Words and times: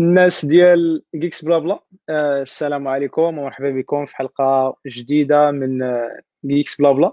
الناس 0.00 0.44
ديال 0.44 1.02
Geeks 1.14 1.44
BlaBla 1.44 1.80
آه، 2.08 2.42
السلام 2.42 2.88
عليكم 2.88 3.22
ومرحبا 3.22 3.70
بكم 3.70 4.06
في 4.06 4.16
حلقة 4.16 4.76
جديدة 4.86 5.50
من 5.50 5.82
آه، 5.82 6.20
Geeks 6.46 6.80
BlaBla 6.80 7.12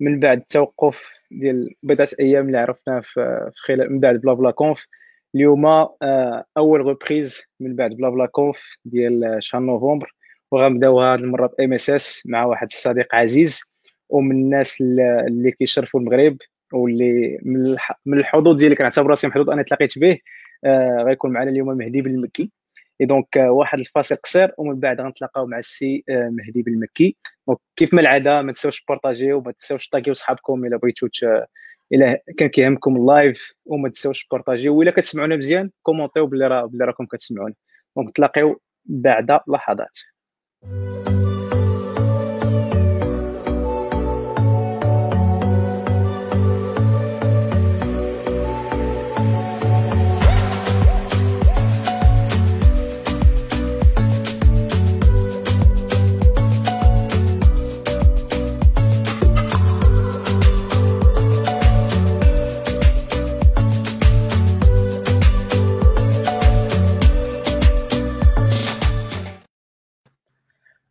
من 0.00 0.20
بعد 0.20 0.38
التوقف 0.38 1.04
ديال 1.30 1.74
بضعة 1.82 2.08
أيام 2.20 2.46
اللي 2.46 2.58
عرفناه 2.58 3.00
في 3.00 3.50
خلال 3.54 3.92
من 3.92 4.00
بعد 4.00 4.16
BlaBla 4.16 4.50
Conf 4.50 4.86
اليوم 5.34 5.66
آه، 5.66 6.44
أول 6.56 6.80
reprise 6.80 7.42
من 7.60 7.76
بعد 7.76 7.90
BlaBla 7.90 8.26
Conf 8.26 8.78
ديال 8.84 9.36
شهر 9.40 9.62
نوفمبر. 9.62 10.14
وغنبداو 10.50 11.00
هذه 11.02 11.20
المرة 11.20 11.54
ب 11.58 11.72
MSS 11.72 12.22
مع 12.26 12.44
واحد 12.44 12.66
الصديق 12.72 13.14
عزيز. 13.14 13.60
ومن 14.08 14.36
الناس 14.36 14.80
اللي 14.80 15.50
كيشرفوا 15.52 16.00
المغرب 16.00 16.36
واللي 16.72 17.38
من 18.06 18.18
الحظوظ 18.18 18.56
ديالي 18.56 18.74
كنعتبر 18.74 19.06
راسي 19.10 19.28
محظوظ 19.28 19.50
أنا 19.50 19.62
تلاقيت 19.62 19.98
به. 19.98 20.10
آه 20.12 20.18
غيكون 21.06 21.32
معنا 21.32 21.50
اليوم 21.50 21.68
مهدي 21.68 22.02
بالمكي. 22.02 22.50
et 23.00 23.06
donc 23.06 23.36
آه 23.36 23.50
واحد 23.50 23.78
الفاصل 23.78 24.16
قصير 24.16 24.52
ومن 24.58 24.80
بعد 24.80 25.00
غنتلاقاو 25.00 25.46
مع 25.46 25.58
السي 25.58 26.04
آه 26.08 26.28
مهدي 26.28 26.62
بالمكي. 26.62 27.16
donc 27.46 27.58
كيف 27.76 27.94
ما 27.94 28.00
العادة 28.00 28.42
ما 28.42 28.52
تنساوش 28.52 28.84
بارطاجيو 28.88 29.38
وما 29.38 29.52
تنساوش 29.52 29.88
تاكيو 29.88 30.14
صحابكم 30.14 30.64
إلا 30.64 30.76
بغيتو 30.76 31.08
إلا 31.92 32.22
كان 32.38 32.48
كيهمكم 32.48 32.96
ال 32.96 33.07
live 33.07 33.52
وما 33.66 33.88
تنساوش 33.88 34.26
بارطاجيو 34.30 34.76
ولا 34.76 34.90
كتسمعونا 34.90 35.36
مزيان 35.36 35.70
كومونتيو 35.82 36.26
بلي 36.26 36.46
راه 36.46 36.66
بلي 36.66 36.84
راكم 36.84 37.06
كتسمعونا. 37.06 37.54
donc 37.96 38.08
نتلاقاو 38.08 38.60
بعد 38.84 39.40
لحظات. 39.48 39.98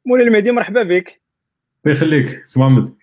مولاي 0.06 0.28
المهدي 0.28 0.52
مرحبا 0.52 0.84
بك. 0.84 1.22
الله 1.86 1.98
يخليك؟ 1.98 2.46
سي 2.46 2.60
محمد. 2.60 2.96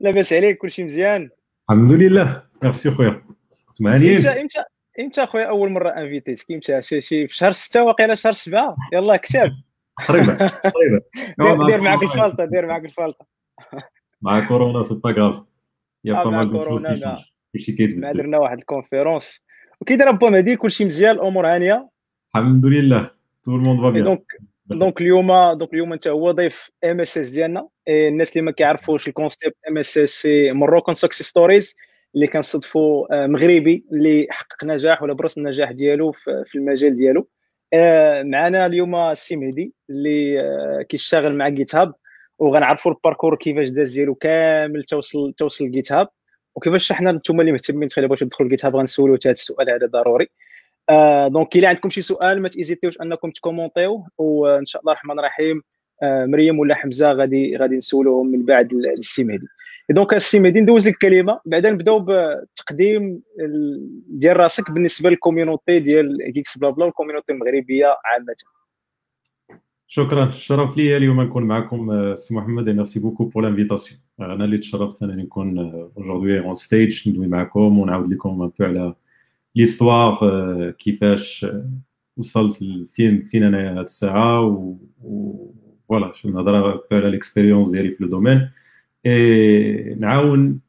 لاباس 0.00 0.32
عليك 0.32 0.58
كلشي 0.58 0.84
مزيان. 0.84 1.30
الحمد 1.70 1.92
لله. 1.92 2.42
ميرسي 2.62 2.90
خويا. 2.90 3.22
تمانين 3.76 4.12
إمتى 4.12 4.40
إمتى 4.40 4.64
إمتى 5.00 5.26
خويا 5.26 5.44
أول 5.48 5.70
مرة 5.70 5.88
أنفيتيتك؟ 5.88 6.50
إمتى؟ 6.50 6.82
شي 6.82 7.00
شي 7.00 7.28
في 7.28 7.36
شهر 7.36 7.52
6 7.52 7.84
واقيلا 7.84 8.14
شهر 8.14 8.32
7 8.32 8.76
يلاه 8.92 9.16
كتاب. 9.16 9.52
تقريبا. 9.98 10.34
تقريبا. 10.46 11.66
دير 11.68 11.80
معاك 11.80 12.02
الفالطة 12.02 12.44
دير 12.44 12.66
معاك 12.66 12.84
الفالطة. 12.84 13.26
مع 14.22 14.48
كورونا 14.48 14.82
سي 14.82 14.94
با 14.94 15.10
غاف. 15.10 15.42
يا 16.04 16.24
با 16.24 16.30
مال 16.30 16.50
كورونا 16.50 17.18
كلشي. 17.54 17.72
كيتبدل. 17.72 18.12
درنا 18.12 18.38
واحد 18.38 18.58
الكونفيرونس. 18.58 19.44
وكي 19.80 19.96
داير 19.96 20.10
با 20.10 20.30
مهدي 20.30 20.56
كلشي 20.56 20.84
مزيان 20.84 21.14
الأمور 21.14 21.54
هانية. 21.54 21.88
الحمد 22.34 22.66
لله. 22.66 23.10
tout 23.44 23.56
le 23.56 23.63
monde 23.63 23.80
va 23.80 23.90
bien 23.90 24.04
donc 24.04 24.38
donc 24.70 25.00
اليوم 25.00 25.52
donc 25.52 25.72
اليوم 25.72 25.92
انت 25.92 26.08
هو 26.08 26.30
ضيف 26.30 26.70
MSS 26.84 27.30
ديالنا. 27.30 27.68
الناس 27.88 28.32
اللي 28.32 28.42
ما 28.42 28.52
كيعرفوش 28.52 29.08
ال 29.08 29.14
concept 29.14 29.56
MSS 29.68 30.28
Moroccan 30.52 30.94
Success 30.94 31.24
Stories 31.24 31.76
اللي 32.14 32.26
كنستضفوا 32.26 33.26
مغربي 33.26 33.84
اللي 33.92 34.26
حقق 34.30 34.64
نجاح 34.64 35.02
ولا 35.02 35.12
برس 35.12 35.38
النجاح 35.38 35.72
ديالو 35.72 36.12
في 36.12 36.54
المجال 36.54 36.96
ديالو. 36.96 37.28
معنا 38.24 38.66
اليوم 38.66 38.96
السي 38.96 39.36
مهدي 39.36 39.72
اللي 39.90 40.84
كيشتغل 40.88 41.34
مع 41.34 41.48
GitHub 41.48 41.94
وغنعرفوا 42.38 42.92
ال 42.92 42.97
parcours 42.97 43.36
كيفاش 43.36 43.68
داز 43.68 43.92
ديالو 43.94 44.14
كامل 44.14 44.84
توصل 44.84 45.32
توصل 45.32 45.70
GitHub 45.70 46.08
وكيفاش 46.54 46.92
حنا 46.92 47.12
نتوما 47.12 47.40
اللي 47.40 47.52
مهتمين 47.52 47.88
تخلي 47.88 48.08
بغيتو 48.08 48.26
تدخلوا 48.26 48.50
GitHub 48.50 48.76
غنسولوا 48.76 49.18
هذا 49.24 49.32
السؤال 49.32 49.70
هذا 49.70 49.86
ضروري. 49.86 50.24
آه 50.24 50.47
donc 51.28 51.56
إلا 51.56 51.68
عندكم 51.68 51.90
شي 51.90 52.02
سؤال 52.02 52.42
ما 52.42 52.48
تيزيتيوش 52.48 53.00
أنكم 53.00 53.30
تكومونتيو 53.30 54.04
وان 54.18 54.66
شاء 54.66 54.82
الله 54.82 54.92
الرحمن 54.92 55.18
الرحيم 55.18 55.62
آه 56.02 56.26
مريم 56.26 56.58
ولا 56.58 56.74
حمزة 56.74 57.12
غادي 57.12 57.56
غادي 57.56 57.76
نسولوهم 57.76 58.26
من 58.26 58.44
بعد 58.44 58.72
السي 58.72 59.24
مهدي. 59.24 59.46
donc 59.90 60.14
السي 60.14 60.40
مهدي 60.40 60.60
ندوز 60.60 60.88
لك 60.88 60.94
الكلمة 60.94 61.40
بعدا 61.46 61.70
نبداو 61.70 61.98
بالتقديم 61.98 63.22
ديال 64.08 64.36
راسك 64.36 64.70
بالنسبة 64.70 65.10
لل 65.10 65.22
community 65.22 65.78
ديال 65.78 66.32
Geeks 66.34 66.58
BlaBla 66.58 66.84
وال 66.84 66.93
community 66.93 67.32
المغربية 67.32 67.86
عامة. 67.86 68.36
شكرا. 69.86 70.24
الشرف 70.24 70.76
لي 70.76 70.96
اليوم 70.96 71.20
نكون 71.20 71.42
معكم 71.42 72.14
سي 72.14 72.34
محمد 72.34 72.68
merci 72.68 73.00
beaucoup 73.00 73.24
pour 73.24 73.42
l'invitation 73.42 74.00
أنا 74.20 74.44
اللي 74.44 74.58
تشرفت 74.58 75.02
أنني 75.02 75.22
نكون 75.22 75.58
aujourd'hui 75.98 76.40
on 76.40 76.54
stage 76.54 77.08
ندوي 77.08 77.26
معكم 77.26 77.78
ونعاود 77.78 78.12
لكم 78.12 78.48
un 78.48 78.54
peu 78.54 78.64
على 78.64 78.94
l'histoire 79.58 80.70
كيفاش 80.70 81.46
وصلت 82.16 82.64
فين 82.94 83.22
فين 83.22 83.42
أنا 83.42 83.78
هاد 83.78 83.84
الساعة 83.84 84.42
و 84.42 84.76
voilà 85.88 86.12
نهضر 86.24 86.80
على 86.92 87.10
l'expérience 87.10 87.70
ديالي 87.70 87.90
في 87.90 88.04
le 88.04 88.10
domaine 88.10 88.48
et 89.06 89.94
نعاون 89.94 90.60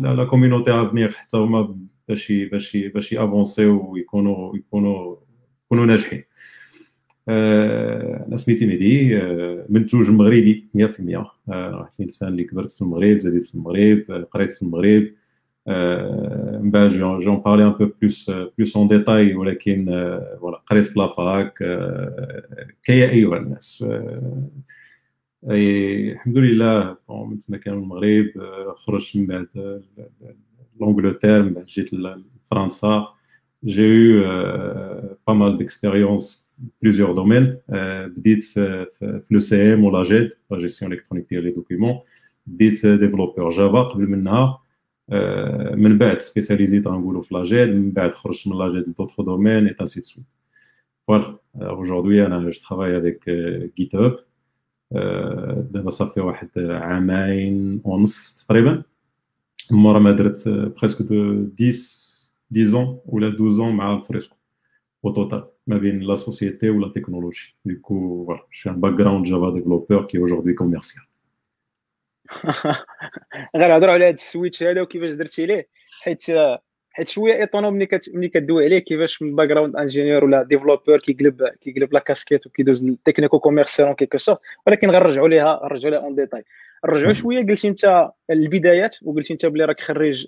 la 0.00 0.24
community 0.24 0.70
à 0.70 0.77
venir 0.77 1.10
حتى 1.10 1.36
هما 1.36 1.76
باش 2.08 2.32
باش 2.32 2.76
باش 2.76 3.12
يافونسيو 3.12 3.92
ويكونوا 3.92 4.56
يكونوا 4.56 5.16
يكونوا 5.64 5.86
ناجحين 5.86 6.24
أنا 7.28 8.36
سميتي 8.36 8.66
مهدي 8.66 9.20
منتوج 9.68 10.10
مغربي 10.10 10.68
100% 10.76 10.80
واحد 11.48 11.92
الانسان 12.00 12.28
اللي 12.28 12.44
كبرت 12.44 12.70
في 12.70 12.82
المغرب 12.82 13.18
زاديت 13.18 13.42
في 13.42 13.54
المغرب 13.54 14.26
قريت 14.30 14.50
في 14.52 14.62
المغرب. 14.62 15.08
من 16.62 16.70
بعد 16.70 16.88
j'en 16.90 17.36
parlerai 17.36 17.64
un 17.64 17.72
peu 17.72 17.90
plus 18.00 18.30
plus 18.30 18.76
en 18.76 18.88
détail 18.88 19.34
ولكن 19.34 19.84
voilà 20.40 20.56
قريت 20.56 20.86
في 20.86 20.98
la 20.98 21.22
fac 21.22 21.58
كيا 22.82 23.10
ايها 23.10 23.36
الناس 23.36 23.84
الحمد 25.44 26.38
لله 26.38 26.96
من 27.10 27.38
تما 27.38 27.56
كان 27.56 27.74
المغرب 27.74 28.26
خرجت 28.76 29.16
من 29.16 29.26
بعد 29.26 29.82
l'Angleterre 30.80 31.42
من 31.42 31.52
بعد 31.52 31.64
جيت 31.64 31.94
لفرنسا 31.94 33.08
j'ai 33.64 33.82
eu 33.82 34.22
pas 35.26 35.32
mal 35.34 35.56
d'expériences 35.56 36.48
plusieurs 36.84 37.14
domaines 37.14 37.72
بديت 38.16 38.42
في 38.42 38.86
في 39.00 39.26
l'ECM 39.30 39.84
ولا 39.84 40.02
GED 40.02 40.30
la 40.50 40.58
gestion 40.58 40.92
électronique 40.92 41.28
ديال 41.30 41.44
les 41.44 41.50
documents 41.50 41.98
بديت 42.46 42.86
développeur 42.86 43.48
Java 43.48 43.82
قبل 43.82 44.06
منها 44.06 44.58
من 45.74 45.98
بعد 45.98 46.20
سبيسياليزيت 46.20 46.86
غنقولوا 46.86 47.22
في 47.22 47.34
la 47.34 47.48
GED 47.48 47.68
من 47.68 47.90
بعد 47.92 48.14
خرجت 48.14 48.48
من 48.48 48.58
la 48.58 48.70
GED 48.70 48.88
ل 48.88 48.92
d'autres 48.92 49.20
domaines 49.20 49.74
et 49.74 49.82
ainsi 49.82 50.02
de 50.02 50.09
suite 50.09 50.26
voilà 51.08 51.38
aujourd'hui 51.54 52.26
أنا 52.26 52.50
je 52.50 52.60
travaille 52.68 52.98
avec 52.98 53.30
GitHub 53.76 54.16
دابا 55.70 55.90
صافي 55.90 56.20
واحد 56.20 56.48
عامين 56.58 57.80
ونص 57.84 58.44
تقريبا. 58.48 58.82
مورا 59.70 59.98
ما 59.98 60.12
درت 60.12 60.48
presque 60.48 61.02
deux 61.02 61.46
10 61.60 62.68
10 62.68 63.02
ولا 63.06 63.28
12 63.34 63.70
مع 63.70 63.96
الفريسكو 63.96 64.36
au 65.06 65.10
total. 65.10 65.42
ما 65.66 65.78
بين 65.78 66.00
la 66.00 66.14
société 66.14 66.70
ولا 66.70 66.88
technologie 66.88 67.56
du 67.64 68.24
coup 68.24 68.42
voilà 68.64 68.70
j'ai 68.70 68.80
un 68.80 68.92
background 68.92 69.26
Java 69.26 69.52
développeur 69.52 70.04
qui 70.04 70.18
aujourd'hui 70.18 70.52
commercial 70.52 71.04
غنهضروا 73.56 73.92
على 73.94 74.04
هذا 74.04 74.14
ال 74.14 74.21
switch 74.21 74.62
هذا 74.62 74.80
وكيفاش 74.80 75.14
درتي 75.14 75.46
ليه؟ 75.46 75.68
حيت 76.02 76.22
حيت 76.90 77.08
شوية 77.08 77.34
étonnant 77.34 77.70
ملي 77.70 77.86
كت... 77.86 78.10
ملي 78.14 78.28
كدوي 78.28 78.64
عليه 78.64 78.78
كيفاش 78.78 79.22
من 79.22 79.36
background 79.36 79.76
ingénieur 79.76 80.24
ولا 80.24 80.42
développeur 80.42 80.98
كيقلب 80.98 81.48
كيقلب 81.60 81.92
la 81.92 82.00
casquette 82.00 82.46
وكيدوز 82.46 82.96
technico-commercial 83.04 83.92
quelque 83.96 84.18
sorte 84.18 84.40
ولكن 84.66 84.90
غنرجعوا 84.90 85.28
ليها 85.28 85.60
نرجعوا 85.64 85.90
ليها 85.90 86.00
en 86.00 86.14
détail 86.14 86.44
نرجعوا 86.88 87.12
شوية 87.12 87.46
قلتي 87.46 87.68
انت 87.68 88.10
البدايات 88.30 88.96
وقلتي 89.02 89.32
انت 89.32 89.46
بلي 89.46 89.64
راك 89.64 89.80
خريج 89.80 90.26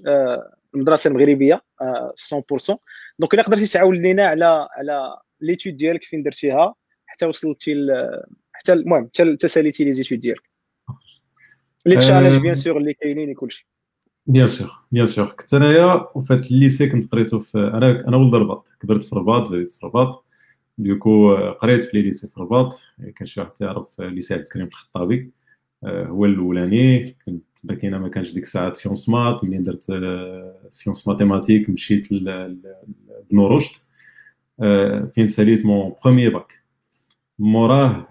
المدرسة 0.75 1.09
المغربية 1.09 1.61
100% 1.83 2.77
donc 3.19 3.35
إلا 3.35 3.43
قدرتي 3.43 3.67
تعاود 3.67 3.97
لينا 3.97 4.27
على 4.27 4.69
على 4.77 5.17
les 5.41 5.53
études 5.53 5.77
ديالك 5.77 6.05
فين 6.05 6.23
درتيها 6.23 6.75
حتى 7.07 7.27
وصلتي 7.27 7.75
حتى 8.53 8.73
المهم 8.73 9.11
حتى 9.19 9.49
ساليتي 9.49 9.85
les 9.85 9.93
études 9.93 10.21
ديالك. 10.21 10.50
les 11.87 11.97
challenges 11.97 12.37
bien 12.43 12.55
sûr 12.55 12.77
اللي 12.77 12.95
كاينين 12.95 13.35
كلشي 13.35 13.69
bien 14.27 14.47
sûr 14.47 14.71
bien 14.93 15.07
sûr 15.07 15.27
كنت 15.27 15.55
أنايا 15.55 16.07
وفات 16.15 16.51
ال 16.51 16.57
lycée 16.57 16.89
كنت 16.89 17.13
قريتو 17.13 17.39
في 17.39 17.59
أنا 17.59 18.09
أنا 18.09 18.17
ولد 18.17 18.35
الرباط. 18.35 18.69
كبرت 18.81 19.03
في 19.03 19.13
الرباط 19.13 19.47
زاديت 19.47 19.73
في 19.73 19.79
الرباط. 19.79 20.25
du 20.79 20.98
coup 20.98 21.37
قريت 21.37 21.83
في 21.83 21.97
les 21.97 22.03
lycées 22.03 22.29
في 22.29 22.37
الرباط. 22.37 22.79
كان 23.17 23.27
شي 23.27 23.41
واحد 23.41 23.53
تعرف 23.53 24.01
lycée 24.01 24.35
عبد 24.35 24.43
الكريم 24.43 24.67
الخطابي. 24.67 25.31
هو 25.85 26.25
الأولاني. 26.25 27.17
كنت 27.27 27.45
باكينا 27.65 27.99
ما 27.99 28.09
كانش 28.09 28.33
ديك 28.35 28.43
الساعة 28.43 28.73
sciences 28.73 29.09
maths 29.09 29.45
منين 29.45 29.63
درت 29.63 29.87
sciences 30.69 31.09
mathématiques 31.09 31.71
مشيت 31.71 32.13
لبنو 32.13 33.47
رشد 33.47 33.81
فين 35.15 35.29
ساليت 35.29 35.67
mon 35.67 35.95
premier 36.05 36.29
bac 36.29 36.60
موراه 37.41 38.07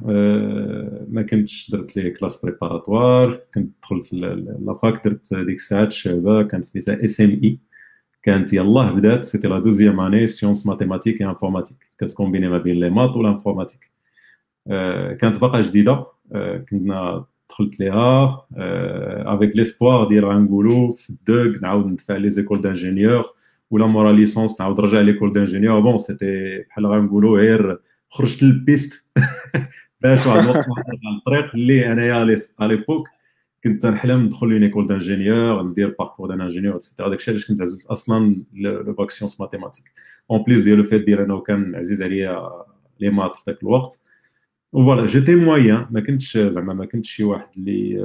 ما 1.10 1.22
كنتش 1.30 1.72
درت 1.72 1.98
les 1.98 2.12
classes 2.12 2.42
préparatoires 2.46 3.40
كنت 3.56 3.74
دخلت 3.84 4.14
la 4.14 4.50
fac 4.50 5.06
درت 5.06 5.34
ديك 5.34 5.56
الساعات 5.56 5.88
الشعبه 5.88 6.44
كانت 6.44 6.66
سميتها 6.66 7.04
SMI 7.04 7.60
كانت 8.24 8.54
يلاه 8.54 8.92
بدات 8.92 9.26
c'était 9.26 9.48
la 9.48 9.60
deuxième 9.60 10.00
année 10.00 10.28
sciences 10.28 10.68
mathématiques 10.68 11.22
et 11.22 11.28
informatique 11.28 11.78
كتكومبيني 11.98 12.50
ما 12.50 12.58
بين 12.58 12.80
les 12.80 12.90
maths 12.90 13.16
و 13.16 13.21
l'informatique 13.21 13.92
كانت 15.20 15.42
باقا 15.42 15.62
جديدة. 15.62 16.06
كنا 16.70 17.26
دخلت 17.50 17.80
ليها. 17.80 18.46
avec 19.26 19.56
l'espoir 19.56 20.08
ديال 20.08 20.26
غنقولوا 20.26 20.92
في 20.92 21.10
ال 21.10 21.20
DEUG 21.20 21.62
نعاود 21.62 21.86
ندفع 21.86 22.16
les 22.16 22.30
écoles 22.30 22.62
d'ingénieurs 22.62 23.26
ولا 23.72 23.86
مورا 23.86 24.12
la 24.12 24.23
licence 24.23 24.62
نعاود 24.62 24.82
نرجع 24.82 25.02
l'école 25.02 25.32
d'ingénieur 25.32 25.80
bon 25.80 25.98
c'était 25.98 26.64
بحال 26.70 26.88
غنقولوا 26.88 27.40
غير 27.40 27.80
خرجت 28.10 28.44
لل 28.44 28.59
piste. 28.59 29.06
باش 30.02 30.28
واحد 30.28 30.40
الوقت 30.44 30.66
على 30.68 31.18
الطريق 31.18 31.56
اللي 31.56 31.92
انايا 31.92 32.14
على 32.60 32.76
l'époque 32.76 33.08
كنت 33.64 33.86
نحلم 33.86 34.26
ندخل 34.26 34.48
ل 34.48 34.52
une 34.52 34.64
école 34.64 34.86
d'ingénieur 34.86 35.64
ندير 35.64 35.96
parcours 36.00 36.30
d'un 36.30 36.42
ingénieur 36.42 36.76
et 36.76 36.84
cetera 36.84 37.10
داكشي 37.10 37.32
علاش 37.32 37.48
كنت 37.48 37.62
عزلت 37.62 37.86
أصلا 37.86 38.44
le 38.54 38.94
bac 38.94 39.12
sciences 39.12 39.42
mathématiques 39.42 39.84
en 40.32 40.44
plus 40.44 40.64
ديال 40.64 40.78
le 40.78 40.84
fait 40.84 41.02
ديال 41.02 41.20
أنه 41.20 41.40
كان 41.42 41.76
عزيز 41.76 42.02
عليا 42.02 42.50
les 43.00 43.10
maths 43.10 43.36
في 43.36 43.42
ذاك 43.48 43.64
الوقت 43.64 44.02
voilà 44.74 45.06
j'étais 45.06 45.36
moyen 45.36 45.86
ما 45.92 46.02
كنتش 46.02 46.38
زعما 46.38 46.74
ما 46.74 46.86
كنتش 46.86 47.12
شي 47.12 47.24
واحد 47.24 47.48
اللي 47.58 47.96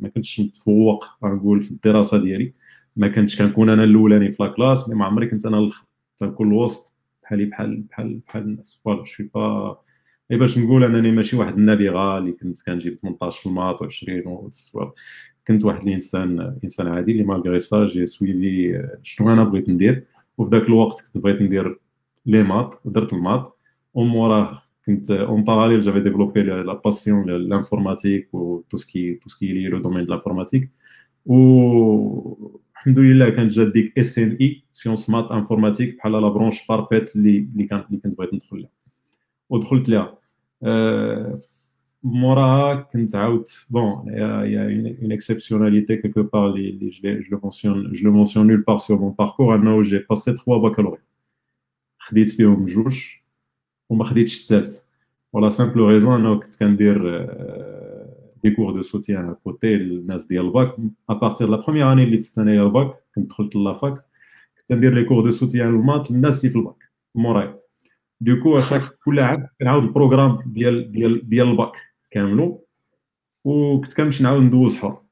ما 0.00 0.08
كنتش 0.08 0.40
متفوق 0.40 1.04
نقول 1.24 1.60
في 1.60 1.70
الدراسة 1.70 2.18
ديالي. 2.18 2.54
ما 2.96 3.08
كنتش 3.08 3.38
كنكون 3.38 3.68
أنا 3.70 3.84
الأولاني 3.84 4.30
في 4.30 4.42
la 4.42 4.48
classe 4.48 4.88
mais 4.88 4.94
ما 4.94 5.04
عمري 5.04 5.26
كنت 5.26 5.46
أنا 5.46 5.58
الآخر 5.58 5.84
تنكون 6.16 6.48
الوسط 6.48 6.89
بحالي 7.30 7.44
بحال 7.44 7.82
بحال 7.90 8.20
بحال 8.28 8.42
الناس. 8.42 8.80
voilà 8.84 9.04
je 9.04 9.13
suis 9.13 9.30
pas 9.34 9.78
et 10.32 10.36
باش 10.36 10.58
نقول 10.58 10.84
أنني 10.84 11.12
ماشي 11.12 11.36
واحد 11.36 11.58
النابغة 11.58 12.18
اللي 12.18 12.32
كنت 12.32 12.62
كنجيب 12.62 12.98
18 12.98 13.40
في 13.40 13.46
ال 13.46 13.52
maths 13.52 13.82
و20 13.84 14.26
والصواب 14.26 14.92
كنت 15.48 15.64
واحد 15.64 15.86
الإنسان 15.86 16.58
إنسان 16.64 16.86
عادي 16.86 17.12
اللي 17.12 17.22
malgré 17.24 17.58
ça 17.58 17.86
j'ai 17.86 18.06
suivi 18.06 18.82
شنو 19.02 19.32
أنا 19.32 19.44
بغيت 19.44 19.68
ندير. 19.68 20.04
وفي 20.38 20.50
ذاك 20.50 20.62
الوقت 20.62 21.00
كنت 21.06 21.18
بغيت 21.24 21.42
ندير 21.42 21.78
les 22.26 22.42
maths 22.42 22.80
درت 22.84 23.12
ال 23.12 23.19
maths. 23.19 23.58
وموراه 23.94 24.62
كنت 24.86 25.10
en 25.10 25.44
parallèle 25.44 25.80
j'avais 25.80 26.00
développé 26.00 26.42
la 26.42 26.74
passion 26.84 27.30
l'informatique 27.30 28.62
et 28.70 28.72
tout 28.72 28.76
ce 28.76 28.91
qui 28.91 29.14
tout 29.14 29.28
ce 29.28 29.35
qui 29.35 29.46
est 29.52 29.68
le 29.68 29.78
domaine 29.78 30.04
de 30.04 30.10
l'informatique 30.12 30.70
و 31.26 31.36
الحمد 32.80 32.98
لله 32.98 33.30
كانت 33.30 33.52
جات 33.52 33.68
ديك 33.68 33.98
SMI 33.98 34.36
sciences 34.40 35.10
maths 35.10 35.32
informatique 35.32 35.96
بحال 35.96 36.12
la 36.12 36.28
branche 36.28 36.66
parfaite 36.66 37.16
اللي 37.16 37.38
اللي 37.38 37.64
كانت 37.64 37.86
اللي 37.86 38.00
كنت 38.00 38.18
بغيت 38.18 38.34
ندخل 38.34 38.60
لها 38.60 38.70
ودخلت 39.50 39.88
لها 39.88 40.18
موراها 42.02 42.74
كنت 42.74 43.14
عاود 43.14 43.44
bon 43.70 44.08
y 44.08 44.96
a 45.02 45.05
une 45.05 45.12
exceptionnalité 45.12 45.96
quelque 45.96 46.22
part 46.22 46.46
اللي 46.46 46.88
je 46.88 47.30
le 47.32 47.40
mentionne 47.42 47.92
je 47.92 48.08
le 48.08 48.12
mentionne 48.12 48.46
nulle 48.46 48.60
part 48.60 48.78
sur 48.78 48.98
mon 48.98 49.14
parcours 49.18 49.54
انه 49.54 49.82
j'ai 49.82 49.98
passé 49.98 50.32
3 50.32 50.58
baccalauréats 50.58 51.00
خديت 51.98 52.30
فيهم 52.30 52.64
جوج 52.64 53.04
وما 53.88 54.04
خديتش 54.04 54.40
الثالث 54.40 54.78
pour 55.32 55.43
la 55.43 55.48
simple 55.48 55.80
raison 55.80 56.20
انه 56.20 56.38
كنت 56.40 56.56
كندير 56.58 57.26
des 58.42 58.50
cours 58.50 58.72
de 58.72 58.82
soutien 58.82 59.34
côté 59.44 59.74
الناس 59.74 60.26
ديال 60.26 60.46
ال 60.46 60.54
bac 60.54 60.76
à 61.10 61.15
partir 61.15 61.48
la 61.48 61.56
première 61.56 61.92
année 61.92 62.04
اللي 62.04 62.18
في 62.18 62.40
انايا 62.40 62.62
الباك 62.62 62.94
كنت 63.14 63.30
دخلت 63.30 63.56
la 63.56 63.75
fac 63.75 64.04
كنت 64.58 64.72
ندير 64.78 64.94
les 64.94 65.04
cours 65.04 65.24
de 65.24 65.30
soutien 65.30 65.68
ال 65.68 65.75
maths 65.75 66.10
للناس 66.10 66.40
اللي 66.40 66.50
في 66.50 66.58
الباك 66.58 66.90
موراي 67.14 67.54
du 68.20 68.32
coup 68.32 68.56
à 68.56 68.60
chaque 68.60 68.82
كل 69.04 69.20
عام 69.20 69.46
كنعاود 69.60 69.84
ال 69.84 69.89
programme 69.89 70.38
ديال 70.46 70.92
ديال 70.92 71.28
ديال 71.28 71.48
الباك 71.48 71.72
كاملو. 72.10 72.66
وكنت 73.44 73.96
كنمشي 73.96 74.22
نعاود 74.22 74.42
ندوز 74.42 74.76
حر 74.76 75.02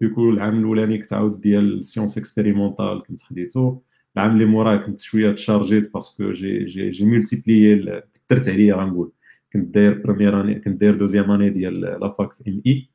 du 0.00 0.10
coup 0.10 0.30
العام 0.30 0.58
الأولاني 0.58 0.98
كنت 0.98 1.12
عاود 1.12 1.40
ديال 1.40 1.84
sciences 1.84 2.18
expérimentales 2.18 3.02
كنت 3.08 3.22
خديتو. 3.22 3.78
العام 4.16 4.32
اللي 4.32 4.44
موراه 4.44 4.76
كنت 4.76 5.00
شوية 5.00 5.32
تشارجيت 5.32 5.94
parce 5.94 6.18
que 6.18 6.32
j'ai 6.32 6.64
j'ai 6.64 6.90
j'ai 6.90 7.04
multiplié 7.04 8.02
درت 8.30 8.48
عليا 8.48 8.74
غنقول. 8.74 9.12
كنت 9.52 9.74
داير 9.74 10.02
première 10.02 10.40
année 10.40 10.54
كنت 10.54 10.80
داير 10.80 10.94
deuxième 10.94 11.30
année 11.30 11.50
ديال 11.50 11.80
la 11.80 12.01
fac 12.01 12.32
في 12.32 12.50
MI 12.50 12.90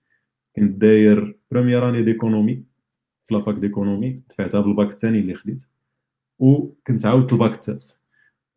كنت 0.56 0.72
داير 0.82 1.40
première 1.52 1.90
année 1.90 2.04
d'économie 2.04 2.64
في 3.26 3.34
la 3.34 3.43
fac 3.43 3.56
d'économie 3.56 4.22
دفعتها 4.30 4.62
بالباك 4.62 4.92
الثاني 4.92 5.20
اللي 5.20 5.34
خديت. 5.34 5.64
وكنت 6.40 7.06
عاودت 7.06 7.34
الباك 7.34 7.54
الثالث 7.54 7.92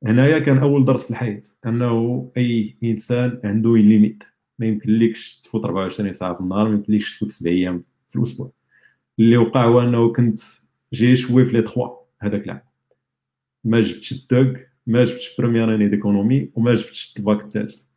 هنايا 0.06 0.38
كان 0.38 0.58
أول 0.58 0.84
درس 0.84 1.04
في 1.04 1.10
الحياة 1.10 1.42
أنه 1.66 2.32
أي 2.36 2.76
إنسان 2.84 3.40
عنده 3.44 3.76
limite 3.76 4.22
ما 4.58 4.66
يمكنلكش 4.66 5.40
تفوت 5.40 5.64
24 5.64 6.12
ساعة 6.12 6.34
في 6.34 6.40
النهار 6.40 6.68
ما 6.68 6.74
يمكنلكش 6.74 7.16
تفوت 7.16 7.30
7 7.30 7.52
أيام 7.52 7.84
في 8.08 8.16
الأسبوع. 8.16 8.52
اللي 9.18 9.36
وقع 9.36 9.64
هو 9.64 9.80
أنه 9.80 10.12
كنت 10.12 10.40
جاي 10.92 11.16
شوي 11.16 11.44
في 11.44 11.52
les 11.52 11.62
3 11.62 11.98
هذاك 12.20 12.44
العام. 12.44 12.62
ما 13.64 13.80
جبتش 13.80 14.12
ال 14.12 14.21
DEUG 14.21 14.56
ما 14.86 15.04
جبتش 15.04 15.36
première 15.36 15.74
année 15.74 15.88
d'économie 15.88 16.50
وما 16.54 16.74
جبتش 16.74 17.14
الباك 17.18 17.42
الثالث 17.42 17.89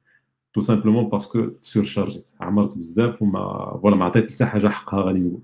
tout 0.54 0.62
simplement 0.62 1.10
parce 1.10 1.36
que 1.36 1.51
سورشارجيت 1.61 2.29
عمرت 2.41 2.77
بزاف 2.77 3.21
وما 3.21 3.77
voilà 3.81 3.95
ما 3.95 4.05
عطيت 4.05 4.31
حتى 4.31 4.45
حاجة 4.45 4.67
حقها 4.67 5.01
غادي 5.01 5.19
نقول. 5.19 5.41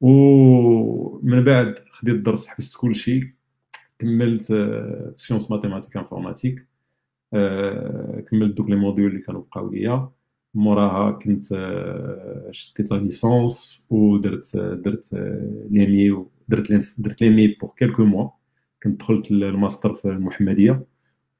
ومن 0.00 1.44
بعد 1.44 1.74
خديت 1.90 2.14
الدرس 2.14 2.46
حبست 2.46 2.76
كل 2.76 2.94
شيء 2.94 3.24
كملت 3.98 4.46
sciences 5.16 5.50
mathématiques 5.50 5.96
informatique 5.96 6.66
كملت 8.30 8.56
دوك 8.56 8.70
les 8.70 8.76
modules 8.76 9.10
اللي 9.10 9.22
كانوا 9.22 9.40
بقاو 9.40 9.70
ليا. 9.70 10.10
موراها 10.54 11.10
كنت 11.10 11.44
شديت 12.50 12.90
la 12.90 12.96
licence 12.96 13.82
ودرت 13.90 14.56
درت 14.56 15.14
l'EMI 15.70 16.24
درت 16.48 16.72
درت 16.98 17.20
l'EMI 17.20 17.46
pour 17.46 17.70
quelques 17.76 18.04
mois 18.04 18.30
كنت 18.82 19.00
دخلت 19.00 19.30
الماستر 19.30 19.94
في 19.94 20.04
المحمدية. 20.04 20.86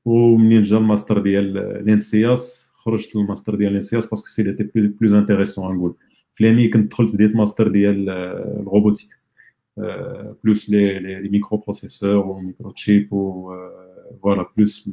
ومنين 0.07 0.63
جا 0.63 0.77
الماستر 0.79 1.19
ديال 1.19 1.53
l'ENSIAS 1.85 2.73
خرجت 2.75 3.17
للماستر 3.17 3.55
ديال 3.55 3.73
l'ENSIAS 3.73 4.11
parce 4.11 4.29
que 4.29 4.43
c'était 4.43 4.65
plus 4.75 5.13
intéressant 5.13 5.77
نقول. 5.77 5.95
في 6.35 6.45
l'EMI 6.45 6.69
كنت 6.69 6.91
دخلت 6.91 7.15
بديت 7.15 7.37
ماستر 7.37 7.69
ديال 7.69 8.09
ال 8.09 8.18
robotique. 8.18 9.09
plus 10.45 10.71
les 10.71 10.99
les 10.99 11.29
microprocesseurs 11.29 12.71
و 12.71 12.75
microchip 12.75 13.13
و 13.13 13.53
voilà 14.23 14.47
plus 14.57 14.91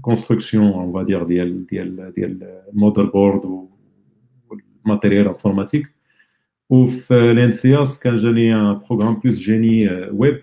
construction 0.00 0.66
on 0.66 0.92
va 0.92 1.02
dire 1.02 1.22
ديال 1.22 1.66
ديال 1.66 2.12
ديال 2.12 2.62
ال 2.72 3.04
motherboard 3.04 3.68
وال 4.84 4.93
matériel 4.93 5.28
informatique 5.28 5.94
وفي 6.70 7.34
l'ENSIAS 7.34 8.00
كان 8.00 8.16
جاني 8.16 8.54
un 8.54 8.80
programme 8.88 9.14
plus 9.14 9.38
génie 9.38 9.88
web 10.12 10.40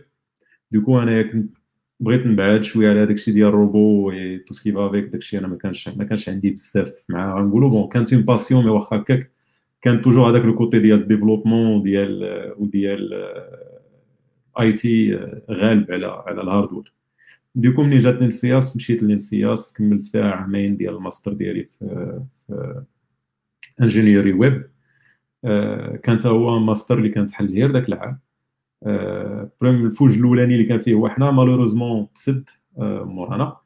du 0.72 0.81
coup 0.81 1.00
انايا 1.00 1.24
كنت 1.24 1.58
بغيت 2.01 2.25
نبعد 2.25 2.63
شوية 2.63 2.89
على 2.89 3.05
داكشي 3.05 3.31
ديال 3.31 3.48
ال 3.48 3.58
robot 3.58 4.10
et 4.10 4.38
tout 4.48 4.53
ce 4.53 4.61
qui 4.61 4.72
va 4.72 4.89
avec 4.89 5.06
داكشي 5.05 5.38
أنا 5.38 5.48
ما 5.48 5.58
كانش 5.58 5.89
ما 5.89 6.03
كانش 6.03 6.29
عندي 6.29 6.50
بزاف 6.50 6.93
مع 7.10 7.39
غنقولوا 7.39 7.70
bon 7.70 7.89
كانت 7.89 8.13
une 8.13 8.22
passion 8.22 8.63
mais 8.65 8.70
واخا 8.70 8.98
هكاك 8.98 9.31
كان 9.81 10.01
toujours 10.01 10.30
هذاك 10.29 10.41
le 10.46 10.56
côté 10.56 10.80
ديال 10.79 11.01
ال 11.01 11.07
développement 11.07 11.82
ديال 11.81 12.53
وديال 12.58 13.13
IT 14.60 15.15
غالب 15.51 15.91
على 15.91 16.05
على 16.05 16.41
ال 16.41 16.47
hardware 16.47 16.94
du 17.56 17.65
coup 17.65 17.84
ملي 17.84 17.98
جاتني 17.98 18.27
ENSIAS 18.27 18.75
مشيت 18.75 19.03
ل 19.03 19.13
ENSIAS 19.13 19.74
كملت 19.74 20.05
فيها 20.05 20.31
عامين 20.31 20.75
ديال 20.75 20.96
الماستر 20.96 21.34
ديالي 21.34 21.63
في, 21.63 22.22
في 22.48 22.84
ingénierie 23.82 24.34
web 24.34 24.72
كانت 26.03 26.25
هو 26.25 26.60
ماستر 26.60 26.98
اللي 26.98 27.10
كان 27.10 27.32
تحل 27.32 27.53
غير 27.53 27.72
ذاك 27.72 27.88
العام. 27.89 28.20
بروم 29.62 29.86
الفوج 29.86 30.18
الاولاني 30.18 30.54
اللي 30.54 30.66
كان 30.66 30.80
فيه 30.80 30.94
هو 30.94 31.10
حنا 31.10 31.32
malheureusement 31.32 32.08
تسد 32.16 32.50
مورانا 32.78 33.58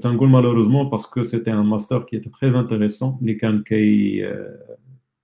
تنقول 0.00 0.28
malheureusement 0.28 0.90
parce 0.90 1.10
que 1.10 1.22
c'était 1.22 1.52
un 1.52 1.56
master 1.56 2.02
qui 2.02 2.18
était 2.18 2.30
très 2.30 2.60
intéressant 2.60 3.18
اللي 3.22 3.34
كان 3.34 3.62
qui 3.62 4.22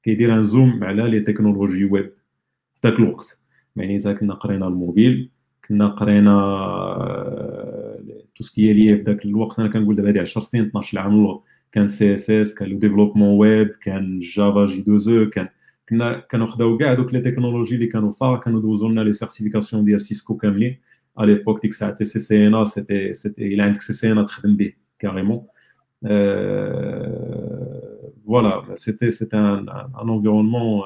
كيدير 0.03 0.35
un 0.35 0.45
zoom 0.45 0.85
على 0.85 1.11
les 1.11 1.21
technologies 1.21 1.85
web 1.85 2.13
في 2.75 2.89
ذاك 2.89 2.99
الوقت 2.99 3.41
يعني 3.77 3.97
اذا 3.97 4.13
كنا 4.13 4.35
قرينا 4.35 4.67
الموبيل 4.67 5.31
كنا 5.69 5.89
قرينا 5.89 6.35
تو 8.35 8.45
سكي 8.45 8.73
لي 8.73 8.97
في 8.97 9.03
ذاك 9.03 9.25
الوقت 9.25 9.61
أنا 9.61 9.69
كنقول 9.69 9.97
دابا 9.97 10.11
هذه 10.11 10.21
10 10.21 10.41
سنين 10.43 10.65
12 10.65 10.99
عام 10.99 11.41
كان 11.73 11.89
سي 11.89 12.15
اس 12.15 12.31
اس 12.31 12.55
كان 12.55 12.69
لو 12.69 12.79
ديفلوبمون 12.79 13.39
ويب 13.39 13.69
كان 13.69 14.19
جافا 14.19 14.65
جي 14.65 14.81
2 14.81 15.25
أو 15.25 15.31
كان 15.31 15.49
كنا 15.89 16.21
كناخذوا 16.31 16.79
كاع 16.79 16.95
دوك 16.95 17.15
لي 17.15 17.21
تكنولوجي 17.21 17.75
اللي 17.75 17.87
كانوا 17.87 18.13
فا 18.13 18.37
كانوا 18.37 18.61
دوزوا 18.61 18.89
لنا 18.89 19.01
لي 19.01 19.13
سيرتيفيكاسيون 19.13 19.85
ديال 19.85 20.01
سيسكو 20.01 20.37
كاملين 20.37 20.79
على 21.19 21.35
ليبوك 21.35 21.63
ديك 21.63 21.71
الساعة 21.71 21.91
تي 21.95 22.05
سي 22.05 22.19
سي 22.19 22.47
ان 22.47 22.65
سيتي 22.65 23.15
سيتي 23.15 23.55
الا 23.55 23.65
عندك 23.65 23.83
سي 23.83 23.93
سي 23.93 24.13
ان 24.13 24.25
تخدم 24.27 24.57
به 24.57 24.73
كاريمون 24.99 25.47
فوالا 28.27 28.75
سيتي 28.75 29.11
سيتي 29.11 29.37
ان 29.37 29.69
انفيرونمون 30.01 30.83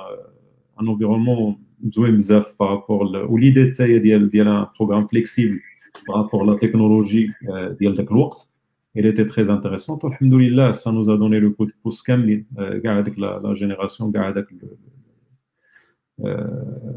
ان 0.81 0.89
انفيرونمون 0.89 1.59
زوين 1.85 2.17
بزاف 2.17 2.55
بارابور 2.61 3.17
وليدي 3.17 3.71
تاهي 3.71 3.99
ديال 3.99 4.31
ديال 4.31 4.49
ان 4.49 4.67
بروغرام 4.79 5.07
فليكسيبل 5.07 5.61
par 6.09 6.19
rapport 6.19 6.45
la 6.45 6.59
technologie 6.59 7.33
ديال 7.81 7.95
ذاك 7.95 8.11
الوقت 8.11 8.51
il 8.95 9.07
était 9.07 9.27
très 9.27 9.51
intéressant. 9.51 9.99
الحمد 9.99 10.41
لله 10.41 10.73
ça 10.73 10.93
nous 10.93 11.11
a 11.11 11.17
donné 11.17 11.41
le 11.41 11.51
coup 11.51 11.67
de 11.67 11.73
pouce 11.83 12.03
كاملين 12.03 12.47
كاع 12.85 12.99
هذيك 12.99 13.19
la 13.19 13.53
génération 13.53 14.13
كاع 14.13 14.29
هذاك 14.29 14.47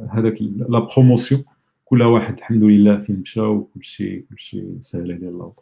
هذاك 0.09 0.41
la 0.41 0.79
promotion 0.79 1.43
كل 1.85 2.03
واحد 2.03 2.37
الحمد 2.37 2.63
لله 2.63 2.97
فين 2.97 3.19
مشى 3.19 3.41
وكل 3.41 3.83
شيء 3.83 4.25
كل 4.29 4.39
شيء 4.39 4.77
سهل 4.81 5.11
عليه 5.11 5.29
الله 5.29 5.53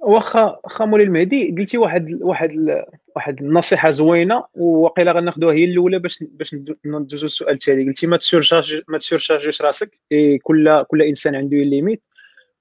واخا 0.00 0.60
واخا 0.64 0.84
مولاي 0.84 1.06
المهدي 1.06 1.54
قلتي 1.58 1.78
واحد 1.78 2.18
واحد 2.22 2.82
واحد 3.16 3.42
النصيحه 3.42 3.90
زوينه 3.90 4.44
وقيلا 4.54 5.12
غناخذوها 5.12 5.54
هي 5.54 5.64
الاولى 5.64 5.98
باش 5.98 6.24
باش 6.30 6.56
ندوزو 6.86 7.26
السؤال 7.26 7.54
التالي 7.54 7.86
قلتي 7.86 8.06
ما 8.06 8.16
ت 8.16 8.22
surcharger 8.22 8.82
ما 8.88 8.98
ت 8.98 9.03
surcharger 9.03 9.52
ش 9.52 9.62
راسك 9.62 10.00
كل 10.42 10.84
كل 10.88 11.02
انسان 11.02 11.34
عنده 11.34 11.56
limite 11.56 12.02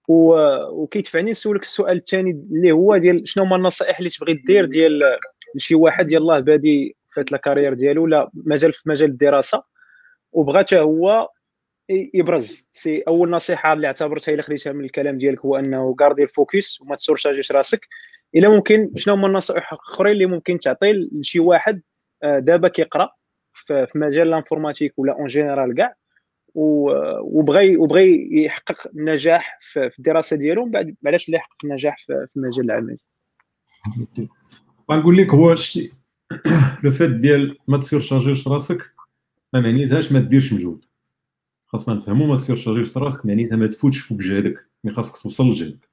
وكيدفعني 0.08 1.32
نسولك 1.32 1.62
السؤال 1.62 1.98
الثاني 1.98 2.32
اللي 2.32 2.72
هو 2.72 2.98
ديال 2.98 3.28
شنو 3.28 3.44
هما 3.44 3.56
النصائح 3.56 3.98
اللي 3.98 4.10
تبغي 4.10 4.34
دير 4.34 4.66
ديال 4.66 5.00
لشي 5.56 5.76
واحد 5.76 6.08
ديال 6.08 6.22
يلاه 6.22 6.40
بادي 6.40 6.98
في 7.16 7.32
la 7.32 7.38
carrière 7.38 7.74
ديالو 7.74 8.04
ولا 8.04 8.30
مازال 8.34 8.74
في 8.74 8.90
مجال 8.90 9.10
الدراسة 9.10 9.64
وبغى 10.32 10.60
حتى 10.60 10.80
هو 10.80 11.30
يبرز. 11.90 12.70
c'est 12.72 13.04
أول 13.08 13.30
نصيحة 13.30 13.74
اللي 13.74 13.88
اعتبرتها 13.88 14.34
إلا 14.34 14.42
خديتها 14.42 14.74
من 14.74 14.86
الكلام 14.86 15.18
ديالك 15.18 15.40
هو 15.40 15.56
أنه 15.56 15.96
garder 15.96 16.24
ال 16.24 16.33
focus 16.33 16.82
وما 16.82 16.96
ت 16.96 17.00
surcharger 17.00 17.43
ش 17.43 17.52
راسك. 17.52 17.88
إلا 18.36 18.50
ممكن 18.50 18.92
شنو 18.96 19.14
هما 19.14 19.28
النصائح 19.28 19.74
الأخرين 19.74 20.12
اللي 20.12 20.26
ممكن 20.26 20.60
تعطي 20.60 20.92
لشي 20.92 21.40
واحد 21.40 21.82
آه، 22.24 22.40
دابا 22.40 22.68
كيقرأ 22.68 23.10
في 23.54 23.88
مجال 23.96 24.28
ال 24.28 24.33
informatique 24.33 24.94
ولا 24.98 25.14
en 25.14 25.28
général 25.28 25.76
كاع. 25.76 25.96
وبغى 26.56 27.78
وبغى 27.78 28.28
يحقق 28.32 28.88
النجاح 28.96 29.60
في 29.62 29.92
الدراسة 30.00 30.36
ديالو 30.36 30.66
من 30.66 30.72
بعد 30.72 30.96
علاش 31.06 31.30
لا 31.30 31.38
يحقق 31.38 31.58
النجاح 31.64 31.98
في 31.98 32.28
المجال 32.38 32.66
العملي؟ 32.66 32.98
غنقول 34.92 35.18
لك 35.18 35.30
هو 35.30 35.56
شتي 35.56 35.92
le 36.84 36.92
fait 36.92 37.10
ديال 37.10 37.58
ما 37.68 37.78
ت 37.78 37.83
surcharger 37.83 38.37
ش 38.37 38.48
راسك 38.48 38.92
ما 39.54 39.60
معنيتهاش 39.60 40.12
ما 40.12 40.20
ديرش 40.20 40.54
مجهود. 40.54 40.86
خاصنا 41.68 41.96
نفهموا 41.96 42.28
ما 42.28 42.38
ت 42.38 42.42
surcharger 42.42 42.89
ش 42.89 42.98
راسك 42.98 43.26
معنيتها 43.26 43.56
ما 43.56 43.68
تفوتش 43.68 44.00
فوق 44.00 44.18
جهدك 44.18 44.66
mais 44.84 44.94
خاصك 44.94 45.24
توصل 45.24 45.50
لجهدك. 45.50 45.90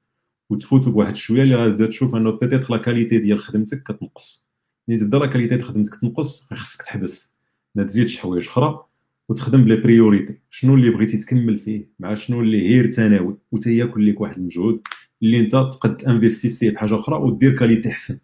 وتفوت 0.50 0.88
بواحد 0.88 1.14
شوية 1.14 1.42
اللي 1.42 1.54
غتبدا 1.54 1.86
تشوف 1.86 2.14
إنه 2.14 2.30
peut-être 2.30 2.70
la 2.70 2.76
qualité 2.76 3.18
ديال 3.18 3.38
خدمتك 3.38 3.82
كتنقص. 3.82 4.46
ملي 4.88 4.98
تبدا 4.98 5.18
la 5.18 5.26
qualité 5.26 5.56
ديال 5.56 5.68
خدمتك 5.68 5.94
تنقص 6.00 6.48
خاصك 6.54 6.82
تحبس. 6.82 7.34
ما 7.74 7.84
تزيدش 7.84 8.18
حوايج 8.18 8.46
أخرى. 8.46 8.84
وتخدم 9.28 9.64
ب 9.64 9.67
les 9.67 9.76
priorités. 9.76 10.38
شنو 10.50 10.74
اللي 10.74 10.90
بغيتي 10.90 11.16
تكمل 11.16 11.56
فيه؟ 11.56 11.88
مع 11.98 12.14
شنو 12.14 12.40
اللي 12.40 12.58
غير 12.68 12.90
ثانوي 12.90 13.38
وتياكل 13.52 14.10
لك 14.10 14.20
واحد 14.20 14.36
المجهود 14.36 14.80
اللي 15.22 15.40
انت 15.40 15.52
تقد 15.52 16.04
investir 16.04 16.63
ه 16.63 16.70
في 16.70 16.78
حاجة 16.78 16.94
أخرى 16.94 17.16
ودير 17.16 17.56
qualité 17.56 17.88
أحسن. 17.88 18.20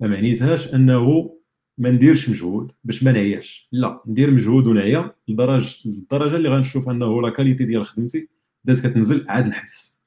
ما 0.00 0.08
معنيتهاش 0.08 0.74
أنه 0.74 1.32
ما 1.78 1.90
نديرش 1.90 2.28
مجهود 2.28 2.72
باش 2.84 3.02
ما 3.02 3.12
نعياش 3.12 3.68
لا 3.72 4.02
ندير 4.06 4.30
مجهود 4.30 4.66
ونعيا 4.66 5.14
لدرجه 5.28 5.76
للدرجة 5.84 6.36
اللي 6.36 6.48
غنشوف 6.48 6.88
أنه 6.88 7.22
la 7.22 7.30
qualité 7.30 7.64
ديال 7.64 7.86
خدمتي 7.86 8.28
بدات 8.64 8.80
كتنزل 8.86 9.24
عاد 9.28 9.46
نحبس. 9.46 10.02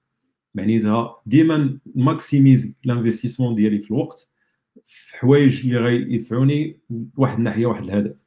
معنيتها 0.55 1.15
ديما 1.25 1.79
maximiser 1.95 2.75
l'investissement 2.83 3.55
ديالي 3.55 3.79
في 3.79 3.91
الوقت 3.91 4.31
في 4.85 5.17
حوايج 5.17 5.65
اللي 5.65 5.77
غيدفعوني 5.79 6.79
لواحد 7.17 7.37
الناحية 7.37 7.65
واحد 7.65 7.83
الهدف. 7.83 8.24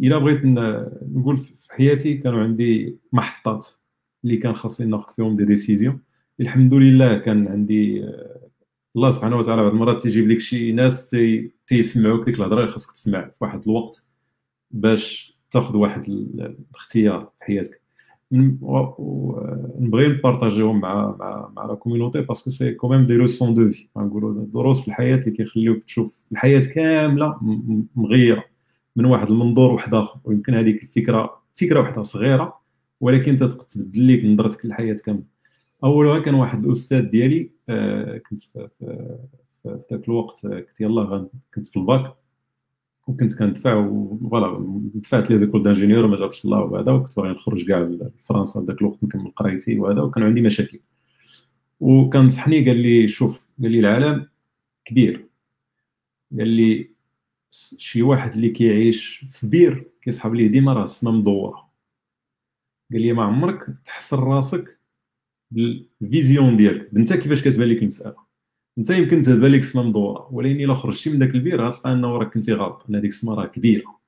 إلا 0.00 0.18
بغيت 0.18 0.40
نقول 0.44 1.36
في 1.36 1.72
حياتي 1.72 2.14
كانوا 2.14 2.42
عندي 2.42 2.96
محطات 3.12 3.66
اللي 4.24 4.36
كان 4.36 4.52
خاصني 4.54 4.86
ناخذ 4.86 5.14
فيهم 5.14 5.36
des 5.36 5.44
décisions. 5.44 6.00
الحمد 6.40 6.74
لله 6.74 7.18
كان 7.18 7.48
عندي 7.48 8.04
الله 8.96 9.10
سبحانه 9.10 9.36
وتعالى 9.36 9.62
بعض 9.62 9.72
المرات 9.72 10.02
تيجيب 10.02 10.28
لك 10.28 10.40
شي 10.40 10.72
ناس 10.72 11.10
تي 11.10 11.52
تيسمعوك 11.66 12.24
ديك 12.26 12.34
الهضرة 12.38 12.60
اللي 12.60 12.72
خاصك 12.72 12.92
تسمع 12.92 13.28
في 13.28 13.36
واحد 13.40 13.62
الوقت 13.68 14.06
باش 14.70 15.36
تاخذ 15.50 15.76
واحد 15.76 16.08
الاختيار 16.08 17.32
في 17.38 17.44
حياتك. 17.44 17.80
نبغي 19.80 20.08
ن 20.08 20.14
partager 20.14 20.67
هم 20.67 20.80
مع 20.80 21.16
مع 21.18 21.52
مع 21.56 21.66
la 21.66 21.74
communauté 21.74 22.20
parce 22.20 22.39
que 22.39 22.50
c'est 22.50 22.74
quand 22.74 22.92
même 22.92 23.06
des 23.06 23.14
leçons 23.14 23.54
de 23.54 23.70
vie 23.70 23.88
نقولوا 23.96 24.46
دروس 24.46 24.80
في 24.80 24.88
الحياة 24.88 25.16
اللي 25.16 25.30
كيخليوك 25.30 25.84
تشوف 25.84 26.20
الحياة 26.32 26.60
كاملة 26.60 27.38
مغيرة. 27.96 28.55
من 28.96 29.04
واحد 29.04 29.30
المنظور 29.30 29.72
واحد 29.72 29.94
آخر. 29.94 30.20
ويمكن 30.24 30.54
هذيك 30.54 30.82
الفكرة 30.82 31.42
فكرة 31.54 31.80
واحدة 31.80 32.02
صغيرة 32.02 32.60
ولكن 33.00 33.36
تبدل 33.36 34.14
لك 34.14 34.24
نظرتك 34.24 34.66
للحياه 34.66 34.94
كاملة. 34.94 35.24
اولها 35.84 36.20
كان 36.20 36.34
واحد 36.34 36.64
الأستاذ 36.64 37.00
ديالي 37.00 37.50
آه، 37.68 38.18
كنت 38.18 38.40
في, 38.40 38.68
في, 38.78 39.18
في 39.62 39.80
ذاك 39.92 40.08
الوقت 40.08 40.46
كنت 40.46 40.80
يلاه 40.80 41.30
كنت 41.54 41.66
في 41.66 41.76
الباك 41.76 42.14
وكنت 43.06 43.38
كندفع 43.38 43.88
voilà 44.30 44.80
دفعت 44.94 45.30
les 45.30 45.38
écoles 45.38 45.62
d'ingénieurs 45.62 46.04
وما 46.04 46.16
جابش 46.16 46.44
الله 46.44 46.58
وهذا 46.60 46.92
وكنت 46.92 47.16
باغي 47.16 47.28
نخرج 47.30 47.66
كاع 47.68 47.78
لفرنسا 47.78 48.60
ذاك 48.60 48.80
الوقت 48.80 49.04
نكمل 49.04 49.30
قرايتي 49.30 49.78
وهذا 49.78 50.00
وكان 50.02 50.24
عندي 50.24 50.40
مشاكل. 50.40 50.80
وكان 51.80 52.24
نصحني 52.24 52.64
قال 52.64 52.76
لي 52.76 53.08
شوف 53.08 53.40
قال 53.62 53.72
لي 53.72 53.78
العالم 53.78 54.26
كبير. 54.84 55.28
قال 56.38 56.48
لي 56.48 56.95
شي 57.78 58.02
واحد 58.02 58.34
اللي 58.34 58.48
كيعيش 58.48 59.24
في 59.30 59.46
بير 59.46 59.90
كيسحب 60.02 60.34
ليه 60.34 60.48
ديما 60.48 60.72
راه 60.72 60.84
السما 60.84 61.10
مدورة. 61.10 61.70
قال 62.92 63.02
لي 63.02 63.12
ما 63.12 63.22
عمرك 63.22 63.64
تحسن 63.84 64.16
راسك 64.16 64.80
بال 65.50 65.76
vision 65.76 66.56
ديالك. 66.56 66.90
انت 66.96 67.12
كيفاش 67.12 67.48
كتبان 67.48 67.68
لك 67.68 67.82
المسألة؟ 67.82 68.16
انت 68.78 68.90
يمكن 68.90 69.22
تبان 69.22 69.52
لك 69.52 69.60
السما 69.60 69.82
مدورة. 69.82 70.34
ولكن 70.34 70.60
إلا 70.60 70.74
خرجتي 70.74 71.10
من 71.10 71.18
داك 71.18 71.30
البير 71.30 71.66
غتلقى 71.66 71.92
أنه 71.92 72.08
راك 72.08 72.34
كنتي 72.34 72.52
غلط 72.52 72.86
أن 72.88 72.96
هذيك 72.96 73.10
السما 73.10 73.34
راه 73.34 73.46
كبيرة. 73.46 74.00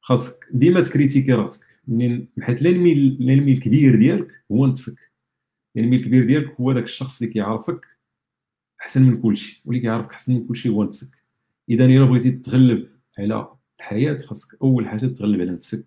خاصك 0.00 0.48
ديما 0.50 0.80
ت 0.80 0.85
critiquer 0.85 1.32
راسك. 1.32 1.66
منين 1.88 2.28
حيت 2.40 2.62
ال 2.62 2.75
ennemi 2.75 3.52
الكبير 3.52 3.96
ديالك 3.96 4.44
هو 4.52 4.66
نفسك. 4.66 5.12
ال 5.76 5.79
ennemi 5.79 5.96
الكبير 5.96 6.26
ديالك 6.26 6.60
هو 6.60 6.72
داك 6.72 6.84
الشخص 6.84 7.22
اللي 7.22 7.32
كيعرفك 7.32 7.86
أحسن 8.80 9.02
من 9.02 9.22
كلشي. 9.22 9.62
واللي 9.64 9.80
كيعرفك 9.80 10.12
أحسن 10.12 10.34
من 10.34 10.46
كلشي 10.46 10.68
هو 10.68 10.84
نفسك. 10.84 11.17
إذا 11.70 11.84
الا 11.84 12.04
بغيتي 12.04 12.30
تغلب 12.30 12.88
على 13.18 13.48
الحياة 13.78 14.16
خاصك 14.18 14.62
أول 14.62 14.88
حاجة 14.88 15.06
تغلب 15.06 15.40
على 15.40 15.50
نفسك 15.50 15.86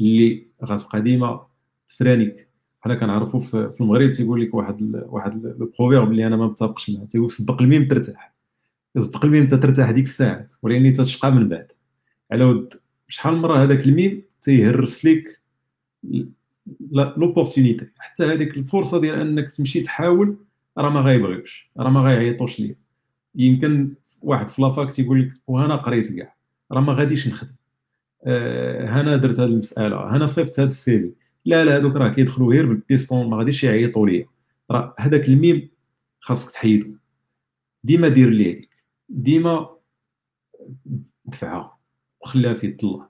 اللي 0.00 0.46
غتبقى 0.64 1.02
ديما 1.02 1.46
ت 1.86 1.93
freiner 1.93 2.41
ك 2.41 2.48
حنا 2.80 2.94
كنعرفوا 2.94 3.40
في 3.40 3.80
المغرب 3.80 4.10
تيقول 4.10 4.42
لك 4.42 4.54
واحد 4.54 5.02
واحد 5.06 5.42
proverbe 5.42 6.10
اللي 6.10 6.26
أنا 6.26 6.36
ما 6.36 6.46
متفقش 6.46 6.90
معاه 6.90 7.04
تيقول 7.04 7.32
سبق 7.32 7.62
الميم 7.62 7.88
ترتاح. 7.88 8.34
سبق 8.98 9.24
الميم 9.24 9.46
ترتاح 9.46 9.90
ديك 9.90 10.04
الساعات 10.04 10.52
ولكن 10.62 10.92
تتشقى 10.92 11.32
من 11.32 11.48
بعد. 11.48 11.72
على 12.32 12.44
ود 12.44 12.74
شحال 13.08 13.36
مرة 13.36 13.62
هذاك 13.62 13.86
الميم 13.86 14.22
تيهرس 14.40 15.04
لك 15.04 15.40
l'opportunité 16.92 17.88
حتى 17.98 18.24
هذيك 18.24 18.56
الفرصة 18.56 19.00
ديال 19.00 19.20
أنك 19.20 19.50
تمشي 19.50 19.80
تحاول 19.80 20.36
راه 20.78 20.90
ما 20.90 21.00
غايبغيوش 21.00 21.70
راه 21.76 21.90
ما 21.90 22.00
غايعيطوش 22.00 22.60
ليا. 22.60 22.76
يمكن 23.34 23.94
واحد 24.24 24.48
في 24.48 24.62
la 24.62 24.73
fac 24.73 24.90
تيقول 24.90 25.22
لك 25.22 25.32
وأنا 25.46 25.76
قريت 25.76 26.12
كاع 26.12 26.34
راه 26.72 26.80
ما 26.80 26.92
غاديش 26.92 27.28
نخدم. 27.28 27.54
آه 28.24 29.00
أنا 29.00 29.16
درت 29.16 29.40
هذه 29.40 29.48
المسألة 29.48 30.10
أنا 30.16 30.26
صيفط 30.26 30.60
هذا 30.60 30.68
ال 30.68 30.83
CV 30.83 31.12
لا 31.44 31.64
لا 31.64 31.76
هذوك 31.76 31.96
راه 31.96 32.08
كيدخلوا 32.08 32.52
غير 32.52 32.66
بالبيستون 32.66 33.30
ما 33.30 33.36
غاديش 33.36 33.64
يعيطوا 33.64 34.08
ليا. 34.08 34.26
راه 34.70 34.94
هذاك 34.98 35.28
الميم 35.28 35.68
خاصك 36.20 36.50
تحيدو. 36.50 36.94
ديما 37.84 38.08
دير 38.08 38.30
ليه 38.30 38.68
ديما 39.08 39.68
دفعها 41.24 41.78
وخليها 42.20 42.54
في 42.54 42.66
يد 42.66 42.84
الله. 42.84 43.08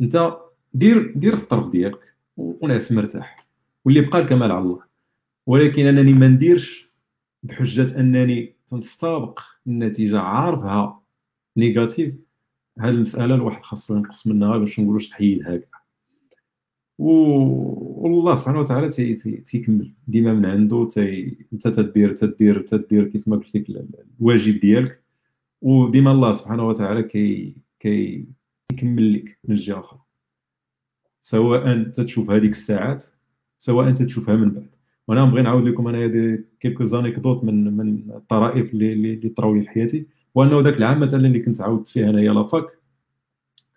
انت 0.00 0.36
دير 0.74 1.12
دير 1.16 1.34
الطرف 1.34 1.70
ديالك 1.70 2.14
ونعس 2.36 2.92
مرتاح. 2.92 3.46
واللي 3.84 4.00
بقى 4.00 4.18
الكمال 4.18 4.52
على 4.52 4.60
الله. 4.60 4.80
ولكن 5.46 5.86
أنني 5.86 6.12
ما 6.12 6.28
نديرش 6.28 6.90
بحجة 7.42 8.00
أنني 8.00 8.55
تنستابق 8.66 9.40
النتيجة 9.66 10.18
عارفها 10.20 11.02
négatif. 11.56 12.18
هذه 12.78 12.88
المسألة 12.88 13.34
الواحد 13.34 13.62
خاصو 13.62 13.96
ينقص 13.96 14.26
منها 14.26 14.58
باش 14.58 14.80
نقولوا 14.80 15.00
تحيدها 15.00 15.56
كاع 15.56 15.82
والله 16.98 18.34
سبحانه 18.34 18.60
وتعالى 18.60 18.88
تيكمل. 19.46 19.94
ديما 20.08 20.32
من 20.34 20.46
عنده 20.46 20.88
تي 20.90 21.36
انت 21.52 21.68
تدير 21.68 22.16
تدير 22.16 22.60
تدير 22.60 23.08
كيف 23.08 23.28
ما 23.28 23.36
قلت 23.36 23.56
لك 23.56 23.66
الواجب 24.20 24.60
ديالك. 24.60 25.02
وديما 25.62 26.10
الله 26.12 26.32
سبحانه 26.32 26.68
وتعالى 26.68 27.02
كي 27.02 27.56
كي 27.80 28.26
يكمل 28.72 29.14
لك 29.14 29.38
من 29.44 29.54
جهة 29.54 29.80
أخرى. 29.80 30.00
سواء 31.20 31.82
تتشوف 31.82 32.30
هذيك 32.30 32.50
الساعات 32.50 33.04
سواء 33.58 33.92
تتشوفها 33.92 34.36
من 34.36 34.50
بعد. 34.50 34.75
وأنا 35.08 35.24
نبغي 35.24 35.42
نعاود 35.42 35.68
لكم 35.68 35.88
أنا 35.88 36.06
des 36.06 36.44
quelques 36.60 36.84
anecdotes 36.84 37.44
من 37.44 37.76
من 37.76 38.10
الطرائف 38.10 38.74
اللي 38.74 38.92
اللي 38.92 39.28
طراو 39.28 39.54
لي 39.54 39.62
في 39.62 39.70
حياتي 39.70 40.06
وانه 40.34 40.60
ذاك 40.60 40.76
العام 40.76 41.00
مثلا 41.00 41.26
اللي 41.26 41.40
كنت 41.42 41.60
عاودت 41.60 41.86
فيه 41.86 42.10
انايا 42.10 42.32
la 42.32 42.45
fac 42.45 42.64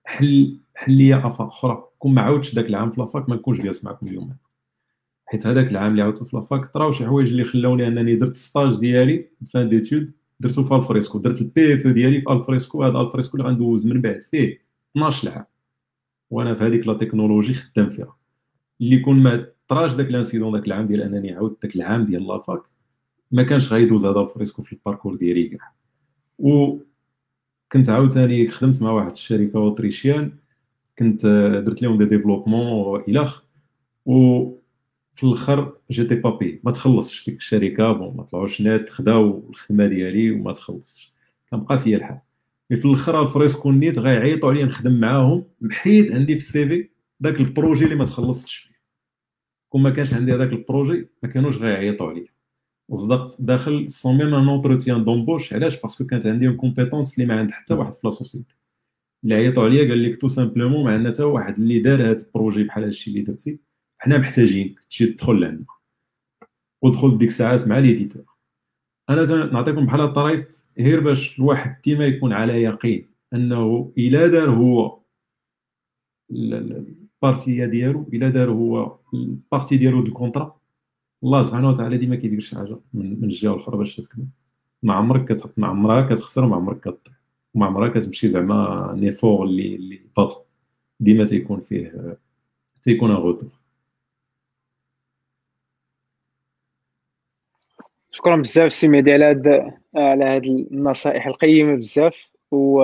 حل 0.06 0.60
حل 0.76 0.92
لي 0.94 1.16
أفاق 1.28 1.42
أخرى. 1.48 1.84
كون 2.00 2.14
ما 2.14 2.22
عاودتش 2.22 2.56
ذاك 2.56 2.66
العام 2.66 2.92
في 2.92 3.02
la 3.02 3.13
fac 3.13 3.30
ما 3.30 3.36
نكونش 3.36 3.62
جالس 3.62 3.84
معكم 3.86 4.08
اليوم. 4.08 4.36
حيت 5.26 5.48
هذاك 5.48 5.72
العام 5.72 5.92
اللي 5.92 6.02
عاودته 6.02 6.26
في 6.26 6.36
la 6.36 6.48
fac 6.48 6.68
طراو 6.68 6.92
شي 6.92 7.06
حوايج 7.06 7.32
اللي 7.32 7.44
خلاوني 7.44 7.88
أنني 7.88 8.16
درت 8.16 8.38
stage 8.38 8.80
ديالي 8.80 9.30
fin 9.54 9.70
d'études 9.70 10.12
درتو 10.40 10.64
في 10.64 10.76
Alfresco. 10.76 11.20
درت 11.20 11.42
ال 11.42 11.74
PFE 11.74 11.88
ديالي 11.88 12.22
في 12.22 12.32
Alfresco. 12.32 12.84
هذا 12.84 13.02
Alfresco 13.02 13.38
اللي 13.38 13.50
غندوز 13.50 13.88
من 13.88 14.02
بعد 14.02 14.22
فيه 14.24 14.62
12 14.92 15.30
عام 15.30 15.46
وأنا 16.32 16.56
في 16.56 16.64
هذيك 16.64 16.88
la 16.88 16.94
technologie 16.94 17.54
خدام 17.54 17.90
فيها. 17.90 18.16
اللي 18.82 18.96
يكون 18.96 19.24
ما 19.24 19.46
طراش 19.70 19.94
داك 19.94 20.08
l'incident 20.08 20.52
داك 20.54 20.68
العام 20.68 20.88
ديال 20.88 21.02
انني 21.02 21.34
عاودت 21.34 21.62
داك 21.62 21.76
العام 21.76 22.06
ديال 22.06 22.28
la 22.28 22.41
fac 22.41 22.62
ما 23.32 23.44
كانش 23.44 23.74
غيدوز 23.74 24.06
هذا 24.06 24.20
Alfresco 24.20 24.62
في 24.62 24.74
ال 24.74 24.78
parcours 24.78 25.16
ديالي 25.16 25.48
كاع. 25.50 25.72
و 26.40 26.78
كنت 27.72 27.90
عاوتاني 27.90 28.50
خدمت 28.50 28.82
مع 28.82 28.92
واحد 28.92 29.12
الشركة 29.12 29.58
autrichienne 29.58 30.32
كنت 31.00 31.26
درت 31.66 31.82
لهم 31.82 31.98
des 31.98 32.06
développements 32.06 33.04
الخ 33.08 33.44
و 34.06 34.46
في 35.14 35.24
الآخر 35.24 35.74
j'étais 35.92 36.16
pas 36.16 36.35
payé 36.35 36.62
ما 36.64 36.72
تخلصش 36.72 37.26
ديك 37.26 37.38
الشركة 37.38 37.92
bon 37.92 38.18
ما 38.18 38.24
طلعوش 38.24 38.62
honnêtes 38.62 38.90
خداو 38.90 39.50
الخدمة 39.50 39.88
ديالي 39.88 40.32
وما 40.32 40.54
تخلصش. 40.54 41.14
كنبقى 41.52 41.80
فيا 41.80 41.98
الحال. 41.98 42.20
mais 42.72 42.78
في 42.78 42.86
الآخر 42.86 43.22
Alfresco 43.22 43.72
نيت 43.72 44.00
غيعيطوا 44.00 44.50
عليا 44.50 44.66
نخدم 44.66 45.00
معاهم 45.00 45.44
محيت 45.62 46.12
عندي 46.12 46.34
في 46.34 46.38
ال 46.38 46.68
CV 46.68 46.90
داك 47.20 47.40
ال 47.40 47.46
projet 47.46 47.86
اللي 47.86 47.96
ما 47.96 48.06
تخلصتش. 48.06 48.69
كون 49.70 49.82
ما 49.84 49.90
كانش 49.90 50.14
عندي 50.14 50.36
هذاك 50.36 50.54
ال 50.54 50.62
projet 50.62 51.10
ما 51.24 51.30
كانوش 51.30 51.58
غيعيطوا 51.58 52.10
عليا. 52.10 52.28
وصدقت 52.90 53.42
داخل 53.42 53.90
sans 53.90 54.18
même 54.18 54.36
un 54.36 54.48
entretien 54.48 55.04
d'embauche 55.04 55.54
علاش؟ 55.54 55.82
parce 55.82 55.97
que 55.97 56.06
كانت 56.06 56.28
عندي 56.28 56.48
une 56.48 56.56
compétence 56.58 57.14
اللي 57.20 57.26
ما 57.34 57.40
عند 57.40 57.52
حتى 57.52 57.74
واحد 57.74 57.94
في 57.94 58.00
la 58.04 58.10
société 58.12 58.56
اللي 59.24 59.36
عيطوا 59.36 59.64
عليا 59.64 59.90
قال 59.90 60.04
لك 60.04 60.22
tout 60.22 60.28
simplement 60.28 60.84
ما 60.84 60.94
عندنا 60.94 61.14
حتى 61.14 61.24
واحد 61.24 61.58
اللي 61.58 61.80
دار 61.80 62.02
هذا 62.02 62.22
ال 62.26 62.31
projet 62.31 62.64
بحال 62.64 62.84
هذا 62.84 62.90
الشيء 62.90 63.14
اللي 63.14 63.26
درتي. 63.26 63.60
حنا 64.00 64.18
محتاجينك 64.18 64.80
تجي 64.80 65.06
تدخل 65.06 65.40
لعندنا. 65.40 65.66
ودخل 66.82 67.18
ديك 67.18 67.30
الساعات 67.30 67.68
مع 67.68 67.80
l'éditeur 67.80 68.24
أنا 69.10 69.46
نعطيكم 69.46 69.86
بحال 69.86 70.02
الطريف 70.02 70.64
غير 70.80 71.00
باش 71.00 71.40
الواحد 71.40 71.82
ديما 71.82 72.06
يكون 72.06 72.34
على 72.34 72.64
يقين 72.64 73.10
أنه 73.34 73.94
إلا 73.98 74.28
دار 74.28 74.50
هو 74.50 75.00
ال 77.24 77.30
partie 77.30 77.66
ديالو 77.66 78.10
الا 78.14 78.30
دار 78.30 78.52
هو 78.52 78.98
ال 79.14 79.23
partie 79.23 79.78
ديالو 79.78 80.02
du 80.02 80.08
contrat 80.08 80.60
الله 81.24 81.44
سبحانه 81.44 81.70
وتعالى 81.70 81.98
ديما 81.98 82.16
كيدير 82.16 82.40
شي 82.40 82.56
حاجة 82.56 82.78
من 82.94 83.24
الجهه 83.24 83.54
الاخرى 83.54 83.78
باش 83.78 83.96
تكمل 83.96 84.28
ما 84.84 84.94
عمرك 84.94 85.34
كتحط 85.34 85.60
ما 85.60 85.68
عمرها 85.68 86.16
كتخسر 86.16 86.46
وما 86.46 86.56
عمرك 86.56 86.80
كطيح 86.80 87.14
وما 87.54 87.66
عمرها 87.66 87.90
كتمشي 87.90 88.30
زعما 88.30 88.94
un 88.98 89.10
effort 89.10 89.46
اللي 89.46 89.76
اللي 89.76 90.02
باطل 90.18 90.42
ديما 91.00 91.26
تيكون 91.26 91.60
فيه 91.60 92.18
تيكون 92.82 93.12
un 93.12 93.18
retour 93.18 93.50
شكرا 98.12 98.36
بزاف 98.36 98.74
سي 98.74 98.88
مهدي 98.88 99.14
على 99.14 99.26
هاد 99.26 99.48
على 99.96 100.26
هاد 100.26 100.46
النصائح 100.46 101.28
القيمه 101.28 101.76
بزاف 101.76 102.30
و 102.52 102.84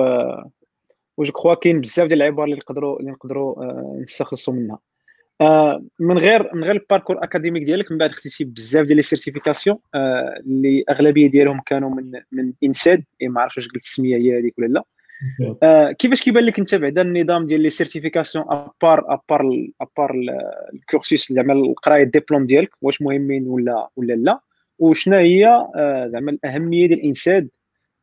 je 1.24 1.32
crois 1.32 1.54
كاين 1.54 1.80
بزاف 1.80 2.08
ديال 2.08 2.22
العبر 2.22 2.44
اللي 2.44 2.56
نقدروا 2.56 3.00
اللي 3.00 3.10
نقدروا 3.10 3.64
آه، 3.64 3.98
نستخلصوا 4.02 4.54
منها. 4.54 4.78
آه، 5.40 5.84
من 6.00 6.18
غير 6.18 6.54
من 6.54 6.64
غير 6.64 6.76
ال 6.76 6.81
parcours 6.81 7.24
académique 7.24 7.62
ديالك 7.62 7.92
من 7.92 7.98
بعد 7.98 8.10
خديتي 8.12 8.44
بزاف 8.44 8.86
ديال 8.86 8.96
les 8.96 9.02
certifications 9.02 9.78
آه، 9.94 10.34
اللي 10.46 10.84
أغلبية 10.90 11.30
ديالهم 11.30 11.60
كانوا 11.66 11.90
من 11.90 12.12
من 12.32 12.52
INSEAD 12.64 13.04
ما 13.22 13.40
عرفتش 13.40 13.58
واش 13.58 13.68
قلت 13.68 13.84
السمية 13.84 14.16
هي 14.16 14.38
هذيك 14.38 14.54
ولا 14.58 14.66
لا. 14.66 14.84
كيفاش 15.92 16.22
كيبان 16.22 16.44
لك 16.44 16.58
انت 16.58 16.74
بعدا 16.74 17.02
النظام 17.02 17.46
ديال 17.46 17.60
لي 17.60 17.70
سيرتيفيكاسيون 17.70 18.44
ابار 18.48 19.04
ابار 19.14 19.66
ابار 19.80 20.14
الكورسيس 20.74 21.32
زعما 21.32 21.52
القراية 21.52 22.04
ديبلوم 22.04 22.46
ديالك؟ 22.46 22.70
واش 22.82 23.02
مهمين 23.02 23.48
ولا 23.48 23.88
ولا 23.96 24.12
لا؟ 24.12 24.40
وشنا 24.78 25.18
هي 25.18 25.66
زعما 26.12 26.30
الأهمية 26.30 26.86
ديال 26.86 26.98
ال 26.98 27.05
INSEAD 27.05 27.48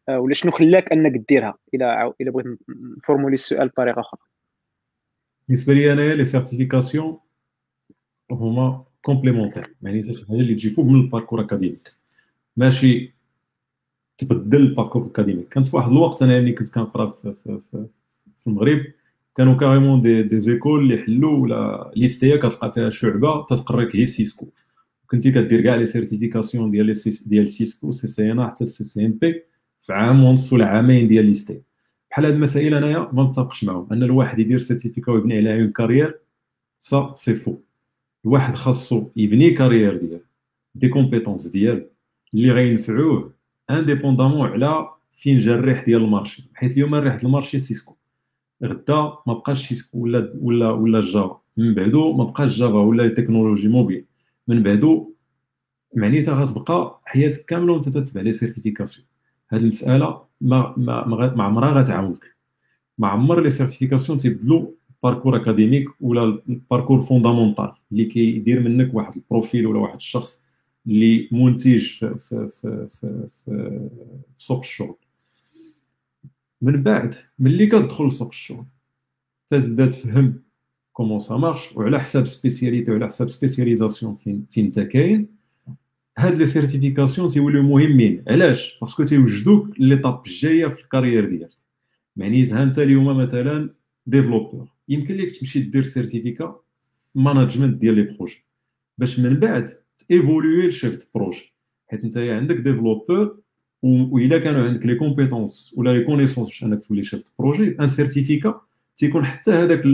ولا 0.09 0.33
شنو 0.33 0.51
خلاك 0.51 0.91
أنك 0.91 1.25
ديرها؟ 1.29 1.57
إلى 1.73 2.13
إلى 2.21 2.31
بغيت 2.31 2.45
ن 2.97 3.01
formuler 3.01 3.33
السؤال 3.33 3.67
بطريقة 3.67 3.99
أخرى. 3.99 4.19
بالنسبة 5.47 5.73
لي 5.73 5.93
انايا 5.93 6.15
les 6.15 6.25
certifications 6.25 7.19
هما 8.31 8.83
complémentaires 9.01 9.75
يعني 9.81 10.03
شي 10.03 10.25
حاجة 10.25 10.37
اللي 10.37 10.53
تجي 10.53 10.69
فوق 10.69 10.85
من 10.85 10.95
ال 10.95 11.00
parcours 11.00 11.41
académique 11.41 11.91
ماشي 12.57 13.13
تبدل 14.17 14.61
ال 14.61 14.66
parcours 14.66 15.05
académique 15.05 15.47
كانت 15.49 15.67
في 15.67 15.75
واحد 15.75 15.91
الوقت 15.91 16.21
أنا 16.21 16.39
ملي 16.39 16.51
كنت 16.53 16.73
كنقرأ 16.73 17.09
في, 17.09 17.33
في, 17.33 17.59
في, 17.71 17.87
في 18.39 18.47
المغرب 18.47 18.85
كانوا 19.35 19.57
carrément 19.57 20.01
des, 20.01 20.23
des 20.23 20.39
écoles 20.39 20.79
اللي 20.79 20.97
حلوا 20.97 21.37
ولا 21.37 21.91
l'EST 21.95 22.37
كتلقى 22.37 22.71
فيها 22.71 22.89
شعبة 22.89 23.45
تتقريك 23.45 23.95
هي 23.95 24.05
Cisco. 24.05 24.47
كنتي 25.07 25.31
كدير 25.31 25.61
كاع 25.61 25.75
les 25.75 25.85
certifications 25.85 26.69
ديال 26.69 26.93
ديال 27.27 27.49
سيسكو 27.49 27.91
سي 27.91 28.07
سي 28.07 28.31
إن 28.31 28.47
حتى 28.47 28.65
سي 28.65 28.83
سي 28.83 29.05
ام 29.05 29.11
بي. 29.11 29.43
في 29.83 29.93
عام 29.93 30.23
ونص 30.23 30.53
ولا 30.53 30.65
عامين 30.65 31.07
ديال 31.07 31.25
l'EST. 31.25 31.61
بحال 32.11 32.25
هاد 32.25 32.33
المسائل 32.33 32.73
انايا 32.73 33.09
ما 33.13 33.23
متفقش 33.23 33.63
معاهم. 33.63 33.87
أن 33.91 34.03
الواحد 34.03 34.39
يدير 34.39 34.59
certificat 34.59 35.11
ويبني 35.11 35.37
عليها 35.37 35.55
une 35.55 35.71
carrière 35.71 36.19
ça 36.79 37.13
c'est 37.15 37.35
faux. 37.35 37.55
الواحد 38.25 38.55
خاصو 38.55 39.09
يبني 39.15 39.51
carrière 39.51 39.97
ديالو 39.97 40.21
des 40.75 40.87
compétences 40.89 41.47
ديالو 41.47 41.85
اللي 42.33 42.51
غينفعوه 42.51 43.33
indépendamment 43.69 44.49
على 44.49 44.89
فين 45.11 45.39
جا 45.39 45.55
الريح 45.55 45.83
ديال 45.83 46.03
ال 46.03 46.09
marché. 46.09 46.49
حيت 46.53 46.71
اليوم 46.71 46.95
الريح 46.95 47.15
ديال 47.15 47.25
ال 47.25 47.30
marché 47.30 47.59
Cisco. 47.59 47.95
غدا 48.63 49.13
ما 49.27 49.33
بقاش 49.33 49.67
Cisco 49.67 49.97
ولا 49.99 50.33
ولا 50.41 50.71
ولا 50.71 51.01
Java. 51.01 51.39
من 51.57 51.73
بعدو 51.73 52.13
ما 52.13 52.23
بقاش 52.23 52.57
Java 52.57 52.79
ولا 52.79 53.07
technologies 53.07 53.67
mobiles 53.67 54.05
من 54.47 54.63
بعدو 54.63 55.13
معنيتها 55.95 56.33
غتبقى 56.33 57.01
حياتك 57.05 57.45
كاملة 57.45 57.73
وانت 57.73 57.89
تتبع 57.89 58.21
les 58.21 58.31
certifications. 58.31 59.07
هاد 59.53 59.61
المسألة 59.61 60.23
ما 60.41 60.73
ما 60.77 61.07
ما 61.35 61.43
عمرها 61.43 61.81
غتعاونك. 61.81 62.35
ما 62.97 63.07
عمر 63.07 63.41
les 63.41 63.49
certifications 63.51 64.17
تيبدلوا 64.17 64.67
parcours 65.03 65.35
académique 65.35 65.89
ولا 66.01 66.23
ال 66.49 66.55
parcours 66.55 67.01
fondamental 67.01 67.71
اللي 67.91 68.05
كيدير 68.05 68.59
منك 68.59 68.93
واحد 68.93 69.15
ال 69.15 69.23
profil 69.23 69.67
ولا 69.67 69.79
واحد 69.79 69.95
الشخص 69.95 70.43
اللي 70.87 71.29
منتج 71.31 71.81
في 71.81 72.17
في 72.17 72.47
في, 72.47 72.87
في, 72.89 73.27
في 73.45 73.89
سوق 74.37 74.59
الشغل. 74.59 74.95
من 76.61 76.83
بعد 76.83 77.15
ملي 77.39 77.67
كتدخل 77.67 78.07
لسوق 78.07 78.27
الشغل 78.27 78.65
تبدا 79.47 79.85
تفهم 79.85 80.43
comment 80.93 81.19
ça 81.19 81.35
marche 81.37 81.75
وعلى 81.75 81.99
حساب 81.99 82.25
spécialité 82.25 82.91
وعلى 82.91 83.05
حساب 83.05 83.29
spécialisation 83.29 84.15
فين 84.15 84.45
فين 84.49 84.65
انت 84.65 84.79
كاين. 84.79 85.32
هاد 86.17 86.35
les 86.35 86.45
certifications 86.45 87.27
تيوليو 87.27 87.63
مهمين. 87.63 88.23
علاش؟ 88.27 88.77
parce 88.81 88.95
que 88.95 89.03
تيوجدوك 89.03 89.79
l'étape 89.79 90.21
الجاية 90.25 90.67
في 90.67 90.81
ال 90.81 90.87
carrière 90.87 91.29
ديالك. 91.29 91.57
معنيتها 92.15 92.63
أنت 92.63 92.79
اليوم 92.79 93.17
مثلا 93.17 93.69
développeur 94.05 94.67
يمكن 94.89 95.15
لك 95.17 95.31
تمشي 95.31 95.59
دير 95.59 95.83
certificat 95.83 96.59
management 97.15 97.77
ديال 97.81 97.95
les 97.95 98.01
projets. 98.01 98.45
باش 98.97 99.19
من 99.19 99.39
بعد 99.39 99.69
ت 100.07 100.15
évoluer 100.15 100.67
ل 100.67 100.75
chef 100.75 101.07
projet. 101.15 101.53
حيت 101.87 102.03
انت 102.03 102.17
عندك 102.17 102.55
développeur 102.55 103.39
والا 103.83 104.37
كانوا 104.37 104.67
عندك 104.67 104.85
les 104.85 104.95
compétences 104.95 105.73
ولا 105.77 105.97
les 105.97 106.03
connaissances 106.03 106.47
باش 106.47 106.63
أنك 106.63 106.81
تولي 106.81 107.03
chef 107.03 107.23
projet 107.39 107.75
un 107.79 107.87
certificat 107.87 108.61
تيكون 108.95 109.25
حتى 109.25 109.51
هذاك 109.51 109.85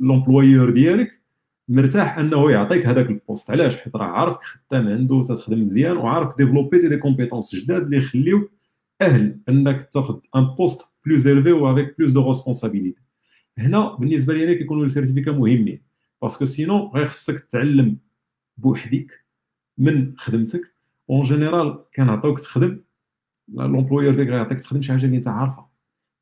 l'employeur 0.00 0.70
ديالك 0.70 1.21
مرتاح 1.68 2.18
أنه 2.18 2.50
يعطيك 2.50 2.86
هذاك 2.86 3.10
ال 3.10 3.17
poste 3.17 3.50
علاش؟ 3.50 3.76
حيت 3.76 3.96
راه 3.96 4.04
عارفك 4.04 4.42
خدام 4.42 4.88
عنده 4.88 5.22
تتخدم 5.22 5.64
مزيان 5.64 5.96
وعارف 5.96 6.36
développer 6.36 6.88
des 6.88 6.96
compétences 6.96 7.54
جداد 7.54 7.82
اللي 7.82 7.96
يخليوك 7.96 8.52
أهل 9.00 9.38
أنك 9.48 9.82
تاخذ 9.82 10.18
un 10.36 10.44
poste 10.44 10.82
plus 11.06 11.28
و 11.28 11.72
avec 11.72 11.98
plus 11.98 12.12
de 12.12 12.26
responsabilités 12.26 13.02
هنا 13.58 13.96
بالنسبة 13.96 14.34
لي 14.34 14.54
كيكونوا 14.54 14.84
ال 14.84 14.88
certificats 14.88 15.32
مهمين. 15.32 15.82
parce 16.22 16.36
que 16.36 16.44
sinon 16.44 16.92
غير 16.94 17.06
خصك 17.06 17.40
تعلم 17.40 17.96
بوحدك 18.56 19.24
من 19.78 20.14
خدمتك. 20.18 20.74
en 21.10 21.22
général 21.22 21.84
كنعطيوك 21.96 22.40
تخدم. 22.40 22.80
l'employeur 23.48 24.14
ديالك 24.14 24.28
غيعطيك 24.28 24.60
تخدم 24.60 24.82
شي 24.82 24.92
حاجة 24.92 25.04
اللي 25.04 25.16
أنت 25.16 25.28
عارفها. 25.28 25.70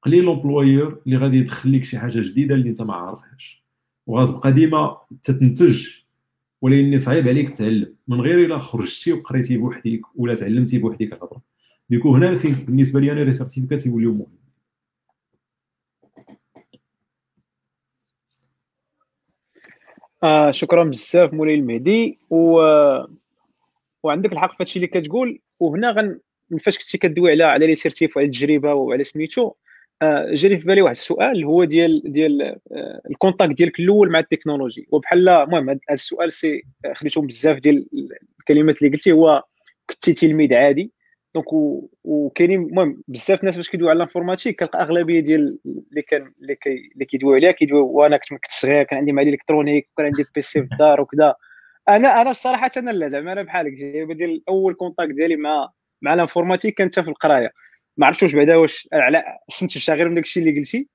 قليل 0.03 0.25
l'employeur 0.25 1.03
اللي 1.07 1.17
غادي 1.17 1.39
يدخل 1.39 1.73
لك 1.73 1.85
شي 1.85 1.99
حاجة 1.99 2.21
جديدة 2.21 2.55
اللي 2.55 2.69
أنت 2.69 2.83
ما 2.83 2.95
عارفهاش. 2.95 3.65
وغتبقى 4.07 4.53
ديما 4.53 5.01
تتنتج 5.23 5.89
ولكن 6.63 6.99
صعيب 6.99 7.29
عليك 7.29 7.51
تعلم. 7.51 7.97
من 8.09 8.21
غير 8.21 8.45
إلا 8.45 8.59
خرجتي 8.59 9.13
وقريتي 9.13 9.57
بوحدك 9.57 10.01
ولا 10.15 10.35
تعلمتي 10.35 10.79
بوحدك 10.79 11.13
الهضره 11.13 11.43
du 11.91 11.99
coup 11.99 12.15
هنا 12.15 12.39
فين؟ 12.39 12.53
بالنسبة 12.53 13.01
لي 13.01 13.13
أنا 13.13 13.21
les 13.21 13.33
certificats 13.33 13.87
يوليو 13.87 14.15
مهم. 14.15 14.41
آه 20.23 20.51
شكرا 20.51 20.85
بزاف 20.85 21.33
مولاي 21.35 21.55
المهدي. 21.55 22.19
و... 22.31 22.61
وعندك 24.03 24.33
الحق 24.33 24.51
في 24.51 24.57
هادشي 24.61 24.77
اللي 24.77 24.87
كتقول. 24.87 25.41
وهنا 25.61 25.91
غن 25.91 26.21
فاش 26.61 26.79
كنتي 26.79 26.99
كدوي 26.99 27.31
على 27.31 27.45
على 27.45 27.67
les 27.67 27.75
certifs 27.75 28.17
وعلى 28.17 28.27
التجربة 28.27 28.75
وعلى 28.75 29.05
سميتو 29.05 29.53
جاني 30.33 30.59
في 30.59 30.67
بالي 30.67 30.83
واحد 30.83 30.95
السؤال 30.95 31.45
هو 31.45 31.65
ديال 31.65 32.03
ديال 32.05 32.43
آه، 32.43 33.01
ال 33.11 33.16
contact 33.16 33.53
ديالك 33.53 33.81
الأول 33.81 34.11
مع 34.11 34.19
التكنولوجي. 34.19 34.89
وبحال 34.91 35.29
المهم 35.29 35.71
هذا 35.71 35.81
السؤال 35.91 36.33
c'est 36.33 36.63
خديتهم 36.95 37.27
بزاف 37.27 37.59
ديال 37.59 37.87
الكلمات 38.41 38.83
اللي 38.83 38.97
قلتي. 38.97 39.13
هو 39.13 39.43
كنتي 39.91 40.13
تلميذ 40.13 40.55
عادي. 40.55 40.93
donc 41.35 41.47
وكاينين 42.05 42.63
المهم 42.63 43.03
بزاف 43.09 43.41
الناس 43.41 43.57
باش 43.57 43.71
كيدويو 43.71 43.91
على 43.91 43.97
ال 43.97 44.02
informatique 44.02 44.61
كنلقى 44.61 44.83
أغلبية 44.83 45.21
ديال 45.21 45.59
اللي 45.91 46.03
كان 46.03 46.33
اللي 46.41 46.55
كي 46.55 46.91
اللي 46.95 47.05
كيدويو 47.05 47.35
عليها 47.35 47.51
كيدويو 47.51 47.87
وأنا 47.87 48.17
كنت 48.17 48.29
كنت 48.29 48.53
صغير 48.53 48.83
كان 48.83 48.99
عندي 48.99 49.13
معلم 49.13 49.29
électronique 49.29 49.89
وكان 49.93 50.07
عندي 50.07 50.25
PC 50.35 50.63
في 50.63 50.69
الدار 50.73 51.01
وكذا 51.01 51.35
أنا 51.89 52.21
أنا 52.21 52.31
الصراحه 52.31 52.71
أنا 52.77 52.91
لا 52.91 53.09
زعما 53.09 53.33
أنا 53.33 53.43
بحالك 53.43 53.73
ديال 54.17 54.43
اول 54.49 54.75
contact 54.75 55.13
ديالي 55.13 55.37
مع 55.37 55.69
مع 56.03 56.15
ال 56.15 56.19
informatique 56.19 56.75
كانت 56.75 57.01
في 57.01 57.09
القراية. 57.09 57.53
ما 58.01 58.07
عرفتش 58.07 58.23
واش 58.23 58.35
بعدا 58.35 58.57
واش 58.57 58.89
على 58.93 59.25
استنتجت 59.51 59.91
غير 59.91 60.09
من 60.09 60.15
داك 60.15 60.25
الشيء 60.25 60.43
اللي 60.43 60.61
قلتي. 60.61 60.89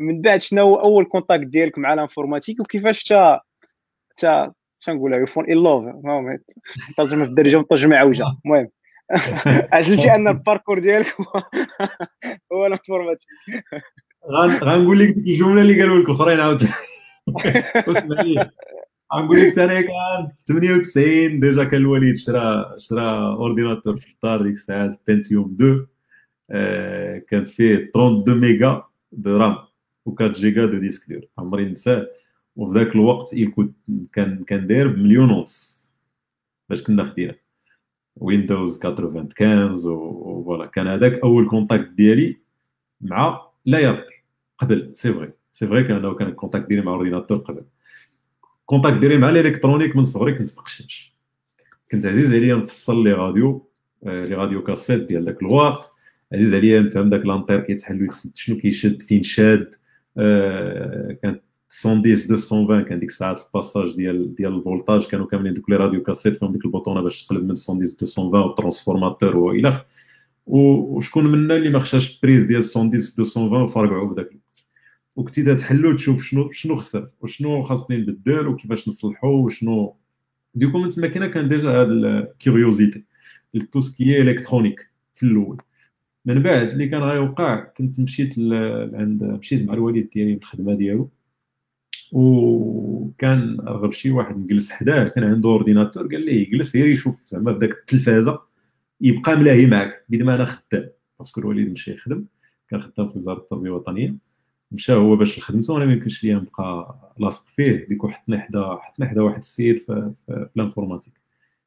من 0.00 0.20
بعد 0.20 0.40
شنو 0.42 0.62
هو 0.62 0.76
أول 0.76 1.04
contact 1.04 1.46
ديالك 1.46 1.78
مع 1.78 1.92
ال 1.92 1.97
informatique 1.97 2.60
وكيفاش 2.60 3.04
تا 3.04 3.40
تا 4.16 4.52
شنقولها 4.80 5.18
you 5.18 5.26
fall 5.26 5.50
in 5.50 5.54
love 5.54 5.84
المهم 5.84 6.38
ترجمه 6.96 7.24
في 7.24 7.30
الدارجة 7.30 7.56
وترجمه 7.56 7.96
عوجه 7.96 8.24
المهم. 8.44 8.68
عزلتي 9.72 10.14
أن 10.14 10.28
ال 10.28 10.34
parcours 10.34 10.78
ديالك 10.78 11.14
هو 12.52 12.66
ال 12.66 12.70
informatique. 12.70 13.28
غنقول 14.62 14.98
لك 14.98 15.08
ديك 15.08 15.26
الجمله 15.26 15.60
اللي 15.60 15.80
قالوا 15.80 15.98
لك 15.98 16.08
الاخرين 16.08 16.40
عاوتاني. 16.40 16.70
لي. 18.24 18.50
غنقول 19.14 19.40
لك 19.40 19.58
أنا 19.58 19.80
كان 19.80 20.28
في 20.38 20.52
98 20.52 21.40
déjà 21.40 21.64
كان 21.64 21.80
الوالد 21.80 22.16
شرا 22.16 22.74
شرا 22.78 23.34
ordinateur 23.34 23.96
في 23.96 24.12
الدار 24.12 24.42
ديك 24.42 24.52
الساعات 24.54 25.00
Pentium 25.08 25.54
2 25.54 25.70
آه، 25.72 25.91
كانت 27.28 27.48
فيه 27.48 27.74
32 27.74 28.40
méga 28.40 28.82
de 29.12 29.36
RAM 29.36 29.56
و 30.06 30.10
4 30.20 30.32
giga 30.32 30.66
de 30.66 30.78
disque 30.78 31.12
dur 31.12 31.22
عمري 31.38 31.64
نساه 31.64 32.06
وفي 32.56 32.78
ذاك 32.78 32.94
الوقت 32.94 33.34
كان 34.12 34.44
كان 34.44 34.66
داير 34.66 34.88
بمليون 34.88 35.30
ونص 35.30 35.82
باش 36.68 36.82
كنا 36.82 37.04
خدينا. 37.04 37.34
Windows 38.16 38.80
95 38.82 39.74
و 39.84 39.98
voilà 39.98 40.66
كان 40.66 40.86
هذاك 40.86 41.12
أول 41.12 41.48
contact 41.48 41.88
ديالي 41.88 42.36
مع 43.00 43.46
لا 43.66 43.78
يابل 43.78 44.04
قبل. 44.58 44.90
c'est 44.94 45.12
vrai 45.12 45.32
c'est 45.52 45.66
vrai 45.66 45.84
كان 45.84 46.14
كان 46.14 46.28
ال 46.28 46.33
contact 46.33 46.66
ديالي 46.66 46.82
مع 46.82 46.92
ال 46.92 46.96
ordinateur 46.96 47.38
قبل. 47.38 47.64
contact 48.66 48.98
ديالي 48.98 49.18
مع 49.18 49.30
ال 49.30 49.35
électronique 49.35 49.96
من 49.96 50.04
صغري 50.04 50.34
كنت 50.34 50.56
بقشاش 50.56 51.16
كنت 51.90 52.06
عزيز 52.06 52.32
عليا 52.32 52.56
نفصل 52.56 53.04
les 53.04 53.12
radios 53.12 53.68
آه، 54.06 54.24
les 54.24 54.34
radios 54.34 54.62
cassettes 54.62 55.00
ديال 55.00 55.24
داك 55.24 55.42
الوقت. 55.42 55.92
عزيز 56.34 56.54
عليا 56.54 56.80
نفهم 56.80 57.10
داك 57.10 57.26
l'inter 57.26 57.60
كيتحل 57.60 58.02
ويتسد 58.02 58.36
شنو 58.36 58.56
كيشد 58.56 59.02
فين 59.02 59.22
شاد؟ 59.22 59.74
آه 60.16 61.18
كانت 61.22 61.42
110 61.84 61.94
220 61.94 62.84
كان 62.84 62.98
ديك 62.98 63.08
الساعات 63.08 63.40
ال 63.46 63.52
passage 63.52 63.96
ديال 63.96 64.34
ديال 64.34 64.56
ال 64.56 64.62
voltage 64.62 65.06
كانوا 65.06 65.26
كاملين 65.26 65.54
دوك 65.54 65.70
les 65.70 65.76
radios 65.76 66.02
cassettes 66.02 66.36
فيهم 66.36 66.52
ديك 66.52 66.64
البوطونة 66.64 67.00
باش 67.00 67.26
تقلب 67.26 67.40
من 67.40 67.46
110 67.46 67.74
220 67.74 68.34
وال 68.34 68.47
transformateur 68.47 69.36
وإلى 69.36 69.84
وشكون 70.46 71.26
منا 71.32 71.56
اللي 71.56 71.70
ما 71.70 71.78
خشاش 71.78 72.20
prise 72.20 72.44
ديال 72.44 72.62
110 72.76 72.82
220 72.82 73.62
وفرقعوا 73.62 74.08
في 74.08 74.14
ذاك 74.14 74.30
الوقت. 74.30 74.66
وكنتي 75.16 75.42
تتحلو 75.42 75.96
تشوف 75.96 76.22
شنو 76.22 76.50
شنو 76.50 76.76
خسر 76.76 77.08
وشنو 77.20 77.62
خاصني 77.62 77.96
نبدل 77.96 78.46
وكيفاش 78.46 78.88
نصلحو 78.88 79.28
وشنو. 79.28 79.96
donc 80.54 80.78
من 80.78 80.90
تما 80.90 81.06
كان 81.06 81.48
déjà 81.48 81.70
هاد 81.70 81.90
ال 81.90 82.01
curiosité 82.01 83.04
tout 83.72 83.80
ce 83.80 83.96
qui 83.96 84.20
électronique 84.22 84.90
في 85.14 85.22
الأول. 85.22 85.62
من 86.24 86.42
بعد 86.42 86.70
اللي 86.70 86.88
كان 86.88 87.02
غيوقع 87.02 87.60
كنت 87.64 88.00
مشيت 88.00 88.38
عند 88.94 89.24
مشيت 89.24 89.62
مع 89.68 89.74
الوالد 89.74 90.10
ديالي 90.10 90.34
الخدمة 90.34 90.74
ديالو. 90.74 91.10
وكان 92.12 93.60
رغب 93.60 93.92
شي 93.92 94.10
واحد 94.10 94.36
نجلس 94.36 94.70
حداه 94.72 95.08
كان 95.08 95.24
عنده 95.24 95.48
ordinateur 95.48 96.06
قال 96.06 96.26
لي 96.26 96.44
جلس 96.44 96.76
غير 96.76 96.88
يشوف 96.88 97.22
زعما 97.26 97.58
في 97.58 97.64
التلفازة 97.64 98.40
يبقى 99.00 99.36
ملاهي 99.36 99.66
معك 99.66 100.04
بيد 100.08 100.22
ما 100.22 100.34
أنا 100.34 100.44
خدام. 100.44 100.88
parce 101.18 101.32
que 101.32 101.40
الوالد 101.40 101.70
مشى 101.72 101.92
يخدم 101.92 102.24
كان 102.68 102.80
خدام 102.80 103.08
في 103.08 103.16
وزارة 103.16 103.38
التربية 103.38 103.68
الوطنية. 103.68 104.16
مشى 104.72 104.92
هو 104.92 105.16
باش 105.16 105.38
لخدمته 105.38 105.72
وأنا 105.74 105.84
ما 105.84 105.92
يمكنش 105.92 106.24
ليا 106.24 106.34
نبقى 106.36 106.96
لاصق 107.18 107.46
فيه. 107.48 107.86
donc 107.88 108.06
حطني 108.06 108.38
حدا 108.38 108.76
حطني 108.80 109.06
حدا 109.06 109.22
واحد 109.22 109.38
السيد 109.38 109.76
في, 109.78 109.84
في, 109.86 110.12
في 110.26 110.50
ال 110.56 110.61
informatique. 110.61 111.21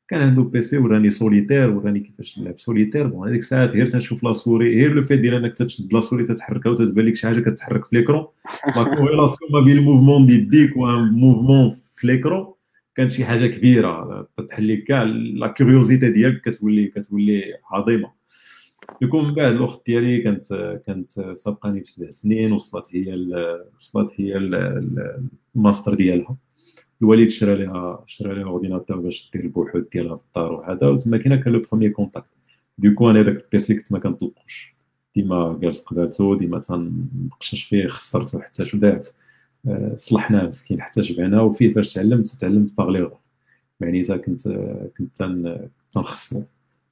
كان 0.07 0.21
عنده 0.21 0.43
PC 0.43 0.77
وراني 0.77 1.09
سوليتير 1.09 1.69
وراني 1.69 1.99
كيفاش 1.99 2.39
نلعب 2.39 2.59
Solitaire. 2.59 3.07
bon 3.07 3.27
هذيك 3.27 3.39
الساعات 3.39 3.69
غير 3.69 3.89
تنشوف 3.89 4.23
la 4.23 4.33
souris 4.33 4.79
غير 4.79 4.93
le 4.93 5.01
fait 5.01 5.19
ديال 5.19 5.33
إنك 5.33 5.53
تشد 5.53 5.93
la 5.93 6.01
souris 6.01 6.23
تتحركها 6.23 6.69
وتتبان 6.69 7.05
لك 7.05 7.15
شي 7.15 7.27
حاجة 7.27 7.39
كتحرك 7.39 7.85
في 7.85 7.95
l'écran 7.95 8.25
la 8.75 8.83
corrélation 8.83 9.51
ما 9.51 9.59
بين 9.59 9.77
ال 9.77 9.82
mouvement 9.82 10.25
ديال 10.25 10.39
يديك 10.39 10.77
mouvement 10.77 11.75
في 11.95 12.07
l'écran 12.07 12.53
كانت 12.95 13.11
شي 13.11 13.25
حاجة 13.25 13.47
كبيرة 13.47 14.27
تتحل 14.35 14.73
لك 14.73 14.83
كاع 14.83 15.03
la 15.03 15.47
curiosité 15.47 16.09
ديالك 16.09 16.41
كتولي 16.41 16.87
كتولي 16.87 17.43
عظيمة. 17.71 18.11
يكون 19.01 19.27
من 19.27 19.33
بعد 19.33 19.55
الأخت 19.55 19.85
ديالي 19.85 20.17
كانت 20.17 20.79
كانت 20.87 21.11
سابقاني 21.33 21.79
بسبع 21.79 22.09
سنين 22.09 22.51
وصلت 22.51 22.95
هي 22.95 23.15
وصلت 23.79 24.21
هي 24.21 24.37
الماستر 25.55 25.93
ديالها. 25.93 26.37
الوالد 27.01 27.29
شرا 27.29 27.55
لها 27.55 28.03
شرا 28.07 28.33
لها 28.33 28.43
ordinateur 28.43 28.97
باش 28.97 29.29
دير 29.33 29.43
البحوث 29.43 29.83
ديالها 29.91 30.17
في 30.17 30.23
الدار 30.23 30.53
وهذا 30.53 30.87
وتما 30.87 31.17
كاين 31.17 31.35
كان 31.35 31.53
le 31.53 31.61
premier 31.71 31.91
contact 31.91 32.29
donc 32.77 33.09
أنا 33.09 33.21
داك 33.21 33.43
ال 33.43 33.54
PC 33.54 33.75
كنت 33.75 33.91
ما 33.91 33.99
كنطلقوش. 33.99 34.75
ديما 35.15 35.59
جالس 35.61 35.83
قبالته 35.83 36.37
ديما 36.37 36.59
تنقشش 36.59 37.63
فيه 37.63 37.87
خسرته 37.87 38.41
حتى 38.41 38.65
شدعت 38.65 39.07
آه، 39.67 39.95
صلحناه 39.95 40.47
مسكين 40.47 40.81
حتى 40.81 41.03
شبعنا 41.03 41.41
وفيه 41.41 41.73
فاش 41.73 41.93
تعلمت 41.93 42.33
وتعلمت 42.33 42.77
باغ 42.77 43.09
يعني 43.81 43.99
إذا 43.99 44.17
كنت 44.17 44.47
كنت 44.97 45.15
تنخسرو. 45.91 46.43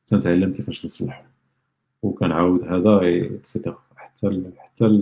تنتعلم 0.05 0.53
كيفاش 0.53 0.85
نصلحو. 0.85 1.23
وكنعاود 2.03 2.63
هذا 2.63 2.99
et 3.03 3.22
cetera 3.22 3.77
حتى 3.95 4.43
حتى 4.57 4.99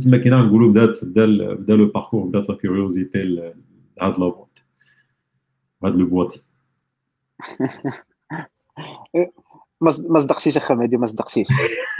تما 0.00 0.18
كاين 0.18 0.34
نقولوا 0.34 0.70
بدات 0.70 1.04
بدا 1.04 1.54
بدا 1.54 1.76
لو 1.76 1.86
باركور 1.86 2.24
بدات 2.26 2.48
لا 2.48 2.56
كيوريوزيتي 2.56 3.52
هاد 4.00 4.18
لابوات 4.18 4.58
هاد 5.84 5.96
لو 5.96 6.06
بواتي. 6.06 6.44
ما 9.80 10.20
صدقتيش 10.20 10.56
اخا 10.56 10.74
مهدي 10.74 10.96
ما 10.96 11.06
صدقتيش. 11.06 11.48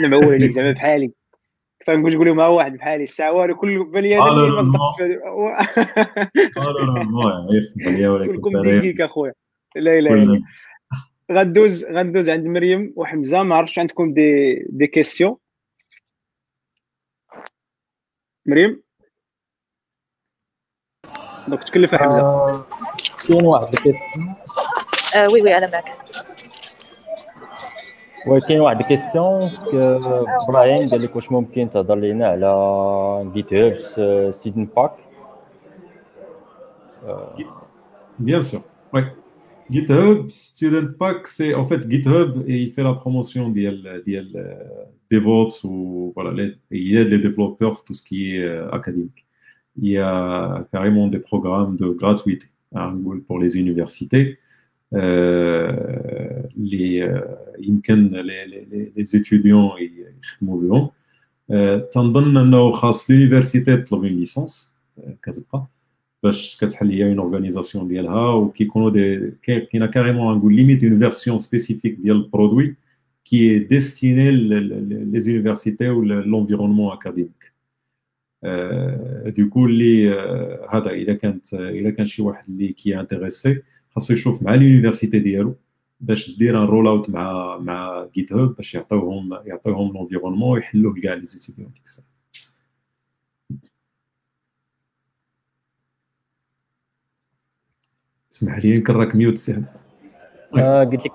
أنا 0.00 0.09
معول 0.09 0.35
عليك 0.35 0.50
زعما 0.50 0.72
بحالي. 0.72 1.12
كنت 1.87 1.90
نقول 1.90 2.12
تقول 2.12 2.35
مع 2.35 2.46
واحد 2.46 2.76
بحالي 2.76 3.05
الساعة 3.05 3.33
والو 3.33 3.57
كل 3.57 3.85
بالي 3.85 4.16
هذا 4.16 4.31
اللي 4.31 4.50
ما 4.50 4.62
صدقتش 4.62 4.98
كلكم 8.33 8.62
دقيق 8.62 9.05
اخويا 9.05 9.33
لا 9.76 10.00
لا 10.00 10.11
لا 10.11 10.42
غندوز 11.33 11.85
غندوز 11.85 12.31
عند 12.31 12.46
مريم 12.46 12.92
وحمزة. 12.96 13.42
ما 13.42 13.57
عرفتش 13.57 13.78
عندكم 13.78 14.14
دي 14.14 14.55
دي 14.68 14.87
كيسيون 14.87 15.37
مريم؟ 18.46 18.83
دونك 21.47 21.63
تكلف 21.63 21.95
حمزه 21.95 22.62
كاين 23.27 23.45
واحد 23.45 23.75
وي 25.34 25.41
وي 25.41 25.58
انا 25.58 25.69
معك 25.73 25.86
وي 28.27 28.39
كاين 28.39 28.62
واحد 28.62 28.80
الكيسيون 28.80 29.51
ابراهيم 30.49 30.89
قال 30.89 31.03
لك 31.03 31.15
واش 31.15 31.32
ممكن 31.32 31.69
تهضر 31.69 31.95
لينا 31.95 32.27
على 32.27 33.32
جيت 33.34 33.53
هاب 33.53 33.77
ستودنت 34.32 34.75
باك 34.75 34.91
Bien 38.19 38.41
sûr, 38.41 38.62
ouais. 38.93 39.06
GitHub, 39.69 40.30
Student 40.30 40.93
Pack, 40.97 41.27
c'est 41.27 41.53
en 41.53 41.63
fait 41.63 41.89
GitHub 41.89 42.43
et 42.47 42.58
il 42.58 42.71
fait 42.71 42.84
la 42.84 42.93
promotion 42.93 43.49
d'IL, 43.49 44.01
d'IL, 44.06 44.32
DevOps 45.12 45.63
ou 45.65 46.12
voilà, 46.15 46.32
les, 46.32 46.56
il 46.71 46.97
aide 46.97 47.10
les 47.10 47.19
développeurs 47.19 47.84
tout 47.84 47.93
ce 47.93 48.01
qui 48.01 48.36
est 48.36 48.43
euh, 48.43 48.69
académique. 48.71 49.25
il 49.77 49.89
y 49.89 49.97
a 49.97 50.67
carrément 50.71 51.08
des 51.08 51.19
programmes 51.19 51.77
de 51.77 51.88
gratuité 51.89 52.47
hein, 52.75 52.97
pour 53.27 53.39
les 53.39 53.58
universités. 53.58 54.39
Euh, 54.93 56.41
les, 56.56 57.01
euh, 57.01 57.19
les, 57.60 58.65
les, 58.71 58.93
les, 58.95 59.15
étudiants 59.15 59.75
يخدموا 60.23 60.62
بهم 60.62 60.89
تنظن 61.91 62.38
انه 62.38 62.71
خاص 62.71 63.12
l'université 63.12 63.84
تطلب 63.84 64.03
une 64.03 64.25
licence 64.25 64.75
كتبقى 65.23 65.67
باش 66.23 66.58
كتحل 66.62 66.91
هي 66.91 67.10
اون 67.10 67.19
اورغانيزاسيون 67.19 67.88
ديالها 67.88 68.30
وكيكونوا 68.30 68.89
دي 68.89 69.32
كاينه 69.43 69.86
كاريمون 69.86 70.38
نقول 70.38 70.56
ليميت 70.56 70.84
اون 70.84 70.97
فيرسيون 70.97 71.38
سبيسيفيك 71.38 71.93
ديال 71.93 72.15
البرودوي 72.15 72.75
qui 73.27 73.49
est 73.49 73.60
destiné 73.60 74.32
les 74.32 75.30
universités 75.30 75.89
ou 75.89 76.01
l'environnement 76.01 76.93
académique. 76.93 77.40
آه، 78.44 79.28
donc 79.28 79.66
اللي 79.66 80.14
آه، 80.14 80.68
هذا 80.70 80.90
إذا 80.90 81.14
كانت 81.14 81.55
آه، 81.55 81.70
إذا 81.70 81.90
كان 81.90 82.07
شي 82.07 82.22
واحد 82.22 82.44
اللي 82.48 82.72
qui 82.72 83.00
est 83.00 83.16
intéressé 83.16 83.62
خاصو 83.90 84.14
يشوف 84.14 84.42
مع 84.42 84.55
l'université 84.55 85.18
ديالو 85.18 85.57
باش 86.00 86.37
دير 86.38 86.62
un 86.62 86.66
roll 86.66 86.87
out 86.87 87.11
مع 87.11 87.59
مع 87.59 88.07
GitHub 88.14 88.55
باش 88.57 88.74
يعطيوهم 88.74 89.38
يعطيوهم 89.46 89.92
l'environnement 89.92 90.52
ويحلوه 90.52 90.94
كاع 91.02 91.14
les 91.14 91.24
étudiants 91.24 91.72
ديك 91.72 91.83
الساعة. 91.85 92.07
اسمح 98.33 98.59
لي 98.59 98.70
يمكن 98.76 98.92
راك 98.94 99.16
mute 99.16 99.38
سي 99.38 99.64
آه 100.57 100.85
قلت 100.85 101.07
لك 101.07 101.12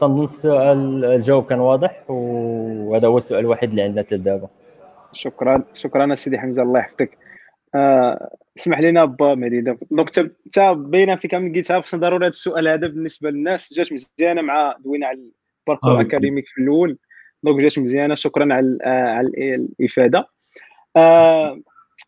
تنظن 0.00 0.24
السؤال 0.24 1.04
الجواب 1.04 1.44
كان 1.46 1.58
واضح 1.58 2.10
وهذا 2.10 3.08
هو 3.08 3.18
السؤال 3.18 3.40
الوحيد 3.40 3.70
اللي 3.70 3.82
عندنا 3.82 4.02
حتى 4.02 4.16
دابا 4.16 4.48
شكرا 5.12 5.64
شكرا 5.74 6.14
سيدي 6.14 6.38
حمزة 6.38 6.62
الله 6.62 6.80
يحفظك. 6.80 7.18
آه 7.74 8.36
اسمح 8.58 8.80
لنا 8.80 9.04
با 9.04 9.34
مهدي 9.34 9.60
donc 9.60 10.18
انت 10.18 10.58
باينه 10.76 11.16
فيك 11.16 11.34
من 11.34 11.54
قلتها 11.54 11.80
خصنا 11.80 12.00
ضروري 12.00 12.24
هذا 12.24 12.28
السؤال 12.28 12.68
هذا 12.68 12.86
بالنسبة 12.86 13.30
للناس. 13.30 13.74
جات 13.74 13.92
مزيانة 13.92 14.42
مع 14.42 14.76
دوينا 14.78 15.06
على 15.06 15.18
ال 15.68 15.71
parcours 15.71 15.98
آه. 15.98 16.00
académique 16.00 16.44
في 16.46 16.62
الأول. 16.62 16.98
donc 17.42 17.60
جات 17.60 17.78
مزيانة 17.78 18.14
شكرا 18.14 18.54
على 18.54 18.78
آه، 18.84 19.08
على 19.08 19.28
الإفادة. 19.54 20.28
آه 20.96 21.60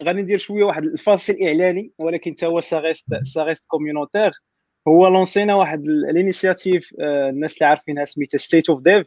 غادي 0.04 0.22
ندير 0.22 0.38
شوية 0.38 0.64
واحد 0.64 0.84
الفاصل 0.84 1.36
إعلاني 1.42 1.92
ولكن 1.98 2.32
حتى 2.32 2.46
هو 2.46 2.60
ça 2.60 2.73
reste 2.73 3.06
ça 3.22 3.35
reste 3.35 3.66
communautaire 3.66 4.32
هو 4.88 5.08
lancé 5.08 5.46
نا 5.46 5.54
واحد 5.54 5.86
ال 5.88 5.98
initiative 5.98 6.94
آه، 7.00 7.30
الناس 7.30 7.54
اللي 7.54 7.66
عارفينها 7.66 8.04
سميتها 8.04 8.38
State 8.38 8.70
of 8.70 8.82
Dev 8.82 9.06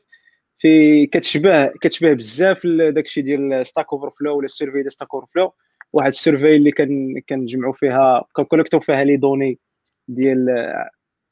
في 0.66 1.06
كتشبه 1.06 1.66
كتشبه 1.66 2.14
بزاف 2.14 2.68
داكشي 2.68 3.22
ديال 3.22 3.68
Stack 3.68 3.94
Overflow 3.94 4.38
ولا 4.38 4.46
ال 4.46 4.51
survey 4.51 4.82
ديال 4.82 4.92
Stack 4.92 5.14
Overflow 5.14 5.54
واحد 5.94 6.08
ال 6.08 6.15
survey 6.15 6.56
اللي 6.56 6.72
كان 6.72 7.22
كنجمعوا 7.30 7.74
فيها 7.74 8.26
كن 8.34 8.43
collect 8.43 8.75
و 8.75 8.80
فيها 8.80 9.04
les 9.04 9.18
données 9.18 9.60
ديال 10.08 10.50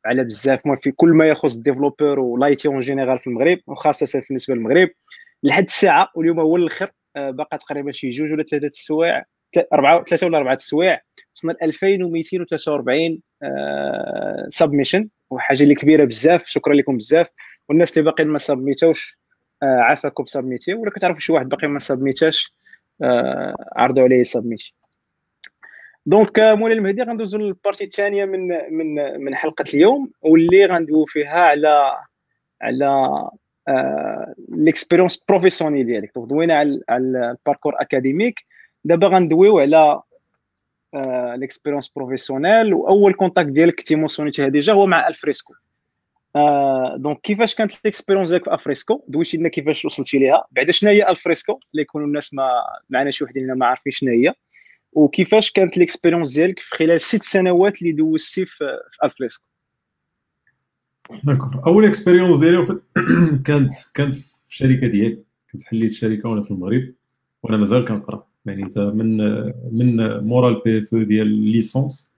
على 0.06 0.24
بزاف. 0.24 0.62
في 0.82 0.92
كل 0.92 1.10
ما 1.10 1.28
يخص 1.28 1.56
ال 1.56 1.62
developer 1.62 2.20
و 2.20 2.29
l'IT 2.29 2.68
en 2.68 2.80
général 2.80 3.20
في 3.20 3.28
المغرب 3.28 3.60
وخاصة 3.68 4.24
بالنسبة 4.30 4.56
للمغرب 4.56 4.90
لحد 5.44 5.64
الساعة 5.64 6.10
واليوم 6.16 6.40
هو 6.40 6.56
الآخر 6.56 6.92
آه، 7.16 7.32
باقا 7.32 7.58
تقريبا 7.58 7.92
شي 7.92 8.10
جوج 8.10 8.34
ولا 8.34 8.44
ثلاثة 8.44 8.68
السوايع 8.68 9.24
اربعه 9.74 10.04
ثلاثة 10.04 10.28
ولا 10.28 10.38
أربعة 10.38 10.54
السوايع. 10.54 11.02
وصلنا 11.36 11.54
ل 11.54 11.58
2243 11.64 13.22
submission 14.50 15.10
وحاجة 15.30 15.64
اللي 15.64 15.76
كبيرة 15.76 16.06
بزاف 16.06 16.46
شكرا 16.46 16.74
لكم 16.74 16.98
بزاف. 16.98 17.28
والناس 17.70 17.98
اللي 17.98 18.10
باقيين 18.10 18.30
ما 18.30 18.38
submit 18.38 18.95
وش 18.95 19.23
عافاكم 19.64 20.26
submit 20.26 20.67
ي 20.67 20.74
ولا 20.74 20.92
كتعرفوا 20.92 21.20
شي 21.20 21.32
واحد 21.32 21.50
باقي 21.50 21.68
ما 21.68 21.80
submit 21.80 22.35
اش 22.35 22.54
آه، 23.02 23.56
عرضوا 23.76 24.04
عليه 24.04 24.24
submit 24.24 24.61
ي. 24.61 24.74
donc 26.06 26.40
مولاي 26.40 26.78
المهدي 26.78 27.04
غندوزو 27.04 27.38
لل 27.38 27.49
partie 27.49 27.84
الثانية 27.84 28.26
من 28.26 28.48
من 28.74 29.22
من 29.22 29.36
حلقة 29.36 29.66
اليوم 29.74 30.12
واللي 30.22 30.66
غندويو 30.66 31.06
فيها 31.06 31.40
على 31.40 31.98
على 32.62 33.30
l'expérience 34.50 35.26
professionnelle 35.30 35.86
ديالك. 35.86 36.12
donc 36.16 36.30
دوينا 36.30 36.54
على 36.54 36.82
على 36.90 37.32
ال 37.32 37.38
parcours 37.38 37.82
académique 37.82 38.46
دابا 38.84 39.08
غندويو 39.08 39.60
على 39.60 40.02
l'expérience 41.36 41.90
professionnelle 41.96 42.74
وأول 42.74 43.14
contact 43.14 43.50
ديالك 43.50 43.76
كنتي 43.76 43.96
mentionnéتيها 43.96 44.48
déjà 44.48 44.74
هو 44.74 44.86
مع 44.86 45.08
Alfresco 45.08 45.54
donc 46.96 47.22
كيفاش 47.22 47.56
كانت 47.56 47.86
l'expérience 47.86 48.30
ديالك 48.30 48.44
في 48.44 48.54
Alfresco 48.54 49.04
دويتي 49.08 49.38
لنا 49.38 49.50
كيفاش 49.50 49.86
وصلتي 49.86 50.18
ليها. 50.18 50.46
بعدا 50.52 50.72
شنو 50.72 50.90
هي 50.90 51.10
Alfresco 51.10 51.60
اللي 51.72 51.82
يكونوا 51.82 52.08
الناس 52.08 52.34
ما 52.34 52.50
معنا 52.90 53.12
شي 53.12 53.24
وحدين 53.24 53.54
ما 53.54 53.66
عارفين 53.66 53.92
شنو 53.92 54.12
هي. 54.12 54.34
وكيفاش 54.92 55.52
كانت 55.52 55.78
l'expérience 55.78 56.34
ديالك 56.34 56.60
في 56.60 56.76
خلال 56.76 57.02
ست 57.02 57.24
سنوات 57.24 57.82
اللي 57.82 57.92
دوزتي 57.92 58.46
في, 58.46 58.80
Alfresco 59.04 59.46
d'accord 61.24 61.62
أول 61.66 61.86
expérience 61.86 62.40
ديالي 62.40 62.80
كانت 63.46 63.72
كانت 63.94 64.16
في 64.16 64.50
الشركة 64.50 64.88
ديالي. 64.88 65.24
كنت 65.52 65.64
حليت 65.64 65.92
الشركة 65.92 66.30
وأنا 66.30 66.44
في 66.44 66.52
المغرب 66.52 66.94
وأنا 67.44 67.58
مازال 67.58 67.86
كنقرأ. 67.86 68.28
يعني 68.46 68.70
من 68.76 69.18
من 69.72 70.20
مورا 70.24 70.50
ال 70.50 70.80
PF 70.80 70.96
ديال 70.96 71.28
ال 71.28 71.38
licence 71.38 72.13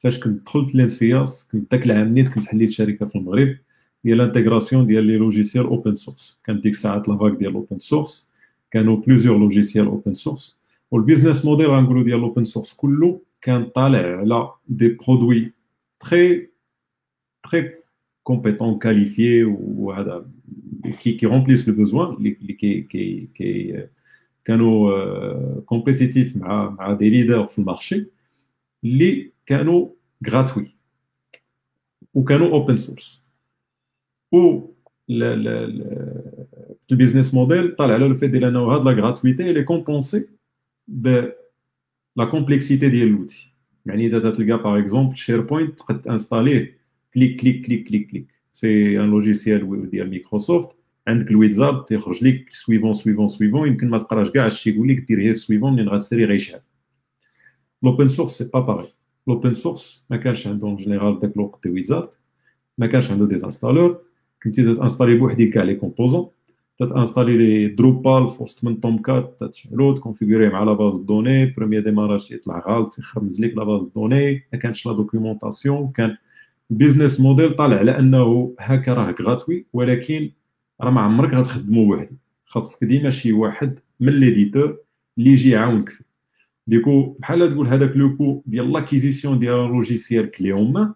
فاش 0.00 0.20
كنت 0.20 0.46
دخلت 0.46 0.74
l'ENSIAS 0.74 1.48
كنت 1.52 1.74
ذاك 1.74 1.86
العام 1.86 2.14
نيت 2.14 2.28
كنت 2.28 2.44
حليت 2.44 2.70
شركه 2.70 3.06
في 3.06 3.16
المغرب 3.16 3.56
ديال 4.04 4.20
ال 4.20 4.26
intégration 4.26 4.86
ديال 4.86 5.04
les 5.04 5.16
logiciels 5.16 5.66
open 5.66 5.94
source 5.94 6.40
كانت 6.44 6.62
ديك 6.62 6.72
الساعات 6.72 7.08
la 7.08 7.15
vague 7.15 7.32
ديال 7.32 7.54
open 7.54 7.78
source 7.78 8.30
كانوا 8.70 8.96
plusieurs 8.96 9.38
logiciels 9.38 9.86
open 9.86 10.14
source 10.14 10.58
وال 10.90 11.01
business 11.01 11.44
model 11.44 11.66
غنقولوا 11.66 12.02
ديال 12.02 12.18
ال 12.18 12.23
open 12.23 12.44
source 12.44 12.72
كله 12.72 13.20
كان 13.42 13.64
طالع 13.64 13.98
على 13.98 14.50
des 14.68 14.88
produits 14.88 15.52
très 16.00 16.50
très 17.42 17.74
compétents 18.22 18.78
qualifiés 18.78 19.44
وهذا 19.44 20.30
qui 21.02 21.12
qui 21.12 21.26
remplissent 21.26 21.68
le 21.68 21.74
besoin 21.74 22.14
اللي 22.14 22.30
qui 22.30 22.80
qui 22.82 23.28
qui 23.34 23.86
كانوا 24.44 25.60
compétitifs 25.60 26.36
مع 26.36 26.70
مع 26.70 26.92
des 26.92 27.10
leaders 27.10 27.46
في 27.46 27.58
ال 27.58 27.65
marché 27.65 28.06
اللي 28.84 29.32
كانوا 29.50 29.88
gratuits 30.28 30.76
وكانوا 32.14 32.48
open 32.48 32.76
source 32.76 33.24
و 34.32 34.60
ال 36.90 36.95
business 36.95 37.34
model 37.34 37.74
طالع 37.76 37.94
على 37.94 38.08
le 38.08 38.14
ديال 38.14 38.44
انه 38.44 38.60
هاد 38.60 38.84
la 38.84 38.90
gratuité 38.90 39.50
اللي 39.50 39.62
compensée 39.62 40.28
ب 40.88 41.32
la 42.16 42.24
complexité 42.24 42.88
ديال 42.88 43.08
l'outil 43.08 43.54
يعني 43.86 44.06
إذا 44.06 44.30
تلقى 44.30 44.62
par 44.62 44.78
exemple 44.78 45.16
SharePoint 45.16 45.78
تقد 45.78 46.08
تinstallيه 46.08 46.78
clique 47.14 47.40
clique 47.40 47.66
clique 47.66 47.88
clique. 47.88 48.10
clique 48.10 48.26
c'est 48.52 49.00
un 49.00 49.10
logiciel 49.10 49.90
ديال 49.90 50.10
مايكروسوفت 50.10 50.68
عندك 51.06 51.30
الويتزاب 51.30 51.84
تيخرج 51.84 52.24
لك 52.24 52.52
suivant 52.52 52.92
suivant 52.92 53.28
suivant 53.28 53.68
يمكن 53.68 53.90
ما 53.90 53.98
تقراش 53.98 54.30
كاع 54.30 54.46
اش 54.46 54.66
يقول 54.66 54.88
لك 54.88 54.98
دير 54.98 55.18
غير 55.18 55.34
suivant 55.34 55.72
منين 55.72 55.88
غتسري 55.88 56.24
غيشعل 56.24 56.60
l'open 57.82 58.08
source 58.08 58.38
c'est 58.38 58.50
pas 58.54 58.60
pareil 58.60 58.99
l'open 59.26 59.54
source 59.54 60.06
ما 60.10 60.16
كانش 60.16 60.46
عندهم 60.46 60.76
جينيرال 60.76 61.18
داك 61.18 61.36
الوقت 61.36 61.62
des 61.62 61.70
wizards 61.70 62.08
ما 62.78 62.86
كانش 62.86 63.10
عنده 63.10 63.26
des 63.26 63.34
installeurs 63.44 64.00
كنتي 64.42 64.74
تاinstaller 64.74 65.14
بوحدك 65.18 65.50
كاع 65.50 65.62
les 65.62 65.74
composants 65.74 66.30
تاinstaller 66.78 67.36
les 67.36 67.68
Drupal 67.68 68.28
في 68.28 68.42
وسط 68.42 68.64
من 68.64 68.80
Tomcat 68.80 69.44
تشعلو 69.44 69.94
تconfigurer 69.94 70.48
مع 70.48 70.62
la 70.62 70.72
base 70.72 70.96
de 70.98 71.09
données 71.09 71.46
premier 71.46 71.84
démarrage 71.84 72.32
يطلع 72.32 72.64
غلط 72.68 72.98
يخرمز 72.98 73.40
لك 73.40 73.56
la 73.56 73.64
base 73.64 73.86
de 73.86 73.99
données 73.99 74.46
ما 74.52 74.58
كانش 74.58 74.86
la 74.86 74.92
documentation 74.92 75.92
كان 75.92 76.16
ال 76.70 76.76
business 76.76 77.20
model 77.20 77.52
طالع 77.52 77.76
على 77.76 77.98
انه 77.98 78.54
هكا 78.60 78.94
راه 78.94 79.14
gratuit 79.20 79.66
ولكن 79.72 80.30
راه 80.80 80.90
ما 80.90 81.00
عمرك 81.00 81.34
غتخدمو 81.34 81.94
وحدك 81.94 82.16
خاصك 82.44 82.84
ديما 82.84 83.10
شي 83.10 83.32
واحد 83.32 83.78
من 84.00 84.12
l'éditeur 84.12 84.78
اللي 85.18 85.30
يجي 85.30 85.50
يعاونك 85.50 85.88
فيه. 85.88 86.09
du 86.66 86.83
coup 86.83 87.16
بحال 87.20 87.52
تقول 87.52 87.68
هذاك 87.68 87.96
le 87.96 88.16
coût 88.16 88.42
ديال 88.46 88.72
l'acquisition 88.72 89.38
ديال 89.38 89.54
logiciel 89.54 90.30
كلي 90.30 90.92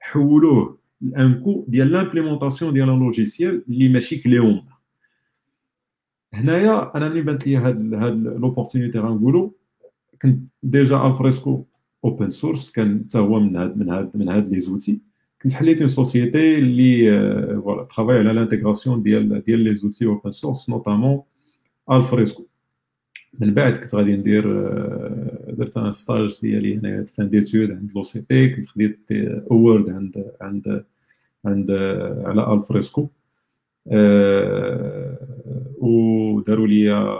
حولوه 0.00 0.78
لأن 1.00 1.34
coût 1.34 1.64
ديال 1.68 1.92
l'implémentation 1.92 2.72
ديال 2.72 2.88
logiciel 2.88 3.64
اللي 3.68 3.88
ماشي 3.88 4.18
كلي 4.18 4.62
هنايا 6.34 6.96
أنا 6.96 7.08
ملي 7.08 7.22
بانت 7.22 7.46
لي 7.46 7.56
هاد 7.56 7.94
هاد 7.94 8.22
l'opportunité 8.22 8.98
غنقولو 8.98 9.54
كنت 10.22 10.40
déjà 10.62 11.06
Alfresco 11.06 11.64
open 12.04 12.30
source 12.30 12.70
كان 12.70 13.04
حتى 13.08 13.18
هو 13.18 13.40
من 13.40 13.56
هاد 13.56 13.78
من 13.78 13.88
هاد 13.88 14.16
من 14.16 14.28
هاد 14.28 14.48
les 14.48 14.60
outils. 14.60 15.00
كنت 15.42 15.52
حليت 15.52 15.80
une 15.80 15.88
société 15.88 16.58
اللي 16.58 17.10
voilà 17.62 17.84
travaille 17.84 18.18
على 18.18 18.32
l'intégration 18.32 19.02
ديال 19.02 19.42
ديال 19.42 19.58
les 19.60 19.74
outils 19.74 20.06
open 20.06 20.30
source 20.30 20.70
notamment 20.70 21.22
Alfresco. 21.90 22.46
من 23.40 23.54
بعد 23.54 23.76
كنت 23.76 23.94
غادي 23.94 24.16
ندير 24.16 24.42
درت 25.48 25.76
un 25.76 25.92
stage 25.92 26.38
ديالي 26.42 26.76
هنايا 26.76 27.04
fin 27.04 27.28
d'études 27.28 27.70
عند 27.70 27.92
l'OCP 27.96 28.48
كنت 28.48 28.66
خديت 28.66 29.12
اوورد 29.50 29.90
عند 29.90 30.32
عند 30.40 30.84
عند 31.44 31.70
على 32.24 32.54
Alfresco 32.54 33.08
وداروا 35.78 36.66
لي 36.66 37.18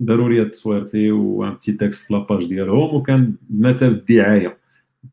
داروا 0.00 0.28
لي 0.28 0.44
تصويرتي 0.44 1.10
و 1.10 1.25
un 1.25 1.54
petit 1.54 1.72
texte 1.72 2.10
la 2.10 2.22
page 2.22 2.46
ديالهم 2.48 2.94
وكان 2.94 3.34
مثال 3.50 3.88
الدعايه 3.88 4.58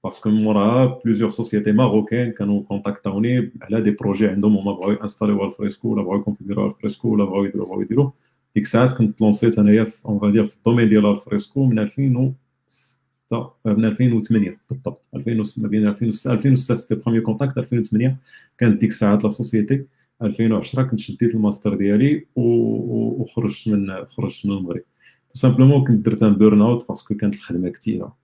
parce 0.03 0.20
que 0.20 0.29
موراها 0.29 0.99
plusieurs 1.05 1.29
sociétés 1.29 1.71
marocaines 1.71 2.31
كانوا 2.31 2.63
contactاوني 2.63 3.51
على 3.61 3.81
des 3.81 3.91
projets 3.91 4.27
عندهم 4.27 4.57
هما 4.57 4.71
بغاو 4.71 4.91
installيو 4.91 5.45
Alfresco 5.45 5.89
ولا 5.93 6.01
بغاو 6.01 6.17
يconfigurو 6.19 6.67
Alfresco 6.67 7.09
ولا 7.13 7.23
بغاو 7.25 7.43
يديرو 7.45 7.65
بغاو 7.65 7.81
يديرو. 7.81 8.13
ديك 8.55 8.63
الساعات 8.63 8.91
كنت 8.91 9.21
lancéت 9.21 9.59
انايا 9.59 9.87
en 10.05 10.45
في 10.45 10.55
ال 10.55 10.60
domaine 10.60 10.89
ديال 10.89 11.05
Alfresco 11.05 11.65
من 11.65 11.79
2006 11.79 13.53
من 13.65 13.85
2008 13.85 14.57
بالضبط 14.69 15.07
2000 15.15 15.61
ما 15.61 15.67
بين 15.67 15.87
2006 15.87 16.33
2006 16.33 16.75
c'était 16.75 16.95
premier 16.95 17.21
contact 17.21 17.57
2008 17.57 18.17
كانت 18.57 18.81
ديك 18.81 18.89
الساعات 18.89 19.23
la 19.23 19.29
société 19.29 19.85
2010 20.21 20.83
كنت 20.83 20.99
شديت 20.99 21.35
الماستر 21.35 21.75
ديالي 21.75 22.25
وخرجت 22.35 23.67
من 23.67 24.05
خرجت 24.05 24.45
من 24.45 24.51
المغرب 24.51 24.83
tout 25.29 25.39
simplement 25.39 25.83
كنت 25.83 26.05
درت 26.05 26.23
un 26.23 26.35
burn-out 26.35 26.61
parce 26.61 26.87
que 26.89 27.15
كانت 27.15 27.35
الخدمه 27.35 27.69
كثيره 27.69 28.17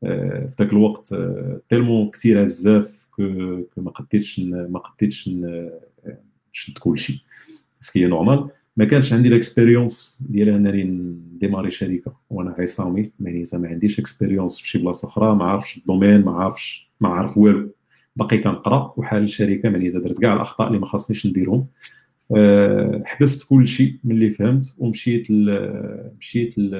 في 0.00 0.50
ذاك 0.58 0.72
الوقت 0.72 1.14
tellement 1.68 2.10
كثيره 2.10 2.44
بزاف 2.44 3.06
que 3.10 3.22
ما 3.76 3.90
قديتش 3.90 4.40
ما 4.40 4.78
قديتش 4.78 5.30
نشد 6.54 6.78
كلشي 6.78 7.24
هي 7.94 8.06
normal 8.06 8.50
ما 8.76 8.84
كانش 8.84 9.12
عندي 9.12 9.28
ال 9.28 9.36
expérience 9.36 10.18
ديال 10.20 10.48
أنني 10.48 10.84
نdémarrer 10.84 11.70
شركة. 11.70 12.16
وأنا 12.30 12.50
غير 12.50 12.66
صامي 12.66 13.12
يعني 13.20 13.44
ما 13.52 13.68
عنديش 13.68 13.98
expérience 14.00 14.60
في 14.60 14.68
شي 14.68 14.78
بلاصة 14.78 15.08
أخرى 15.08 15.34
ما 15.34 15.44
عارفش 15.44 15.78
ال 15.78 15.83
domaine 15.83 16.20
ما 16.20 16.32
عارفش 16.32 16.90
ما 17.00 17.08
عارف 17.08 17.38
والو. 17.38 17.70
باقي 18.16 18.38
كنقرا 18.38 18.94
وحال 18.96 19.22
الشركة 19.22 19.68
معنيتها 19.68 20.00
درت 20.00 20.20
كاع 20.20 20.34
الأخطاء 20.34 20.68
اللي 20.68 20.78
ما 20.78 20.86
خاصنيش 20.86 21.26
نديرهم. 21.26 21.66
أه 22.36 23.02
حبست 23.04 23.48
كل 23.48 23.66
شيء 23.66 23.96
من 24.04 24.14
اللي 24.14 24.30
فهمت 24.30 24.74
ومشيت 24.78 25.30
ل 25.30 25.58
مشيت 26.18 26.58
ل 26.58 26.74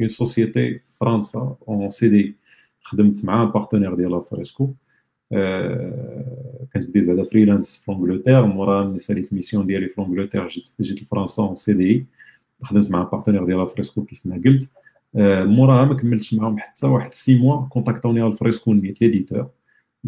une 0.00 0.08
société 0.08 0.78
في 0.78 0.96
فرنسا 1.00 1.56
en 1.68 1.90
CDI 1.90 2.36
خدمت 2.80 3.24
مع 3.24 3.44
partenaire 3.44 3.94
ديال 3.94 4.22
Alfresco 4.22 4.74
أه 5.32 6.66
كنت 6.74 6.86
بديت 6.86 7.04
بعدا 7.06 7.24
freelance 7.24 7.76
في 7.76 7.92
Angleterre 7.92 8.46
مورا 8.46 8.84
ملي 8.84 8.98
ساليت 8.98 9.32
mission 9.32 9.66
ديالي 9.66 9.88
في 9.88 10.00
Angleterre 10.00 10.48
جيت 10.48 10.68
جيت 10.80 11.02
لفرنسا 11.02 11.42
en 11.42 11.54
CDI 11.54 12.06
خدمت 12.62 12.90
مع 12.90 13.02
partenaire 13.02 13.44
ديال 13.44 13.68
Alfresco 13.68 14.04
كيف 14.04 14.26
ما 14.26 14.42
قلت 14.44 14.70
أه 15.16 15.44
موراها 15.44 15.84
ما 15.84 15.94
كملتش 15.94 16.34
معاهم 16.34 16.58
حتى 16.58 16.86
واحد 16.86 17.14
six 17.14 17.38
mois 17.38 17.66
contactوني 17.68 18.20
على 18.20 18.32
Alfresco 18.32 18.74
نيت 18.74 19.02
l'éditeur 19.02 19.50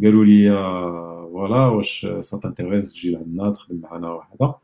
قالوا 0.03 0.25
لي 0.25 0.51
voilà 1.33 1.67
واش 1.67 2.07
ça 2.21 2.39
t'intéresse 2.39 2.93
تجي 2.93 3.11
لعندنا 3.11 3.51
تخدم 3.53 3.81
معنا 3.81 4.09
وهذا 4.11 4.55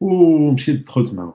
ومشيت 0.00 0.86
دخلت 0.86 1.14
معاهم 1.14 1.34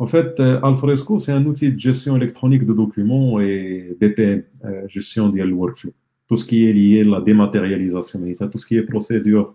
En 0.00 0.06
fait, 0.06 0.40
Alfresco, 0.40 1.18
c'est 1.18 1.30
un 1.32 1.44
outil 1.44 1.72
de 1.74 1.78
gestion 1.78 2.16
électronique 2.16 2.64
de 2.64 2.72
documents 2.72 3.38
et 3.38 3.94
BPM, 4.00 4.42
euh, 4.64 4.88
gestion 4.88 5.28
du 5.28 5.42
workflow. 5.52 5.92
Tout 6.29 6.37
ce 6.37 6.45
qui 6.45 6.65
est 6.67 6.73
lié 6.73 7.01
à 7.01 7.09
la 7.15 7.21
dématérialisation, 7.21 8.19
tout 8.51 8.57
ce 8.57 8.65
qui 8.65 8.77
est 8.77 8.83
procédure, 8.83 9.53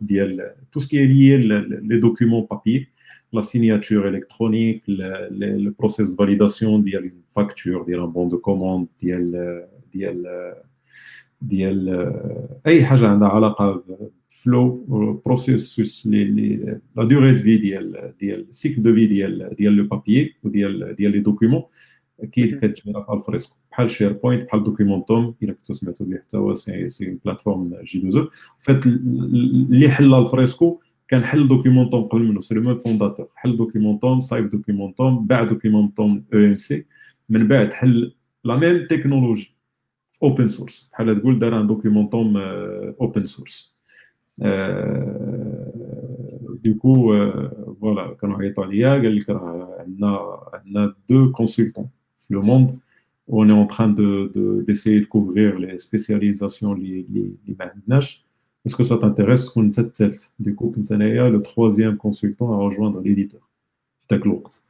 tout 0.71 0.81
ce 0.81 0.87
qui 0.87 0.99
est 0.99 1.07
lié 1.07 1.39
les 1.91 1.99
documents 1.99 2.43
papier, 2.43 2.89
la 3.33 3.43
signature 3.43 4.07
électronique, 4.07 4.83
le, 4.87 5.29
le, 5.41 5.59
le 5.67 5.73
process 5.73 6.13
de 6.13 6.17
validation 6.17 6.79
d'une 6.79 7.23
facture, 7.35 7.85
d'un 7.85 8.07
bon 8.07 8.27
de 8.29 8.37
commande, 8.37 8.87
d'un 9.03 10.55
ديال 11.43 12.13
اي 12.67 12.85
حاجه 12.85 13.07
عندها 13.07 13.29
علاقه 13.29 13.83
بفلو 14.31 14.85
بروسيسوس 15.25 16.07
لا 16.07 16.81
دوغي 16.97 17.33
دو 17.33 17.43
في 17.43 17.57
ديال 17.57 18.15
ديال 18.21 18.49
السيكل 18.49 18.83
دو 18.83 18.95
في 18.95 19.07
ديال 19.07 19.55
ديال 19.55 19.73
لو 19.73 19.85
بابيي 19.85 20.35
وديال 20.43 20.95
ديال 20.95 21.13
لي 21.13 21.21
دوكيومون 21.21 21.63
كي 22.33 22.47
كتجينا 22.47 22.99
بحال 22.99 23.17
الفريسكو 23.17 23.57
بحال 23.76 23.92
شير 23.92 24.14
بوينت 24.14 24.44
بحال 24.44 24.64
Documentum 24.64 25.36
إلا 25.44 25.54
كنتو 25.54 25.74
سمعتوا 25.74 26.06
به 26.06 26.18
حتى 26.18 26.38
هو 26.38 26.54
c'est 26.54 26.90
ces 26.90 27.20
plateformes 27.26 27.76
جي 27.84 28.00
دوزو 28.00 28.28
fait 28.60 28.86
اللي 28.86 29.90
حل 29.90 30.14
Alfresco 30.14 30.80
كان 31.08 31.24
حل 31.24 31.48
Documentum 31.48 32.04
قبل 32.04 32.24
منه 32.24 32.40
c'est 32.40 32.56
le 32.56 32.62
même 32.62 32.78
fondateur. 32.78 33.28
حل 33.36 33.56
Documentum 33.56 34.22
صايب 34.22 34.50
Documentum 34.50 35.28
باع 35.28 35.44
Documentum 35.44 36.24
EMC 36.34 36.86
من 37.30 37.48
بعد 37.48 37.74
حل 37.74 38.16
la 38.44 38.58
même 38.58 38.88
technologie 38.88 39.56
open 40.24 40.48
source 40.48 40.90
بحال 40.94 41.16
تقول 41.16 41.40
دار 41.40 41.62
un 41.62 41.68
Documentum 41.68 42.38
open 42.38 43.26
source 43.26 43.76
du 46.64 46.74
coup 46.74 46.94
voilà 47.82 48.14
كانوا 48.22 48.38
عيطوا 48.38 48.66
عليا 48.66 48.90
قال 48.90 49.16
لك 49.16 49.30
راه 49.30 49.76
عندنا 49.80 50.40
عندنا 50.54 50.96
deux 51.10 51.32
consultants 51.32 51.90
في 52.18 52.34
le 52.34 52.42
monde 52.42 52.80
on 53.28 53.50
est 53.50 53.52
en 53.64 53.66
train 53.66 53.90
de 53.90 54.32
d'essayer 54.68 55.00
de, 55.00 55.06
de 55.06 55.10
couvrir 55.10 55.60
les 55.60 55.78
spécialisations 55.78 56.72
اللي 56.72 57.06
اللي 57.10 57.56
ما 57.60 57.66
عندناش 57.66 58.26
est-ce 58.68 58.76
que 58.76 58.84
ça 58.84 58.98
t'intéresse 58.98 59.50
تكون 59.50 59.66
انت 59.66 59.80
الثالث 59.80 60.28
du 60.40 60.50
coup 60.50 60.72
كنت 60.72 60.92
انايا 60.92 61.30
le 61.30 61.40
troisième 61.40 61.96
consultant 61.96 62.50
à 62.50 62.70
rejoindre 62.70 63.02
l'éditeur 63.02 63.44
في 64.00 64.08
ذاك 64.12 64.26
الوقت 64.26 64.64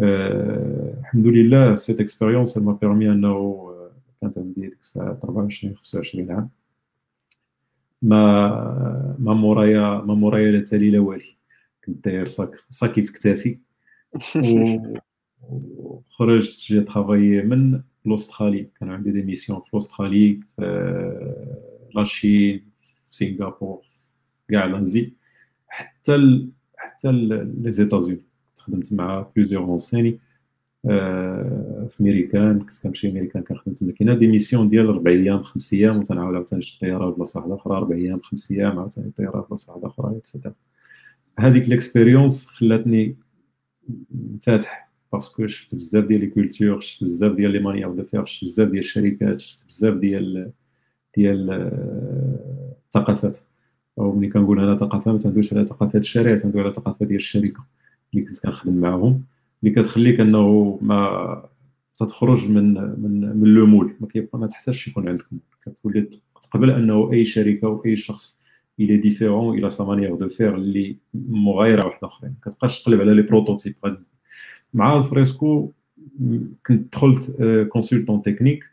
الحمد 0.00 1.26
لله 1.26 1.74
cette 1.74 2.00
expérience 2.00 2.56
elle 2.56 2.62
m'a 2.62 2.74
permis 2.74 3.06
انه 3.06 3.66
كانت 4.20 4.38
عندي 4.38 4.60
ديك 4.60 4.78
الساعة 4.80 5.18
24 5.24 5.74
25 5.76 6.30
عام 6.30 6.48
ما 8.02 9.16
ما 9.18 9.34
مورايا 9.34 10.02
ما 10.06 10.14
مورايا 10.14 10.50
لا 10.52 10.60
تالي 10.60 10.90
لا 10.90 11.00
والي 11.00 11.36
كنت 11.84 12.04
داير 12.04 12.26
صاك 12.26 12.50
صاكي 12.70 13.02
في 13.02 13.12
كتافي 13.12 13.58
وخرجت 15.50 16.60
j'ai 16.60 16.80
travaillé 16.80 17.42
من 17.42 17.80
l'Australie 18.08 18.68
كان 18.80 18.90
عندي 18.90 19.10
des 19.10 19.22
missions 19.22 19.60
في 19.60 19.74
l'Australie 19.74 20.40
في 20.56 20.62
la 21.94 22.12
Chine 22.12 22.58
في 23.10 23.16
Singapour 23.16 23.82
كاع 24.48 24.64
l'Asie 24.64 25.12
حتى 25.68 26.14
ال... 26.14 26.50
حتى 26.76 27.12
les 27.12 27.70
États-Unis 27.70 28.20
خدمت 28.54 28.92
مع 28.92 29.26
plusieurs 29.36 29.64
enseignes 29.64 30.18
في 30.82 31.96
ميريكان 32.00 32.58
كنت 32.58 32.82
كنمشي 32.82 33.10
ميريكان 33.12 33.42
كنخدم 33.42 33.74
تما. 33.74 33.92
كاينة 33.92 34.14
des 34.14 34.26
missions 34.26 34.68
ديال 34.68 34.86
ربع 34.86 35.10
أيام 35.10 35.42
خمس 35.42 35.72
أيام. 35.72 35.98
وتنعاود 35.98 36.34
عاوتاني 36.34 36.58
نشد 36.58 36.74
الطياره 36.74 37.10
بلاصة 37.10 37.40
واحدة 37.40 37.54
أخرى. 37.54 37.80
ربع 37.80 37.96
أيام 37.96 38.20
خمس 38.20 38.52
أيام 38.52 38.78
عاوتاني 38.78 39.06
الطياره 39.06 39.46
بلاصة 39.48 39.72
واحدة 39.72 39.88
أخرى 39.88 40.16
et 40.16 40.26
cetera 40.26 40.54
هذيك 41.38 41.68
l'expérience 41.68 42.46
خلاتني 42.46 43.16
فاتح 44.42 44.85
parce 45.12 45.33
que 45.33 45.46
شفت 45.46 45.74
بزاف 45.74 46.04
ديال 46.04 46.20
les 46.20 46.26
cultures 46.26 46.80
شفت 46.80 47.04
بزاف 47.04 47.32
ديال 47.32 47.50
les 47.50 47.58
manières 47.58 47.92
de 47.94 48.04
faire 48.04 48.24
شفت 48.24 48.44
بزاف 48.44 48.68
ديال 48.68 48.78
الشركات 48.78 49.38
شفت 49.40 49.66
بزاف 49.66 49.94
ديال 49.94 50.52
ديال 51.16 51.50
الثقافات 52.86 53.38
أو 53.98 54.12
ملي 54.12 54.28
كنقول 54.28 54.60
أنا 54.60 54.76
ثقافه 54.76 55.12
ما 55.12 55.18
تندويش 55.18 55.52
على 55.54 55.66
ثقافات 55.66 55.96
الشارع 56.00 56.36
تندوي 56.36 56.62
على 56.62 56.72
ثقافه 56.72 57.06
ديال 57.06 57.16
الشركة 57.18 57.64
اللي 58.14 58.26
كنت 58.26 58.38
كنخدم 58.46 58.76
معاهم 58.80 59.24
اللي 59.64 59.74
كتخليك 59.74 60.20
انه 60.20 60.78
ما 60.82 61.42
تتخرج 61.94 62.50
من 62.50 62.74
من 62.74 63.36
من 63.40 63.48
le 63.54 63.66
moule 63.66 63.96
ما 64.00 64.06
كيبقى 64.06 64.38
ما 64.38 64.46
تحتاجش 64.46 64.88
يكون 64.88 65.08
عندك 65.08 65.24
كتولي 65.66 66.08
تقبل 66.42 66.70
انه 66.70 67.12
اي 67.12 67.24
شركه 67.24 67.68
واي 67.68 67.96
شخص 67.96 68.38
il 68.80 68.96
est 68.96 69.12
différent 69.12 69.58
il 69.58 69.70
a 69.70 69.75
sa 69.75 69.84
manière 69.84 70.14
de 70.14 70.28
faire 70.28 70.54
اللي 70.56 70.96
مغايره 71.14 71.86
واحدة 71.86 72.06
اخرين 72.06 72.34
كتبقاش 72.44 72.82
تقلب 72.82 73.00
على 73.00 73.14
les 73.14 73.22
prototypes 73.22 73.74
غادي 73.84 73.98
مع 74.74 74.98
Alfresco 74.98 75.72
كنت 76.66 76.92
دخلت 76.92 77.36
consultant 77.68 78.22
technique 78.22 78.64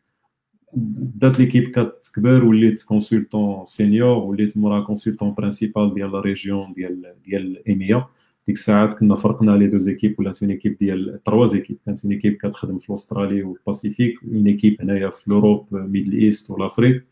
بدات 0.76 1.40
l'équipe 1.40 1.64
كتكبر 1.64 2.46
وليت 2.46 2.84
consultant 2.84 3.66
senior 3.66 4.18
وليت 4.18 4.58
مورا 4.58 4.82
consultant 4.82 5.34
principal 5.34 5.94
ديال 5.94 6.12
la 6.12 6.20
région 6.20 6.74
ديال 6.74 7.16
ديال 7.26 7.68
EMEA 7.68 8.08
ديك 8.48 8.56
الساعات 8.56 8.94
كنا 8.94 9.16
فرقنا 9.16 9.52
les 9.52 9.68
deux 9.68 9.78
équipes 9.78 10.20
ولا 10.20 10.32
une 10.42 10.52
équipe 10.52 10.78
ديال 10.78 11.20
trois 11.26 11.46
équipes 11.46 11.78
كانت 11.86 12.06
une 12.06 12.14
équipe 12.14 12.34
كتخدم 12.34 12.78
في 12.78 12.90
l'Australie 12.90 13.44
وال 13.44 13.58
Pacifique 13.58 14.24
une 14.24 14.48
équipe 14.48 14.82
هنايا 14.82 15.10
في 15.10 15.30
l'Europe 15.30 15.76
Middle 15.76 16.14
East 16.14 16.52
و 16.52 16.57
l'Afrique 16.57 17.06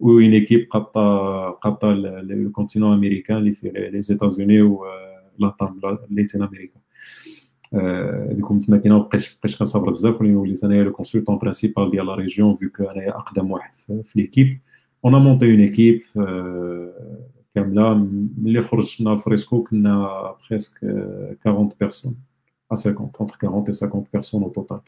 و 0.00 0.10
une 0.10 0.32
équipe 0.32 0.68
قابطة 0.70 1.00
قابطة 1.50 1.92
le 1.92 2.50
continent 2.50 2.92
américain 2.92 3.36
اللي 3.36 3.52
في 3.52 3.90
les 3.92 4.02
États-Unis 4.02 4.62
و 4.62 4.84
LATAM 5.38 5.80
Latin 6.10 6.42
America 6.42 6.80
ديكم 8.32 8.58
تما 8.58 8.78
كاينة 8.78 8.98
بقيت 8.98 9.24
بقيت 9.44 9.58
كنصبر 9.58 9.90
بزاف 9.90 10.20
وليت 10.22 10.64
انايا 10.64 10.84
le 10.84 10.92
consultant 10.92 11.38
principal 11.38 11.90
ديال 11.90 12.06
la 12.06 12.14
région 12.14 12.56
vu 12.56 12.70
que 12.70 12.84
انايا 12.84 13.10
اقدم 13.16 13.50
واحد 13.50 13.74
في 14.02 14.12
l'équipe 14.16 14.58
on 15.04 15.14
a 15.14 15.18
monté 15.18 15.50
une 15.50 15.60
équipe 15.60 16.02
كامله 17.54 17.94
ملي 18.38 18.62
خرجت 18.62 19.02
من 19.02 19.12
Alfresco 19.12 19.62
كنا 19.62 20.08
presque 20.50 20.84
40 21.46 21.68
personnes 21.80 22.16
50 22.70 22.94
entre 22.94 23.36
40 23.44 23.64
et 23.64 23.70
50 23.70 24.04
personnes 24.12 24.42
au 24.42 24.48
total 24.48 24.80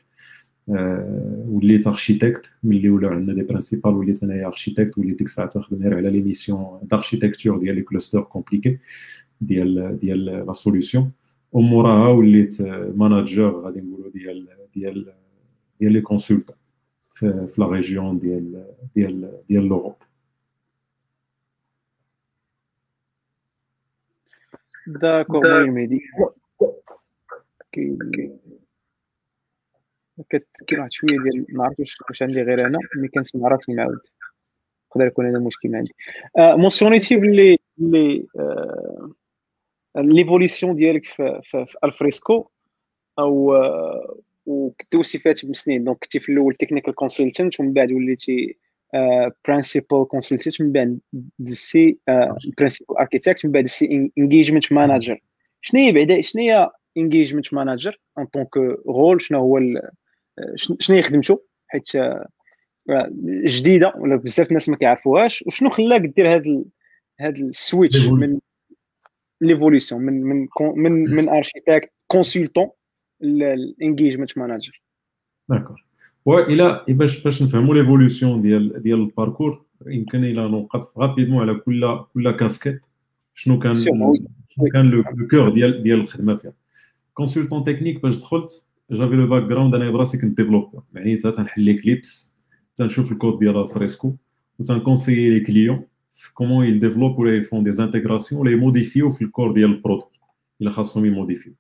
وليت 1.49 1.87
architecte 1.87 2.53
ملي 2.62 2.90
ولاو 2.90 3.11
عندنا 3.11 3.35
des 3.35 3.42
principals 3.42 3.94
وليت 3.95 4.23
انايا 4.23 4.47
architecte 4.46 4.99
وليت 4.99 5.19
ديك 5.19 5.27
الساعة 5.27 5.49
تخدم 5.49 5.83
غير 5.83 5.97
على 5.97 6.11
les 6.11 6.20
missions 6.20 6.79
d'architecture 6.83 7.59
ديال 7.59 7.75
les 7.75 7.83
clusters 7.83 8.20
compliqués 8.20 8.79
ديال 9.40 9.99
ديال 9.99 10.25
la 10.25 10.53
solution 10.53 11.11
وموراها 11.53 12.09
وليت 12.09 12.63
manager 12.96 13.51
غادي 13.51 13.81
نقولوا 13.81 14.11
ديال 14.11 14.48
ديال 14.75 15.15
ديال 15.81 15.92
les 15.92 16.00
consultants 16.00 16.56
في 17.13 17.55
la 17.58 17.67
région 17.67 18.19
ديال 18.19 18.75
ديال 18.94 19.42
ديال 19.48 19.65
l'Europe 19.69 19.96
d'accord 24.87 25.46
المهم 25.46 25.75
مهدي 25.75 26.01
كاين 27.73 28.38
واحد 30.79 30.92
شوية 30.92 31.11
ديال 31.11 31.46
ما 31.48 31.65
عرفتش 31.65 31.96
واش 32.09 32.23
عندي 32.23 32.42
غير 32.42 32.67
أنا 32.67 32.79
ملي 32.96 33.09
كنسمع 33.09 33.48
راسي 33.48 33.75
معاود 33.75 34.01
يقدر 34.90 35.07
يكون 35.07 35.27
هذا 35.27 35.38
المشكل 35.38 35.75
عندي 35.77 35.94
مونسيونيتي 36.38 37.17
بلي 37.17 37.59
بلي 37.79 38.27
l'évolution 39.96 40.77
ديالك 40.77 41.05
في, 41.05 41.41
في, 41.45 41.67
في 41.67 41.79
Alfresco 41.85 42.50
أو 43.19 43.55
وكنت 44.47 45.17
فات 45.17 45.47
بسنين 45.47 45.85
donc 45.85 45.98
كنتي 45.99 46.21
في 46.21 46.33
الأول 46.33 46.55
technical 46.54 46.94
consultant 46.94 47.61
ومن 47.61 47.73
بعد 47.73 47.93
وليتي 47.93 48.57
principal 49.48 50.08
consultant 50.08 50.63
من 50.63 50.73
بعد 50.73 50.99
دزتي 51.38 51.99
principal 52.58 52.98
architect 52.98 53.46
من 53.47 53.53
بعد 53.53 53.65
دزتي 53.65 54.11
engagement 54.19 54.73
manager 54.73 55.21
شنو 55.61 55.81
هي 55.81 55.93
بعدا 55.93 56.21
شنو 56.21 56.43
هي 56.43 56.71
engagement 56.96 57.54
manager 57.54 58.00
en 58.19 58.27
tant 58.27 58.44
que 58.44 58.56
rôle 58.88 59.23
شنو 59.23 59.38
هو 59.38 59.61
شنو 60.57 60.97
هي 60.97 61.03
خدمته؟ 61.03 61.43
حيت 61.67 61.88
جديدة 63.45 63.93
ولا 63.97 64.17
بزاف 64.17 64.49
الناس 64.49 64.69
ما 64.69 64.77
كيعرفوهاش. 64.77 65.45
وشنو 65.47 65.71
خلاك 65.71 66.01
دير 66.01 66.35
هذا 66.35 66.65
هذا 67.21 67.38
ال 67.38 67.48
switch 67.48 68.08
من 68.09 68.38
l'évolution 69.40 70.02
من 70.03 70.23
من 70.23 70.49
من 70.77 70.93
من 70.93 71.29
architecte 71.29 71.92
consultant 72.06 72.71
ال 73.23 73.33
engagement 73.33 74.38
manager 74.38 74.83
d'accord 75.48 75.85
والى 76.25 76.85
باش 76.88 77.23
باش 77.23 77.43
نفهموا 77.43 77.75
l'évolution 77.75 78.40
ديال 78.41 78.83
ديال 78.83 79.01
ال 79.00 79.08
parcours 79.08 79.65
يمكن 79.87 80.25
إلى 80.25 80.49
نوقف 80.49 80.99
rapidement 80.98 81.42
على 81.43 81.55
كل 81.55 81.99
كل 82.15 82.31
كاسكيت 82.31 82.87
شنو 83.35 83.59
كان 83.59 83.77
شنو 83.77 84.13
كان 84.73 84.91
le 84.90 85.04
cœur 85.31 85.48
ديال 85.49 85.83
ديال 85.83 86.01
الخدمه 86.01 86.37
فيها 86.37 86.53
consultant 87.15 87.65
technique 87.65 88.02
باش 88.03 88.17
دخلت 88.17 88.65
j'avais 88.90 89.15
le 89.15 89.27
background 89.27 89.75
أنا 89.75 89.91
براسي 89.91 90.19
كنت 90.19 90.37
developer 90.37 90.83
معناتها 90.93 91.31
تنحل 91.31 91.63
Eclipse 91.63 92.37
تنشوف 92.77 93.13
الكود 93.13 93.38
ديال 93.38 93.57
Alfresco 93.56 94.15
وتنكونسيي 94.59 95.31
les 95.31 95.40
clients 95.40 95.85
comment 96.29 96.67
ils 96.67 96.79
développent 96.79 97.19
ولا 97.18 97.37
ils 97.37 97.48
font 97.48 97.63
des 97.63 97.83
intégrations 97.83 98.40
ولا 98.40 98.50
يموديفيو 98.50 99.10
في 99.10 99.23
ال 99.25 99.30
core 99.30 99.52
ديال 99.52 99.71
ال 99.71 99.75
produit 99.75 100.11
الا 100.60 100.71
خاصهم 100.71 101.06
يموديفيو 101.06 101.52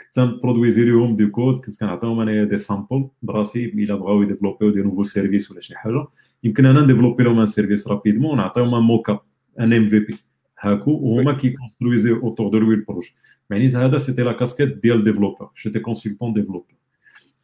كنت 0.00 0.18
نبرودويزي 0.18 0.84
لهم 0.84 1.16
du 1.16 1.30
code 1.30 1.58
كنت 1.64 1.80
كنعطيهم 1.80 2.20
انايا 2.20 2.44
des 2.44 2.56
samples 2.56 3.08
براسي 3.22 3.64
الا 3.64 3.94
بغاو 3.94 4.22
يديفلوبيو 4.22 4.70
des 4.70 4.82
nouveaux 4.82 5.02
services 5.02 5.50
ولا 5.50 5.60
شي 5.60 5.76
حاجة 5.76 6.06
يمكن 6.44 6.66
أنا 6.66 6.80
نديفلوبي 6.80 7.24
لهم 7.24 7.40
un 7.40 7.46
service 7.46 7.88
rapidement 7.88 8.32
ونعطيهم 8.32 8.74
un 8.74 8.82
mock-up 8.82 9.20
un 9.60 9.72
MVP 9.72 10.14
هاكو 10.60 10.90
وهما 10.90 11.32
كيكونسترويزي 11.32 12.12
autour 12.12 12.48
de 12.48 12.58
lui 12.58 12.74
ال 12.74 12.80
projet 12.80 13.14
معناتها 13.50 13.86
هذا 13.86 13.98
c'était 13.98 14.22
la 14.22 14.32
casquette 14.32 14.76
ديال 14.76 15.04
developer 15.04 15.48
j'étais 15.62 15.78
consultant 15.80 16.32
developer 16.32 16.74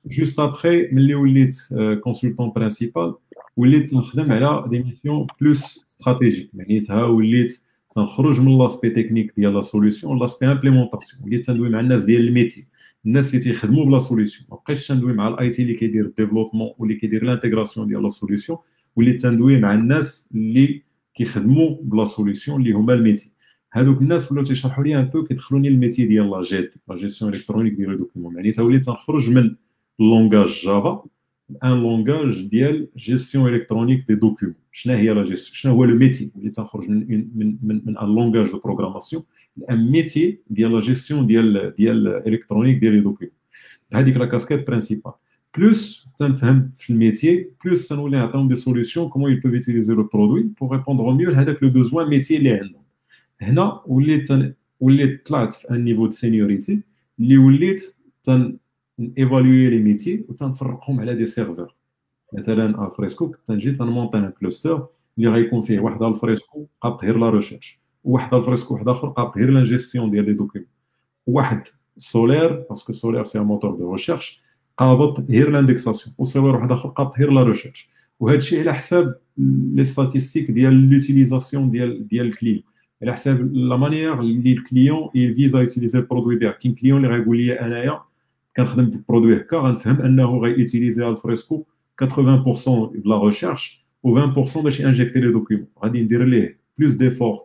juste 0.07 0.41
après 0.41 0.89
ملي 0.93 1.15
وليت 1.15 1.57
consultant 2.01 2.51
principal 2.51 3.15
وليت 3.57 3.95
نخدم 3.95 4.33
على 4.33 4.65
des 4.69 4.79
missions 4.79 5.27
plus 5.41 5.85
stratégiques 5.85 6.51
معناتها 6.55 7.05
وليت 7.05 7.63
تنخرج 7.91 8.41
من 8.41 8.59
l'aspect 8.59 8.91
technique 8.91 9.33
ديال 9.37 9.55
la 9.55 9.61
solution 9.61 10.19
l'aspect 10.19 10.47
implémentation 10.47 11.25
وليت 11.25 11.47
تندوي 11.47 11.69
مع 11.69 11.81
الناس 11.81 12.05
ديال 12.05 12.29
ال 12.29 12.34
métier 12.34 12.69
الناس 13.07 13.29
اللي 13.31 13.41
تيخدموا 13.41 13.85
ب 13.85 13.89
la 13.89 13.99
solution 13.99 14.47
ما 14.51 14.57
بقيتش 14.57 14.89
تندوي 14.89 15.13
مع 15.13 15.29
ال 15.29 15.51
IT 15.51 15.63
اللي 15.63 15.75
كيدير 15.75 16.05
ال 16.05 16.09
développement 16.09 16.71
واللي 16.79 16.95
كيدير 16.95 17.25
l'intégration 17.25 17.87
ديال 17.87 18.03
la 18.03 18.09
solution 18.09 18.59
وليت 18.97 19.21
تندوي 19.21 19.61
مع 19.61 19.75
الناس 19.75 20.31
اللي 20.35 20.83
كيخدموا 21.15 21.77
ب 21.83 21.90
la 21.90 22.05
solution 22.05 22.61
اللي 22.63 22.73
هما 22.73 22.95
ال 22.95 23.00
métier 23.00 23.33
هذوك 23.73 24.03
الناس 24.03 24.33
ولاو 24.33 24.45
تيشرحوا 24.45 24.85
لي 24.85 24.99
un 24.99 25.05
peu 25.05 25.25
كيدخلوني 25.25 25.69
ال 25.69 25.74
métier 25.74 26.07
ديال 26.07 26.31
la 26.31 26.43
GED 26.43 26.71
la 26.89 26.97
gestion 26.97 27.33
électronique 27.33 27.73
ديال 27.73 27.97
documents 27.97 28.35
معناتها 28.35 28.63
وليت 28.63 28.85
تنخرج 28.85 29.31
من 29.31 29.57
langage 29.99 30.49
Java 30.65 31.05
un 31.65 31.71
langage 31.71 32.47
ديال 32.47 32.89
gestion 32.97 33.55
électronique 33.55 34.07
des 34.07 34.15
documents 34.15 34.57
شنو 34.73 34.95
هي 34.95 35.09
لا 35.11 35.23
جيستيون 35.23 35.55
شنو 35.55 35.73
هو 35.73 35.85
le 35.85 35.97
métier 35.97 36.33
اللي 36.37 36.51
تنخرج 36.51 36.91
من 36.91 37.29
من 37.35 37.59
من 37.63 37.83
من 37.85 37.99
un 37.99 38.07
langage 38.09 38.51
de 38.51 38.59
programmation 38.59 39.23
un 39.71 39.91
métier 39.91 40.39
ديال 40.51 40.73
la 40.73 40.81
gestion 40.81 41.27
ديال 41.27 41.75
ديال 41.75 42.29
électronique 42.29 42.79
ديال 42.79 42.93
les 42.93 43.01
documents 43.01 43.37
هذيك 43.95 44.17
la 44.17 44.27
casquette 44.27 44.67
principal 44.67 45.13
plus 45.59 46.07
تنفهم 46.19 46.71
في 46.75 46.91
ال 46.91 46.99
métier 46.99 47.49
plus 47.65 47.89
تنولي 47.89 48.17
نعطيهم 48.17 48.47
des 48.47 48.57
solutions 48.57 49.09
comment 49.09 49.33
ils 49.33 49.41
peuvent 49.41 49.53
utiliser 49.53 49.95
le 49.95 50.03
produit 50.03 50.43
pour 50.61 50.73
répondre 50.77 51.11
mieux 51.11 51.31
لهذاك 51.31 51.63
le 51.63 51.71
besoin 51.71 52.09
métier 52.09 52.37
اللي 52.37 52.51
عندهم 52.51 52.83
هنا 53.41 53.83
وليت 53.87 54.29
وليت 54.81 55.27
طلعت 55.27 55.53
في 55.53 55.71
un 55.71 55.85
niveau 55.85 56.05
de 56.07 56.11
séniorité 56.11 56.81
اللي 57.21 57.39
وليت 57.39 57.95
تن 58.23 58.57
ايفالوي 59.19 59.71
les 59.71 59.79
métiers 59.79 60.25
وتنفرقهم 60.29 61.01
على 61.01 61.15
des 61.15 61.25
serveurs 61.25 61.75
مثلا 62.33 62.87
Alfresco 62.87 63.31
كنت 63.31 63.51
نجي 63.51 63.73
تنمونطي 63.73 64.19
un 64.19 64.31
cluster 64.31 64.87
اللي 65.19 65.29
غيكون 65.29 65.61
فيه 65.61 65.81
واحد 65.81 66.03
Alfresco 66.03 66.67
قابط 66.81 67.05
غير 67.05 67.19
la 67.19 67.31
recherche 67.31 67.81
وواحد 68.05 68.35
Alfresco 68.35 68.75
واحد 68.75 68.89
اخر 68.89 69.09
قابط 69.09 69.37
غير 69.37 69.51
la 69.51 69.65
gestion 69.65 70.11
ديال 70.11 70.25
les 70.25 70.33
documents 70.33 70.69
واحد 71.27 71.63
Solr 71.97 72.65
parce 72.71 72.84
que 72.85 72.93
Solr 72.93 73.25
c'est 73.25 73.39
moteur 73.39 73.75
de 73.75 73.93
recherche 73.93 74.41
قابط 74.79 75.21
غير 75.21 75.51
l'indexation 75.51 76.15
و 76.19 76.26
Solr 76.26 76.57
واحد 76.57 76.73
اخر 76.73 76.89
قابط 76.89 77.19
غير 77.19 77.31
la 77.31 77.43
recherche 77.43 77.91
وهذا 78.21 78.37
الشيء 78.39 78.61
على 78.61 78.75
حساب 78.75 79.15
les 79.75 79.85
statistiques 79.85 80.51
ديال 80.51 80.91
l'utilisation 80.91 81.71
ديال 81.71 82.09
ديال 82.09 82.27
ال 82.27 82.32
client 82.32 82.63
على 83.03 83.13
حساب 83.13 83.53
la 83.55 83.77
manière 83.77 84.21
اللي 84.21 84.53
الكليون 84.53 85.09
يفيزا 85.15 85.61
يوتيليزي 85.61 85.99
البرودوي 85.99 86.37
ديالك 86.37 86.59
كاين 86.59 86.75
client 86.75 87.05
اللي 87.05 87.17
غيقول 87.17 87.37
لي 87.37 87.61
انايا 87.61 88.01
كنخدم 88.57 88.85
بال 88.85 88.96
produit 88.96 89.37
هكا 89.37 89.57
غنفهم 89.57 90.01
أنه 90.01 90.39
غي 90.39 90.53
utiliser 90.53 91.09
Alfresco 91.09 91.65
80% 92.05 92.07
بلا 92.95 93.25
recherche 93.25 93.85
و 94.03 94.33
20% 94.33 94.59
باش 94.59 94.81
injecter 94.81 95.21
les 95.21 95.33
documents 95.33 95.67
غادي 95.85 96.03
ندير 96.03 96.25
ليه 96.25 96.59
plus 96.79 96.95
d'efforts 96.95 97.39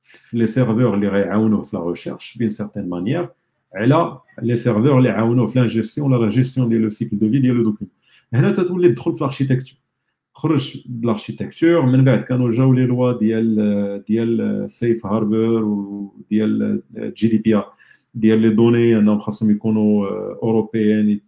في 0.00 0.38
les 0.38 0.46
serveurs 0.46 0.94
اللي 0.94 1.08
غيعاونوه 1.08 1.62
في 1.62 1.76
la 1.76 1.88
recherche 1.88 2.36
بين 2.38 2.48
certaine 2.48 2.88
manière 2.88 3.28
على 3.74 4.18
les 4.42 4.56
serveurs 4.56 4.98
اللي 4.98 5.08
عاونوه 5.10 5.46
في 5.46 5.58
l'ingestion 5.58 6.12
ولا 6.12 6.24
لا 6.24 6.30
جيستيون 6.30 6.68
ديال 6.68 6.80
le 6.80 6.88
cycle 6.88 7.18
de 7.18 7.30
vie 7.30 7.38
ديال 7.38 7.56
le 7.56 7.62
document 7.62 7.94
هنا 8.32 8.52
تتولي 8.52 8.88
تدخل 8.88 9.12
في 9.12 9.18
ال 9.18 9.23
architecture 9.23 9.78
خرج 10.32 10.82
بال 10.86 11.00
architecture 11.00 11.86
من 11.86 12.04
بعد 12.04 12.22
كانوا 12.22 12.50
جاو 12.50 12.72
لي 12.72 12.86
لوا 12.86 13.12
ديال 13.12 14.04
ديال 14.08 14.64
Safe 14.70 15.06
Harbor 15.06 15.64
وديال 15.64 16.82
GDPR 16.96 17.72
ديال 18.14 18.38
les 18.38 18.50
données 18.50 18.98
أنهم 18.98 19.18
خاصهم 19.20 19.50
يكونوا 19.50 20.08
européens 20.42 21.20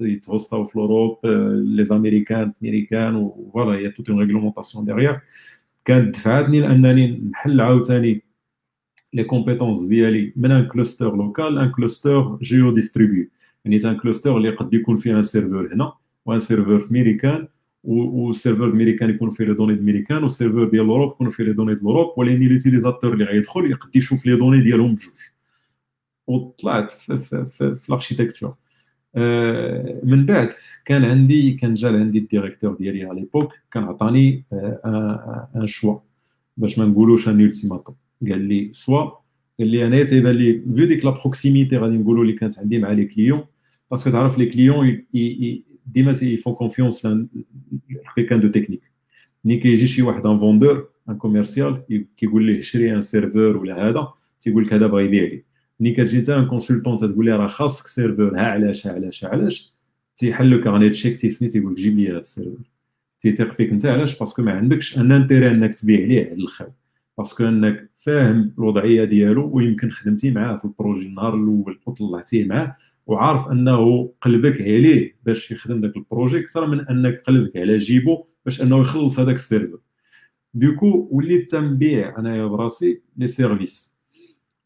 يتهوستاو 0.00 0.64
في 0.64 0.76
l'Europe 0.76 1.18
les 1.54 1.84
américains 1.84 2.50
في 2.50 2.68
américain 2.68 3.14
et 3.16 3.34
voilà 3.34 3.78
هي 3.78 3.90
toute 3.90 4.10
une 4.10 4.18
réglementation 4.18 4.84
derrière 4.84 5.16
كانت 5.84 6.14
دفعتني 6.14 6.60
لأنني 6.60 7.20
نحل 7.30 7.60
عاوتاني 7.60 8.22
les 9.12 9.24
compétences 9.24 9.82
ديالي 9.86 10.32
من 10.36 10.50
un 10.50 10.66
cluster 10.66 11.16
local 11.16 11.58
un 11.58 11.70
cluster 11.70 12.38
géo-distribué 12.42 13.28
يعني 13.64 13.76
un 13.84 13.96
cluster 13.96 14.36
اللي 14.36 14.50
قد 14.50 14.74
يكون 14.74 14.96
فيه 14.96 15.18
un 15.18 15.22
serveur 15.22 15.74
هنا 15.74 15.92
و 16.26 16.31
un 16.31 16.40
serveur 16.40 16.78
في 16.78 16.92
américain 16.92 17.48
وال 17.84 18.03
serveur 18.03 18.68
ال 18.68 18.72
américain 18.72 19.10
يكون 19.10 19.30
فيه 19.30 19.44
les 19.44 19.54
données 19.54 19.72
ال 19.72 19.77
américain 19.77 20.22
وال 20.22 20.32
serveur 20.32 20.68
ديال 20.68 20.84
l'Europe 20.84 21.12
يكون 21.12 21.28
فيه 21.28 21.44
les 21.44 21.52
données 21.52 21.74
ديال 21.74 21.86
l'Europe 21.86 22.18
ولكن 22.18 22.40
l'utilisateur 22.40 23.12
اللي 23.12 23.24
غيدخل 23.24 23.70
يقد 23.70 23.96
يشوف 23.96 24.26
les 24.26 24.36
données 24.36 24.60
ديالهم 24.60 24.94
بجوج. 24.94 25.33
وطلعت 26.26 26.90
في, 26.90 27.18
في, 27.18 27.44
في, 27.44 27.74
في 27.74 27.88
ال 27.88 27.93
architecture 27.93 28.54
آه، 29.16 30.00
من 30.04 30.26
بعد 30.26 30.48
كان 30.84 31.04
عندي 31.04 31.54
كان 31.54 31.74
جا 31.74 31.88
عندي 31.88 32.18
ال 32.18 32.24
directeur 32.24 32.74
ديالي 32.74 33.04
à 33.04 33.20
l'époque 33.20 33.52
كان 33.72 33.84
عطاني 33.84 34.44
un 35.56 35.66
choix 35.66 35.98
باش 36.56 36.78
ما 36.78 36.84
نقولوش 36.84 37.28
un 37.28 37.40
ultimatum 37.40 37.96
قال 38.28 38.40
لي 38.40 38.72
soit 38.72 39.10
قال 39.58 39.68
لي 39.68 39.86
أنا 39.86 40.02
تيبان 40.02 40.34
لي 40.34 40.62
vu 40.76 40.86
ديك 40.86 41.04
la 41.04 41.10
proximité 41.10 41.76
غادي 41.76 41.96
نقولوا 41.96 42.22
اللي 42.22 42.34
كانت 42.34 42.58
عندي 42.58 42.78
مع 42.78 42.92
les 42.92 43.04
clients 43.04 43.44
parce 43.90 44.02
que 44.02 44.10
تعرف 44.10 44.38
les 44.38 44.46
clients 44.46 45.04
ديما 45.86 46.12
ils 46.22 46.36
font 46.36 46.54
confiance 46.54 47.02
gens 48.28 48.40
de 48.40 48.48
technique 48.48 48.82
ملي 49.44 49.56
كيجي 49.56 49.86
شي 49.86 50.02
واحد 50.02 50.26
un 50.26 50.38
vendeur 50.38 50.88
un 51.08 51.16
commercial 51.16 51.82
كيقول 52.16 52.46
ليه 52.46 52.60
شري 52.60 52.94
un 52.94 53.00
serveur 53.00 53.56
ولا 53.56 53.88
هذا 53.88 54.08
تيقول 54.40 54.64
لك 54.64 54.72
هذا 54.72 54.86
بغا 54.86 55.00
يبيع 55.00 55.22
لي. 55.22 55.44
ملي 55.80 55.92
كتجي 55.92 56.18
انت 56.18 56.30
un 56.30 56.46
consultant 56.46 56.96
تقول 56.96 57.26
ليه 57.26 57.36
راه 57.36 57.46
خاصك 57.46 57.86
serveur 57.86 58.38
ها 58.38 58.46
علاش 58.46 58.86
ها 58.86 58.92
علاش 58.92 59.24
ها 59.24 59.28
علاش 59.28 59.74
تيحل 60.16 60.50
لك 60.50 60.64
carnet 60.64 60.90
chèque 60.90 61.16
تيسني 61.20 61.48
تيقول 61.48 61.72
لك 61.72 61.78
جيب 61.78 61.98
لي 61.98 62.10
هذا 62.10 62.18
ال 62.18 62.24
serveur 62.24 62.70
تيثيق 63.18 63.52
فيك 63.52 63.70
انت 63.70 63.86
علاش 63.86 64.18
parce 64.18 64.33
que 64.33 64.42
ما 64.42 64.52
عندكش 64.52 64.98
un 64.98 65.12
intérêt 65.12 65.50
انك 65.50 65.74
تبيع 65.74 66.06
ليه 66.06 66.30
على 66.30 66.34
الخير 66.34 66.72
parce 67.18 67.34
que 67.34 67.44
انك 67.44 67.90
فاهم 67.94 68.54
الوضعيه 68.58 69.04
ديالو 69.04 69.50
ويمكن 69.52 69.90
خدمتي 69.90 70.30
معاه 70.30 70.56
في 70.56 70.64
ال 70.64 70.70
projet 70.70 71.06
النهار 71.06 71.34
الأول 71.34 71.80
وطلعتيه 71.86 72.44
معاه 72.46 72.76
وعارف 73.06 73.48
انه 73.48 74.12
قلبك 74.20 74.60
عليه 74.60 75.16
باش 75.24 75.50
يخدم 75.50 75.80
داك 75.80 75.96
ال 75.96 76.02
projet 76.02 76.38
أكثر 76.38 76.66
من 76.66 76.80
انك 76.88 77.22
قلبك 77.26 77.56
على 77.56 77.76
جيبو 77.76 78.24
باش 78.44 78.62
انه 78.62 78.80
يخلص 78.80 79.18
هذاك 79.18 79.34
ال 79.34 79.39
serveur 79.39 79.78
du 80.54 80.72
coup 80.72 81.08
وليت 81.10 81.50
تنبيع 81.50 82.18
انايا 82.18 82.46
براسي 82.46 83.00
les 83.16 83.26
services 83.26 83.93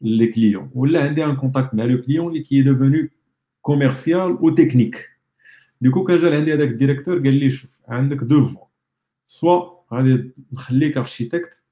les 0.01 0.27
clients 0.27 0.71
ولا 0.75 1.03
عندي 1.03 1.25
un 1.25 1.35
contact 1.35 1.73
مع 1.75 1.83
le 1.83 2.01
client 2.01 2.27
اللي 2.27 2.43
qui 2.43 2.61
devenait 2.61 3.07
commercial 3.61 4.31
و 4.41 4.49
technique 4.49 5.09
du 5.81 5.88
coup 5.88 6.03
كان 6.03 6.15
جا 6.15 6.37
عندي 6.37 6.53
هذاك 6.53 6.67
ال 6.67 6.72
directeur 6.72 7.15
قال 7.15 7.33
لي 7.33 7.49
شوف 7.49 7.79
عندك 7.87 8.17
deux 8.17 8.45
voies 8.45 8.65
soit 9.25 9.69
غادي 9.93 10.31
نخليك 10.53 10.97
architecte 10.97 11.63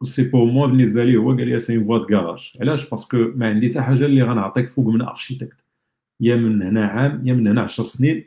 et 0.00 0.04
c'est 0.04 0.30
pour 0.30 0.44
moi 0.44 0.66
بالنسبة 0.66 1.04
لي 1.04 1.16
هو 1.16 1.32
قال 1.32 1.48
لي 1.48 1.58
c'est 1.58 1.84
voie 1.84 1.98
de 1.98 2.06
garage 2.06 2.52
علاش 2.60 2.90
parce 2.90 3.06
que 3.06 3.16
ما 3.16 3.48
عندي 3.48 3.68
حتى 3.68 3.80
حاجة 3.80 4.04
اللي 4.06 4.22
غنعطيك 4.22 4.68
فوق 4.68 4.86
من 4.86 5.02
architecte 5.02 5.64
يا 6.20 6.36
من 6.36 6.62
هنا 6.62 6.86
عام 6.86 7.26
يا 7.26 7.34
من 7.34 7.46
هنا 7.48 7.62
10 7.62 7.84
سنين 7.84 8.24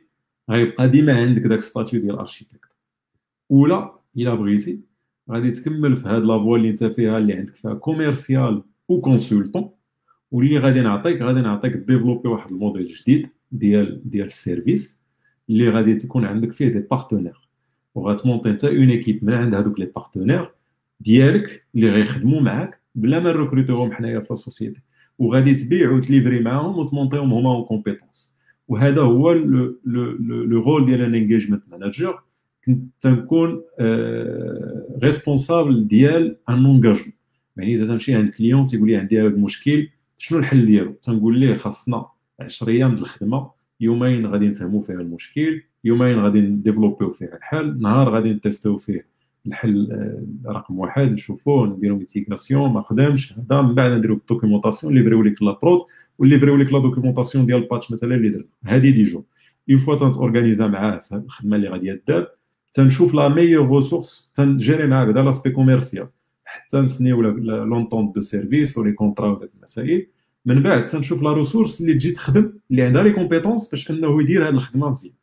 غيبقى 0.49 0.89
ديما 0.89 1.21
عندك 1.21 1.41
داك 1.41 1.59
statut 1.61 1.99
ديال 1.99 2.19
architecte 2.19 2.77
ولا 3.49 3.99
الا 4.17 4.35
بغيتي 4.35 4.79
غادي 5.31 5.51
تكمل 5.51 5.97
في 5.97 6.07
هاد 6.09 6.23
la 6.23 6.35
voie 6.35 6.57
اللي 6.57 6.69
انت 6.69 6.83
فيها 6.83 7.17
اللي 7.17 7.33
عندك 7.33 7.55
فيها 7.55 7.73
commercial 7.73 8.63
و 8.91 9.01
consultant 9.01 9.69
واللي 10.31 10.57
غادي 10.57 10.81
نعطيك 10.81 11.21
غادي 11.21 11.41
نعطيك 11.41 11.73
développer 11.73 12.29
واحد 12.29 12.51
الموديل 12.51 12.87
جديد 12.87 13.27
ديال 13.51 14.01
ديال 14.09 14.25
ال 14.25 14.34
services 14.34 15.03
اللي 15.49 15.69
غادي 15.69 15.95
تكون 15.95 16.25
عندك 16.25 16.51
فيه 16.51 16.67
des 16.67 16.79
partenaires 16.79 17.49
وغت 17.95 18.13
monter 18.13 18.49
انت 18.49 18.65
une 18.65 18.89
équipe 18.89 19.25
من 19.25 19.33
عند 19.33 19.55
هذوك 19.55 19.79
les 19.79 19.85
partenaires 19.85 20.51
ديالك 20.99 21.65
اللي 21.75 21.89
غيخدموا 21.89 22.41
معاك 22.41 22.81
بلا 22.95 23.19
ما 23.19 23.31
نركروتيهم 23.31 23.91
حنايا 23.91 24.19
في 24.19 24.27
la 24.29 24.35
société 24.35 24.81
وغادي 25.19 25.55
تبيع 25.55 25.91
وت 25.91 26.03
livrer 26.03 26.39
معاهم 26.39 26.79
وتمونطيهم 26.79 27.33
هما 27.33 27.55
en 27.55 27.63
compétences 27.63 28.35
وهذا 28.67 29.01
هو 29.01 29.31
le 29.33 30.61
rôle 30.61 30.85
ديال 30.85 31.01
un 31.01 31.15
engagement 31.15 31.69
manager 31.69 32.23
كنت 32.65 32.83
تنكون 32.99 33.61
responsable 35.03 35.87
ديال 35.87 36.37
un 36.49 36.65
engagement 36.65 37.20
يعني 37.57 37.73
إذا 37.73 37.87
تمشي 37.87 38.15
عند 38.15 38.29
client 38.29 38.65
تيقول 38.65 38.87
لي 38.87 38.95
عندي 38.95 39.21
هذا 39.21 39.27
المشكل 39.27 39.87
شنو 40.17 40.39
الحل 40.39 40.65
ديالو؟ 40.65 40.91
تنقول 40.91 41.39
ليه 41.39 41.53
خاصنا 41.53 42.05
10 42.39 42.69
أيام 42.69 42.89
ديال 42.95 43.03
الخدمة 43.03 43.51
يومين 43.79 44.25
غادي 44.25 44.47
نفهموا 44.47 44.81
فيها 44.81 44.95
المشكل 44.95 45.63
يومين 45.83 46.19
غادي 46.19 46.41
نديفلوبيو 46.41 47.09
فيه 47.09 47.25
الحل 47.25 47.81
نهار 47.81 48.09
غادي 48.09 48.33
نتيستيو 48.33 48.77
فيه 48.77 49.05
الحل 49.45 49.91
آه، 49.91 50.51
رقم 50.51 50.79
واحد 50.79 51.11
نشوفوه 51.11 51.67
نديرو 51.67 51.97
l'intégration 51.97 52.73
ما 52.73 52.81
خدامش 52.81 53.33
هذا 53.33 53.61
من 53.61 53.75
بعد 53.75 53.91
نديرو 53.91 54.15
ال 54.15 54.21
documentation 54.21 54.93
اللي 54.93 55.03
فريو 55.03 55.23
لك 55.23 55.41
la 55.41 55.55
prod 55.55 55.81
واللي 56.19 56.39
فريو 56.39 56.55
la 56.55 56.79
documentation 56.79 57.45
ديال 57.45 57.63
ال 57.63 57.68
patch 57.68 57.91
مثلا 57.91 58.15
اللي 58.15 58.29
درنا 58.29 58.45
هذه 58.65 58.91
dix 58.91 59.03
jours. 59.03 59.23
Une 59.69 59.77
fois 59.77 59.95
تنتورغانيزا 59.95 60.67
معاه 60.67 60.97
في 60.97 61.15
الخدمة 61.15 61.55
اللي 61.55 61.69
غادي 61.69 61.87
يدار 61.87 62.27
تنشوف 62.73 63.13
la 63.13 63.27
meilleure 63.27 63.75
ressource 63.75 64.31
تن 64.35 64.50
gérer 64.50 64.87
معاه 64.87 65.05
بعدا 65.05 65.21
l'aspect 65.21 65.49
commercial 65.49 66.07
حتى 66.51 66.77
نسنيو 66.81 67.21
l'entente 67.21 68.15
de 68.15 68.21
service 68.21 68.77
و 68.77 68.81
les 68.81 68.91
contrats 68.91 69.27
وداك 69.27 69.49
المسائل 69.57 70.07
من 70.45 70.63
بعد 70.63 70.85
تنشوف 70.85 71.21
la 71.21 71.33
ressource 71.33 71.81
اللي 71.81 71.93
تجي 71.93 72.11
تخدم 72.11 72.53
اللي 72.71 72.81
عندها 72.81 73.03
les 73.03 73.11
compétences 73.11 73.69
باش 73.69 73.91
انه 73.91 74.21
يدير 74.21 74.47
هذه 74.47 74.53
الخدمة 74.53 74.89
مزيان 74.89 75.13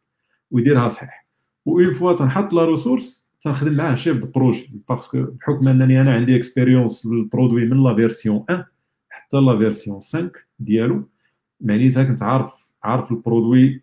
ويديرها 0.50 0.88
صحيح. 0.88 1.26
Une 1.66 1.90
fois 1.90 2.12
تنحط 2.12 2.52
la 2.52 2.64
ressource 2.64 3.28
تنخدم 3.40 3.72
معاه 3.72 3.94
chef 3.94 4.16
de 4.16 4.26
projet 4.26 4.82
parce 4.88 5.09
que 5.09 5.22
بحكم 5.22 5.68
أنني 5.68 6.00
أنا 6.00 6.12
عندي 6.12 6.36
expérience 6.36 7.06
بال 7.06 7.19
produit 7.19 7.64
من 7.66 7.82
la 7.84 7.94
version 7.94 8.44
1 8.50 8.64
حتى 9.08 9.36
la 9.36 9.58
version 9.58 10.00
5 10.00 10.30
ديالو 10.58 11.08
معنيتها 11.60 12.04
كنت 12.04 12.22
عارف 12.22 12.72
عارف 12.82 13.12
ال 13.12 13.21
produit 13.21 13.82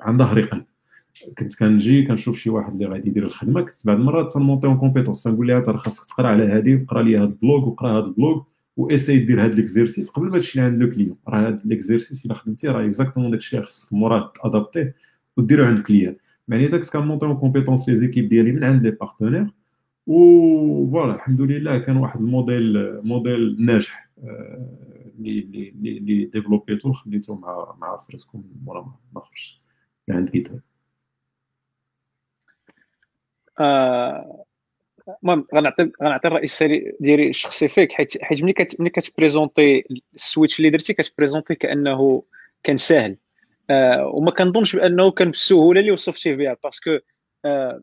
عن 0.00 0.18
ظهر 0.18 0.40
قلب 0.40 0.64
كنت 1.38 1.58
كنجي 1.58 2.02
كنشوف 2.02 2.38
شي 2.38 2.50
واحد 2.50 2.72
اللي 2.72 2.86
غادي 2.86 3.08
يدير 3.08 3.24
الخدمة 3.24 3.62
كنت 3.62 3.86
بعض 3.86 3.96
المرات 3.98 4.32
تن 4.32 4.40
monter 4.40 4.66
en 4.66 4.76
compétences 4.76 5.22
تنقول 5.22 5.48
لها 5.48 5.60
ترى 5.60 5.78
خاصك 5.78 6.04
تقرا 6.08 6.28
على 6.28 6.44
هذه 6.44 6.82
وقرا 6.82 7.02
لي 7.02 7.18
هذا 7.18 7.24
ال 7.24 7.33
blog 7.33 7.68
وقرا 7.68 7.98
هذا 7.98 8.06
ال 8.06 8.13
blog 8.13 8.42
و 8.76 8.82
essaie 8.82 9.18
دير 9.18 9.44
هذا 9.44 9.54
l'exercice 9.54 10.10
قبل 10.10 10.26
ما 10.26 10.38
تمشي 10.38 10.60
لعند 10.60 10.82
le 10.82 10.90
client 10.90 11.16
راه 11.28 11.48
هذا 11.48 11.60
l'exercice 11.64 12.26
إلا 12.26 12.34
خدمتي 12.34 12.68
راه 12.68 12.86
exactement 12.86 13.30
داكشي 13.30 13.56
اللي 13.56 13.66
خاصك 13.66 13.92
مورا 13.92 14.32
تادابتيه 14.42 14.94
وديرو 15.36 15.64
عند 15.64 15.78
ال 15.78 15.83
client 15.83 16.16
معناتها 16.48 16.78
كنت 16.78 16.90
كن 16.90 16.99
monter 16.99 17.26
en 17.26 17.36
compétences 17.36 17.88
les 17.88 17.96
équipes 17.96 18.28
ديالي 18.28 18.52
من 18.52 18.64
عند 18.64 18.82
les 18.82 18.90
partenaires 18.90 19.46
et 20.06 20.88
voilà 20.88 21.14
الحمد 21.14 21.40
لله 21.40 21.78
كان 21.78 21.96
واحد 21.96 22.20
ال 22.20 22.31
modèle 22.31 23.00
modèle 23.02 23.56
ناجح 23.58 24.10
اللي 25.18 25.40
اللي 25.40 25.98
اللي 25.98 26.24
ديفلوبيتو 26.24 26.92
خليته 26.92 27.34
مع 27.34 27.74
مع 27.80 27.98
Alfresco 27.98 28.42
مورا 28.64 28.98
ما 29.14 29.20
خرجت 29.20 29.54
عند 30.10 30.28
كيتاب 30.28 30.54
آه، 30.54 30.71
المهم 33.60 35.46
غنعطي 35.54 35.90
غنعطي 36.02 36.28
الراي 36.28 36.44
ديالي 37.00 37.28
الشخصي 37.28 37.68
فيك 37.68 37.92
حيت 37.92 38.22
حيت 38.22 38.42
ملي 38.42 38.52
كت 38.52 38.80
ملي 38.80 38.90
كت 38.90 39.07
présenter 39.07 39.84
ال 40.14 40.20
switch 40.20 40.58
اللي 40.58 40.70
درتي 40.70 40.94
كت 40.94 41.05
présenter 41.05 41.54
كأنه 41.54 42.22
كان 42.62 42.76
ساهل. 42.76 43.16
آه 43.70 44.06
وما 44.06 44.30
كنظنش 44.30 44.76
بأنه 44.76 45.10
كان 45.10 45.30
بالسهولة 45.30 45.80
اللي 45.80 45.90
وصفتيه 45.92 46.34
بها 46.34 46.56
parce 46.64 46.85
que 46.85 46.98
آه 47.44 47.80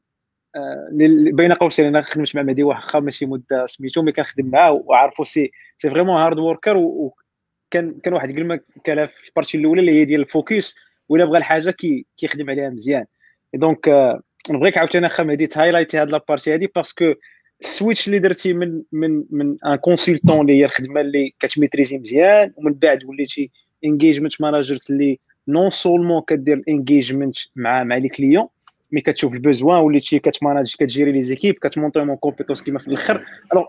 آه 0.55 0.89
بين 1.34 1.53
قوسين 1.53 1.86
أنا 1.86 2.01
خدمت 2.01 2.36
مع 2.36 2.41
مهدي 2.41 2.63
واخا 2.63 2.99
ماشي 2.99 3.26
مدة 3.26 3.65
سميتو 3.65 4.01
ملي 4.01 4.11
كنخدم 4.11 4.45
معاه 4.45 4.72
وعارفو 4.72 5.24
c'est 5.23 5.51
c'est 5.77 5.89
vraiment 5.89 6.21
hard 6.21 6.39
worker 6.39 6.77
وكان 6.78 7.99
كان 8.03 8.13
واحد 8.13 8.30
الكلمة 8.30 8.59
كان 8.84 9.07
في 9.07 9.28
ال 9.30 9.34
partie 9.34 9.57
الأولى 9.57 9.82
اللي 9.82 9.91
هي 9.91 10.05
ديال 10.05 10.22
ال 10.21 10.31
focus 10.31 10.80
ولا 11.09 11.26
بغى 11.26 11.38
الحاجة 11.38 11.72
كي 11.72 12.05
كيخدم 12.17 12.49
عليها 12.49 12.70
مزيان. 12.70 13.05
Donc 13.53 13.88
آه 13.88 14.22
نبغيك 14.51 14.77
عاوتاني 14.77 15.05
أخا 15.05 15.23
مهدي 15.23 15.47
ت 15.47 15.52
highlight 15.52 15.97
هاد 15.97 16.11
la 16.11 16.22
partie 16.22 16.53
هادي 16.53 16.67
parce 16.75 16.99
que 16.99 17.13
ال 17.61 17.68
switch 17.68 18.07
اللي 18.07 18.19
درتي 18.19 18.53
من 18.53 18.81
من 18.91 19.23
من 19.29 19.55
un 19.65 19.75
consultant 19.75 20.41
اللي 20.41 20.59
هي 20.59 20.65
الخدمة 20.65 21.01
اللي 21.01 21.33
كت 21.39 21.50
maîtriser 21.50 21.97
مزيان 21.97 22.53
ومن 22.57 22.73
بعد 22.73 23.03
وليتي 23.05 23.51
engagement 23.86 24.41
manager 24.41 24.80
اللي 24.89 25.19
non 25.47 25.69
seulement 25.69 26.21
كدير 26.27 26.57
ال 26.57 26.65
engagement 26.65 27.36
مع 27.55 27.83
مع 27.83 27.97
les 27.97 28.09
clients 28.09 28.47
mais 28.91 29.01
كتشوف 29.01 29.33
ال 29.34 29.40
besoin 29.40 29.80
وليتي 29.79 30.19
كت 30.19 30.32
manager 30.32 30.75
كت 30.80 30.89
gérer 30.89 31.11
les 31.11 31.21
équipes 31.21 31.55
monte 31.77 32.15
en 32.15 32.23
compétences 32.23 32.63
كيما 32.63 32.79
في 32.79 32.87
الأخر. 32.87 33.25
Alors 33.53 33.65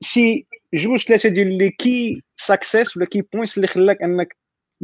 شي 0.00 0.46
جوج 0.74 1.02
ثلاثة 1.02 1.28
ديال 1.28 1.58
les 1.58 1.70
key 1.70 2.22
success 2.36 2.96
ولا 2.96 3.06
key 3.06 3.22
points 3.32 3.56
اللي 3.56 3.66
خلاك 3.66 4.02
أنك 4.02 4.36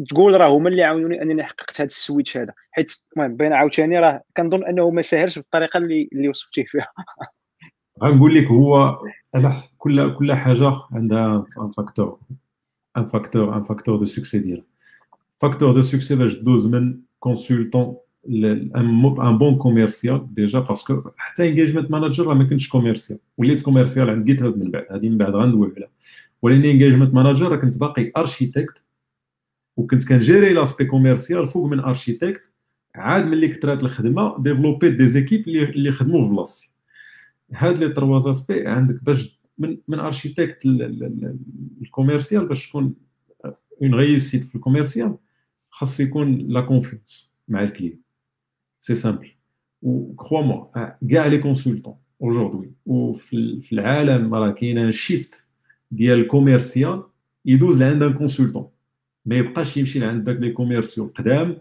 تقول 0.08 0.40
راه 0.40 0.48
هما 0.48 0.68
اللي 0.68 0.82
عاونوني 0.82 1.22
أنني 1.22 1.44
حققت 1.44 1.80
هذا 1.80 1.88
ال 1.88 1.95
switch 1.95 2.36
هذا. 2.36 2.52
حيت 2.70 2.92
المهم 3.16 3.36
بين 3.36 3.52
عاوتاني 3.52 3.98
راه 3.98 4.22
كنظن 4.36 4.64
أنه 4.64 4.90
ما 4.90 5.02
ساهلش 5.02 5.38
بالطريقة 5.38 5.78
اللي 5.78 6.08
اللي 6.12 6.28
وصفتيه 6.28 6.64
فيها. 6.64 6.88
غنقول 8.02 8.34
لك 8.34 8.46
هو 8.46 8.98
على 9.34 9.56
كل 9.78 10.14
كل 10.14 10.32
حاجة 10.34 10.72
عندها 10.92 11.46
un 11.58 11.70
facteur 11.70 12.20
un 12.96 13.06
facteur 13.06 13.56
un 13.56 13.62
facteur 13.62 13.96
de 13.96 14.04
succès 14.04 14.38
ديالها. 14.38 14.64
facteur 15.40 15.72
de 15.72 15.82
succès 15.82 16.14
باش 16.14 16.34
دوز 16.34 16.66
من 16.66 17.00
consultant 17.18 17.96
un 18.26 19.38
bon 19.38 19.56
commercial 19.56 20.34
déjà 20.34 20.58
parce 20.58 20.91
que 20.91 21.10
حتى 21.16 21.48
engagement 21.48 21.90
manager 21.90 22.26
راه 22.26 22.34
ما 22.34 22.44
كنتش 22.44 22.68
commercial 22.68 23.18
وليت 23.38 23.62
commercial 23.62 24.10
عند 24.10 24.24
GitHub 24.24 24.58
من 24.58 24.70
بعد 24.70 24.86
هذه 24.90 25.08
من 25.08 25.18
بعد 25.18 25.34
غندوي 25.34 25.72
عليها. 25.76 25.90
ولكن 26.42 26.64
engagement 26.64 27.14
manager 27.14 27.48
راه 27.48 27.56
كنت 27.56 27.78
باقي 27.78 28.12
architecte 28.16 28.84
وكنت 29.80 30.08
كن 30.08 30.21
gérer 30.21 30.52
l'aspect 30.52 30.84
commercial 30.84 31.46
فوق 31.46 31.66
من 31.66 31.80
architecte 31.80 32.50
عاد 32.94 33.26
ملي 33.26 33.48
كثرات 33.48 33.82
الخدمة 33.82 34.42
développer 34.42 34.90
des 34.90 35.08
équipes 35.08 35.48
اللي 35.48 35.88
يخدموا 35.88 36.24
في 36.24 36.28
بلاصتي. 36.30 36.70
هاد 37.52 37.78
les 37.78 37.88
trois 37.88 38.30
aspects 38.30 38.66
عندك 38.66 39.04
باش 39.04 39.40
من 39.58 39.78
من 39.88 39.98
architecte 39.98 40.66
ال 41.82 41.88
commercial 41.88 42.46
باش 42.46 42.68
تكون 42.68 42.94
une 43.82 43.94
réussite 43.94 44.44
في 44.44 44.54
ال 44.54 44.60
commercial 44.60 45.16
خاص 45.70 46.00
يكون 46.00 46.38
la 46.38 46.60
confiance 46.60 47.32
مع 47.48 47.62
ال 47.62 47.67
client 47.67 47.98
c'est 48.78 48.94
simple 48.94 49.30
و 49.82 50.14
crois-moi 50.14 50.90
كاع 51.10 51.26
les 51.26 51.38
consultants 51.38 51.94
aujourd'hui 52.22 52.72
وفي 52.86 53.68
العالم 53.72 54.34
راه 54.34 54.50
كاين 54.50 54.92
shift 54.92 55.46
ديال 55.90 56.18
ال 56.18 56.26
commercial 56.26 57.02
يدوز 57.44 57.82
لعند 57.82 58.02
un 58.02 58.12
consultant 58.12 58.68
ما 59.26 59.36
يبقاش 59.36 59.76
يمشي 59.76 59.98
لعند 59.98 60.24
داك 60.24 60.36
les 60.36 60.50
commerciaux 60.50 61.10
قدام 61.14 61.58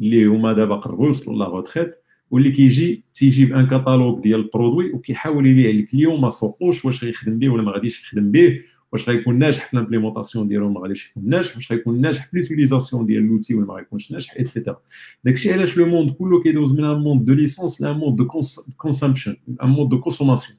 اللي 0.00 0.24
هما 0.26 0.52
دابا 0.52 0.76
قربوا 0.76 1.06
يوصلوا 1.06 1.36
la 1.36 1.48
retraite 1.48 1.94
واللي 2.30 2.50
كيجي 2.50 3.04
تيجيب 3.14 3.54
un 3.54 3.66
catalogue 3.66 4.22
ديال 4.22 4.40
ال 4.40 4.46
produits 4.46 4.92
وكيحاول 4.92 5.46
يبيع 5.46 5.70
لل 5.70 5.82
client 5.82 6.20
ما 6.20 6.28
سوقوش 6.28 6.84
واش 6.84 7.04
غيخدم 7.04 7.38
به 7.38 7.48
ولا 7.48 7.62
ما 7.62 7.72
غاديش 7.72 8.02
يخدم 8.02 8.30
به 8.30 8.60
واش 8.92 9.08
غيكون 9.08 9.38
ناجح 9.38 9.66
في 9.70 9.76
l'implémentation 9.76 10.48
ديالو 10.48 10.72
ما 10.72 10.80
غاديش 10.80 11.10
يكون 11.10 11.28
ناجح 11.28 11.54
واش 11.56 11.72
غيكون 11.72 12.00
ناجح 12.00 12.30
في 12.30 12.36
l'utilisation 12.36 13.04
ديال 13.06 13.22
l'outil 13.22 13.54
ولا 13.54 13.66
ما 13.66 13.74
غيكونش 13.74 14.12
ناجح 14.12 14.34
et 14.38 14.49
cetera 14.49 14.80
داكشي 15.24 15.52
علاش 15.52 15.76
le 15.76 15.86
monde 15.86 16.10
كله 16.10 16.42
كيدوز 16.42 16.72
من 16.72 16.84
un 16.84 16.96
monde 17.00 17.24
de 17.24 17.34
licences 17.34 17.80
ل 17.80 17.85
un 17.85 17.96
monde 17.96 18.16
de 18.16 18.28
consumption 18.76 19.36
un 19.62 19.68
monde 19.68 19.90
de 19.90 20.00
consommation 20.00 20.58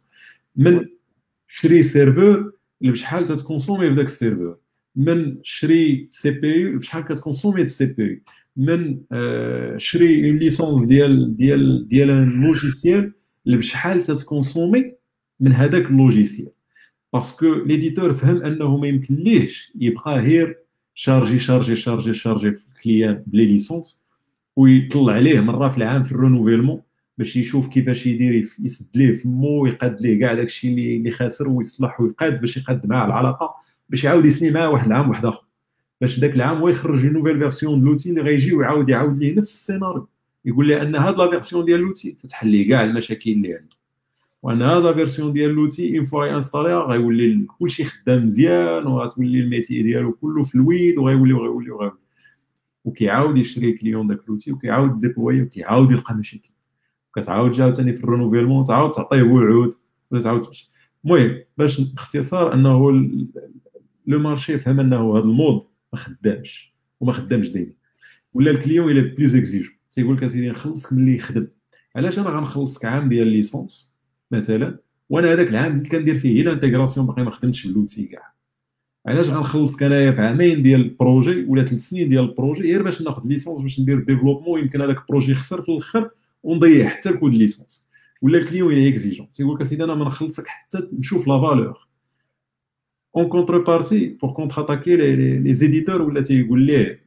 من 0.56 0.86
شري 1.48 1.84
serveur 1.84 2.54
اللي 2.82 2.92
بشحال 2.92 3.26
تت 3.26 3.37
consommer 3.37 3.90
في 3.90 3.96
داك 3.96 4.06
ال 4.06 4.12
serveur 4.12 4.58
من 4.98 5.38
شري 5.44 6.08
CPU 6.10 6.80
بشحال 6.80 7.04
كت 7.04 7.15
consommer 7.15 7.66
CPU؟ 7.66 8.20
من 8.58 8.98
شري 9.78 10.30
une 10.30 10.38
licence 10.38 10.86
ديال 10.88 11.36
ديال 11.36 11.88
ديال 11.88 12.10
un 12.10 12.30
logiciel 12.46 13.14
اللي 13.46 13.58
بشحال 13.58 14.04
تت 14.04 14.20
consommer 14.20 14.92
من 15.40 15.54
هذاك 15.54 15.86
ال 15.86 15.93
logiciel 15.93 16.48
parce 17.14 17.39
que 17.39 17.54
l'éditeur 17.54 18.14
فهم 18.14 18.44
أنه 18.44 18.78
ما 18.78 18.88
يمكن 18.88 19.16
ليهش 19.16 19.72
يبقى 19.80 20.20
غير 20.20 20.58
charger 20.94 21.40
charger 21.40 21.76
charger 21.76 22.14
charger 22.14 22.52
في 22.52 22.66
ال 22.76 22.83
client 22.83 23.24
ب 23.28 23.32
les 23.32 23.46
licences 23.46 24.06
ويطلع 24.56 25.14
عليه 25.14 25.40
مرة 25.40 25.70
في 25.70 25.78
العام 25.78 26.04
في 26.04 26.12
ال 26.12 26.16
renouvellement 26.16 26.82
باش 27.18 27.36
يشوف 27.36 27.68
كيفاش 27.68 28.06
يدير 28.08 28.34
يسد 28.60 28.98
ليه 28.98 29.16
فمو 29.16 29.64
ويقاد 29.64 30.02
ليه 30.02 30.20
كاع 30.20 30.34
داكشي 30.34 30.68
اللي 30.98 31.12
خاسر 31.12 31.50
ويصلح 31.50 32.02
ويقاد 32.02 32.42
باش 32.42 32.58
يقاد 32.58 32.88
معاه 32.88 33.06
العلاقة. 33.06 33.56
باش 33.90 34.04
يعاود 34.04 34.26
يسني 34.26 34.52
معاه 34.52 34.70
واحد 34.70 34.88
العام 34.88 35.10
واحد 35.10 35.26
آخر. 35.26 35.46
باش 36.02 36.20
ذاك 36.20 36.36
العام 36.36 36.58
هو 36.58 36.70
يخرج 36.70 37.06
nouvelle 37.06 37.40
version 37.40 37.86
l'outil 37.86 38.10
اللي 38.10 38.22
غيجي 38.22 38.56
ويعاود 38.56 38.90
يعاود 38.90 39.18
ليه 39.18 39.36
نفس 39.38 39.54
السيناريو. 39.54 40.08
يقول 40.46 40.68
لي 40.68 40.82
أن 40.82 40.96
هاد 40.96 41.18
la 41.18 41.30
version 41.30 41.66
ديال 41.66 41.80
l'outil 41.80 42.12
تتحل 42.12 42.48
ليه 42.48 42.70
كاع 42.70 42.84
المشاكل 42.84 43.32
اللي 43.32 43.54
عنده 43.54 43.76
وأن 44.44 44.62
هاد 44.62 44.84
la 44.84 44.94
version 44.94 45.34
ديال 45.34 45.52
l'outil 45.52 45.98
une 45.98 46.06
fois 46.06 46.36
installer 46.36 46.75
ها 46.75 46.80
غيولي 46.80 47.48
كلشي 47.60 47.84
خدام 47.84 48.26
مزيان 48.26 48.88
وغتولي 48.88 49.40
ال 49.40 49.46
métier 49.46 49.82
ديالو 49.84 50.12
كله 50.12 50.44
fluide 50.44 50.98
وغيولي 50.98 51.34
وغيولي 51.34 51.72
وغيولي. 51.72 51.98
وكيعاود 52.86 53.38
يشري 53.38 53.72
client 53.72 54.08
داك 54.08 54.20
l'outil 54.28 54.52
وكيعاود 54.52 55.00
déployer 55.00 55.42
وكيعاود 55.42 55.92
يلقى 55.92 56.16
مشاكل. 56.16 56.50
كتعاود 57.16 57.52
تجي 57.52 57.64
عاوتاني 57.64 57.94
في 57.94 58.04
ال 58.04 58.08
renouvellement 58.08 58.64
تعاود 58.64 58.92
تعطيه 58.92 59.24
وعود 59.24 59.74
ولا 60.12 60.22
تعاود 60.22 60.46
المهم 61.06 61.40
باش 61.58 61.82
باختصار 61.82 62.54
أنه 62.54 62.90
le 64.08 64.20
marché 64.20 64.60
فهم 64.60 64.80
انه 64.80 65.18
هذا 65.18 65.26
ال 65.26 65.33
mode 65.33 65.64
ما 65.94 66.00
خدامش 66.00 66.74
وما 67.00 67.12
خدامش 67.12 67.50
ديما 67.50 67.72
ولا 68.34 68.52
ال 68.52 68.57
client 68.57 68.92
il 68.92 69.02
est 69.02 69.16
plus 69.16 69.36
exigeant. 69.36 69.74
تيقول 69.92 70.16
لك 70.16 70.24
أسيدي 70.24 70.50
نخلصك 70.50 70.94
ملي 70.94 71.16
يخدم. 71.16 71.48
علاش 71.96 72.20
أنا 72.20 72.30
غنخلصك 72.30 72.86
عام 72.86 73.10
ديال 73.10 73.28
licence 73.28 73.96
مثلا؟ 74.32 74.80
وأنا 75.10 75.34
هذاك 75.34 75.48
العام 75.48 75.78
اللي 75.78 75.90
كندير 75.90 76.18
فيه 76.18 76.44
هنا 76.44 76.54
باقي 76.54 77.24
ما 77.24 77.32
خدمتش 77.32 77.68
ب 77.68 77.72
l'outil 77.72 78.06
كاع. 78.06 78.34
علاش 79.06 79.30
غنخلصك 79.30 79.84
انايا 79.84 80.12
في 80.12 80.22
عامين 80.22 80.62
ديال 80.62 80.82
ال 80.82 80.91
projet 80.91 81.46
ولا 81.48 81.66
ثلاث 81.66 81.82
سنين 81.82 82.10
ديال 82.10 82.24
ال 82.24 82.28
projet؟ 82.28 82.62
غير 82.62 82.84
باش 82.84 83.02
ناخذ 83.02 83.28
licence 83.28 83.62
باش 83.62 83.80
ندير 83.80 84.00
développement 84.00 84.60
يمكن 84.60 84.82
هذاك 84.82 84.98
ال 84.98 85.03
projet 85.03 85.32
يخسر 85.32 85.62
في 85.62 85.70
الآخر 85.70 86.10
ونضيع 86.44 86.90
حتى 86.90 87.10
ال 87.10 87.13
coût 87.13 87.27
de 87.27 87.34
licence. 87.34 87.90
ولا 88.22 88.38
ال 88.38 88.43
client 88.43 88.74
il 88.74 88.90
est 88.90 89.00
exigeant. 89.00 89.32
تيقول 89.32 89.56
لك 89.56 89.62
أسيدي 89.62 89.84
أنا 89.84 89.96
ما 89.96 90.06
نخلصك 90.06 90.48
حتى 90.48 90.90
نشوف 90.94 91.28
la 91.28 91.42
valeur. 91.42 91.87
en 93.16 93.28
contrepartie 93.28 94.08
pour 94.08 94.32
contre-attaquer 94.32 95.54
les 95.54 95.67
éditeurs 95.67 96.02
ولا 96.02 96.22
تيقول 96.22 96.62
ليه 96.62 97.04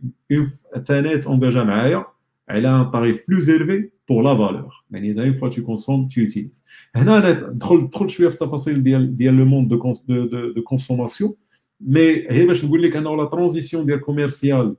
تانيت 0.85 1.27
اونجاجا 1.27 1.65
معايا 1.65 2.05
على 2.49 2.69
un 2.69 2.91
tarif 2.91 3.25
plus 3.29 3.51
élevé 3.51 3.91
pour 4.09 4.23
la 4.23 4.35
valeur 4.35 4.85
يعني 4.91 5.23
une 5.23 5.33
fois 5.35 5.49
tu 5.49 5.63
consommes 5.63 6.09
tu 6.09 6.21
utilises 6.21 6.65
هنا 6.95 7.19
أنا 7.19 7.33
دخل 7.33 7.91
دخل 7.91 8.11
شوية 8.11 8.29
في 8.29 8.35
التفاصيل 8.35 8.83
ديال 8.83 9.17
ديال 9.17 9.35
le 9.35 9.45
monde 9.45 9.69
de 10.09 10.27
de 10.27 10.63
consommation 10.63 11.35
mais 11.81 12.01
هي 12.31 12.47
باش 12.47 12.65
نقول 12.65 12.83
لك 12.83 12.97
انه 12.97 13.17
la 13.17 13.25
transition 13.25 13.87
ديال 13.87 14.01
commercial 14.01 14.77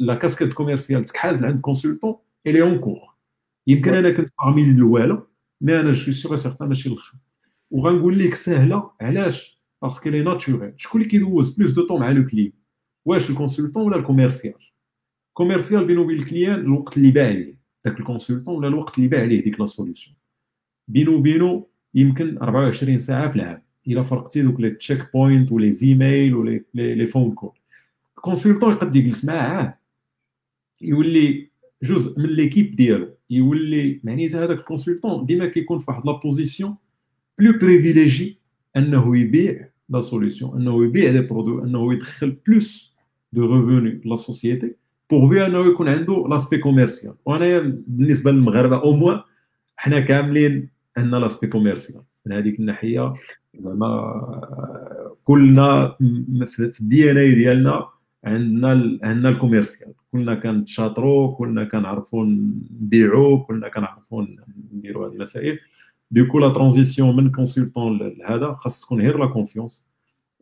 la 0.00 0.14
casquette 0.14 0.52
commerciale 0.52 1.04
تكحاز 1.04 1.44
عند 1.44 1.60
consultant 1.60 2.14
elle 2.46 2.62
est 2.62 2.78
encore 2.78 3.14
يمكن 3.66 3.94
أنا 3.94 4.10
كنت 4.10 4.28
parmi 4.42 4.62
الاولى 4.62 5.22
mais 5.60 5.80
أنا 5.80 5.90
je 5.90 6.12
suis 6.12 6.36
certain 6.36 6.68
ماشي 6.68 6.88
الآخر 6.88 7.14
وغنقول 7.70 8.18
لك 8.18 8.34
سهله 8.34 8.90
parce 9.82 9.98
que 9.98 10.08
il 10.08 10.22
est 10.22 10.37
naturel 10.37 10.72
شكون 10.76 11.00
اللي 11.00 11.10
كيدوز 11.10 11.56
plus 11.56 11.72
de 11.72 11.86
temps 11.86 12.00
مع 12.00 12.10
le 12.10 12.26
client 12.26 12.52
واش 13.04 13.30
ال 13.30 13.35
consultant 13.35 13.82
ولا 13.82 13.96
ال 13.96 14.01
commercial 14.01 14.54
commercial 15.32 15.84
بينو 15.84 16.02
وبين 16.02 16.18
ال 16.18 16.23
client 16.23 16.54
الوقت 16.54 16.96
اللي 16.96 17.10
باع 17.10 17.26
عليه 17.26 17.58
داك 17.84 18.00
ال 18.00 18.05
consultant 18.05 18.56
ولا 18.56 18.68
الوقت 18.68 18.98
اللي 18.98 19.08
باع 19.08 19.20
عليه 19.20 19.42
ديك 19.42 19.60
la 19.60 19.66
solution 19.66 20.16
بينو 20.88 21.14
وبينو 21.14 21.68
يمكن 21.94 22.38
24 22.38 22.98
ساعه 22.98 23.28
في 23.28 23.36
العام 23.36 23.62
الا 23.88 24.02
فرقتي 24.02 24.42
دوك 24.42 24.60
les 24.60 24.70
check 24.70 25.12
points 25.14 25.70
و 25.70 25.76
les 25.76 25.96
emails 25.96 26.34
و 26.34 26.41
les 26.41 26.64
les 26.74 27.06
phone 27.06 27.34
calls 27.34 27.52
ال 28.16 28.21
consultant 28.21 28.72
يقد 28.72 28.96
يجلس 28.96 29.24
معاه 29.24 29.78
يولي 30.82 31.50
جزء 31.82 32.20
من 32.20 32.26
l'équipe 32.26 32.76
ديالو 32.76 33.14
يولي 33.30 34.00
معناتها 34.04 34.44
هذاك 34.44 34.58
ال 34.58 34.64
consultant 34.64 35.26
ديما 35.26 35.46
كيكون 35.46 35.78
في 35.78 35.84
واحد 35.88 36.06
la 36.06 36.12
position 36.12 36.76
plus 37.38 37.58
privilégiée 37.58 38.38
أنه 38.76 39.18
يبيع 39.18 39.68
la 39.88 40.00
solution 40.00 40.60
أنه 40.60 40.84
يبيع 40.84 41.12
des 41.12 41.20
produits 41.20 41.62
أنه 41.62 41.92
يدخل 41.92 42.36
plus 42.46 42.96
de 43.32 43.42
revenus 43.42 44.00
la 44.04 44.16
société 44.16 44.74
pourvu 45.10 45.46
أنه 45.46 45.66
يكون 45.66 45.88
عنده 45.88 46.26
l'aspect 46.30 46.58
commercial 46.58 47.14
وأنا 47.26 47.58
بالنسبة 47.86 48.30
للمغاربة 48.30 48.82
au 48.82 48.92
moins 48.92 49.20
حنا 49.76 50.00
كاملين 50.00 50.68
عندنا 50.96 51.16
l'aspect 51.16 51.46
commercial 51.46 52.02
من 52.26 52.32
هذيك 52.32 52.60
الناحية 52.60 53.14
زعما 53.58 55.18
كلنا 55.24 55.96
في 56.46 56.72
ال 56.80 57.10
DNA 57.10 57.34
ديالنا 57.34 57.88
عندنا 58.24 58.98
عندنا 59.02 59.28
ال 59.28 59.33
commercial. 59.33 59.92
كلنا 60.12 60.34
كنتشاطروا 60.34 61.36
كلنا 61.36 61.64
كنعرفوا 61.64 62.24
نبيعوا 62.70 63.44
كلنا 63.44 63.68
كنعرفوا 63.68 64.24
نديروا 64.72 65.08
هذه 65.08 65.12
المسائل. 65.12 65.58
du 66.10 66.19
coup 66.19 66.38
la 66.38 66.48
transition 66.48 67.16
من 67.16 67.30
consultant 67.30 67.98
لهذا 67.98 68.54
خاص 68.54 68.80
تكون 68.80 69.00
غير 69.00 69.18
la 69.18 69.26
confiance 69.26 69.88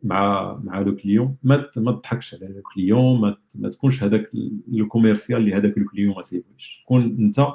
مع 0.03 0.53
مع 0.63 0.79
le 0.79 0.95
client 0.95 1.37
ما 1.43 1.69
ما 1.77 1.91
تضحكش 1.91 2.33
على 2.35 2.47
le 2.47 2.61
client 2.61 3.21
ما, 3.21 3.37
ما 3.55 3.69
تكونش 3.69 4.03
هذاك 4.03 4.31
لو 4.67 4.87
كوميرسيال 4.87 5.39
اللي 5.41 5.53
هذاك 5.53 5.77
لو 5.77 5.85
كليون 5.85 6.15
ما 6.15 6.21
تيبغيش 6.21 6.83
كون 6.87 7.03
أنت 7.19 7.47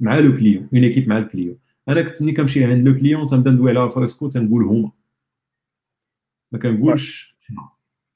مع 0.00 0.18
لو 0.18 0.36
كليون 0.36 0.68
اون 0.74 0.82
ايكيب 0.84 1.08
مع 1.08 1.18
الكليون 1.18 1.56
أنا 1.88 2.02
كنت 2.02 2.22
ملي 2.22 2.32
كنمشي 2.32 2.64
عند 2.64 2.88
لو 2.88 2.98
كليون 2.98 3.26
تنبدا 3.26 3.50
ندوي 3.50 3.78
على 3.78 3.88
فريسكو 3.90 4.28
تنقول 4.28 4.64
هما. 4.64 4.90
ما 6.52 6.58
كنقولش 6.58 7.36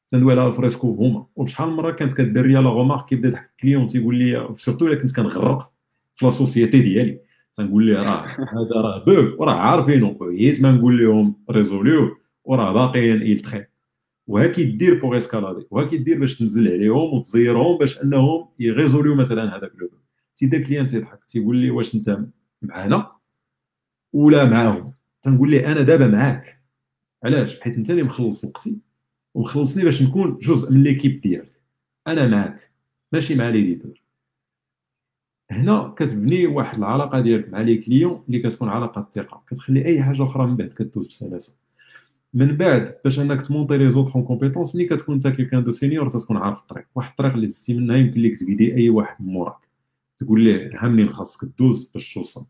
تندوي 0.08 0.32
على 0.32 0.46
الفريسكو 0.46 0.94
هما. 0.94 1.26
وشحال 1.36 1.68
من 1.68 1.74
مرة 1.74 1.90
كانت 1.90 2.12
كدير 2.12 2.46
لي 2.46 2.54
لا 2.54 2.60
غومارك 2.60 3.06
كيبدا 3.06 3.28
يضحك 3.28 3.50
الكليون 3.50 3.86
تيقول 3.86 4.14
لي 4.18 4.54
سورتو 4.56 4.86
إلا 4.86 4.94
كنت 4.94 5.16
كنغرق 5.16 5.72
في 6.14 6.24
لا 6.24 6.30
سوسيتي 6.30 6.80
ديالي. 6.80 7.20
تنقول 7.58 7.86
ليه 7.86 7.96
راه 7.96 8.26
هذا 8.26 8.74
راه 8.74 9.04
بوك 9.04 9.40
وراه 9.40 9.54
عارفينو. 9.54 10.14
كويس 10.14 10.60
ما 10.60 10.72
نقول 10.72 11.04
لهم 11.04 11.34
ريزوليو 11.50 12.16
وراه 12.44 12.72
باقيين 12.72 13.22
يلتخي 13.22 13.64
وها 14.26 14.46
كيدير 14.46 15.00
pour 15.00 15.16
escalader 15.16 15.66
وها 15.70 15.84
كيدير 15.84 16.18
باش 16.20 16.38
تنزل 16.38 16.68
عليهم 16.68 17.14
وتزيرهم 17.14 17.78
باش 17.78 18.02
أنهم 18.02 18.48
يغيزوليو 18.58 19.14
مثلا 19.14 19.56
هذاك 19.56 19.72
لو 19.78 19.90
تيدا 20.36 20.62
client 20.62 20.86
تيضحك 20.86 21.24
تيقول 21.24 21.56
لي 21.56 21.70
واش 21.70 21.94
أنت 21.94 22.18
معانا؟ 22.62 23.12
ولا 24.12 24.44
معاهم. 24.44 24.92
تنقول 25.22 25.50
ليه 25.50 25.72
أنا 25.72 25.82
دابا 25.82 26.06
معاك. 26.06 26.62
علاش؟ 27.24 27.60
حيت 27.60 27.76
أنت 27.76 27.90
اللي 27.90 28.02
مخلص 28.02 28.44
وقتي 28.44 28.78
ومخلصني 29.34 29.84
باش 29.84 30.02
نكون 30.02 30.38
جزء 30.38 30.72
من 30.72 30.82
l'équipe 30.82 31.20
ديالك. 31.20 31.60
أنا 32.06 32.26
معاك. 32.28 32.70
ماشي 33.12 33.34
مع 33.34 33.48
l'éditeur 33.48 34.02
هنا 35.50 35.94
كتبني 35.96 36.46
واحد 36.46 36.78
العلاقة 36.78 37.20
ديالك 37.20 37.48
مع 37.48 37.60
les 37.60 37.76
clients 37.76 38.22
اللي 38.28 38.38
كتكون 38.38 38.68
علاقة 38.68 39.08
ثقة. 39.12 39.42
كتخلي 39.50 39.84
أي 39.84 40.02
حاجة 40.02 40.22
أخرى 40.22 40.46
من 40.46 40.56
بعد 40.56 40.72
كدوز 40.72 41.08
بسلاسة. 41.08 41.58
من 42.34 42.56
بعد 42.56 42.94
باش 43.04 43.20
أنك 43.20 43.42
تمونطي 43.42 43.78
les 43.78 43.90
autres 43.90 44.18
compétences 44.18 44.74
ملي 44.74 44.84
كتكون 44.84 45.14
أنت 45.14 45.28
quelqu'un 45.28 45.64
de 45.64 45.70
senior 45.70 46.08
تكون 46.08 46.36
عارف 46.36 46.60
الطريق. 46.60 46.86
واحد 46.94 47.10
الطريق 47.10 47.32
اللي 47.32 47.46
دزتي 47.46 47.74
منها 47.74 47.96
يمكن 47.96 48.22
لك 48.22 48.36
تقيدي 48.36 48.74
أي 48.74 48.90
واحد 48.90 49.24
من 49.24 49.32
موراك. 49.32 49.68
تقول 50.16 50.44
ليه 50.44 50.70
ها 50.74 50.88
منين 50.88 51.08
خاصك 51.10 51.48
دوز 51.58 51.90
باش 51.94 52.14
توصل؟ 52.14 52.46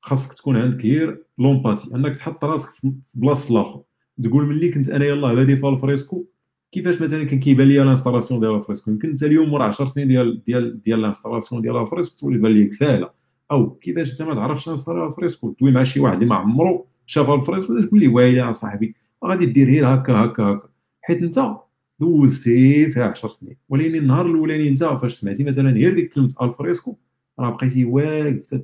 خاصك 0.00 0.32
تكون 0.32 0.56
عندك 0.56 0.84
غير 0.84 1.24
l'empathie 1.38 1.94
أنك 1.94 2.14
تحط 2.14 2.44
راسك 2.44 2.68
في 2.68 2.92
بلاصة 3.14 3.54
الآخر. 3.54 3.82
تقول 4.22 4.46
ملي 4.46 4.68
كنت 4.72 4.88
أنا 4.88 5.04
يلاه 5.04 5.34
بادي 5.34 5.56
في 5.56 5.68
Alfresco 5.68 6.24
كيفاش 6.72 7.02
مثلا 7.02 7.24
كان 7.24 7.40
كيبان 7.40 7.68
لي 7.68 7.78
l'installation 7.78 8.40
ديال 8.40 8.54
Alfresco 8.54 8.90
يمكن 8.90 9.08
انت 9.08 9.22
اليوم 9.22 9.48
مور 9.48 9.62
10 9.62 9.84
سنين 9.84 10.08
ديال 10.08 10.42
ديال 10.44 10.80
ديال 10.80 11.02
l'installation 11.02 11.62
ديال 11.62 11.76
Alfresco 11.76 12.16
تولي 12.16 12.38
بان 12.38 12.52
ليك 12.52 12.72
ساهله 12.72 13.10
أو 13.50 13.70
كيفاش 13.70 14.10
أنت 14.10 14.22
ما 14.22 14.34
تعرفش 14.34 14.64
تنستالي 14.64 15.06
Alfresco 15.06 15.54
دوي 15.60 15.70
مع 15.70 15.82
شي 15.82 16.00
واحد 16.00 16.14
اللي 16.14 16.26
ما 16.26 16.34
عمرو 16.34 16.86
شاف 17.06 17.30
Alfresco 17.30 17.80
تقول 17.80 18.00
لي 18.00 18.08
ويلي 18.08 18.52
صاحبي 18.52 18.94
غادي 19.24 19.46
دير 19.46 19.68
غير 19.68 19.94
هكا 19.94 20.12
هكا 20.12 20.42
هكا. 20.42 20.68
حيت 21.02 21.22
أنت 21.22 21.54
دوزتي 22.00 22.88
فيها 22.88 23.04
10 23.04 23.28
سنين. 23.28 23.56
ولكن 23.68 23.94
النهار 23.94 24.26
الأولاني 24.26 24.68
أنت 24.68 24.84
فاش 24.84 25.14
سمعتي 25.14 25.44
مثلا 25.44 25.70
غير 25.70 25.94
ديك 25.94 26.14
كلمة 26.14 26.34
Alfresco 26.42 26.96
راه 27.38 27.50
بقيتي 27.50 27.84
واقف 27.84 28.62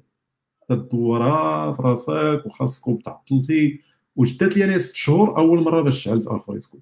تدورها 0.68 1.72
في 1.72 1.82
راسك 1.82 2.42
وخاصك 2.46 2.82
تعطلتي 3.04 3.80
وجدت 4.16 4.56
لي 4.56 4.64
أنا 4.64 4.78
ست 4.78 4.94
شهور 4.94 5.38
أول 5.38 5.62
مرة 5.62 5.82
باش 5.82 6.02
شعلت 6.02 6.28
Alfresco 6.28 6.78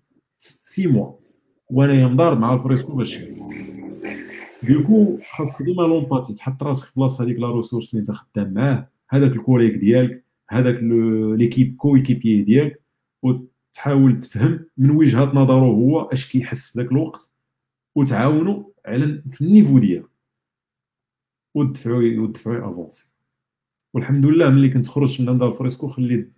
six 0.74 0.86
mois 0.86 1.12
وأنا 1.70 2.08
مضارب 2.08 2.38
مع 2.38 2.54
Alfresco 2.54 2.92
باش 2.96 3.18
donc 4.62 5.18
خاصك 5.30 5.62
ديما 5.62 5.82
l'empathie 5.82 6.34
تحط 6.34 6.62
راسك 6.62 6.86
في 6.86 6.92
بلاصة 6.96 7.24
هذيك 7.24 7.38
la 7.38 7.50
ressource 7.50 7.94
اللي 7.94 8.00
انت 8.00 8.10
خدام 8.10 8.54
معاه 8.54 8.88
هذاك 9.10 9.32
ال 9.32 9.37
collègue 9.37 9.74
ديالك 9.74 10.24
هذاك 10.50 10.78
l'équipe 11.38 11.76
coéquipier 11.76 12.42
ديالك 12.42 12.82
وتحاول 13.22 14.20
تفهم 14.20 14.66
من 14.76 14.90
وجهة 14.90 15.24
نظره 15.24 15.64
هو 15.64 16.00
اش 16.00 16.30
كيحس 16.30 16.68
في 16.68 16.78
ذاك 16.78 16.92
الوقت 16.92 17.32
وتعاونوا 17.94 18.64
على 18.86 19.22
في 19.30 19.40
ال 19.40 19.45
niveau 19.45 19.78
ديالو. 19.78 20.08
ودفعوا 21.54 22.18
ودفعوا 22.18 22.70
avancer 22.70 23.12
والحمد 23.94 24.26
لله 24.26 24.50
ملي 24.50 24.68
كنت 24.68 24.86
خرجت 24.86 25.20
من 25.20 25.28
عند 25.28 25.42
Alfresco 25.42 25.86
خليت 25.86 26.32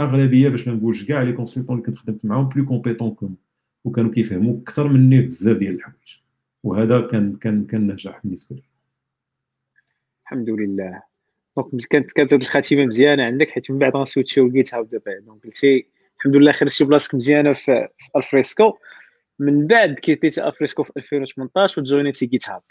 أغلبية 0.00 0.48
باش 0.48 0.68
ما 0.68 0.74
نقولش 0.74 1.04
كاع 1.04 1.22
les 1.22 1.32
consultants 1.32 1.76
اللي 1.76 1.86
كنت 1.86 1.96
خدمت 1.96 2.24
معاهم 2.24 2.48
plus 2.48 2.66
compétents 2.66 3.10
que 3.10 3.23
moi 3.23 3.36
وكانوا 3.84 4.10
كيفهموا 4.10 4.60
أكثر 4.62 4.88
مني 4.88 5.20
بزاف 5.20 5.56
ديال 5.56 5.74
الحوايج. 5.74 6.18
وهذا 6.62 7.00
كان 7.00 7.36
كان 7.36 7.66
كان 7.66 7.86
نجاح 7.92 8.20
بالنسبة 8.24 8.56
لي. 8.56 8.62
الحمد 10.22 10.50
لله. 10.50 11.02
donc 11.56 11.84
كانت 11.90 12.12
كانت 12.12 12.34
هذه 12.34 12.42
الخاتمة 12.42 12.86
مزيانة 12.86 13.24
عندك 13.24 13.50
حيت 13.50 13.70
من 13.70 13.78
بعد 13.78 13.96
غنسويتشيو 13.96 14.46
ل 14.46 14.74
GitHub 14.74 14.90
دابا. 14.90 15.18
donc 15.18 15.44
قلتي 15.44 15.86
الحمد 16.18 16.36
لله 16.36 16.52
خرجتي 16.52 16.84
بلاصتك 16.84 17.14
مزيانة 17.14 17.52
في, 17.52 17.88
Alfresco. 18.16 18.78
من 19.40 19.66
بعد 19.66 19.94
كيتيتي 19.94 20.48
Alfresco 20.48 20.82
في 20.82 20.92
2018 20.96 21.80
وجوينيتي 21.80 22.26
GitHub 22.26 22.62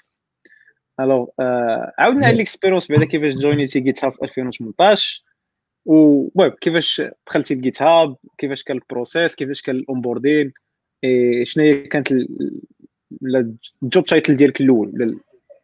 alors 1.00 1.28
آه 1.40 1.94
عاودنا 1.98 2.26
على 2.26 2.36
ال 2.36 2.41
expérience 2.41 2.92
بعدا 2.92 3.06
كيفاش 3.06 3.34
جوينيتي 3.34 3.80
GitHub 3.80 4.14
في 4.14 4.24
2018 4.24 5.24
و 5.86 6.50
كيفاش 6.62 7.02
دخلتي 7.28 7.56
ل 7.56 7.82
GitHub 7.82 8.16
كيفاش 8.38 8.64
كان 8.64 8.78
ال 8.78 8.84
process؟ 8.84 9.36
كيفاش 9.36 9.62
كان 9.62 9.76
ال 9.76 9.83
onboarding 9.83 10.54
شنو 11.44 11.64
هي 11.64 11.88
كانت 11.88 12.14
ال 13.84 13.89
job 13.89 14.06
title 14.06 14.36
ديالك 14.36 14.62
الأول؟ 14.62 15.18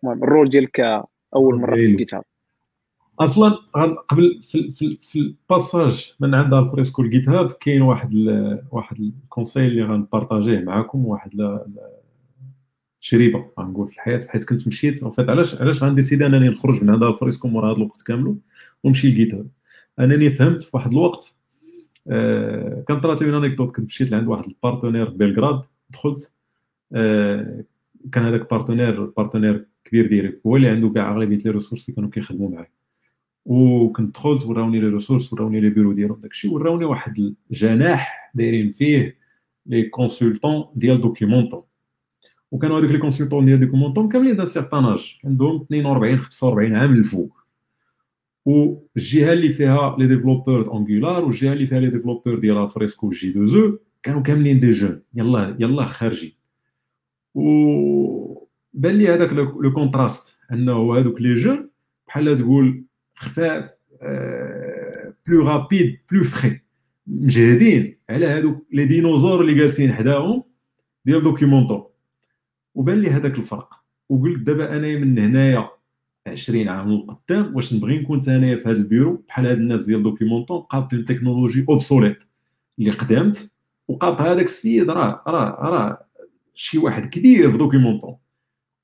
المهم 0.03 0.23
ال 0.23 0.28
role 0.28 0.49
ديالك 0.49 0.79
أول 1.35 1.55
مرة 1.55 1.75
في 1.75 1.85
ال 1.85 2.13
GitHub 2.13 2.23
أصلا 3.19 3.49
قبل 4.09 4.39
في, 4.43 4.71
في, 4.71 4.97
في 5.01 5.19
ال 5.19 5.31
passage 5.31 6.13
من 6.19 6.35
عند 6.35 6.53
Alfresco 6.53 7.01
ل 7.01 7.29
GitHub 7.29 7.51
كاين 7.51 7.81
واحد 7.81 8.11
ال 8.11 8.61
واحد 8.71 8.99
ال 8.99 9.08
conseil 9.08 9.67
اللي 9.67 9.83
غنبارطاجيه 9.83 10.59
معكم 10.59 11.05
واحد 11.05 11.59
تجربه 13.01 13.51
غنقول 13.59 13.87
في 13.87 13.93
الحياة 13.93 14.19
حيت 14.27 14.43
كنت 14.49 14.67
مشيت. 14.67 15.07
en 15.07 15.14
fait 15.14 15.29
علاش 15.29 15.61
علاش 15.61 15.83
غنديسيدي 15.83 16.25
أنني 16.25 16.49
نخرج 16.49 16.83
من 16.83 16.89
عند 16.89 17.03
Alfresco 17.03 17.47
مورا 17.47 17.71
هذا 17.71 17.77
الوقت 17.77 18.01
كامل 18.01 18.35
ونمشي 18.83 19.07
ل 19.07 19.33
GitHub 19.33 19.47
أنني 19.99 20.29
فهمت 20.29 20.61
في 20.61 20.69
واحد 20.73 20.91
الوقت 20.91 21.37
آه 22.07 22.83
كان 22.87 22.99
طرات 22.99 23.21
لي 23.21 23.37
une 23.37 23.48
anecdote 23.48 23.75
كنت 23.75 23.85
مشيت 23.85 24.11
لعند 24.11 24.27
واحد 24.27 24.45
ال 24.45 24.51
partenaire 24.51 25.09
بلغراد 25.09 25.61
دخلت 25.89 26.33
آه 26.93 27.63
كان 28.11 28.23
هذاك 28.25 28.49
partenaire 28.51 29.05
partenaire 29.05 29.65
كبير 29.85 30.07
ديالي 30.07 30.39
هو 30.45 30.55
اللي 30.55 30.67
عنده 30.69 30.89
كاع 30.89 31.11
أغلبية 31.11 31.37
les 31.37 31.51
ressources 31.51 31.85
اللي 31.85 31.95
كانوا 31.95 32.09
كيخدموا 32.09 32.49
معايا. 32.49 32.69
وكنت 33.45 34.15
دخلت 34.15 34.45
وراوني 34.45 34.79
les 34.79 34.89
ressources 34.89 35.33
وراوني 35.33 35.59
les 35.61 35.69
bureaux 35.69 35.93
ديالهم 35.93 36.19
داكشي 36.19 36.47
وراوني 36.47 36.85
واحد 36.85 37.33
الجناح 37.51 38.31
دايرين 38.35 38.71
فيه 38.71 39.17
les 39.65 39.83
consultants 39.83 40.65
ديال 40.75 41.01
Documentum 41.01 41.63
وكانوا 42.51 42.79
هذوك 42.79 42.91
les 42.91 42.97
consultants 42.97 43.45
ديال 43.45 43.59
Documentum 43.59 44.09
كاملين 44.09 44.35
d'un 44.35 44.45
certain 44.45 44.85
âge 44.85 45.19
عندهم 45.25 45.55
42 45.61 46.19
45 46.19 46.75
عام 46.75 46.93
الفوق. 46.93 47.44
والجهه 48.45 49.33
اللي 49.33 49.49
فيها 49.49 49.95
les 49.99 50.07
développeurs 50.07 50.77
Angular 50.77 51.25
والجهه 51.25 51.53
اللي 51.53 51.67
فيها 51.67 51.79
les 51.79 51.89
développeurs 51.89 52.39
ديال 52.39 52.57
Alfresco 52.57 53.09
J2E 53.09 53.79
كانوا 54.03 54.21
كاملين 54.21 54.59
des 54.59 54.71
jeunes 54.71 55.01
يلا 55.13 55.55
يلا 55.59 55.85
خارجين 55.85 56.31
و 57.35 58.45
بان 58.73 58.95
لي 58.95 59.07
هذاك 59.07 59.33
le 59.33 59.73
contraste 59.73 60.37
انه 60.51 60.97
هذوك 60.97 61.21
les 61.21 61.33
jeunes 61.33 61.69
بحال 62.07 62.37
تقول 62.37 62.83
خفاف 63.15 63.69
plus 65.27 65.47
rapides 65.47 65.99
plus 66.11 66.23
frais 66.23 66.61
مجهدين 67.07 67.97
على 68.09 68.25
هذوك 68.25 68.67
les 68.71 68.85
dinosaures 68.85 69.41
اللي 69.41 69.53
جالسين 69.53 69.93
حداهم 69.93 70.43
ديال 71.05 71.23
Documentum 71.23 71.87
وبان 72.75 73.01
لي 73.01 73.09
هذاك 73.09 73.37
الفرق 73.37 73.73
وقلت 74.09 74.39
دابا 74.39 74.75
انايا 74.77 74.99
من 74.99 75.19
هنايا 75.19 75.69
20 76.27 76.67
عام 76.67 76.91
للقدام 76.91 77.55
واش 77.55 77.73
نبغي 77.73 77.99
نكون 77.99 78.21
انايا 78.27 78.55
في 78.55 78.69
هذا 78.69 78.77
البيرو؟ 78.77 79.23
بحال 79.27 79.45
هاد 79.45 79.57
الناس 79.57 79.85
ديال 79.85 80.03
Documentum 80.03 80.59
قابطين 80.59 81.05
technologie 81.05 81.65
obsolète 81.69 82.23
اللي 82.79 82.91
قدامت 82.91 83.53
وقابط 83.87 84.21
هذاك 84.21 84.45
السيد 84.45 84.89
راه 84.89 85.23
راه 85.27 85.69
راه 85.69 86.05
شي 86.53 86.77
واحد 86.77 87.05
كبير 87.05 87.51
في 87.51 87.57
Documentum 87.57 88.15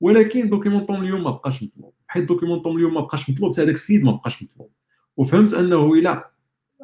ولكن 0.00 0.48
Documentum 0.48 0.96
اليوم 0.96 1.24
ما 1.24 1.30
بقاش 1.30 1.62
مطلوب. 1.62 1.94
حيت 2.08 2.24
Documentum 2.24 2.76
اليوم 2.76 2.94
ما 2.94 3.00
بقاش 3.00 3.30
مطلوب 3.30 3.60
هذاك 3.60 3.74
السيد 3.74 4.04
ما 4.04 4.12
بقاش 4.12 4.42
مطلوب. 4.42 4.70
وفهمت 5.16 5.54
انه 5.54 5.94
إلا 5.94 6.30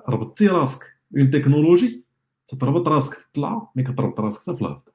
ربطتي 0.08 0.46
راسك 0.46 0.84
une 1.16 1.30
technologie 1.30 2.04
تتربط 2.46 2.88
راسك 2.88 3.14
في 3.14 3.26
الطلعه 3.26 3.72
ملي 3.76 3.84
كتربط 3.84 4.20
راسك 4.20 4.40
حتى 4.40 4.56
في 4.56 4.62
الهبط 4.62 4.94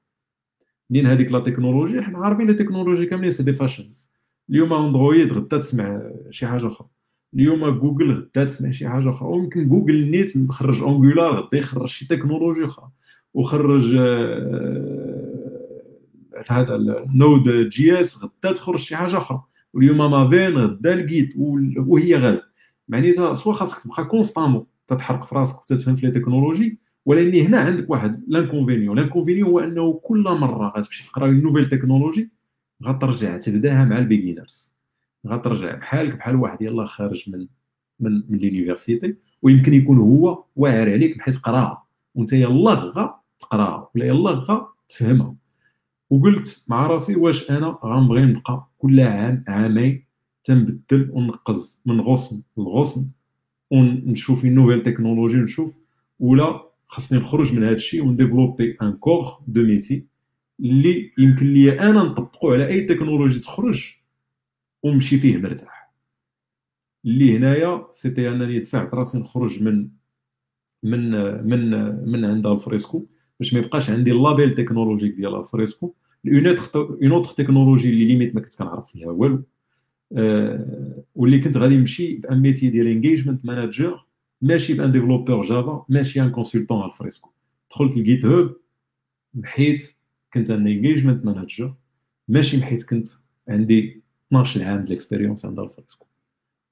لأن 0.89 1.05
هذيك 1.05 1.31
la 1.31 1.39
technologie؟ 1.39 2.01
حنا 2.01 2.19
عارفين 2.19 2.47
la 2.47 2.53
technologie 2.53 3.05
كاملين 3.05 3.31
c'est 3.31 3.43
des 3.43 3.53
fashions 3.53 4.12
اليوم 4.49 4.73
Android 4.73 5.33
غدا 5.33 5.57
تسمع 5.57 6.01
شي 6.29 6.47
حاجة 6.47 6.67
أخرى. 6.67 6.87
اليوم 7.33 7.69
جوجل 7.69 8.11
غدا 8.11 8.45
تسمع 8.45 8.71
شي 8.71 8.87
حاجة 8.87 9.09
أخرى. 9.09 9.29
ويمكن 9.29 9.69
جوجل 9.69 10.09
نيت 10.09 10.51
خرج 10.51 10.83
Angular 10.83 11.35
غدا 11.35 11.57
يخرج 11.57 11.87
شي 11.87 12.07
تكنولوجي 12.07 12.65
أخرى. 12.65 12.89
وخرج 13.33 13.95
هذا 16.49 16.75
ال 16.75 17.49
Node.js 17.69 18.23
غدا 18.23 18.53
تخرج 18.53 18.79
شي 18.79 18.95
حاجة 18.95 19.17
أخرى. 19.17 19.41
واليوم 19.73 19.97
Maven 19.97 20.57
غدا 20.57 20.95
لقيت 20.95 21.33
وهي 21.87 22.15
غادا 22.15 22.41
معناتها 22.87 23.33
soit 23.33 23.53
خاصك 23.53 23.83
تبقى 23.83 24.05
constamment 24.05 24.65
تتحرق 24.87 25.23
في 25.23 25.35
راسك 25.35 25.61
وتتفهم 25.61 25.95
في 25.95 26.05
les 26.05 26.11
technologies. 26.11 26.79
ولكن 27.05 27.37
هنا 27.37 27.57
عندك 27.57 27.89
واحد 27.89 28.23
l'inconvénient 28.27 28.99
l'inconvénient 28.99 29.49
هو 29.49 29.59
أنه 29.59 29.93
كل 30.03 30.23
مرة 30.23 30.73
غتمشي 30.77 31.09
تقرأ 31.09 31.27
nouvelle 31.27 31.65
technologie 31.65 32.29
غترجع 32.83 33.37
تبداها 33.37 33.85
مع 33.85 33.97
ال 33.97 34.05
beginners 34.05 34.75
غترجع 35.27 35.75
بحالك 35.75 36.15
بحال 36.15 36.35
واحد 36.35 36.61
يلاه 36.61 36.85
خارج 36.85 37.29
من 37.29 37.47
من 37.99 38.23
من 38.29 38.37
l'université 38.37 39.15
ويمكن 39.41 39.73
يكون 39.73 39.97
هو 39.97 40.43
واعر 40.55 40.91
عليك 40.91 41.17
بحيث 41.17 41.37
قراها 41.37 41.83
وانت 42.15 42.33
يلاه 42.33 42.75
غا 42.75 43.19
تقراها 43.39 43.89
ولا 43.95 44.05
يلاه 44.05 44.31
غا 44.33 44.67
تفهمها 44.89 45.35
وقلت 46.09 46.65
مع 46.67 46.87
راسي 46.87 47.15
واش 47.15 47.51
أنا 47.51 47.79
غنبغي 47.85 48.21
نبقى 48.25 48.67
كل 48.77 48.99
عام 48.99 49.43
عامين 49.47 50.03
تنبدل 50.43 51.09
ونقز 51.11 51.81
من 51.85 52.01
غصن 52.01 52.43
لغصن 52.57 53.09
ونشوف 53.71 54.45
nouvelle 54.45 54.83
technologie 54.83 55.37
نشوف 55.37 55.73
ولا 56.19 56.61
خاصني 56.87 57.19
نخرج 57.19 57.53
من 57.53 57.63
هذا 57.63 57.75
الشيء 57.75 58.05
ونديفلوبي 58.05 58.77
un 58.81 58.91
cœur 58.93 59.25
de 59.47 59.63
métier 59.63 60.05
اللي 60.63 61.11
يمكن 61.17 61.53
لي 61.53 61.79
أنا 61.79 62.03
نطبقو 62.03 62.51
على 62.51 62.67
أي 62.67 62.81
تكنولوجي 62.81 63.39
تخرج 63.39 63.93
ونمشي 64.83 65.17
فيه 65.17 65.37
مرتاح. 65.37 65.93
اللي 67.05 67.37
هنايا 67.37 67.87
سيتي 67.91 68.29
انني 68.29 68.59
دفعت 68.59 68.93
راسي 68.93 69.17
نخرج 69.17 69.63
من 69.63 69.89
من 70.83 71.11
من 71.47 71.69
من 72.11 72.25
عند 72.25 72.47
Alfresco 72.47 73.05
باش 73.39 73.53
ما 73.53 73.59
يبقاش 73.59 73.89
عندي 73.89 74.11
ال 74.11 74.19
label 74.19 74.55
technologique 74.55 75.13
ديال 75.13 75.35
Alfresco. 75.35 75.93
une 76.27 77.11
autre 77.11 77.31
technologie 77.31 77.89
à 77.89 77.95
la 77.95 78.05
limite 78.05 78.35
ما 78.35 78.41
كنت 78.41 78.55
كنعرف 78.55 78.91
فيها 78.91 79.09
والو. 79.09 79.43
أه 80.17 81.03
واللي 81.15 81.39
كنت 81.39 81.57
غادي 81.57 81.77
نمشي 81.77 82.13
ب 82.15 82.23
un 82.23 82.39
métier 82.41 82.69
ديال 82.69 82.87
engagement 82.87 83.45
manager 83.45 84.05
ماشي 84.41 84.73
ب 84.73 84.79
un 84.79 84.91
développeur 84.91 85.41
Java 85.41 85.85
ماشي 85.89 86.21
un 86.21 86.31
consultant 86.31 86.85
Alfresco. 86.85 87.31
دخلت 87.71 87.97
ل 87.97 88.25
GitHub 88.25 88.55
بحيث 89.33 89.91
كنت 90.33 90.51
un 90.51 90.67
engagement 90.67 91.25
manager 91.25 91.73
ماشي 92.27 92.57
بحيث 92.57 92.83
كنت 92.85 93.07
عندي 93.49 94.01
12 94.27 94.63
عام 94.63 94.77
ديال 94.77 94.87
ال 94.87 94.93
expérience 94.93 95.45
عند 95.45 95.59
Alfresco. 95.59 96.05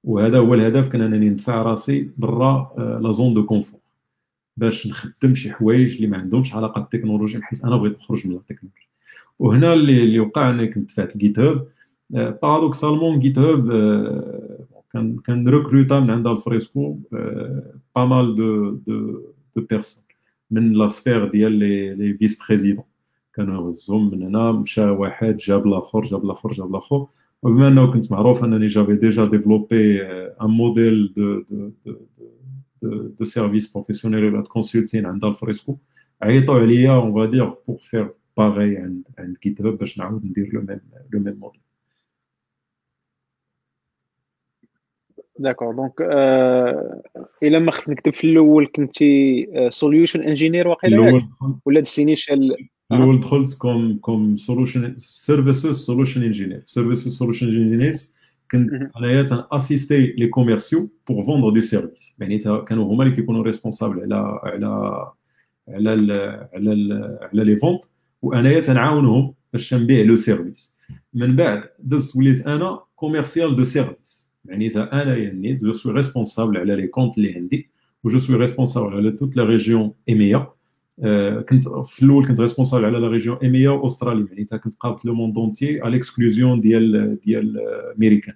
وهذا 0.04 0.38
هو 0.38 0.54
الهدف 0.54 0.88
كان 0.88 1.00
أنني 1.00 1.30
ندفع 1.30 1.62
راسي 1.62 2.10
برا 2.16 2.74
la 3.02 3.10
zone 3.10 3.34
de 3.34 3.46
confort 3.46 3.80
باش 4.56 4.86
نخدم 4.86 5.34
شي 5.34 5.52
حوايج 5.52 5.94
اللي 5.94 6.06
ما 6.06 6.18
عندهمش 6.18 6.54
علاقة 6.54 6.80
بالتكنولوجيا 6.80 7.40
بحيث 7.40 7.64
أنا 7.64 7.76
بغيت 7.76 7.98
نخرج 7.98 8.26
من 8.26 8.34
التكنولوجيا. 8.34 8.88
وهنا 9.38 9.72
اللي 9.72 10.02
اللي 10.02 10.20
وقع 10.20 10.50
اني 10.50 10.66
كنت 10.66 10.88
دفعت 10.90 11.16
GitHub 11.16 11.68
paradoxalement 12.10 13.20
GitHub 13.20 13.68
كان 14.92 15.18
كان 15.18 15.48
ريكروتا 15.48 16.00
من 16.00 16.10
عند 16.10 16.26
Alfresco 16.26 16.98
pas 17.96 18.04
mal 18.04 18.34
de 18.34 18.70
de 18.70 19.22
de 19.56 19.66
personnes 19.70 20.04
من 20.50 20.72
la 20.72 20.88
sphère 20.88 21.28
ديال 21.28 21.52
les 21.52 21.94
les 21.94 22.14
vice-présidents 22.14 22.84
كانوا 23.34 23.68
يهزهم 23.68 24.10
من 24.10 24.22
هنا 24.22 24.52
مشى 24.52 24.84
واحد 24.84 25.36
جاب 25.36 25.66
الآخر 25.66 26.00
جاب 26.00 26.24
الآخر 26.24 26.50
جاب 26.50 26.70
الآخر. 26.70 27.06
وبما 27.42 27.68
أنه 27.68 27.92
كنت 27.92 28.12
معروف 28.12 28.44
أنني 28.44 28.66
j'avais 28.66 28.96
déjà 28.96 29.24
développé 29.24 30.02
un 30.02 30.50
modèle 30.50 31.12
de 31.12 31.40
de 31.40 31.70
de 32.82 33.08
de, 33.08 33.24
services 33.24 33.72
professionnels 33.72 34.24
ولا 34.24 34.42
consulting 34.42 35.06
عند 35.06 35.24
Alfresco 35.24 35.76
عيطوا 36.22 36.60
عليا 36.60 36.90
on 36.90 37.14
va 37.14 37.24
dire 37.24 37.44
pour 37.68 37.78
faire 37.80 38.10
pareil 38.36 38.76
عند 38.76 39.08
عند 39.18 39.36
GitHub 39.42 39.78
باش 39.78 39.98
نعاود 39.98 40.24
ندير 40.24 40.50
le 40.52 40.60
même 40.60 40.80
le 41.12 41.20
même 41.20 41.36
modèle 41.40 41.62
D'accord 45.38 45.74
donc 45.74 46.00
إلا 47.42 47.58
ما 47.58 47.70
خفت 47.70 47.88
نكتب 47.88 48.12
في 48.12 48.24
الأول 48.24 48.66
كنتي 48.66 49.46
solution 49.68 50.22
engineer 50.22 50.68
واقيلا 50.68 51.28
ولا 51.66 51.80
دزتيني 51.80 52.16
الأول 52.92 53.20
دخلت 53.20 53.54
comme 53.54 53.98
comme 53.98 54.36
solution 54.36 54.94
services 54.98 55.76
solution 55.76 56.22
engineer 56.22 56.62
services 56.64 57.16
solution 57.18 57.46
engineer 57.46 57.94
كنت 58.50 58.70
انايا 58.96 59.22
تن 59.22 59.39
assister 59.39 60.06
les 60.06 60.26
commerciaux 60.26 60.90
pour 61.08 61.22
vendre 61.22 61.50
des 61.50 61.60
services 61.60 62.16
يعني 62.18 62.38
كانوا 62.38 62.92
هما 62.92 63.04
اللي 63.04 63.16
كيكونوا 63.16 63.42
responsables 63.42 64.00
على 64.00 64.40
على 64.42 64.66
على 65.68 65.94
ال 65.94 66.10
على 66.54 66.72
ال 66.72 67.18
على 67.22 67.44
les 67.44 67.56
ventes 67.56 67.84
وانايا 68.22 68.60
تنعاونهم 68.60 69.34
باش 69.52 69.74
نبيع 69.74 70.04
le 70.04 70.16
service 70.16 70.78
من 71.14 71.36
بعد 71.36 71.64
دزت 71.78 72.16
وليت 72.16 72.46
أنا 72.46 72.80
commercial 72.96 73.56
de 73.56 73.64
services 73.64 74.32
معناتها 74.44 75.02
انايا 75.02 75.32
نيت 75.32 75.64
je 75.64 75.72
suis 75.72 75.92
responsable 75.92 76.56
على 76.56 76.76
les 76.76 76.86
comptes 76.86 77.18
اللي 77.18 77.34
عندي 77.34 77.70
و 78.04 78.08
je 78.08 78.18
suis 78.18 78.36
responsable 78.36 78.94
على 78.94 79.10
toute 79.10 79.36
la 79.36 79.44
région 79.44 79.92
EMEA 80.08 80.46
كنت 81.48 81.68
في 81.68 82.02
الأول 82.02 82.26
كنت 82.26 82.40
responsable 82.40 82.84
على 82.84 82.98
la 82.98 83.08
région 83.08 83.36
EMEA 83.36 83.70
وأستراليا 83.70 84.26
معناتها 84.30 84.56
كنت 84.56 84.74
قابلت 84.74 85.04
le 85.04 85.14
monde 85.14 85.38
entier 85.38 85.80
à 85.80 85.88
l'exclusion 85.90 86.60
ديال 86.60 87.20
ديال 87.20 87.60
américains 87.96 88.34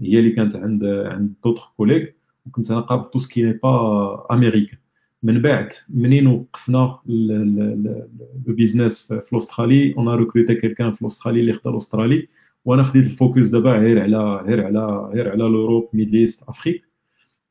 هي 0.00 0.18
اللي 0.18 0.30
كانت 0.30 0.56
عند 0.56 0.84
عند 0.84 1.34
d'autres 1.44 1.72
collègues 1.76 2.06
وكنت 2.46 2.70
أنا 2.70 2.80
قابل 2.80 3.10
tout 3.10 3.18
ce 3.18 3.28
qui 3.28 3.42
n'est 3.42 3.52
pas 3.52 4.26
américain 4.30 4.78
من 5.22 5.42
بعد 5.42 5.68
منين 5.88 6.26
وقفنا 6.26 6.98
le 7.06 8.54
business 8.54 9.12
في 9.12 9.32
الأسترالي 9.32 9.94
on 9.96 10.08
a 10.08 10.14
recruté 10.14 10.54
quelqu'un 10.54 10.92
في 10.92 11.02
الأسترالي 11.02 11.40
اللي 11.40 11.50
اختار 11.50 11.76
استرالي 11.76 12.28
وأنا 12.64 12.82
خديت 12.82 13.06
الفوكس 13.06 13.48
دابا 13.48 13.72
غير 13.72 14.02
على 14.02 14.36
غير 14.36 14.66
على 14.66 15.10
غير 15.14 15.30
على 15.30 15.82
Middle 15.96 16.28
East 16.28 16.44
Afrique. 16.50 16.82
euh, 16.82 16.91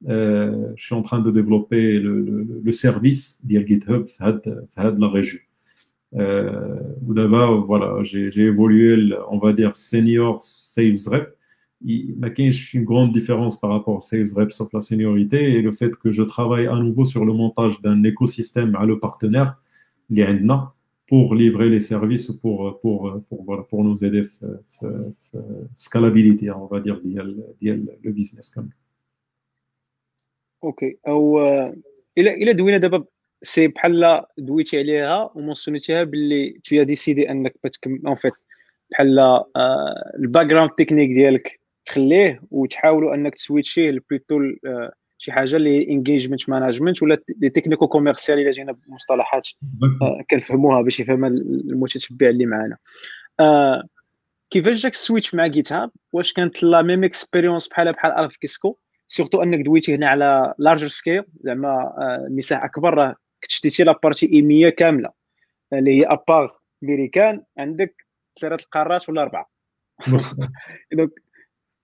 Euh, 0.10 0.74
je 0.76 0.84
suis 0.84 0.96
en 0.96 1.02
train 1.02 1.20
de 1.20 1.30
développer 1.30 2.00
le, 2.00 2.72
service 2.72 3.46
d'IR 3.46 3.68
GitHub 3.68 4.06
de 4.06 5.02
la 5.02 5.10
région. 5.10 5.40
Euh, 6.16 6.80
D'abord, 7.02 7.66
voilà, 7.66 8.02
j'ai 8.04 8.42
évolué, 8.42 9.14
on 9.30 9.38
va 9.38 9.54
dire, 9.54 9.76
senior 9.76 10.42
sales 10.42 11.08
rep. 11.08 11.36
Il 11.84 12.16
y 12.20 12.24
a 12.24 12.30
une 12.74 12.84
grande 12.84 13.12
différence 13.12 13.60
par 13.60 13.72
rapport 13.72 13.98
aux 13.98 14.02
sales 14.02 14.32
rep, 14.36 14.52
sauf 14.52 14.72
la 14.74 14.82
seniorité 14.82 15.56
et 15.56 15.62
le 15.62 15.72
fait 15.72 15.96
que 15.96 16.12
je 16.12 16.24
travaille 16.24 16.68
à 16.68 16.76
nouveau 16.76 17.06
sur 17.06 17.26
le 17.26 17.34
montage 17.34 17.82
d'un 17.82 18.04
écosystème 18.04 18.76
à 18.76 18.86
le 18.86 19.00
partenaire, 19.00 19.58
l'IRNA, 20.10 20.74
pour 21.08 21.36
livrer 21.36 21.70
les 21.70 21.80
services 21.80 22.30
ou 22.30 22.40
pour, 22.40 22.80
pour, 22.82 23.22
pour, 23.28 23.44
voilà, 23.44 23.64
pour 23.64 23.84
nous 23.84 24.06
aider 24.06 24.22
à 24.82 24.86
scalabilité, 25.74 26.52
on 26.52 26.68
va 26.68 26.80
dire, 26.80 27.00
le 27.04 28.12
business 28.12 28.50
comme 28.50 28.70
أوكي. 30.64 30.98
أو 31.08 31.40
إلى 32.18 32.34
إلى 32.34 32.54
دوينا 32.54 32.78
دابا 32.78 33.06
c'est 33.44 33.68
بحال 33.68 34.22
دويتي 34.38 34.80
عليها 34.80 35.32
و 35.36 35.41
mentionné 35.41 35.88
تيها 35.88 36.04
باللي 36.04 36.60
t'as 36.64 36.84
décidé 36.84 37.32
أنك 37.32 37.56
بتكمل 37.64 38.02
en 38.08 38.16
fait 38.16 38.34
بحال 38.92 39.20
ال 40.20 40.46
background 40.46 40.70
technique 40.70 41.10
ديالك 41.10 41.60
تخليه 41.86 42.42
وتحاولوا 42.52 43.16
أنك 43.16 43.36
ت 43.36 43.45
switch 43.45 44.00
يه 44.10 44.17
plutôt 44.17 44.40
شي 45.18 45.32
حاجة 45.32 45.56
اللي 45.56 45.90
engagement 45.90 46.50
management 46.50 47.04
ولا 47.04 47.22
les 47.42 47.50
technico-commercial 47.50 48.40
إلا 48.40 48.52
جينا 48.52 48.72
بمصطلحات 48.72 49.48
كنفهموها 50.32 50.82
باش 50.82 51.00
يفهمها 51.00 51.30
المتتبع 51.30 52.30
اللي 52.30 52.46
معنا 52.46 52.78
كيفاش 54.50 54.84
جاك 54.84 54.94
ال 54.94 55.00
switch 55.00 55.36
مع 55.36 55.48
GitHub 55.48 55.92
واش 56.14 56.34
كانت 56.34 56.64
la 56.64 56.82
même 56.82 57.04
expérience 57.04 57.68
بحال 57.68 57.94
بحال 57.94 58.12
الف 58.12 58.36
est-ce 58.36 58.64
que 58.64 58.78
surtout 59.12 59.44
أنك 59.44 59.66
دويتي 59.66 59.96
هنا 59.96 60.10
على 60.10 60.54
larger 60.58 60.88
scale 60.88 61.24
زعما 61.42 61.94
مساحه 62.30 62.66
أكبر 62.66 62.94
راه 62.94 63.16
كنت 63.44 63.52
شديتي 63.52 63.84
la 63.84 63.96
partie 63.96 64.34
EMEA 64.34 64.70
كاملة. 64.70 65.10
اللي 65.74 66.00
هي 66.00 66.06
à 66.06 66.14
part 66.14 66.50
américains 66.84 67.44
عندك 67.58 67.96
ثلاثة 68.42 68.64
القارات 68.64 69.10
ولا 69.10 69.22
أربعة. 69.22 69.50
donc 70.94 71.10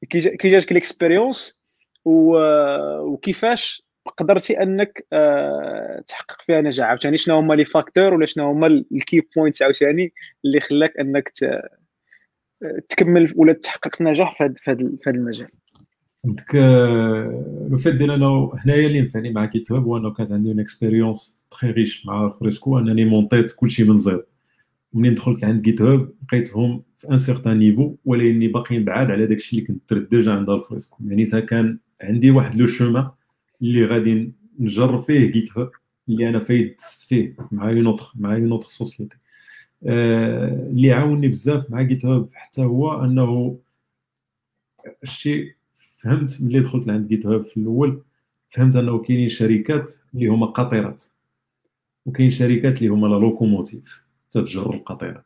كي 0.09 0.51
جاتك 0.51 0.71
ال 0.71 0.79
expérience 0.79 1.59
وكيفاش 2.05 3.87
قدرتي 4.17 4.61
أنك 4.61 5.07
تحقق 6.07 6.41
فيها 6.41 6.61
نجاح؟ 6.61 6.87
عاوتاني 6.87 7.17
شنو 7.17 7.37
هما 7.37 7.53
les 7.53 7.65
facteurs 7.65 8.13
ولا 8.13 8.25
شنو 8.25 8.49
هما 8.51 8.67
ال 8.67 8.81
key 8.81 9.21
points 9.35 9.61
عاوتاني 9.61 10.13
اللي 10.45 10.59
خلاك 10.59 10.99
أنك 10.99 11.29
تكمل 12.89 13.33
ولا 13.35 13.53
تحقق 13.53 14.01
نجاح 14.01 14.37
في 14.37 14.55
هذا 15.07 15.17
المجال؟ 15.17 15.49
donc 16.23 16.55
le 17.71 17.77
fait 17.77 17.95
ديال 17.95 18.11
أنا 18.11 18.49
هنايا 18.65 18.87
اللي 18.87 19.01
نفعني 19.01 19.29
مع 19.33 19.45
GitHub 19.45 19.83
هو 19.83 19.97
انه 19.97 20.13
كانت 20.13 20.31
عندي 20.31 20.49
une 20.49 20.59
expérience 20.59 21.45
très 21.51 21.71
riche 21.71 22.05
مع 22.05 22.29
Alfresco 22.29 22.79
انني 22.79 23.05
mont 23.05 23.36
يت 23.36 23.51
كلشي 23.55 23.83
من 23.83 23.97
زيرو 23.97 24.23
منين 24.93 25.15
دخلت 25.15 25.43
عند 25.43 25.61
GitHub 25.61 26.13
لقيتهم 26.23 26.83
في 26.95 27.11
un 27.11 27.17
certain 27.17 27.57
niveau 27.57 27.95
ولكني 28.05 28.47
باقيين 28.47 28.85
بعاد 28.85 29.11
على 29.11 29.25
داكشي 29.25 29.55
اللي 29.55 29.67
كنت 29.67 29.93
درت 29.93 30.09
déjà 30.11 30.31
عند 30.33 30.49
Alfresco 30.49 30.97
يعني 31.07 31.25
كان 31.41 31.79
عندي 32.01 32.31
واحد 32.31 32.55
le 32.55 32.67
chemin 32.67 33.09
اللي 33.61 33.85
غادي 33.85 34.33
نجرب 34.59 35.03
فيه 35.03 35.31
GitHub 35.31 35.71
اللي 36.09 36.29
أنا 36.29 36.39
فايد 36.39 36.75
فيه 36.81 37.35
مع 37.51 37.69
une 37.69 37.87
autre 37.87 38.11
مع 38.15 38.33
une 38.35 38.51
autre 38.51 38.67
société 38.67 39.17
اللي 39.83 40.91
عاوني 40.91 41.27
بزاف 41.27 41.71
مع 41.71 41.81
GitHub 41.81 42.29
حتى 42.33 42.61
هو 42.61 43.03
انه 43.05 43.59
الشيء 45.03 45.56
فهمت 45.97 46.41
ملي 46.41 46.59
دخلت 46.59 46.87
لعند 46.87 47.07
GitHub 47.07 47.43
في 47.43 47.57
الأول 47.57 48.03
فهمت 48.49 48.75
أنه 48.75 48.99
كاينين 48.99 49.29
شركات 49.29 49.93
اللي 50.15 50.27
هما 50.27 50.45
قاطرات 50.45 51.03
وكاين 52.05 52.29
شركات 52.29 52.77
اللي 52.77 52.87
هما 52.87 53.07
la 53.07 53.15
locomotive 53.15 54.01
تتجر 54.31 54.73
القطيرات. 54.73 55.25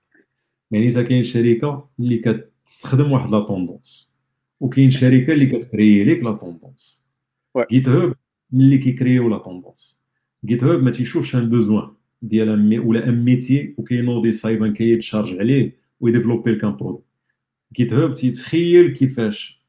يعني 0.71 0.87
إذا 0.87 1.03
كاين 1.03 1.23
شركة 1.23 1.89
اللي 1.99 2.17
كتستخدم 2.17 3.11
واحد 3.11 3.29
la 3.29 3.39
tendance 3.39 4.09
وكاين 4.59 4.91
شركة 4.91 5.33
اللي 5.33 5.45
كت 5.45 5.62
créer 5.62 6.03
ليك 6.03 6.23
la 6.23 6.31
tendance. 6.31 7.03
GitHub 7.71 8.15
ملي 8.51 8.77
كي 8.77 8.92
créer 8.92 9.29
و 9.29 9.32
la 9.32 9.37
tendance. 9.37 9.99
GitHub 10.45 10.83
ما 10.83 10.91
تيشوفش 10.91 11.35
un 11.35 11.49
besoin 11.49 11.91
ديال 12.21 12.79
ولا 12.79 13.09
un 13.09 13.25
métier 13.25 13.75
وكينوضي 13.77 14.31
صايبا 14.31 14.73
كيت 14.73 14.95
charge 14.95 15.37
عليه 15.39 15.75
وي 15.99 16.08
développer 16.08 16.51
لك 16.51 16.63
un 16.63 16.75
produit 16.75 17.03
GitHub 17.73 18.13
تيتخيل 18.13 18.93
كيفاش 18.93 19.60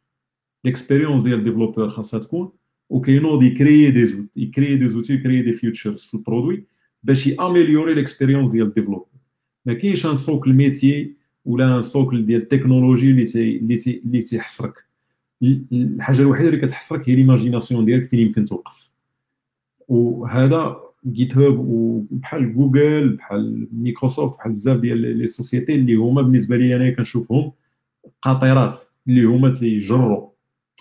l'expérience 0.64 1.22
ديال 1.22 1.38
ال 1.38 1.43
développeur 1.43 1.90
خاصها 1.90 2.20
تكون 2.20 2.52
وكينوض 2.90 3.42
يكري 3.42 3.90
دي 3.90 4.04
زوت 4.04 4.36
يكري 4.36 4.76
دي 4.76 4.88
زوتي 4.88 5.12
يكري 5.14 5.42
دي 5.42 5.52
فيوتشرز 5.52 6.02
في 6.04 6.14
البرودوي 6.14 6.64
باش 7.02 7.26
ي 7.26 7.33
améliorer 7.33 7.94
l'expérience 7.94 8.48
ديال 8.50 8.66
ال 8.66 8.70
développeur 8.70 9.06
ما 9.66 9.72
كاينش 9.74 10.06
un 10.06 10.16
seul 10.16 10.52
métier 10.52 11.14
ولا 11.44 11.76
un 11.76 11.82
seul 11.82 12.26
ديال 12.26 12.42
التكنولوجي 12.42 13.10
اللي 13.10 13.24
تي 13.24 13.56
اللي 13.56 13.76
تي 13.76 14.02
اللي 14.04 14.22
تيحصرك 14.22 14.74
الحاجة 15.72 16.18
الوحيده 16.18 16.48
اللي 16.48 16.60
كتحصرك 16.60 17.08
هي 17.08 17.14
l'imagination 17.16 17.84
ديالك 17.84 18.04
فين 18.04 18.18
يمكن 18.18 18.44
توقف 18.44 18.90
وهذا 19.88 20.76
GitHub 21.06 21.58
وبحال 21.58 22.54
جوجل 22.54 23.08
بحال 23.08 23.68
مايكروسوفت 23.72 24.38
بحال 24.38 24.52
بزاف 24.52 24.80
ديال 24.80 25.18
les 25.18 25.26
sociétés 25.26 25.74
اللي 25.74 25.94
هما 25.94 26.22
بالنسبة 26.22 26.56
لي 26.56 26.76
أنا 26.76 26.90
كنشوفهم 26.90 27.52
قاطرات 28.22 28.76
اللي 29.08 29.24
هما 29.24 29.50
تيجروا 29.50 30.31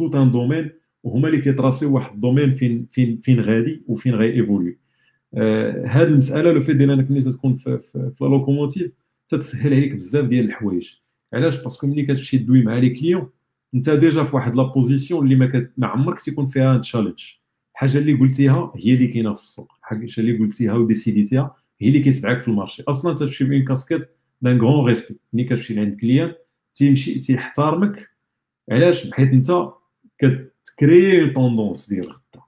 tout 0.01 0.15
un 0.15 0.31
domaine 0.31 0.69
وهما 1.03 1.27
اللي 1.27 1.41
كي 1.41 1.53
tracer 1.53 1.89
و 1.89 1.95
واحد 1.95 2.13
ال 2.13 2.18
domaine 2.18 2.51
فين 2.51 2.87
فين 2.91 3.19
فين 3.23 3.39
غادي 3.39 3.83
وفين 3.87 4.15
غي 4.15 4.33
évoluer 4.33 4.77
آه 5.33 5.85
هاد 5.87 6.07
المسألة 6.07 6.51
le 6.51 6.59
fait 6.59 6.73
ديال 6.73 6.91
أنك 6.91 7.11
ملي 7.11 7.21
تكون 7.21 7.55
في, 7.55 7.79
في, 7.79 8.11
في 8.13 8.23
la 8.23 8.29
locomotive 8.29 8.91
تتسهل 9.27 9.73
عليك 9.73 9.93
بزاف 9.93 10.25
ديال 10.25 10.45
الحوايج. 10.45 10.93
علاش؟ 11.33 11.63
parce 11.63 11.78
que 11.78 11.87
ملي 11.87 12.03
كتمشي 12.03 12.37
دوي 12.37 12.63
مع 12.63 12.77
les 12.77 12.89
clients 12.89 13.29
انت 13.75 13.89
déjà 13.89 14.23
في 14.23 14.35
واحد 14.35 14.55
la 14.55 14.63
position 14.63 15.23
اللي 15.23 15.35
ما, 15.35 15.45
كت... 15.45 15.71
ما 15.77 15.87
عمرك 15.87 16.19
تيكون 16.19 16.47
فيها 16.47 16.77
challenge 16.77 17.19
الحاجة 17.73 17.97
اللي 17.97 18.13
قلتيها 18.13 18.73
هي 18.77 18.93
اللي 18.93 19.07
كاينة 19.07 19.33
في 19.33 19.43
السوق. 19.43 19.73
الحاجة 19.79 20.07
اللي 20.17 20.37
قلتيها 20.37 20.73
و 20.73 20.81
décidé 20.81 21.31
تيها 21.31 21.55
هي 21.79 21.87
اللي 21.87 21.99
كيتبعك 21.99 22.41
في 22.41 22.47
ال 22.47 22.52
marché. 22.52 22.83
أصلا 22.87 23.15
تمشي 23.15 23.43
une 23.43 23.65
casquette 23.65 24.09
d'un 24.41 24.61
grand 24.61 24.85
respect 24.85 25.19
ملي 25.33 25.43
كتمشي 25.43 25.73
لعند 25.73 25.93
client 25.93 26.33
تيمشي 26.75 27.19
تيحترمك. 27.19 28.09
علاش؟ 28.71 29.07
بحيث 29.07 29.29
أنت 29.29 29.71
كت 30.21 30.52
créer 30.52 31.29
tendance 31.29 31.89
ديال 31.89 32.05
غدا 32.05 32.43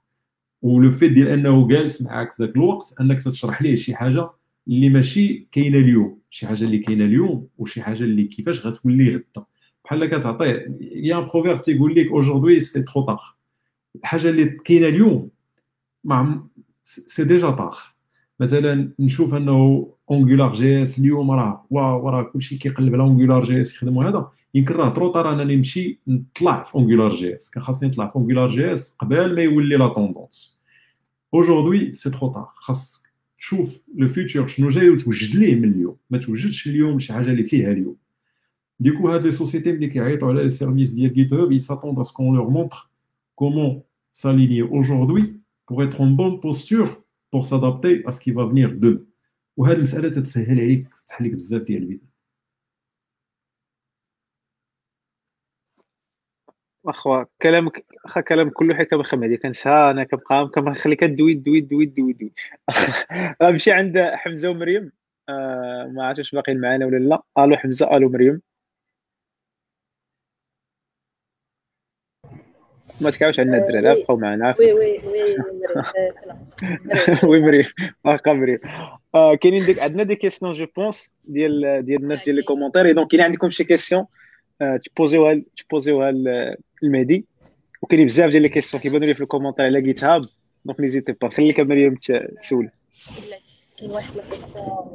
و 0.62 0.72
le 0.72 0.91
fait 0.91 1.12
ديال 1.11 1.28
أنه 1.28 1.67
جالس 1.67 2.01
معاك 2.01 2.34
في 2.34 2.43
ذاك 2.43 2.55
الوقت 2.55 2.93
أنك 3.01 3.24
تشرح 3.24 3.61
ليه 3.61 3.76
شي 3.76 3.95
حاجة 3.95 4.30
اللي 4.67 4.89
ماشي 4.89 5.47
كاينة 5.51 5.78
اليوم. 5.78 6.19
شي 6.30 6.47
حاجة 6.47 6.63
اللي 6.63 6.78
كاينة 6.80 7.05
اليوم 7.05 7.47
وشي 7.57 7.82
حاجة 7.82 8.03
اللي 8.03 8.24
كيفاش 8.24 8.65
غتولي 8.67 9.09
غدا 9.15 9.45
بحال 9.86 10.05
كتعطيه 10.05 10.78
يا 10.82 11.19
un 11.20 11.26
proverbe 11.26 11.62
تيقول 11.61 11.95
لك 11.95 12.07
aujourd'hui 12.08 12.60
c'est 12.60 12.84
trop 12.84 13.01
tard 13.01 13.22
الحاجة 13.95 14.30
اللي 14.30 14.45
كاينة 14.45 14.88
اليوم 14.88 15.30
mais 16.04 16.43
c'est 16.84 17.24
déjà 17.24 17.51
tard 17.51 17.80
مثلا 18.39 18.91
نشوف 18.99 19.34
أنه 19.36 19.89
AngularJS 20.12 20.99
اليوم 20.99 21.32
راه 21.32 21.65
wow 21.70 22.10
راه 22.09 22.24
كلشي 22.24 22.57
كيقلب 22.57 22.93
على 22.93 23.03
AngularJS 23.04 23.74
يخدموا 23.76 24.03
هذا. 24.03 24.32
يمكن 24.54 24.74
راه 24.74 24.89
trop 24.89 25.12
tard 25.12 25.34
انني 25.34 25.56
نمشي 25.56 25.99
نطلع 26.08 26.64
في 26.64 26.76
AngularJS 26.76 27.49
كان 27.49 27.64
خاصني 27.64 27.89
نطلع 27.89 28.08
في 28.08 28.16
AngularJS 28.16 28.95
قبل 28.99 29.36
ما 29.36 29.41
يولي 29.41 29.76
la 29.76 29.88
tendance 29.88 30.60
aujourd'hui 31.34 31.93
c'est 31.93 32.10
trop 32.10 32.28
tard 32.28 32.49
خاص 32.56 33.04
تشوف 33.38 33.80
le 33.95 34.08
futur 34.08 34.47
شنو 34.47 34.70
جاي 34.70 34.89
وتوجد 34.89 35.36
ليه 35.36 35.56
من 35.56 35.74
اليوم. 35.74 35.95
ما 36.10 36.18
توجدش 36.18 36.68
اليوم 36.68 36.99
شي 36.99 37.14
حاجة 37.14 37.32
اللي 37.32 37.43
فيها 37.43 37.72
اليوم. 37.72 37.95
du 38.80 38.89
coup 38.89 39.10
هاد 39.10 39.26
les 39.26 39.32
sociétés 39.32 39.72
ملي 39.72 39.88
كيعيطوا 39.88 40.30
على 40.30 40.43
les 40.43 40.49
services 40.49 40.91
ديال 40.91 41.14
GitHub 41.14 41.51
ils 41.51 41.62
s'attendent 41.62 41.99
à 41.99 42.04
ce 42.04 42.13
qu'on 42.13 42.36
leur 42.36 42.49
montre 42.49 42.89
comment 43.36 43.82
s'aligner 44.22 44.62
aujourd'hui 44.62 45.26
pour 45.68 45.84
être 45.84 45.99
en 46.01 46.10
bonne 46.20 46.39
posture 46.39 46.89
pour 47.32 47.45
s'adapter 47.45 48.04
à 48.06 48.12
ce 48.12 48.20
qui 48.20 48.32
va 48.32 48.45
venir 48.45 48.70
demain. 48.76 49.06
وهاد 49.58 49.76
المسألة 49.76 50.10
تتسهل 50.10 50.60
عليك 50.60 50.88
تحل 51.08 51.26
لك 51.26 51.32
بزاف 51.32 51.62
ديال 51.62 51.82
البيت. 51.82 52.12
اخوا 56.86 57.24
كلامك 57.42 57.86
أخا 58.06 58.22
كلام 58.22 58.50
كله 58.50 58.76
حكا 58.76 58.98
بخم 58.98 59.24
هذه 59.24 59.36
كنسها 59.36 59.92
أنا 59.92 60.04
كنبقى 60.04 60.50
كنخليك 60.56 61.04
دوي 61.04 61.34
دوي 61.34 61.62
دوي 61.62 61.86
دوي 61.86 62.14
دوي 62.14 62.32
غنمشي 63.44 63.72
عند 63.80 64.00
حمزة 64.00 64.50
ومريم. 64.50 64.92
آه 65.30 65.92
ما 65.94 66.06
عرفتش 66.08 66.36
باقيين 66.36 66.62
معنا 66.62 66.86
ولا 66.86 66.98
لا. 66.98 67.22
ألو 67.38 67.56
حمزة 67.56 67.98
ألو 67.98 68.10
مريم. 68.10 68.42
ما 73.02 73.10
تكاوش 73.10 73.40
عندنا 73.40 73.58
الدراري 73.58 74.02
بقاو 74.04 74.18
معنا. 74.18 74.56
وي 74.60 74.74
وي 74.74 75.00
وي 75.08 75.38
وي 77.30 77.40
مريم. 77.40 77.66
واخا 78.06 78.34
مريم. 78.34 78.60
كاينين 79.42 79.66
ديك 79.66 79.80
عندنا 79.80 80.04
des 80.04 80.16
questions 80.16 80.51
je 80.51 80.66
pense 80.76 81.14
ديال 81.24 81.86
ديال 81.86 82.04
الناس 82.04 82.26
ديال 82.26 82.36
les 82.36 82.43
commentaires 82.43 82.91
donc 82.91 83.12
كاين 83.12 83.22
عندكم 83.22 83.50
شي 83.50 83.64
questions 83.64 84.06
تبوزيوها 84.60 85.41
تبوزيوها 85.58 86.10
المهدي 86.84 87.26
وكاين 87.82 88.06
بزاف 88.06 88.32
ديال 88.32 88.41
les 88.41 88.49
questions 88.49 88.84
كيبانوا 88.84 89.08
لي 89.08 89.14
في 89.14 89.22
ال 89.22 89.25
commentaires 89.25 89.66
على 89.66 89.82
GitHub 89.82 90.22
donc 90.66 90.80
n'hésitez 90.80 91.12
pas 91.12 91.30
خليك 91.30 91.60
مريم 91.60 91.95
تسول 92.41 92.70
كاين 93.78 93.91
واحد 93.91 94.18
القصة 94.18 94.86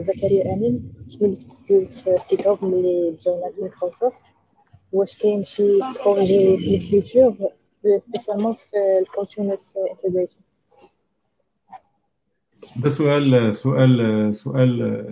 زكريا 0.00 0.52
امين 0.54 0.92
شنو 1.08 1.24
اللي 1.24 1.36
تبدل 1.36 1.86
في 1.88 2.16
GitHub 2.30 2.64
ملي 2.64 3.16
جاونا 3.24 3.52
مايكروسوفت 3.60 4.22
واش 4.92 5.16
كاين 5.16 5.44
شي 5.44 5.78
projet 6.04 6.56
في 6.58 6.74
ال 6.76 6.84
future 6.84 7.34
spécialement 8.06 8.54
في 8.54 8.98
ال 9.02 9.09
continuous 9.09 9.76
integration 9.76 10.40
ده 12.76 12.88
سؤال 12.88 13.54
سؤال 13.54 14.34
سؤال 14.34 15.04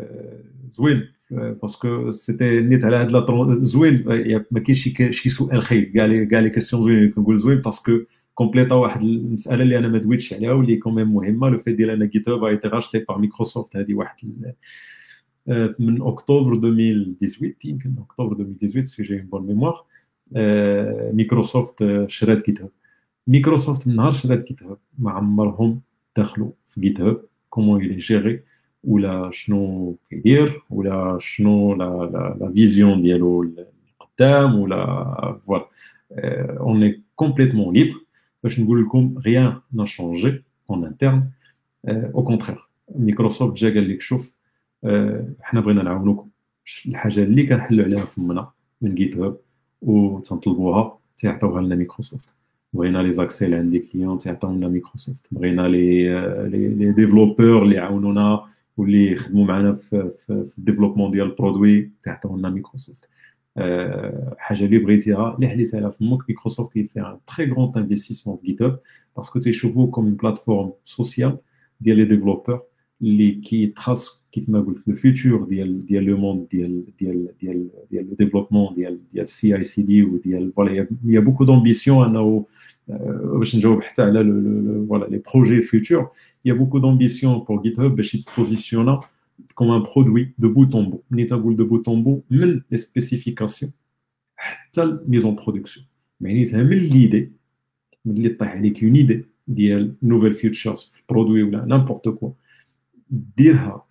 زوين 0.68 1.13
parce 1.30 1.80
que 1.80 2.10
c'était 2.10 2.60
نيت 2.60 2.84
على 2.84 2.96
هاد 2.96 3.62
زوين 3.62 4.04
ما 4.50 4.60
كاينش 4.60 4.88
شي 5.10 5.28
سؤال 5.28 5.62
خايب 5.62 5.92
كاع 5.92 6.04
لي 6.04 6.26
كاع 6.26 6.40
لي 6.40 6.50
كيسيون 6.50 6.82
زوين 6.82 7.10
كنقول 7.10 7.38
زوين 7.38 7.58
parce 7.58 7.79
que 7.79 7.92
كومبليتا 8.34 8.74
واحد 8.74 9.02
المساله 9.02 9.62
اللي 9.62 9.78
أنا 9.78 9.88
ما 9.88 9.98
دويتش 9.98 10.32
عليها 10.32 10.52
واللي 10.52 10.76
quand 10.76 10.97
même 10.97 11.14
مهمه 11.14 11.48
le 11.48 11.58
fait 11.58 11.72
ديال 11.72 11.90
ان 11.90 12.08
GitHub 12.08 12.28
a 12.28 12.44
été 12.44 12.68
racheté 12.68 12.98
par 12.98 13.18
Microsoft 13.18 13.76
هذه 13.76 13.94
واحد 13.94 14.16
من 15.78 16.02
اكتوبر 16.02 16.52
2018 16.52 17.54
يمكن 17.64 17.94
اكتوبر 17.98 18.40
2018 18.40 18.84
si 18.84 19.02
j'ai 19.02 19.16
bonne 19.16 19.46
mémoire 19.46 19.84
Microsoft 21.12 21.84
شرات 22.06 22.46
GitHub 22.46 22.70
Microsoft 23.26 23.88
من 23.88 23.96
نهار 23.96 24.10
شرات 24.10 24.48
GitHub 24.48 24.78
ما 24.98 25.10
عمرهم 25.10 25.80
دخلوا 26.16 26.50
في 26.66 26.80
GitHub 26.80 27.22
comment 27.50 27.82
est 27.82 27.98
géré 27.98 28.53
ولا 28.86 29.30
شنو 29.32 29.96
كيدير 30.10 30.62
ولا 30.70 31.16
شنو 31.20 31.74
la 31.74 31.84
la, 31.84 32.36
la 32.40 32.52
vision 32.52 33.02
ديالو 33.02 33.42
القدام 34.00 34.58
ولا 34.58 35.38
voilà 35.40 35.66
on 36.60 36.82
est 36.82 37.02
complètement 37.16 37.74
libre 37.74 37.94
باش 38.42 38.60
نقول 38.60 38.84
لكم 38.84 39.14
rien 39.26 39.60
n'a 39.72 39.84
changé 39.84 40.42
en 40.70 40.84
interne 40.84 41.28
au 41.88 42.24
contraire 42.24 42.68
Microsoft 42.96 43.56
جا 43.56 43.68
قال 43.68 43.88
لك 43.88 44.00
شوف 44.00 44.32
حنا 45.40 45.60
بغينا 45.60 45.82
نعاونوكم 45.82 46.28
الحاجة 46.86 47.20
اللي 47.22 47.46
كنحلوا 47.46 47.84
عليها 47.84 48.04
فمنا 48.04 48.50
من 48.80 48.94
GitHub 48.94 49.36
وتنطلبوها 49.82 50.98
تيعطيوها 51.16 51.62
لنا 51.62 51.74
مايكروسوفت 51.76 52.34
بغينا 52.72 52.98
les 52.98 53.12
accès 53.12 53.44
اللي 53.44 53.56
عند 53.56 53.78
les 53.78 53.90
clients 53.90 54.18
تيعطيونا 54.18 54.68
مايكروسوفت 54.68 55.28
بغينا 55.30 55.68
les 55.68 56.08
les 56.48 56.92
développeurs 56.92 57.62
اللي 57.62 57.74
يعاونونا 57.74 58.44
واللي 58.76 59.12
يخدموا 59.12 59.44
معنا 59.46 59.72
في 59.72 60.10
في, 60.10 60.44
في 60.44 60.58
ال 60.58 60.62
développement 60.62 61.10
ديال 61.10 61.26
ال 61.26 61.34
produit 61.34 61.92
تعطيونا 62.02 62.50
مايكروسوفت 62.50 63.08
حاجة 64.38 64.64
اللي 64.64 64.78
بغيتيها 64.78 65.34
اللي 65.34 65.48
حليت 65.48 65.74
عليها 65.74 65.90
فمك. 65.90 66.18
Microsoft 66.28 66.76
a 66.76 66.81
fait 66.81 67.00
un 67.00 67.18
très 67.36 67.52
grand 67.52 67.72
investissement 67.76 68.36
في 68.36 68.46
GitHub 68.46 68.62
parce 68.62 68.80
que 69.16 69.38
تيشوفوه 69.38 69.90
comme 69.90 70.14
plateforme 70.14 70.72
sociale 70.84 71.38
ديال 71.80 71.96
les 71.96 72.04
développeurs 72.04 72.62
اللي 73.04 73.32
كيتراس 73.32 74.22
كيف 74.32 74.48
ما 74.48 74.60
قلت 74.60 74.88
le 74.88 74.94
futur 74.94 75.44
ديال 75.44 75.86
ديال 75.86 76.04
le 76.04 76.16
monde 76.16 76.48
ديال 76.48 76.84
ديال 76.98 77.28
ديال 77.40 77.68
ديال 77.90 78.06
le 78.08 78.14
développement 78.14 78.74
ديال 78.74 79.08
ديال 79.08 79.28
CI/CD 79.28 80.02
وديال 80.02 80.52
voilà 80.52 80.78
il 80.78 80.88
y 81.04 81.20
a 81.20 81.23
beaucoup 81.23 81.44
d'ambition 81.44 82.08
انه 82.08 82.46
باش 83.38 83.56
نجاوب 83.56 83.82
حتى 83.82 84.02
على 84.02 84.24
voilà 84.88 85.04
les 85.04 85.22
projets 85.34 85.62
futurs 85.62 86.10
il 86.44 86.52
y 86.52 86.55
a 86.55 86.57
beaucoup 86.57 86.78
d'ambition 86.78 87.38
pour 87.38 87.62
GitHub 87.62 87.96
باش 87.96 88.14
يتبوزيسيونا 88.14 89.00
comme 89.54 89.70
un 89.70 89.82
produit 89.82 90.34
de 90.38 90.48
bout 90.48 90.74
en 90.74 90.90
bout 90.90 91.00
ملي 91.10 91.24
تنقول 91.24 91.56
de 91.56 91.66
bout 91.66 91.88
en 91.88 92.02
bout 92.02 92.20
من 92.30 92.62
les 92.70 92.76
spécifications 92.76 93.72
حتى 94.36 94.82
ال 94.82 94.90
mise 94.90 95.19
en 95.19 95.34
production 95.34 95.86
معنيتها 96.20 96.62
من 96.62 96.76
l'idée 96.76 97.32
من 98.04 98.16
اللي 98.16 98.28
طيح 98.28 98.48
عليك 98.48 98.84
une 98.84 98.94
idée 98.94 99.24
ديال 99.48 99.94
nouvelles 100.02 100.34
features 100.34 100.82
في 100.92 101.00
ال 101.00 101.05
produit 101.05 101.42
ولا 101.42 101.64
n'importe 101.64 102.08
quoi 102.08 102.30
ديرها 103.10 103.86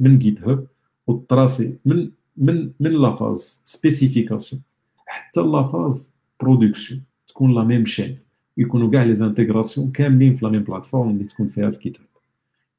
من 0.00 0.18
GitHub 0.18 0.66
وتراسي 1.06 1.76
من 1.84 2.10
من 2.36 2.72
من 2.80 2.92
la 2.92 3.10
phase 3.10 3.62
spécification 3.64 4.62
حتى 5.06 5.40
la 5.40 5.62
phase 5.62 6.14
production 6.40 7.02
تكون 7.26 7.54
la 7.54 7.64
même 7.64 7.86
chaîne 7.86 8.18
يكونوا 8.56 8.90
كاع 8.90 9.02
les 9.02 9.14
intégrations 9.14 9.92
كاملين 9.92 10.34
في 10.34 10.44
la 10.44 10.50
même 10.50 10.62
plateforme 10.62 11.10
اللي 11.10 11.24
تكون 11.24 11.46
فيها 11.46 11.70
في 11.70 11.78
GitHub 11.78 12.06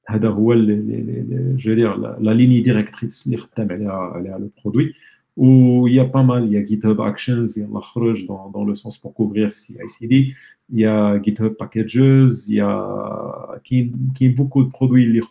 هذا 0.07 0.29
هو 0.29 0.53
la 0.53 2.33
ligne 2.33 2.61
directrice 2.61 3.25
اللي 3.25 3.37
خدام 3.37 3.71
عليها 3.71 3.91
عليها 3.91 4.37
le 4.37 4.49
produit 4.63 4.93
où 5.37 5.87
il 5.87 5.95
y 5.95 5.99
a 5.99 6.05
pas 6.05 6.23
mal, 6.23 6.45
il 6.45 6.53
y 6.53 6.57
a 6.57 6.65
GitHub 6.65 6.99
Actions, 7.01 7.45
il 7.55 7.61
y 7.61 7.65
a 7.65 7.67
la 7.73 7.79
dans, 8.27 8.49
dans 8.49 8.63
le 8.65 8.75
sens 8.75 8.97
pour 8.97 9.13
couvrir 9.13 9.51
CI/CD, 9.51 10.33
il 10.69 10.79
y 10.79 10.85
a 10.85 11.21
GitHub 11.21 11.53
Packages, 11.53 12.47
il 12.47 12.55
y 12.55 12.59
a 12.59 13.59
qui, 13.63 13.91
qui 14.15 14.29
beaucoup 14.29 14.63
de 14.63 14.69
produits 14.69 15.05
les 15.11 15.21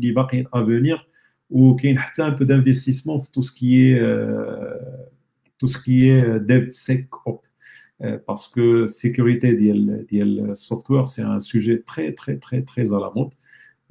qui 0.00 0.12
va 0.12 0.26
à 0.52 0.62
venir, 0.62 1.06
ou 1.50 1.76
qui 1.76 1.88
a 1.96 2.24
un 2.24 2.32
peu 2.32 2.44
d'investissement 2.44 3.20
tout 3.32 3.42
ce 3.42 3.52
qui 3.52 3.84
est 3.84 3.98
euh, 3.98 4.74
tout 5.58 5.68
ce 5.68 5.78
qui 5.82 6.08
est 6.08 6.40
DevSecOps. 6.40 7.42
Euh, 8.02 8.18
parce 8.26 8.46
que 8.46 8.86
sécurité 8.86 9.54
des 9.54 10.52
software, 10.54 11.08
c'est 11.08 11.22
un 11.22 11.40
sujet 11.40 11.82
très, 11.86 12.12
très, 12.12 12.36
très, 12.36 12.62
très 12.62 12.92
à 12.92 12.98
la 13.00 13.10
mode. 13.14 13.30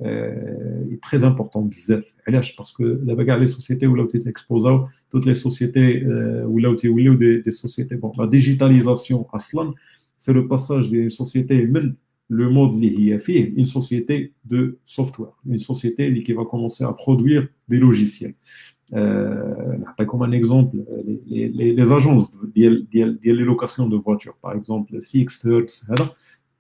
Euh, 0.02 0.92
est 0.92 1.02
très 1.02 1.24
important 1.24 1.60
بزاف 1.60 2.14
علاش 2.28 2.56
باسكو 2.56 2.94
دابا 2.94 3.24
كاع 3.24 3.36
لي 3.36 3.46
سوسيتي 3.46 3.88
ولاو 3.88 4.06
تيتاكسبوزاو 4.06 4.88
توت 5.10 5.26
لي 5.28 5.34
سوسيتي 5.34 6.06
ولاو 6.44 6.76
تيوليو 6.76 7.14
دي, 7.14 7.42
دي 7.42 7.52
سوسيتي 7.52 7.96
بون 7.96 8.12
لا 8.18 8.26
ديجيتاليزاسيون 8.26 9.26
أصلا 9.34 9.74
سي 10.18 10.34
لو 10.34 10.48
باساج 10.48 10.90
دي 10.90 11.10
سوسيتي 11.10 11.66
من 11.66 11.94
لو 12.30 12.50
مود 12.50 12.74
اللي 12.74 13.14
هي 13.14 13.18
فيه 13.18 13.56
une 13.58 13.66
société 13.66 14.34
de 14.54 14.78
software. 14.86 15.34
Une 15.48 15.58
société 15.58 16.00
اللي 16.00 16.24
qui 16.24 16.34
va 16.34 16.46
commencer 16.46 16.84
à 16.84 16.94
produire 16.94 17.48
des 17.70 17.78
logiciels. 17.78 18.34
نعطيكم 19.80 20.24
un 20.24 20.34
exemple 20.34 20.86
les 21.78 22.02
agences 22.02 22.46
ديال 22.46 22.90
ديال 22.90 23.20
ديال 23.20 23.36
les 23.36 23.44
locations 23.44 23.90
de 23.90 24.02
voitures 24.02 24.36
par 24.44 24.56
exemple 24.56 25.04
Sixt 25.04 25.48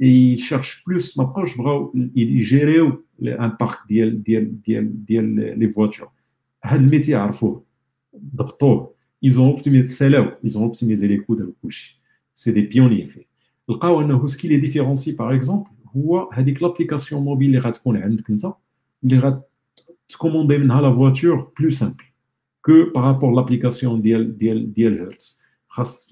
Hertz 0.01 0.03
هذا 0.03 0.35
ils 0.35 0.39
cherchent 0.39 0.83
plus 0.83 1.17
ما 1.17 1.23
بقاوش 1.23 1.57
بغاو 1.57 1.93
يجيريو 2.15 3.03
un 3.21 3.51
parc 3.59 3.77
ديال 3.87 4.23
ديال 4.23 4.61
ديال 4.61 5.05
ديال 5.05 5.59
les 5.59 5.69
voitures 5.69 6.09
هاد 6.63 6.79
ال 6.79 6.84
métier 6.84 7.15
عرفوه 7.15 7.63
ضبطوه 8.35 8.93
ils 9.23 9.36
ont 9.36 9.49
optimisé 9.49 9.97
سالاو 9.97 10.31
ils 10.43 10.53
ont 10.53 10.63
optimisé 10.63 11.07
les 11.07 11.17
coûts 11.17 11.53
كلشي 11.61 12.01
c'est 12.33 12.51
des 12.51 12.61
pionniers 12.61 13.05
فيه 13.05 13.25
لقاو 13.69 14.01
انه 14.01 14.27
ce 14.27 14.35
qui 14.35 14.47
les 14.47 14.57
différencie 14.57 15.11
par 15.11 15.35
exemple 15.35 15.69
هو 15.97 16.29
هذيك 16.33 16.63
l'application 16.63 17.23
mobile 17.23 17.47
اللي 17.47 17.59
غتكون 17.59 17.97
عندك 17.97 18.29
انت 18.29 18.45
اللي 19.03 19.41
غتكوموندي 20.09 20.57
منها 20.57 20.81
la 20.81 20.93
voiture 20.95 21.51
plus 21.59 21.69
simple 21.69 22.03
que 22.61 22.71
par 22.95 23.07
rapport 23.07 23.35
l'application 23.35 24.01
ديال 24.01 24.37
ديال 24.37 24.73
ديال 24.73 24.99
Hertz 24.99 25.44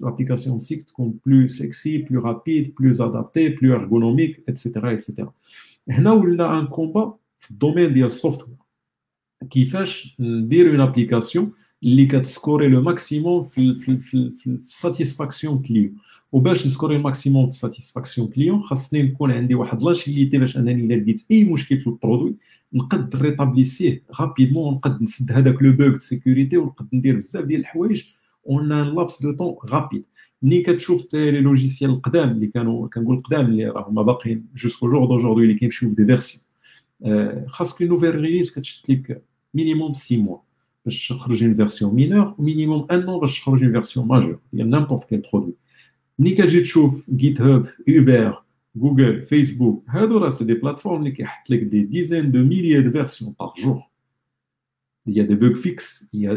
l'application 0.00 0.58
Sixt 0.58 0.84
تكون 0.84 1.18
plus 1.28 1.48
sexy, 1.48 1.98
plus 1.98 2.18
rapide, 2.18 2.74
plus 2.74 3.00
adaptée, 3.00 3.50
plus 3.50 3.72
ergonomique, 3.72 4.42
etc. 4.48 4.92
etc. 4.92 5.28
هنا 5.88 6.12
ولا 6.12 6.58
un 6.58 6.66
combat 6.66 7.14
في 7.38 7.50
ال 7.50 7.55
domaine 7.55 7.92
ديال 7.92 8.06
ال 8.06 8.12
software 8.12 8.56
كيفاش 9.50 10.16
ندير 10.20 10.70
une 10.70 10.80
application 10.80 11.52
اللي 11.84 12.06
كتسكوري 12.06 12.68
le 12.68 12.82
maximum 12.82 13.40
في 13.40 13.74
في 13.74 13.96
في, 13.96 14.30
في 14.30 14.46
ال 14.46 14.55
satisfaction 14.55 15.62
client 15.62 15.94
وباش 16.32 16.66
نسكوري 16.66 16.96
ال 16.96 17.02
maximum 17.02 17.46
في 17.46 17.52
ال 17.52 17.58
satisfaction 17.58 18.28
client 18.28 18.62
خاصني 18.62 19.02
نكون 19.02 19.32
عندي 19.32 19.54
واحد 19.54 19.82
l'agilité 19.82 20.38
باش 20.38 20.56
انني 20.56 20.72
الا 20.72 20.94
لقيت 20.94 21.24
اي 21.30 21.44
مشكل 21.44 21.78
في 21.78 21.86
ال 21.86 21.92
produit 21.92 22.36
نقد 22.72 23.16
rétablir 23.16 24.02
rapidement 24.20 24.68
ونقد 24.68 25.02
نسد 25.02 25.32
هذاك 25.32 25.62
le 25.62 25.72
bug 25.72 25.88
de 25.88 25.98
sécurité 25.98 26.56
ونقد 26.56 26.88
ندير 26.92 27.16
بزاف 27.16 27.44
ديال 27.44 27.60
الحوايج 27.60 28.04
en 28.48 28.72
un 28.72 28.94
laps 28.94 29.22
de 29.22 29.32
temps 29.32 29.56
rapide 29.72 30.06
ملي 30.42 30.62
كتشوف 30.62 31.14
les 31.14 31.40
logiciels 31.40 31.90
القدام 31.90 32.30
اللي 32.30 32.46
كانوا 32.46 32.88
كنقول 32.88 33.16
القدام 33.16 33.46
اللي 33.46 33.66
راهما 33.68 34.02
باقيين 34.02 34.46
jusqu'au 34.56 34.88
jour 34.88 35.06
d'aujourd'hui 35.06 35.42
اللي 35.42 35.54
كيمشيو 35.54 35.90
ب 35.90 35.93
des 35.93 36.04
versions 36.06 36.44
خاصك 37.46 37.82
nouvelle 37.82 38.14
release 38.14 38.50
كتشد 38.50 38.90
لك 38.90 39.22
minimum 39.54 39.92
6 39.92 40.22
mois 40.22 40.38
باش 40.84 41.08
تخرج 41.08 41.44
une 41.44 41.54
version 41.54 41.94
mineure 41.94 42.34
و 42.38 42.44
minimum 42.44 42.86
un 42.90 43.00
an 43.00 43.20
باش 43.20 43.40
تخرج 43.40 43.62
une 43.62 43.72
version 43.72 44.08
majeure 44.08 44.38
ديال 44.52 44.70
n'importe 44.70 45.04
quel 45.04 45.22
produit 45.32 45.54
ملي 46.18 46.30
كتجي 46.30 46.60
تشوف 46.60 47.10
GitHub 47.10 47.66
اوبر 47.88 48.42
جوجل 48.76 49.22
فيسبوك 49.22 49.84
هادو 49.88 50.18
راه 50.18 50.30
سي 50.30 50.44
دي 50.44 50.54
بلاتفورم 50.54 51.00
اللي 51.00 51.10
كيحط 51.10 51.50
لك 51.50 51.58
دي 51.60 51.82
ديزين 51.82 52.30
دو 52.30 52.38
ميليي 52.38 52.82
دو 52.82 52.90
فيرسيون 52.90 53.34
باغ 53.40 53.52
جور 53.56 53.82
il 55.06 55.14
y 55.14 55.20
a 55.20 55.24
des 55.24 55.36
bugs 55.36 55.54
fixes, 55.54 56.08
il 56.12 56.20
y 56.20 56.26
a 56.26 56.36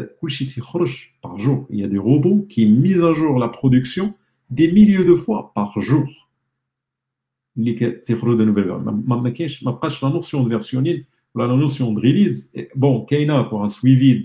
par 1.22 1.38
jour, 1.38 1.66
il 1.70 1.78
y 1.78 1.84
a 1.84 1.88
des 1.88 1.98
robots 1.98 2.46
qui 2.48 2.66
misent 2.66 3.04
à 3.04 3.12
jour 3.12 3.38
la 3.38 3.48
production 3.48 4.14
des 4.50 4.70
milliers 4.70 5.04
de 5.04 5.14
fois 5.14 5.52
par 5.54 5.78
jour. 5.80 6.28
De 7.56 8.44
nouvelles 8.44 8.70
la 10.02 10.10
notion 10.10 10.44
de 10.44 10.48
versionnel, 10.48 11.04
la 11.34 11.46
notion 11.48 11.92
de 11.92 12.00
release, 12.00 12.50
bon, 12.74 13.04
Kaina 13.04 13.44
pour 13.44 13.62
un 13.64 13.68
suivi 13.68 14.22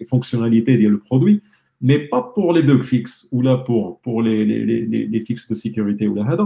les 0.00 0.04
fonctionnalités 0.06 0.76
du 0.76 0.98
produit, 0.98 1.42
mais 1.80 1.98
pas 1.98 2.22
pour 2.22 2.52
les 2.52 2.62
bugs 2.62 2.82
fixes 2.82 3.28
ou 3.30 3.42
là 3.42 3.56
pour, 3.58 4.00
pour 4.00 4.22
les, 4.22 5.20
fixes 5.26 5.48
de 5.48 5.54
sécurité 5.54 6.08
ou 6.08 6.14
là. 6.14 6.36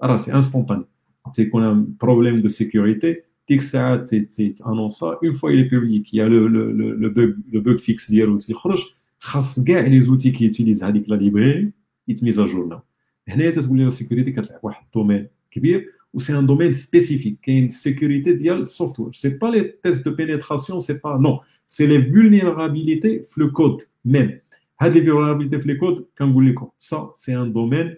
Alors, 0.00 0.18
c'est 0.18 0.32
instantané. 0.32 0.84
C'est 1.32 1.48
qu'on 1.48 1.62
a 1.62 1.66
un 1.66 1.86
problème 1.98 2.42
de 2.42 2.48
sécurité, 2.48 3.24
ديك 3.48 3.58
الساعة 3.58 4.04
تيتانونسا 4.04 5.18
une 5.24 5.30
fois 5.30 5.50
elle 5.50 5.62
est 5.62 5.76
publique 5.76 6.14
il 6.14 6.46
y 6.46 6.57
a 6.57 6.67
le 6.67 6.89
le 6.89 7.10
bug 7.10 7.30
le 7.52 7.60
bug 7.60 7.76
fix 7.76 8.10
ديالو 8.10 8.38
تيخرج 8.38 8.82
خاص 9.18 9.60
كاع 9.64 9.80
les 9.80 10.00
outils 10.00 10.30
qui 10.30 10.43
utilisent 10.43 10.84
هذيك 10.84 11.10
la 11.10 11.14
librairie 11.14 11.70
يتميزا 12.08 12.44
جورنا 12.44 12.82
هنايا 13.28 13.50
تتولي 13.50 13.84
la 13.84 13.90
sécurité 13.90 14.32
كتلعب 14.32 14.60
واحد 14.62 14.84
ال 14.84 14.89
domaine 14.89 15.28
كبير 15.50 15.88
و 16.14 16.18
c'est 16.18 16.38
un 16.38 16.46
domaine 16.46 16.74
spécifique 16.74 17.38
كاين 17.42 17.66
ال 17.66 17.73
sécurité 17.73 18.32
ديال 18.32 18.60
ال 18.60 18.66
software 18.66 19.12
c'est 19.12 19.28
pas 19.28 19.46
les 19.46 19.74
tests 19.82 20.04
de 20.04 20.14
pénétration 20.14 20.80
c'est 20.80 20.92
pas 20.92 21.18
non 21.18 21.40
سي 21.66 21.86
لي 21.86 22.02
فولنيرابيليتي 22.02 23.22
في 23.22 23.40
لو 23.40 23.52
كود 23.52 23.82
ميم 24.04 24.38
هاد 24.80 24.96
لي 24.96 25.10
فولنيرابيليتي 25.10 25.58
في 25.58 25.68
لي 25.68 25.74
كود 25.74 26.06
كنقول 26.18 26.50
لكم 26.50 26.68
سا 26.78 27.12
سي 27.14 27.36
ان 27.36 27.52
دومين 27.52 27.94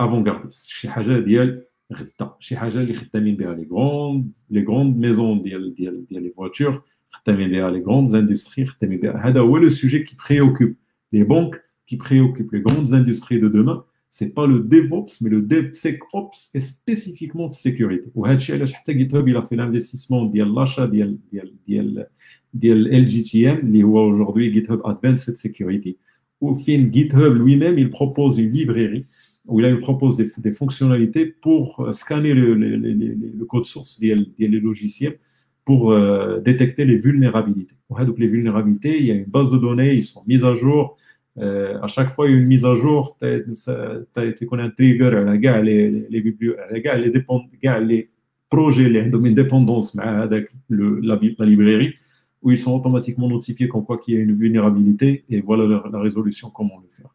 افونغارديست 0.00 0.68
شي 0.68 0.88
حاجة 0.88 1.18
ديال 1.18 1.64
غدا 1.93 2.35
شي 2.39 2.57
حاجه 2.57 2.81
اللي 2.81 2.93
خدامين 2.93 3.35
بها 3.35 3.55
لي 3.55 3.67
غروند 3.71 4.33
لي 4.49 4.63
غروند 4.63 4.97
ميزون 4.97 5.41
ديال 5.41 5.73
ديال 5.73 6.05
ديال 6.05 6.23
لي 6.23 6.29
فواتور 6.29 6.83
خدامين 7.09 7.49
بها 7.49 7.71
لي 7.71 7.79
غروند 7.79 8.15
اندستري 8.15 8.65
خدامين 8.65 8.99
بها 8.99 9.27
هذا 9.27 9.39
هو 9.41 9.57
لو 9.57 9.69
سوجي 9.69 9.99
كي 9.99 10.15
بريوكوب 10.29 10.73
لي 11.13 11.23
بانك 11.23 11.65
qui 11.87 11.97
préoccupe 11.97 12.51
les 12.51 12.61
grandes 12.61 12.93
industries 12.93 13.39
de 13.39 13.47
demain, 13.47 13.85
c'est 14.09 14.33
pas 14.33 14.47
le 14.47 14.59
DevOps, 14.59 15.21
mais 15.21 15.29
le 15.29 15.41
DevSecOps 15.41 16.49
et 16.53 16.59
spécifiquement 16.59 17.47
de 17.47 17.53
sécurité. 17.53 18.09
Ou 18.15 18.25
حتى 18.25 18.93
GitHub 18.93 19.27
il 19.27 19.35
a 19.35 19.41
fait 19.41 19.55
l'investissement 19.55 20.25
ديال 20.25 20.53
l'achat 20.53 20.85
ديال 20.85 21.17
ديال 21.27 21.53
ديال 21.63 22.05
ديال 22.53 23.05
LGTM 23.05 23.59
اللي 23.65 23.83
هو 23.83 24.11
aujourd'hui 24.11 24.53
GitHub 24.53 24.81
Advanced 24.85 25.35
Security. 25.35 25.97
Ou 26.41 26.55
fin 26.55 26.89
GitHub 26.91 27.33
lui-même 27.33 27.77
il 27.77 27.89
propose 27.89 28.37
une 28.37 28.51
librairie 28.51 29.05
où 29.46 29.60
il 29.60 29.80
propose 29.80 30.16
des, 30.16 30.52
fonctionnalités 30.52 31.26
pour 31.26 31.80
euh, 31.80 31.92
scanner 31.92 32.34
le, 32.34 33.44
code 33.48 33.64
source 33.64 33.98
des, 33.98 34.14
logiciels 34.48 35.18
pour 35.64 35.92
euh, 35.92 36.40
détecter 36.40 36.84
les 36.84 36.96
vulnérabilités. 36.96 37.76
Donc 37.88 38.18
les 38.18 38.26
vulnérabilités, 38.26 38.98
il 38.98 39.06
y 39.06 39.10
a 39.10 39.14
une 39.14 39.24
base 39.24 39.50
de 39.50 39.58
données, 39.58 39.94
ils 39.94 40.04
sont 40.04 40.22
mises 40.26 40.44
à 40.44 40.54
jour. 40.54 40.96
Euh, 41.38 41.78
à 41.80 41.86
chaque 41.86 42.10
fois, 42.10 42.28
il 42.28 42.32
y 42.32 42.34
a 42.34 42.38
une 42.38 42.46
mise 42.46 42.64
à 42.64 42.74
jour, 42.74 43.16
as 43.22 44.24
été 44.24 44.46
un 44.52 44.70
trigger, 44.70 45.10
les, 45.62 45.90
les, 45.90 46.08
les, 46.10 46.20
les, 46.20 47.12
les, 47.12 47.80
les 47.86 48.10
projets, 48.50 48.88
les 48.88 49.04
domaines 49.04 49.34
dépendance 49.34 49.96
avec 49.98 50.50
la, 50.68 51.18
librairie, 51.46 51.94
où 52.42 52.50
ils 52.50 52.58
sont 52.58 52.74
automatiquement 52.74 53.28
notifiés 53.28 53.68
comme 53.68 53.84
quoi 53.84 53.96
qu'il 53.96 54.14
y 54.14 54.16
a 54.18 54.20
une 54.20 54.34
vulnérabilité, 54.34 55.24
et 55.30 55.40
voilà 55.40 55.82
la 55.90 56.00
résolution, 56.00 56.50
comment 56.50 56.78
le 56.82 56.88
faire. 56.88 57.14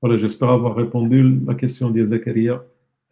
Voilà, 0.00 0.16
j'espère 0.16 0.50
avoir 0.50 0.76
répondu 0.76 1.18
à 1.46 1.50
la 1.50 1.54
question 1.54 1.90
de 1.90 2.02
Zakaria. 2.04 2.62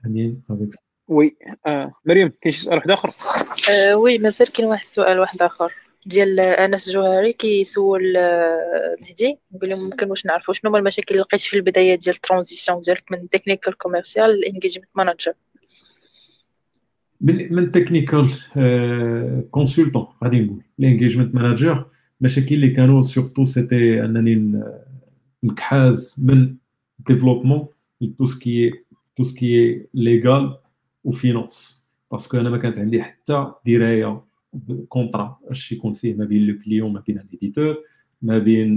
Amine, 0.04 0.40
avec 0.48 0.72
ça. 0.72 0.80
oui 1.08 1.36
آه. 1.66 1.92
مريم 2.04 2.32
كاين 2.40 2.52
شي 2.52 2.60
سؤال 2.60 2.76
واحد 2.76 2.90
اخر 2.90 3.10
آه 3.70 3.96
oui 3.96 4.18
مازال 4.18 4.52
كاين 4.52 4.68
واحد 4.68 4.82
السؤال 4.82 5.20
واحد 5.20 5.42
اخر 5.42 5.72
ديال 6.06 6.40
انس 6.40 6.90
جوهري 6.90 7.32
كيسول 7.32 8.12
مهدي 9.02 9.38
يقول 9.54 9.70
لهم 9.70 9.84
ممكن 9.84 10.10
واش 10.10 10.26
نعرفوا 10.26 10.54
شنو 10.54 10.70
هما 10.70 10.78
المشاكل 10.78 11.14
اللي 11.14 11.20
لقيت 11.20 11.40
في 11.40 11.56
البدايه 11.56 11.94
ديال 11.94 12.14
ال 12.14 12.20
transition 12.20 12.80
ديالك 12.80 13.12
من 13.12 13.28
technical 13.28 13.78
commercial 13.78 14.40
ل 14.40 14.45
engagement 14.45 14.88
manager 14.94 15.32
من 17.20 17.54
من 17.54 17.70
technical 17.70 18.28
consultant 19.50 20.06
غادي 20.24 20.40
نقول 20.40 20.62
ل 20.78 20.84
engagement 20.84 21.34
manager 21.34 21.86
المشاكل 22.20 22.54
اللي 22.54 22.70
كانوا 22.70 23.02
surtout 23.02 23.44
c'était 23.44 24.04
انني 24.04 24.62
نكحاز 25.44 26.16
من 26.18 26.54
développement 27.08 27.70
de 28.00 28.08
tout 28.16 28.26
ce 28.26 28.36
qui 28.36 28.64
est 28.64 28.72
tout 29.16 29.24
ce 29.24 29.34
qui 29.34 29.56
est 29.56 29.88
légal 29.94 30.44
ou 31.04 31.12
finance. 31.12 31.86
Parce 32.10 32.28
que 32.28 32.36
أنا 32.36 32.50
ما 32.50 32.58
كانت 32.58 32.78
عندي 32.78 33.02
حتى 33.02 33.52
درايه 33.66 34.24
contrat 34.88 35.38
اش 35.50 35.72
يكون 35.72 35.92
فيه 35.92 36.14
ما 36.14 36.24
بين 36.24 36.46
le 36.46 36.58
client 36.64 36.92
ما 36.92 37.02
بين 37.06 37.18
ال 37.18 37.26
éditeur 37.26 37.76
ما 38.22 38.38
بين 38.38 38.74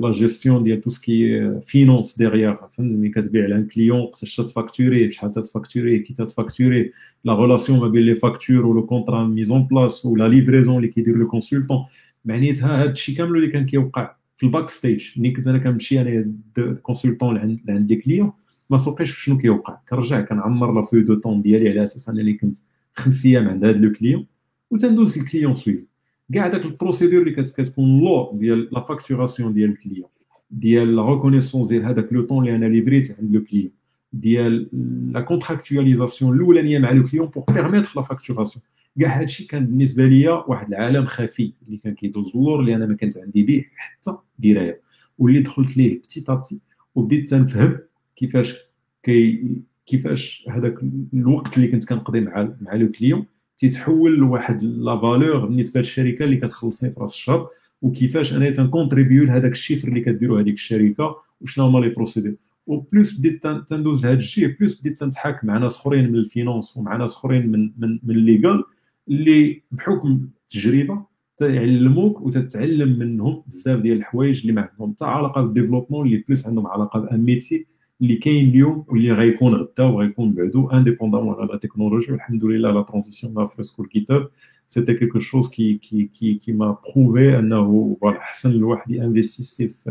لا 0.00 0.10
جيستيون 0.10 0.62
ديال 0.62 0.80
tout 0.80 0.90
ce 0.90 1.14
qui 1.14 1.50
finance 1.60 2.18
derrière 2.18 2.56
فهمتني 2.56 2.96
ملي 2.96 3.08
كتبيع 3.08 3.44
على 3.44 3.54
un 3.54 3.66
client 3.66 4.06
خصك 4.12 4.44
تفاكتوري 4.44 5.10
شحال 5.10 5.30
تفاكتوري 5.30 5.98
كي 5.98 6.14
تفاكتوري 6.14 6.90
la 7.24 7.34
relation 7.34 7.80
ما 7.80 7.88
بين 7.88 8.02
les 8.02 8.14
factures 8.14 8.66
و 8.66 8.73
le 8.73 8.86
contrat 8.86 9.24
mise 9.24 9.52
en 9.52 9.66
place 9.66 10.06
و 10.06 10.13
la 10.13 10.28
livraison 10.28 10.76
اللي 10.76 10.88
كيدير 10.88 11.16
le 11.16 11.26
consultant 11.28 11.84
معنيتها 12.24 12.82
هذا 12.82 12.90
الشيء 12.90 13.16
كامل 13.16 13.36
اللي 13.36 13.48
كان 13.48 13.66
كيوقع 13.66 14.16
في 14.36 14.46
ال 14.46 14.70
backstage 14.70 15.20
ملي 15.20 15.30
كنت 15.30 15.46
أنا 15.48 15.58
كنمشي 15.58 16.00
أنا 16.00 16.34
consultant 16.82 17.34
لعند 17.34 17.60
لعند 17.64 17.86
des 17.86 17.96
clients 17.96 18.32
ما 18.70 18.78
سوقيش 18.78 19.24
شنو 19.24 19.38
كيوقع. 19.38 19.78
كنرجع 19.88 20.20
كنعمر 20.20 20.72
la 20.74 20.82
feuille 20.82 21.00
de 21.00 21.14
temps 21.14 21.42
ديالي 21.42 21.68
على 21.70 21.82
أساس 21.82 22.08
أنني 22.08 22.34
كنت 22.34 22.58
خمس 22.94 23.26
أيام 23.26 23.48
عند 23.48 23.64
هذا 23.64 23.78
le 23.78 23.92
client 23.92 24.26
وتندوز 24.70 25.18
ال 25.18 25.23
client 25.23 25.54
suivi 25.54 25.84
كاع 26.32 26.48
داك 26.48 26.64
ال 26.64 26.69
procédures 26.69 27.22
اللي 27.22 27.30
كتكون 27.30 28.00
le 28.00 28.36
ديال 28.36 28.68
la 28.72 28.80
facturation 28.80 29.52
ديال 29.52 29.70
ال 29.70 29.75
client 29.75 30.08
ديال 30.50 30.96
la 30.96 31.02
reconnaissance 31.02 31.68
ديال 31.68 31.84
هذاك 31.84 32.12
le 32.12 32.22
temps 32.22 32.44
اللي 32.46 32.56
أنا 32.56 32.66
ليفريت 32.66 33.16
عند 33.20 33.34
le 33.34 33.44
client 33.44 33.70
ديال 34.12 34.68
la 35.12 35.20
contractualisation 35.20 36.36
الأولانية 36.36 36.78
مع 36.78 36.90
le 36.90 37.02
client 37.02 37.26
pour 37.26 37.44
permettre 37.48 37.92
la 37.96 38.02
facturation 38.02 38.64
كاع 39.00 39.20
هادشي 39.20 39.46
كان 39.46 39.66
بالنسبة 39.66 40.06
ليا 40.06 40.30
واحد 40.32 40.68
العالم 40.68 41.04
خفي 41.04 41.52
اللي 41.66 41.78
كان 41.78 41.94
كيدوز 41.94 42.32
اللور 42.34 42.60
اللي 42.60 42.74
أنا 42.74 42.86
ما 42.86 42.94
كانت 42.94 43.18
عندي 43.18 43.42
به 43.42 43.64
حتى 43.76 44.16
دراية. 44.38 44.80
واللي 45.18 45.40
دخلت 45.40 45.76
ليه 45.76 45.98
petit 45.98 46.24
petit 46.28 46.60
وبديت 46.94 47.30
تنفهم 47.30 47.78
كيفاش 48.16 48.54
كي 49.02 49.44
كيفاش 49.86 50.46
هذاك 50.50 50.74
الوقت 51.14 51.56
اللي 51.56 51.68
كنت 51.68 51.88
كنقضي 51.88 52.20
مع 52.20 52.54
مع 52.60 52.74
le 52.74 52.90
client 52.90 53.26
تيتحول 53.56 54.18
لواحد 54.18 54.62
la 54.62 54.98
valeur 55.00 55.46
بالنسبة 55.46 55.80
للشركة 55.80 56.24
اللي 56.24 56.36
كتخلصني 56.36 56.90
في 56.90 57.00
راس 57.00 57.12
الشهر 57.12 57.48
وكيفاش 57.82 58.32
أنا 58.32 58.50
تنكونتريبيو 58.50 59.24
لهذاك 59.24 59.52
ال 59.52 59.57
chiffre 59.57 59.88
اللي 59.88 60.00
كديرو 60.00 60.38
هذيك 60.38 60.54
الشركة 60.54 61.16
وشنو 61.40 61.66
هما 61.66 61.78
les 61.78 61.88
procédures 61.88 62.34
و 62.66 62.76
plus 62.76 63.18
بديت 63.18 63.46
تندوز 63.46 64.06
لهذا 64.06 64.18
الشيء 64.18 64.56
plus 64.58 64.80
بديت 64.80 64.98
تنتحاك 64.98 65.44
مع 65.44 65.58
ناس 65.58 65.76
أخرين 65.76 66.12
من 66.12 66.16
ال 66.16 66.24
finance 66.24 66.76
ومع 66.76 66.96
ناس 66.96 67.12
أخرين 67.12 67.46
من 67.46 67.70
من 67.78 67.98
من 68.02 68.14
ال 68.14 68.22
légal 68.22 68.64
اللي 69.08 69.62
بحكم 69.70 70.28
التجربه 70.42 71.06
تعلموك 71.36 72.20
وتتعلم 72.20 72.98
منهم 72.98 73.42
بزاف 73.46 73.80
ديال 73.80 73.96
الحوايج 73.98 74.40
اللي 74.40 74.52
ما 74.52 74.62
عندهم 74.62 74.92
حتى 74.92 75.04
علاقة 75.04 75.40
بال 75.42 75.51
développement 75.51 76.06
اللي 76.06 76.24
plus 76.28 76.46
عندهم 76.46 76.66
علاقة 76.66 77.00
ب 77.00 77.07
un 77.07 77.20
métier 77.20 77.66
اللي 78.02 78.16
كاين 78.16 78.48
اليوم 78.48 78.84
واللي 78.88 79.12
غيكون 79.12 79.54
غدا 79.54 79.84
وغيكون 79.84 80.32
بعدو 80.32 80.70
indépendamment 80.70 81.34
على 81.34 81.48
la 81.52 81.58
technologie 81.58 82.12
والحمد 82.12 82.44
لله 82.44 82.70
la 82.70 82.82
transition 82.82 83.34
لا 83.34 83.44
فريسكو 83.46 83.82
ل 83.82 84.10
GitHub 84.10 84.30
c'était 84.66 84.94
quelque 84.94 85.18
chose 85.18 85.48
qui 85.48 85.74
qui 85.74 86.04
qui 86.04 86.34
qui 86.34 86.52
m'a 86.52 86.76
prouvé 86.96 87.38
أنه 87.38 87.96
voilà 88.00 88.18
أحسن 88.18 88.50
الواحد 88.50 88.90
ينفيستيسي 88.90 89.68
في 89.68 89.90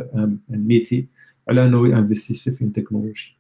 un 0.50 0.68
métier 0.68 1.08
على 1.50 1.66
أنه 1.66 1.88
ينفيستيسي 1.88 2.52
في 2.52 2.66
تكنولوجي 2.70 3.38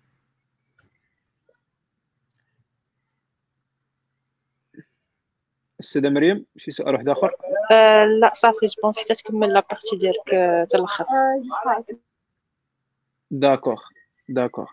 أستاذة 5.79 6.09
مريم 6.09 6.45
شي 6.57 6.71
سؤال 6.71 6.93
واحد 6.93 7.09
آخر. 7.09 7.31
آه 7.71 8.05
لا 8.05 8.31
صافي 8.33 8.65
je 8.65 8.81
pense 8.83 8.99
حتى 8.99 9.15
تكمل 9.15 9.53
la 9.53 9.63
partie 9.71 9.95
ديالك 9.97 10.19
حتى 10.65 10.77
الآخر 10.77 11.05
d'accord 13.31 13.81
d'accord 14.29 14.65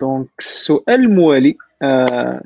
donc 0.00 0.28
السؤال 0.38 1.00
الموالي 1.00 1.56
آه 1.82 2.42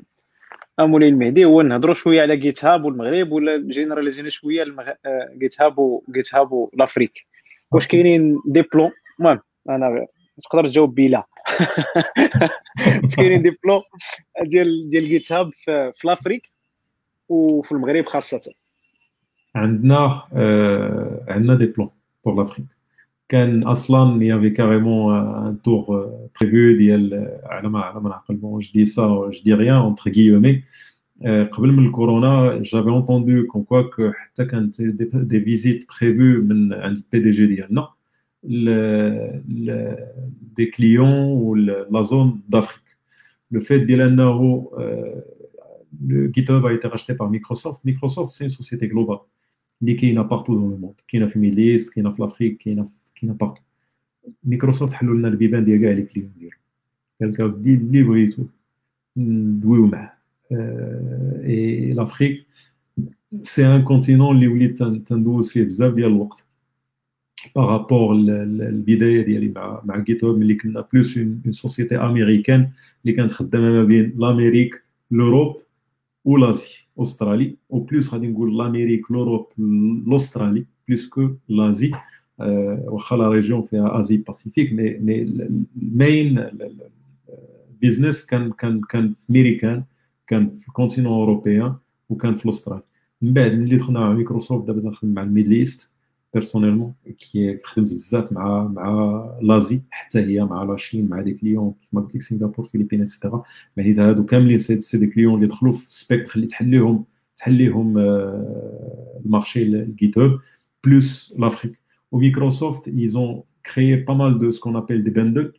مولاي 0.80 1.08
المهدي 1.08 1.44
هو 1.44 1.62
نهضروا 1.62 1.94
شوية 1.94 2.22
على 2.22 2.36
GitHub 2.36 2.85
والمغرب 2.84 3.32
ولا 3.32 3.56
جينيراليزينا 3.56 4.28
شوية 4.28 4.62
المغ... 4.62 4.90
GitHub 5.39 5.60
و 5.60 5.78
GitHub 5.78 6.35
و 6.35 6.52
l'Afrique 6.52 7.26
واش 7.70 7.86
كاينين 7.86 8.40
des 8.47 8.62
plans 8.62 8.90
المهم 9.18 9.40
أنا 9.68 10.06
تقدر 10.42 10.68
تجاوب 10.68 10.94
بلا. 10.94 11.24
واش 13.02 13.16
كاينين 13.16 13.43
des 13.43 13.51
plans 13.64 13.81
ديال 14.43 14.90
ديال 14.90 15.09
GitHub 15.09 15.51
في, 15.52 15.93
في 15.94 16.06
l'Afrique 16.06 16.52
وفي 17.28 17.72
المغرب 17.72 18.06
خاصة. 18.06 18.52
عندنا 19.55 20.22
آه 20.32 21.24
عندنا 21.28 21.55
des 21.55 21.66
plans 21.66 21.90
pour 22.24 22.35
l'Afrique 22.36 22.66
كان 23.28 23.62
أصلا 23.62 24.24
y 24.24 24.29
avait 24.29 24.51
carrément 24.51 25.16
un 25.16 25.62
tour 25.62 26.10
prévu 26.40 26.76
ديال 26.76 27.39
على 27.44 27.68
ما 27.68 27.81
على 27.81 28.01
ما 28.01 28.09
نعقل. 28.09 28.36
bon 28.36 28.59
je 28.60 28.70
dis 28.74 28.85
ça 28.85 29.02
je 29.06 29.43
dis 29.44 29.55
rien 29.55 29.76
entre 29.76 30.10
guillemets 30.10 30.62
قبل 31.52 31.72
من 31.72 31.86
الكورونا 31.86 32.60
جافي 32.62 32.89
اونتوندو 32.89 33.47
كون 33.47 33.64
كوا 33.64 33.82
كو 33.82 34.12
حتى 34.12 34.44
كانت 34.44 34.82
دي 34.82 35.40
فيزيت 35.40 35.86
بريفو 36.01 36.22
من 36.22 36.72
عند 36.72 36.97
البي 36.97 37.18
دي 37.18 37.31
جي 37.31 37.47
ديالنا. 37.47 37.89
دي 40.56 40.65
كليون 40.65 41.10
ولا 41.10 42.01
زون 42.01 42.41
دافريك 42.49 42.84
لو 43.51 43.60
فيت 43.60 43.84
ديال 43.84 44.01
انه 44.01 44.69
le 46.07 46.27
GitHub 46.35 46.65
a 46.65 46.73
été 46.73 46.88
racheté 46.88 47.14
par 47.15 47.30
Microsoft. 47.30 47.84
Microsoft, 47.84 48.31
c'est 48.31 48.45
une 48.45 48.49
société 48.49 48.88
globale. 48.88 49.19
qui 49.84 50.10
est 50.10 50.27
partout 50.30 50.56
dans 50.56 50.68
le 50.68 50.77
monde. 50.77 50.95
Qui 51.07 51.18
est 51.18 51.35
Middle 51.35 51.60
East, 51.60 51.91
qui 51.91 51.99
est 51.99 52.06
en 52.06 52.23
Afrique, 52.23 52.60
qui 52.60 52.69
est 52.72 53.38
partout. 53.38 53.64
Microsoft 54.43 54.93
a 54.93 55.03
لنا 55.03 55.27
البيبان 55.27 55.65
ديال 55.65 55.81
كاع 55.81 55.91
لي 55.91 56.01
كليون 56.01 56.31
ديالو 56.38 56.56
قال 57.22 57.31
لك 57.31 57.56
دي 57.57 57.73
اللي 57.73 58.03
بغيتو 58.03 58.45
ندويو 59.18 59.85
معاه 59.85 60.11
اي 60.51 61.93
لافريك 61.93 62.45
سي 63.34 63.65
ان 63.68 63.81
كونتينون 63.81 64.35
اللي 64.35 64.47
وليت 64.47 64.84
تندوز 64.84 65.51
فيه 65.51 65.64
بزاف 65.64 65.93
ديال 65.93 66.07
الوقت 66.07 66.45
بارابور 67.56 68.12
البدايه 68.14 69.22
ديالي 69.22 69.48
مع 69.56 69.82
مع 69.84 69.98
جيت 69.98 70.24
هاب 70.24 70.38
ملي 70.38 70.54
كنا 70.54 70.84
بلوس 70.92 71.18
اون 71.18 71.42
سوسيتي 71.52 71.96
امريكان 71.96 72.70
اللي 73.04 73.16
كانت 73.16 73.32
خدامه 73.32 73.70
ما 73.72 73.84
بين 73.84 74.14
لامريك 74.18 74.82
لوروب 75.10 75.56
ولازي 76.24 76.68
استرالي 76.98 77.56
أو 77.72 77.78
بلوس 77.80 78.14
غادي 78.14 78.26
نقول 78.28 78.58
لامريك 78.58 79.10
لوروب 79.10 79.46
لاسترالي 80.06 80.64
بلوس 80.88 81.08
كو 81.08 81.28
لازي 81.48 81.90
واخا 82.38 83.16
la 83.16 83.28
région 83.28 83.62
فيها 83.62 84.00
Asie 84.01 84.16
Pacifique 84.16 84.72
mais 84.72 84.98
mais 84.98 85.22
ال 85.76 85.90
main 85.90 86.47
business 87.81 88.26
كان 88.26 88.52
كان 88.52 88.80
كان 88.80 89.12
في 89.26 89.32
ميريكان 89.32 89.84
كان 90.26 90.50
في 90.50 90.68
ال 90.68 90.73
continent 90.73 91.12
européen 91.12 91.74
وكان 92.08 92.34
في 92.34 92.44
ال 92.44 92.48
Australie 92.48 92.82
من 93.22 93.32
بعد 93.32 93.52
ملي 93.52 93.76
دخلنا 93.76 94.00
مع 94.00 94.12
مايكروسوفت 94.12 94.66
دابا 94.66 94.80
تنخدم 94.80 95.14
مع 95.14 95.22
ال 95.22 95.27
Middle 95.27 95.52
East 95.52 95.90
personnellement 96.35 96.94
كي 97.19 97.59
خدمت 97.65 97.94
بزاف 97.94 98.32
مع 98.32 98.65
مع 98.65 99.39
l'Asie 99.43 99.82
حتى 99.90 100.19
هي 100.19 100.44
مع 100.44 100.62
la 100.62 100.76
Chine 100.76 101.09
مع 101.09 101.20
des 101.20 101.32
clients 101.35 101.74
كيما 101.90 102.02
قلت 102.02 102.15
لك 102.15 102.23
Singapour 102.22 102.64
Philippines 102.66 103.02
et 103.02 103.12
cetera 103.12 103.43
يعني 103.77 103.94
هادو 103.94 104.24
كاملين 104.24 104.59
c'est, 104.59 104.81
c'est 104.81 104.98
des 104.98 105.06
clients 105.06 105.35
اللي 105.35 105.47
دخلوا 105.47 105.73
في 105.73 105.94
spectre 105.94 106.32
اللي 106.36 106.47
تحليهم 106.47 107.05
تحليهم 107.36 107.98
ال 109.24 109.30
marché 109.30 109.62
ل 109.62 109.70
GitHub 109.70 110.18
plus 110.18 111.35
l'Afrique 111.39 111.78
و 112.12 112.20
Microsoft 112.20 112.89
ils 112.89 113.15
ont 113.15 113.43
créé 113.74 113.97
pas 113.97 114.14
mal 114.14 114.39
de 114.39 114.51
ce 114.51 114.58
qu'on 114.58 114.76
appelle 114.76 115.02
des 115.02 115.10
bundles 115.10 115.52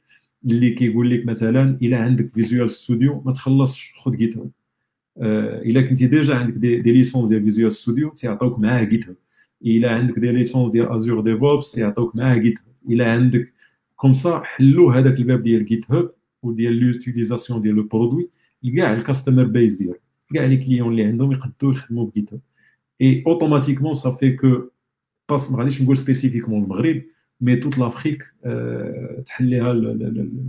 اللي 0.45 0.69
كيقول 0.69 1.09
لك 1.11 1.25
مثلا 1.25 1.77
الا 1.81 1.97
عندك 1.97 2.29
Visual 2.33 2.69
Studio 2.69 3.21
ما 3.25 3.31
تخلصش 3.31 3.93
خذ 3.97 4.17
GitHub 4.17 4.51
الا 5.65 5.81
كنتي 5.81 6.07
déjà 6.07 6.35
عندك 6.35 6.53
des, 6.53 6.79
des 6.81 6.91
licences 6.91 7.29
ديال 7.29 7.43
Visual 7.43 7.71
Studio 7.71 8.09
تيعطوك 8.09 8.59
معاه 8.59 8.83
GitHub 8.83 9.15
الا 9.65 9.91
عندك 9.91 10.19
des 10.19 10.31
licences 10.31 10.71
ديال 10.71 10.91
Azure 10.91 11.21
DevOps 11.21 11.77
يعطوك 11.77 12.15
معاه 12.15 12.37
GitHub 12.37 12.91
الا 12.91 13.11
عندك 13.11 13.53
comme 13.95 14.13
ça 14.13 14.41
حلوا 14.43 14.93
هذاك 14.93 15.19
الباب 15.19 15.41
ديال 15.41 15.65
GitHub 15.65 16.11
وديال 16.43 16.73
l'utilisation 16.79 17.61
ديال 17.61 17.75
le 17.75 17.83
produit 17.83 18.29
لكاع 18.63 18.93
ال 18.93 18.99
customer 18.99 19.43
base 19.43 19.77
ديالو 19.77 19.99
كاع 20.33 20.45
les 20.45 20.57
clients 20.57 20.91
اللي 20.91 21.03
عندهم 21.03 21.31
يقدروا 21.31 21.71
يخدموا 21.73 22.05
ب 22.05 22.33
GitHub 22.33 22.41
et 23.01 23.23
automatiquement 23.27 23.93
ça 23.93 24.11
fait 24.11 24.31
que 24.31 24.61
باس 25.29 25.51
ما 25.51 25.57
غاديش 25.57 25.81
نقول 25.81 25.97
spécifiquement 25.97 26.63
المغرب 26.63 27.01
mais 27.41 27.55
toute 27.55 27.77
l'Afrique 27.77 28.23
تحليها 29.25 29.73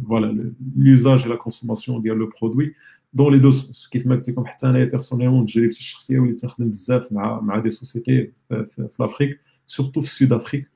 voilà 0.09 0.53
l'usage 0.77 1.29
la 1.29 1.37
consommation 1.37 2.01
ديال 2.01 2.19
le 2.19 2.31
produit 2.43 2.75
dans 3.13 3.33
les 3.33 3.39
deux 3.39 3.51
sens 3.51 3.89
كيف 3.89 4.07
ما 4.07 4.17
قلت 4.17 4.29
لكم 4.29 4.47
حتى 4.47 4.67
أنايا 4.67 4.85
personnellement 4.85 5.47
تجربتي 5.47 5.79
الشخصية 5.79 6.19
وليت 6.19 6.41
تخدم 6.41 6.71
بزاف 6.71 7.13
مع 7.13 7.41
مع 7.41 7.59
des 7.59 7.71
sociétés 7.71 8.33
في 8.49 8.97
l'Afrique 9.01 9.41
surtout 9.67 10.01
في 10.01 10.09
Sud 10.09 10.33
Afrique 10.33 10.71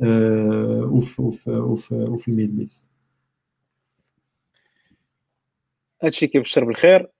وفي 0.00 1.22
وفي 1.22 1.50
وفي 1.50 1.94
وفي 1.94 2.28
ال 2.28 2.33
Middle 2.33 2.60
East. 2.60 2.92
هادشي 6.02 6.26
كيبشر 6.26 6.64
بالخير. 6.64 7.10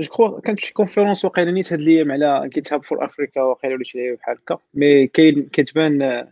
je 0.00 0.08
crois 0.10 0.40
كانت 0.40 0.60
شي 0.60 0.72
conférence 0.72 1.24
واقيلا 1.24 1.50
نيت 1.50 1.72
هاد 1.72 1.80
الأيام 1.80 2.12
على 2.12 2.48
GitHub 2.48 2.84
for 2.84 3.04
Africa 3.04 3.42
واقيلا 3.42 3.74
ولا 3.74 3.84
شي 3.84 4.12
بحال 4.12 4.36
هكا 4.36 4.58
mais 4.74 5.06
كاين 5.06 5.48
كتبان 5.52 6.28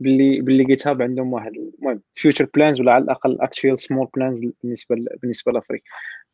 باللي 0.00 0.40
باللي 0.40 0.64
GitHub 0.64 1.02
عندهم 1.02 1.32
واحد 1.32 1.52
المهم 1.56 2.00
future 2.14 2.48
plans 2.54 2.80
ولا 2.80 2.92
على 2.92 3.04
الأقل 3.04 3.40
actual 3.40 3.80
small 3.80 4.08
plans 4.16 4.40
بالنسبة 4.62 4.96
بالنسبة 5.22 5.52
لأفريقيا. 5.52 5.84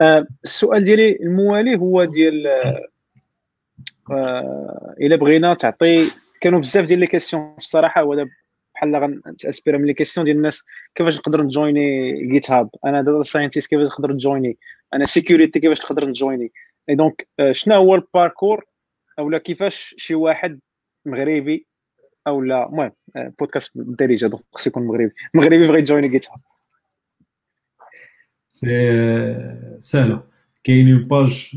آه 0.01 0.27
السؤال 0.45 0.85
ديالي 0.85 1.17
الموالي 1.17 1.77
هو 1.77 2.05
ديال 2.05 2.47
آه 4.11 4.95
إلا 5.01 5.17
بغينا 5.17 5.55
تعطي 5.55 6.11
كانوا 6.41 6.61
بزاف 6.61 6.85
ديال 6.85 6.99
les 6.99 7.07
questions 7.07 7.55
الصراحة 7.59 8.15
دابا 8.15 8.31
بحال 8.75 8.97
غنتاسبير 8.97 9.79
من 9.79 9.85
les 9.87 9.95
questions 9.95 10.25
ديال 10.25 10.37
الناس 10.37 10.65
كيفاش 10.95 11.19
نقدر 11.19 11.43
نجويني 11.43 12.13
GitHub 12.27 12.71
أنا 12.85 13.03
data 13.03 13.23
scientist 13.23 13.71
كيفاش 13.71 13.87
نقدر 13.87 14.13
نجويني؟ 14.13 14.59
أنا 14.95 15.05
security 15.05 15.61
كيفاش 15.61 15.81
نقدر 15.81 16.09
نجويني؟ 16.09 16.53
et 16.89 16.95
donc 16.95 17.29
شنو 17.51 17.75
هو 17.75 17.95
ال 17.95 18.02
parcours 18.02 18.65
أولا 19.19 19.39
كيفاش 19.39 19.95
شي 19.99 20.15
واحد 20.15 20.61
مغربي 21.07 21.67
أو 22.27 22.43
لا 22.43 22.69
المهم 22.69 22.93
بودكاست 23.39 23.79
بالدارجه 23.79 24.27
donc 24.27 24.43
خصو 24.53 24.71
يكون 24.71 24.87
مغربي 24.87 25.11
مغربي 25.35 25.69
بغى 25.69 25.79
يجوين 25.79 26.11
GitHub 26.11 26.39
c'est 28.49 28.69
سهله 29.79 30.23
كاين 30.65 30.93
une 30.93 31.05
page 31.05 31.57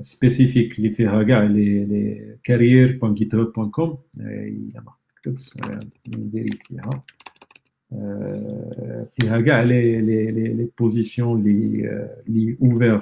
spécifique 0.00 0.78
اللي 0.78 0.90
فيها 0.90 1.22
كاع 1.22 1.42
les 1.42 1.84
les 1.84 2.36
carrières 2.42 2.98
point 2.98 3.14
GitHub 3.14 3.52
point 3.52 3.70
com 3.70 3.98
الا 4.20 4.80
ما 4.80 4.92
كتبت 5.22 5.52
ندير 6.08 6.46
فيها 6.68 6.90
فيها 9.20 9.40
كاع 9.40 9.62
لي 9.62 10.00
لي 10.00 10.30
لي 10.30 10.68
بوزيسيون 10.78 11.40
اللي 11.40 11.90
اللي 12.28 12.56
ouvertes 12.62 13.00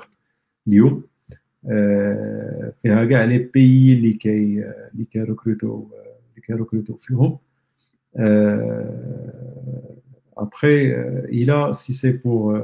اليوم 0.69 1.05
فيها 2.83 3.05
كاع 3.05 3.25
les 3.25 3.39
pays 3.39 3.93
اللي 3.93 4.13
كي 4.13 4.65
اللي 4.93 5.05
كيركروتو 5.13 5.87
recruter 6.53 6.97
فيهم 6.99 7.39
après 10.37 10.97
إلا 11.31 11.73
si 11.73 11.95
c'est 11.95 12.19
pour 12.19 12.57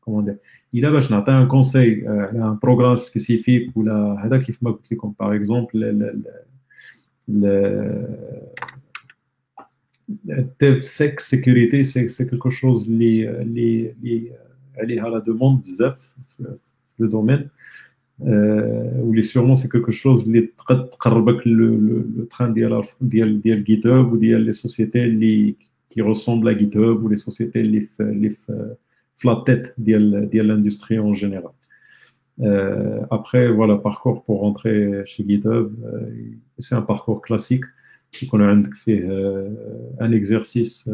comment 0.00 0.22
dire 0.22 0.38
إلا 0.72 0.90
باش 0.90 1.10
نعطي 1.10 1.32
un 1.32 1.46
conseil 1.46 2.08
على 2.08 2.40
un 2.40 2.56
programme 2.56 2.96
spécifique 2.96 3.76
ولا 3.76 4.16
هذا 4.24 4.38
كيف 4.38 4.62
ما 4.62 4.70
قلت 4.70 4.92
لكم 4.92 5.14
par 5.22 5.32
exemple 5.32 5.76
le, 5.76 7.56
DevSec 10.60 11.20
sécurité 11.20 11.82
c'est 11.82 12.26
quelque 12.30 12.50
chose 12.50 12.88
اللي 12.88 13.30
اللي 13.30 13.90
اللي 13.90 14.32
عليها 14.78 15.20
la 15.20 15.22
demande 15.22 15.62
بزاف 15.64 16.14
في 16.28 16.56
le 17.02 17.06
domaine 17.08 17.48
واللي 18.20 19.22
sûrement 19.22 19.54
c'est 19.54 19.68
quelque 19.68 19.90
chose 19.90 20.22
اللي 20.22 20.40
تقد 20.40 20.90
تقربك 20.90 21.46
لو 21.46 22.24
تران 22.30 22.52
ديال 22.52 22.82
ديال 23.00 23.40
ديال 23.40 23.64
GitHub 23.64 24.12
وديال 24.12 24.40
les 24.40 24.52
sociétés 24.52 25.04
اللي 25.04 25.54
كي 25.90 26.00
ressemblent 26.00 26.48
à 26.48 26.52
GitHub 26.52 26.76
و 26.76 27.04
les 27.04 27.16
sociétés 27.16 27.60
اللي 27.60 27.80
في 27.80 28.02
اللي 28.02 28.30
في 28.30 28.74
في 29.16 29.28
la 29.28 29.44
tête 29.46 29.74
ديال 29.78 30.28
ديال 30.30 30.48
l'industrie 30.48 30.98
en 30.98 31.12
général 31.12 31.52
après 33.18 33.46
voilà 33.58 33.76
parcours 33.88 34.18
pour 34.24 34.40
rentrer 34.40 34.78
chez 35.04 35.22
GitHub 35.28 35.68
c'est 36.58 36.74
un 36.74 36.82
parcours 36.82 37.20
classique. 37.22 37.64
يكون 38.22 38.42
عندك 38.42 38.74
فيه 38.74 39.00
un 40.00 40.12
exercice 40.12 40.90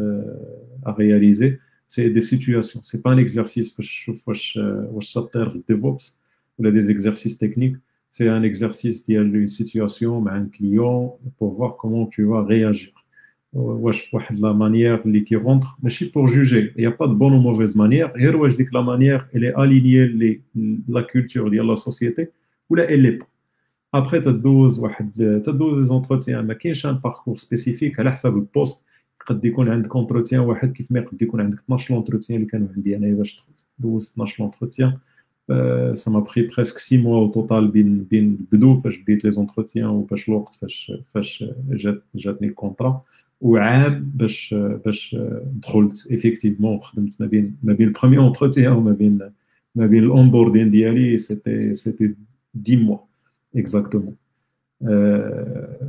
à 0.85 0.91
réaliser. 0.91 1.59
C'est 1.87 2.09
des 2.09 2.21
situations. 2.21 2.81
C'est 2.83 3.01
pas 3.01 3.11
un 3.11 3.17
exercice 3.17 3.75
باش 3.77 3.99
تشوف 3.99 4.27
واش 4.27 4.59
واش 4.91 5.05
شاطر 5.05 5.49
في 5.49 5.55
الديفوبس 5.55 6.16
ou 6.58 6.70
des 6.70 6.90
exercices 6.90 7.38
techniques, 7.38 7.76
c'est 8.10 8.28
un 8.28 8.42
exercice 8.42 9.02
qui 9.02 9.16
a 9.16 9.22
une 9.22 9.48
situation, 9.48 10.26
un 10.26 10.46
client, 10.46 11.18
pour 11.38 11.54
voir 11.54 11.76
comment 11.76 12.06
tu 12.06 12.24
vas 12.24 12.42
réagir. 12.44 12.90
La 13.54 14.52
manière 14.52 15.02
qui 15.26 15.36
rentre, 15.36 15.78
mais 15.82 15.90
pour 16.12 16.26
juger, 16.26 16.72
il 16.76 16.80
n'y 16.80 16.86
a 16.86 16.90
pas 16.90 17.06
de 17.06 17.14
bonne 17.14 17.34
ou 17.34 17.40
mauvaise 17.40 17.74
manière. 17.74 18.12
Et 18.18 18.24
je 18.24 18.56
dis 18.56 18.66
que 18.66 18.74
la 18.74 18.82
manière, 18.82 19.28
elle 19.32 19.44
est 19.44 19.54
alignée 19.54 20.06
les, 20.08 20.42
la 20.88 21.02
culture 21.02 21.50
de 21.50 21.56
la 21.56 21.76
société, 21.76 22.30
ou 22.68 22.74
là, 22.74 22.84
elle 22.90 23.02
n'est 23.02 23.12
pas. 23.12 23.26
Après, 23.92 24.20
tu 24.20 24.28
as 24.28 24.32
12, 24.32 24.82
des 25.16 25.90
entretiens, 25.90 26.42
mais 26.42 26.56
il 26.64 26.76
y 26.76 26.86
a 26.86 26.88
un 26.90 26.94
parcours 26.94 27.38
spécifique 27.38 27.98
à 27.98 28.02
la 28.02 28.14
le 28.24 28.44
poste. 28.44 28.84
قد 29.26 29.44
يكون 29.44 29.68
عندك 29.68 29.92
entretien 29.92 30.38
واحد 30.38 30.72
كيف 30.72 30.92
ما 30.92 30.98
يقد 30.98 31.22
يكون 31.22 31.40
عندك 31.40 31.58
12 31.58 31.94
l'entretien 31.94 32.30
اللي 32.30 32.46
كانوا 32.46 32.68
عندي 32.76 32.96
انا 32.96 33.14
باش 33.14 33.46
دوز 33.78 34.14
12 34.16 34.42
l'entretien 34.42 34.92
euh, 34.92 34.98
ça 35.93 36.11
m'a 36.11 36.21
pris 36.21 36.43
presque 36.43 36.79
six 36.79 36.97
mois 36.97 37.19
au 37.19 37.29
total 37.29 37.71
بين 37.71 38.03
بين 38.03 38.37
البدو 38.39 38.75
فاش 38.75 38.97
بديت 38.97 39.25
les 39.25 39.31
entretiens 39.31 39.85
وباش 39.85 40.29
الوقت 40.29 40.53
فاش 40.53 40.91
فاش 41.13 41.45
جات 41.69 42.03
جاتني 42.15 42.47
ال 42.47 42.54
contrat 42.54 43.01
وعام 43.41 44.11
باش 44.15 44.55
باش 44.85 45.15
دخلت 45.43 46.07
effectivement 46.11 46.79
خدمت 46.79 47.21
ما 47.21 47.27
بين 47.27 47.57
ما 47.63 47.73
بين 47.73 47.87
ال 47.87 47.91
premier 47.91 48.19
entretien 48.19 48.71
وما 48.71 48.91
بين 48.91 49.19
ما 49.75 49.85
بين 49.85 50.03
ال 50.03 50.09
onboarding 50.09 50.69
ديالي 50.69 51.17
c'était 51.17 51.73
c'était 51.73 52.15
10 52.67 52.75
mois 52.75 52.97
exactement 53.55 54.15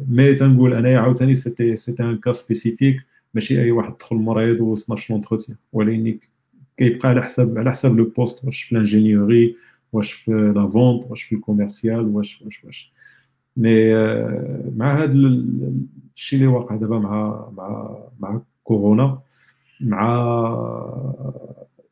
mais 0.09 0.35
تنقول 0.35 0.72
انايا 0.74 0.98
عاوتاني 0.98 1.35
c'était 1.35 1.77
c'était 1.77 2.03
un 2.03 2.16
cas 2.16 2.32
spécifique 2.32 2.97
ماشي 3.35 3.62
اي 3.62 3.70
واحد 3.70 3.94
دخل 4.01 4.16
مرة 4.16 4.43
يدوز 4.43 4.82
12 4.82 5.14
ل 5.15 5.19
entretien 5.19 5.57
ولكن 5.72 6.18
كيبقى 6.78 7.10
على 7.10 7.24
حسب 7.24 7.57
على 7.57 7.72
حسب 7.72 7.98
لو 7.98 8.06
بوست 8.18 8.45
واش 8.45 8.64
في 8.64 8.76
لانجينيوري 8.76 9.56
واش 9.94 10.11
في 10.11 10.32
لا 10.56 10.68
فونت 10.68 11.11
واش 11.11 11.24
في 11.24 11.36
الكوميرسيال 11.36 12.06
واش 12.06 12.41
واش 12.41 12.64
واش 12.65 12.94
مي 13.57 13.94
مع 14.76 15.03
هذا 15.03 15.14
الشيء 16.15 16.40
اللي 16.40 16.48
واقع 16.48 16.76
دابا 16.76 16.99
مع 16.99 17.49
مع 17.57 17.98
مع 18.20 18.41
كورونا 18.64 19.22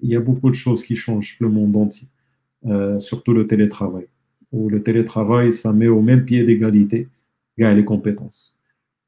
il 0.01 0.09
y 0.09 0.15
a 0.15 0.19
beaucoup 0.19 0.49
de 0.49 0.55
choses 0.55 0.83
qui 0.83 0.95
changent 0.95 1.37
le 1.39 1.49
monde 1.49 1.75
entier, 1.75 2.07
euh, 2.65 2.99
surtout 2.99 3.33
le 3.33 3.45
télétravail. 3.47 4.07
Où 4.51 4.69
le 4.69 4.81
télétravail, 4.83 5.51
ça 5.51 5.71
met 5.71 5.87
au 5.87 6.01
même 6.01 6.25
pied 6.25 6.43
d'égalité 6.43 7.07
les 7.57 7.85
compétences. 7.85 8.57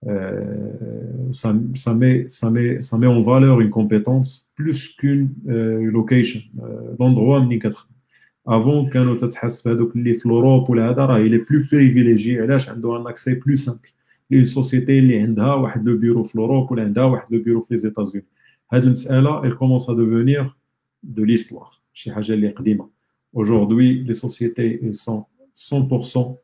Euh, 0.06 1.32
ça, 1.32 1.56
ça, 1.74 1.94
met, 1.96 2.28
ça, 2.30 2.52
met, 2.52 2.82
ça 2.82 2.98
met 3.00 3.08
en 3.08 3.22
valeur 3.22 3.62
une 3.62 3.72
compétence 3.72 4.47
plus 4.59 4.89
qu'une 4.99 5.29
euh, 5.49 5.91
location, 5.99 6.41
l'endroit 6.99 7.41
avant 8.45 8.87
qu'un 8.91 9.07
autre 9.07 9.29
les 9.95 10.17
l'Europe 10.25 10.69
ou 10.69 10.75
il 11.27 11.33
est 11.39 11.45
plus 11.51 11.63
privilégié, 11.67 12.33
il 12.45 12.51
a 12.51 12.59
un 13.01 13.07
accès 13.07 13.37
plus 13.37 13.57
simple. 13.57 13.89
Les 14.31 14.47
sociétés, 14.47 14.99
il 14.99 15.39
a 15.39 15.75
le 15.89 15.95
bureau 15.97 16.25
en 16.35 16.39
Europe 16.43 16.71
ou 16.71 16.75
le 16.75 17.39
bureau 17.45 17.65
aux 17.71 17.83
États-Unis. 17.91 18.25
elle 18.73 19.55
commence 19.61 19.89
à 19.89 19.95
devenir 19.95 20.41
de 21.05 21.23
l'histoire. 21.23 21.73
Aujourd'hui, 23.41 23.89
les 24.09 24.15
sociétés 24.27 24.81
elles 24.83 24.95
sont 24.95 25.27
100% 25.57 26.37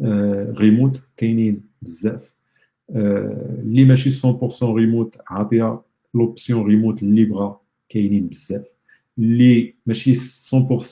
euh, 0.00 0.52
remote, 0.54 1.00
كاينين 1.16 1.62
بزاف. 1.82 2.32
اللي 2.90 3.84
ماشي 3.84 4.10
100% 4.10 4.14
remote 4.60 5.18
عاطيه 5.26 5.82
l'option 6.14 6.64
remote 6.64 7.00
libre 7.02 7.56
كاينين 7.88 8.26
بزاف. 8.26 8.64
اللي 9.18 9.74
ماشي 9.86 10.14
100% 10.14 10.18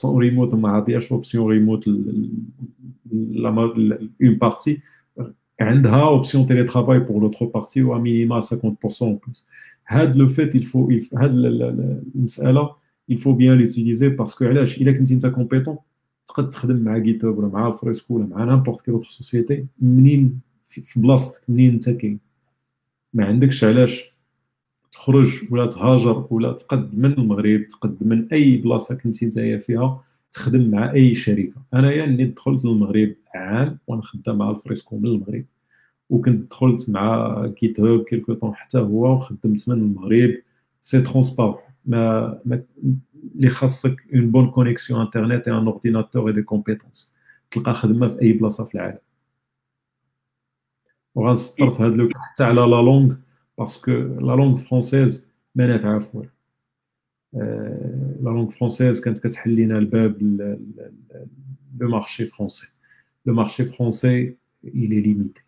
remote 0.03 0.55
ما 0.55 0.69
عاطياش 0.69 1.13
l'option 1.13 1.39
remote 1.39 1.89
une 4.23 4.37
partie 4.39 4.79
عندها 5.59 6.21
option 6.21 6.45
télétravail 6.45 7.05
pour 7.05 7.21
l'autre 7.21 7.45
partie 7.45 7.81
ou 7.81 7.93
à 7.93 7.99
minima 7.99 8.39
50% 8.39 9.03
en 9.03 9.15
plus. 9.15 9.45
هذا 9.85 10.13
le 10.13 10.27
fait 10.27 10.49
il 10.53 10.65
faut 10.65 10.89
هذا 11.17 11.33
المسألة 11.33 12.75
il 13.11 13.17
faut 13.17 13.33
bien 13.33 13.55
l'utiliser 13.55 14.11
parce 14.11 14.35
que 14.35 14.43
علاش 14.43 14.81
إلا 14.81 14.91
كنتي 14.91 15.13
أنت 15.13 15.25
compétent 15.25 15.77
تقدر 16.27 16.47
تخدم 16.51 16.75
مع 16.75 16.97
جيت 16.97 17.23
ولا 17.23 17.47
مع 17.47 17.71
فريسكو 17.71 18.15
ولا 18.15 18.25
مع 18.25 18.43
n'importe 18.43 18.81
quelle 18.81 18.93
autre 18.93 19.07
société 19.07 19.65
منين 19.81 20.39
في 20.67 20.99
بلاصتك 20.99 21.49
منين 21.49 21.73
أنت 21.73 21.89
كاين 21.89 22.19
ما 23.13 23.25
عندكش 23.25 23.63
علاش 23.63 24.10
تخرج 24.91 25.51
ولا 25.51 25.65
تهاجر 25.65 26.27
ولا 26.29 26.53
تقد 26.53 26.97
من 26.99 27.13
المغرب 27.13 27.67
تقد 27.67 28.03
من 28.03 28.27
أي 28.33 28.57
بلاصة 28.57 28.95
كنتي 28.95 29.25
نتايا 29.25 29.57
فيها 29.57 30.03
تخدم 30.31 30.71
مع 30.71 30.91
أي 30.91 31.13
شركة. 31.13 31.53
انايا 31.73 32.03
اللي 32.03 32.25
دخلت 32.25 32.65
للمغرب 32.65 33.15
عام 33.35 33.79
وأنا 33.87 34.01
خدام 34.01 34.37
مع 34.37 34.49
الفريسكو 34.49 34.97
من 34.97 35.05
المغرب. 35.05 35.45
وكنت 36.09 36.51
دخلت 36.51 36.89
مع 36.89 37.35
GitHub 37.61 38.03
quelque 38.03 38.33
temps 38.33 38.55
حتى 38.55 38.79
هو 38.79 39.13
وخدمت 39.15 39.69
من 39.69 39.75
المغرب. 39.75 40.33
c'est 40.81 41.01
transparent 41.01 41.55
ما 41.85 42.39
ما 42.45 42.63
اللي 43.35 43.49
خاصك 43.49 43.95
une 44.13 44.31
bonne 44.31 44.51
connexion 44.51 45.01
internet 45.01 45.47
et 45.47 45.53
un 45.53 45.67
ordinateur 45.67 46.27
et 46.27 46.33
des 46.33 46.41
compétences 46.41 47.13
تلقى 47.51 47.73
خدمة 47.73 48.07
في 48.07 48.21
أي 48.21 48.33
بلاصة 48.33 48.63
في 48.63 48.75
العالم. 48.75 48.97
وغنسطر 51.15 51.71
في 51.71 51.83
هذا 51.83 51.95
لوك 51.95 52.11
حتى 52.17 52.43
على 52.43 52.61
la 52.61 52.65
langue 52.65 53.15
parce 53.57 53.78
que 53.78 53.91
la 53.91 54.35
langue 54.35 54.55
française 54.57 55.31
ما 55.55 55.67
نافعه 55.67 55.99
في 55.99 56.17
والو 56.17 56.29
la 58.23 58.29
langue 58.29 58.49
française 58.49 59.01
كانت 59.01 59.19
كتحل 59.19 59.55
لنا 59.55 59.77
الباب 59.77 60.21
le 61.79 61.89
marché 61.89 62.25
français. 62.25 62.73
le 63.25 63.33
marché 63.33 63.65
français 63.65 64.35
il 64.65 64.91
est 64.93 65.05
limité. 65.05 65.41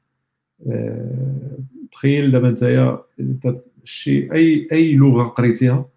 تخيل 1.92 2.32
دابا 2.32 2.52
نتايا 2.52 3.04
شي 3.84 4.34
أي 4.34 4.68
أي 4.72 4.96
لغة 4.96 5.24
قريتيها 5.24 5.90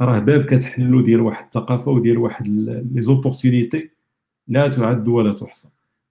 راه 0.00 0.18
باب 0.18 0.44
كتحلو 0.44 1.00
ديال 1.00 1.20
واحد 1.20 1.44
الثقافة 1.44 1.90
وديال 1.90 2.18
واحد 2.18 2.48
les 2.48 3.00
opportunités 3.00 3.90
لا 4.48 4.68
تعد 4.68 5.08
ولا 5.08 5.32
تحصى. 5.32 5.68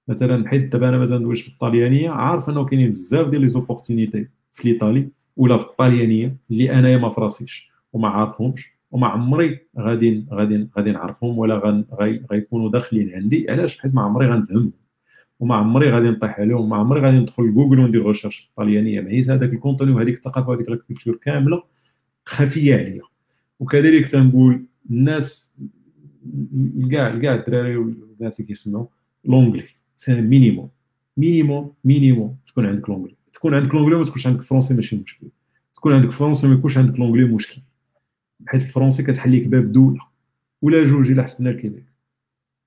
مثلا 0.07 0.47
حيت 0.49 0.71
دابا 0.71 0.89
أنا 0.89 0.97
مثلا 0.97 1.17
ندويش 1.17 1.49
بالطاليانيه 1.49 2.09
عارف 2.09 2.49
أنه 2.49 2.65
كاينين 2.65 2.91
بزاف 2.91 3.29
ديال 3.29 3.41
les 3.41 3.47
opportunités 3.47 4.27
في 4.57 4.65
الإيطالي 4.65 5.09
ولا 5.37 5.55
بالطاليانيه 5.55 6.37
اللي 6.51 6.71
أنايا 6.71 6.97
ما 6.97 7.09
فراسيش 7.09 7.71
وما 7.93 8.07
عارفهمش 8.07 8.77
وما 8.91 9.07
عمري 9.07 9.59
غادي 9.79 10.25
غادي 10.31 10.69
غادي 10.77 10.91
نعرفهم 10.91 11.37
ولا 11.37 11.83
غيكونوا 12.31 12.71
داخلين 12.71 13.13
عندي. 13.15 13.51
علاش؟ 13.51 13.79
حيت 13.79 13.95
ما 13.95 14.01
عمري 14.01 14.27
غنفهمهم 14.27 14.71
وما 15.39 15.55
عمري 15.55 15.91
غادي 15.91 16.07
نطيح 16.09 16.39
عليهم 16.39 16.59
وما 16.59 16.75
عمري 16.75 17.01
غادي 17.01 17.17
ندخل 17.17 17.43
لجوجل 17.43 17.79
وندير 17.79 18.07
recherche 18.07 18.45
بالطاليانيه 18.45 19.01
معيت 19.01 19.29
هذاك 19.29 19.53
ال 19.53 19.58
contenu 19.58 19.91
وهذيك 19.91 20.15
الثقافة 20.15 20.49
وهذيك 20.49 20.69
ال 20.69 20.75
culture 20.75 21.15
كاملة 21.15 21.63
خفية 22.25 22.75
عليا. 22.75 23.01
وكذلك 23.59 24.07
تنقول 24.07 24.65
الناس 24.91 25.53
كاع 26.91 27.19
كاع 27.19 27.35
الدراري 27.35 27.77
والبنات 27.77 28.39
اللي 28.39 28.47
كيسمعوا 28.47 28.85
l'anglais 29.25 29.63
c'est 29.95 30.21
minimum 30.21 30.69
minimum 31.17 31.73
minimum 31.83 32.37
تكون 32.47 32.65
عندك 32.65 32.89
l'anglais 32.89 33.16
تكون 33.37 33.53
عندك 33.53 33.75
l'anglais 33.75 33.95
وما 33.95 34.05
تكونش 34.05 34.27
عندك 34.27 34.41
français 34.41 34.73
ماشي 34.73 34.95
مشكل. 34.95 35.27
تكون 35.73 35.93
عندك 35.93 36.09
français 36.11 36.47
وما 36.47 36.55
يكونش 36.55 36.77
عندك 36.77 36.99
l'anglais 36.99 37.25
مشكل. 37.25 37.61
حيت 38.47 38.61
ال 38.61 38.66
français 38.66 39.03
كتحل 39.03 39.37
لك 39.37 39.47
باب 39.47 39.71
دولة. 39.71 39.99
ولا 40.61 40.83
جوج 40.83 41.11
إلا 41.11 41.23
حسبنا 41.23 41.49
الكيبيك 41.49 41.85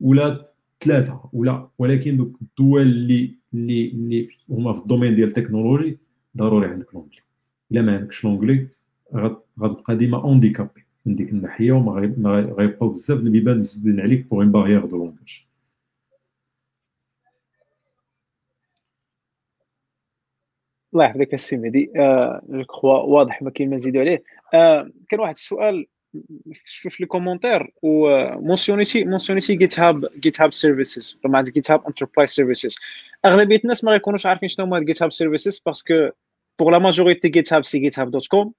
ولا 0.01 0.53
ثلاثة. 0.85 1.31
ولا 1.33 1.69
ولكن 1.79 2.17
دوك 2.17 2.39
الدول 2.43 2.83
اللي 2.83 3.35
اللي 3.55 3.89
اللي 3.89 4.29
هما 4.51 4.73
في 4.73 4.83
ال 4.82 4.87
domaine 4.87 5.15
ديال 5.15 5.29
التكنولوجي 5.29 5.99
ضروري 6.37 6.67
عندك 6.67 6.95
l'anglais. 6.95 7.23
إلا 7.73 7.83
ما 7.83 7.97
عندكش 7.97 8.25
l'anglais 8.24 8.69
غتبقى 9.61 9.97
ديما 9.97 10.23
handicapé 10.23 10.85
من 11.07 11.15
ديك 11.15 11.31
الناحية 11.31 11.73
وما 11.73 11.93
غيبقاو 12.59 12.89
بزاف 12.89 13.21
البيبان 13.21 13.59
مسدودين 13.59 14.01
عليك 14.01 14.27
pour 14.31 14.41
une 14.41 14.53
barrière 14.53 14.87
de 14.87 14.97
langage 14.97 15.47
الله 20.95 21.05
يحفظك 21.05 21.35
السي 21.35 21.57
مهدي. 21.57 21.91
je 22.49 22.65
crois 22.65 22.99
واضح 22.99 23.43
ما 23.43 23.51
كاين 23.51 23.71
ما 23.71 23.77
نزيدو 23.77 24.01
عليه. 24.01 24.23
آه 24.55 24.91
كان 25.09 25.21
واحد 25.21 25.35
السؤال 25.35 25.87
في 26.65 27.01
ال 27.01 27.07
commentaire 27.07 27.73
و 27.83 28.09
مونسيونيتي 28.41 29.55
GitHub 29.55 30.09
GitHub 30.20 30.53
Services 30.53 31.19
مع 31.25 31.43
GitHub 31.43 31.87
Enterprise 31.87 32.31
Services 32.31 32.77
أغلبية 33.25 33.61
الناس 33.65 33.85
ما 33.85 33.93
غيكونوش 33.93 34.27
عارفين 34.27 34.49
شنو 34.49 34.67
هما 34.67 34.81
GitHub 34.81 35.12
Services 35.12 35.59
parce 35.66 35.93
que 35.93 36.09
pour 36.59 36.73
la 36.73 36.78
majorité 36.78 37.28
GitHub 37.28 37.65
c'est 37.65 37.78
GitHub 37.78 38.11
dot 38.11 38.27
com 38.27 38.53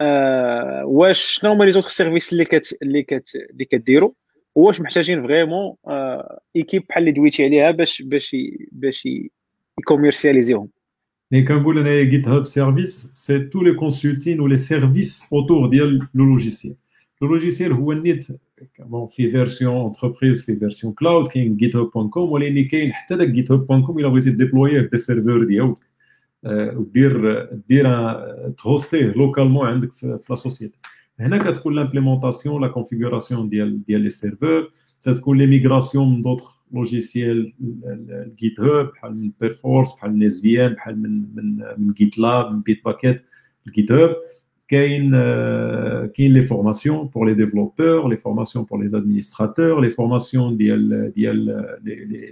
آه 0.00 0.82
واش 0.86 1.20
شنو 1.20 1.52
هما 1.52 1.64
les 1.64 1.70
autres 1.70 1.88
services 1.88 2.32
اللي 2.32 2.44
كت 2.44 2.78
اللي 2.82 3.02
كت 3.02 3.34
اللي 3.50 3.64
كديروا 3.64 4.10
واش 4.54 4.80
محتاجين 4.80 5.22
vraiment 5.22 5.76
آه 5.86 6.40
équipe 6.56 6.84
بحال 6.88 7.02
اللي 7.02 7.12
دويتي 7.12 7.44
عليها 7.44 7.70
باش 7.70 8.02
باش 8.02 8.36
باش 8.72 9.08
يكوميرسياليزيهم. 9.78 10.68
mais 11.32 11.42
كنقول 11.42 11.78
انايا 11.78 12.04
GitHub 12.04 12.28
Services 12.28 12.44
c'est 12.44 13.10
tout 13.12 13.38
les 13.38 13.62
consulting 13.62 13.74
و 13.74 14.40
les 14.40 14.56
services 14.56 15.28
autour 15.32 15.66
ديال 15.66 16.08
le 16.14 16.24
logiciel 16.24 16.76
le 17.22 17.28
logiciel 17.28 17.72
هو 17.72 17.92
النيت 17.92 18.26
bon 18.78 19.06
في 19.08 19.30
version 19.30 19.86
entreprise 19.86 20.44
في 20.44 20.56
version 20.56 20.92
cloud 20.92 21.26
كاين 21.26 21.56
GitHub 21.56 21.90
point 21.94 22.08
com 22.08 22.32
ولكن 22.32 22.64
كاين 22.68 22.92
حتى 22.92 23.16
داك 23.16 23.28
GitHub 23.28 23.66
point 23.66 23.82
com 23.82 23.98
الا 23.98 24.08
بغيتي 24.08 24.30
déployer 24.30 24.80
des 24.80 24.98
serveurs 24.98 25.44
ديالك 25.44 25.78
ودير 26.44 27.44
دير 27.68 27.86
تهوستيه 28.50 29.06
localement 29.06 29.66
عندك 29.66 29.92
في 29.92 30.18
la 30.30 30.34
société 30.36 30.78
هنا 31.20 31.38
كتكون 31.38 31.74
l'implémentation 31.74 32.62
la 32.62 32.68
configuration 32.68 33.48
ديال 33.48 33.84
ديال 33.84 34.00
les 34.00 34.10
serveurs 34.10 34.68
تتكون 35.00 35.38
les 35.38 35.46
migrations 35.46 36.14
من 36.14 36.22
d'autres 36.22 36.57
logiciels 36.72 37.52
GitHub 38.38 38.86
بحال 38.86 39.16
من 39.16 39.30
Perforce 39.40 39.96
بحال 39.96 40.18
نيس 40.18 40.42
في 40.42 40.66
ام 40.66 40.72
بحال 40.72 41.02
من 41.02 41.34
من 41.34 41.64
من 41.78 41.92
GitLab 41.92 42.52
من 42.52 42.60
Bitbucket 42.60 43.24
GitHub 43.76 44.16
كاين 44.68 45.10
كاين 46.06 46.32
les 46.32 46.42
formations 46.42 47.06
pour 47.06 47.26
les 47.26 47.34
développeurs 47.34 48.08
les 48.08 48.16
formations 48.16 48.64
pour 48.64 48.82
les 48.82 48.98
administrateurs 48.98 49.80
les 49.80 49.90
formations 49.90 50.56
ديال 50.56 51.12
ديال 51.12 51.36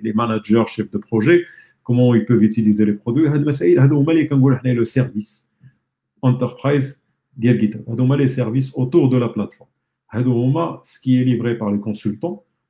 les 0.03 0.13
managers 0.13 0.67
chefs 0.67 0.93
de 0.93 1.01
projet 1.13 1.45
comment 1.87 2.15
ils 2.15 2.25
peuvent 2.25 2.43
utiliser 2.43 2.85
les 2.85 2.95
produits. 2.95 3.29
هاد 3.29 3.41
المسائل 3.41 3.79
هادو 3.79 3.99
هما 3.99 4.13
اللي 4.13 4.25
كنقول 4.25 4.59
حنا 4.59 4.71
le 4.71 4.85
service 4.85 5.51
Enterprise 6.25 7.05
ديال 7.37 7.61
GitHub 7.61 7.91
هادو 7.91 8.03
هما 8.05 8.15
les 8.15 8.29
services 8.29 8.77
autour 8.77 9.09
de 9.11 9.17
la 9.17 9.29
plateforme. 9.29 9.69
هادو 10.11 10.43
هما 10.43 10.81
ce 10.83 10.99
qui 11.01 11.21
est 11.21 11.25
livré 11.25 11.59
par 11.59 11.71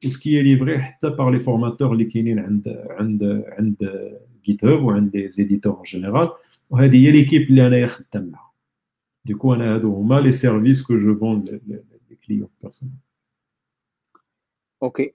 qui 0.04 0.36
est 0.36 0.42
livré 0.42 0.78
حتى 0.78 1.10
par 1.10 1.30
les 1.30 1.38
formateurs 1.38 1.92
اللي 1.92 2.04
كاينين 2.04 2.38
عند 2.38 2.86
عند 2.90 3.44
عند 3.48 4.08
GitHub 4.48 4.82
وعند 4.82 5.16
les 5.16 5.40
éditeurs 5.40 5.80
en 5.80 5.84
général 5.84 6.28
وهذه 6.70 7.06
هي 7.06 7.10
l'équipe 7.10 7.42
اللي 7.42 7.66
انايا 7.66 7.86
خدام 7.86 8.30
معاها 8.30 8.52
du 9.24 9.34
coup 9.34 9.54
أنا 9.54 9.74
هادو 9.74 9.94
هما 9.94 10.20
les 10.20 10.32
services 10.32 10.82
que 10.82 10.98
je 10.98 11.18
vends 11.18 11.44
les 11.44 12.16
clients 12.26 12.48
personnels 12.62 12.94
OK 14.82 15.12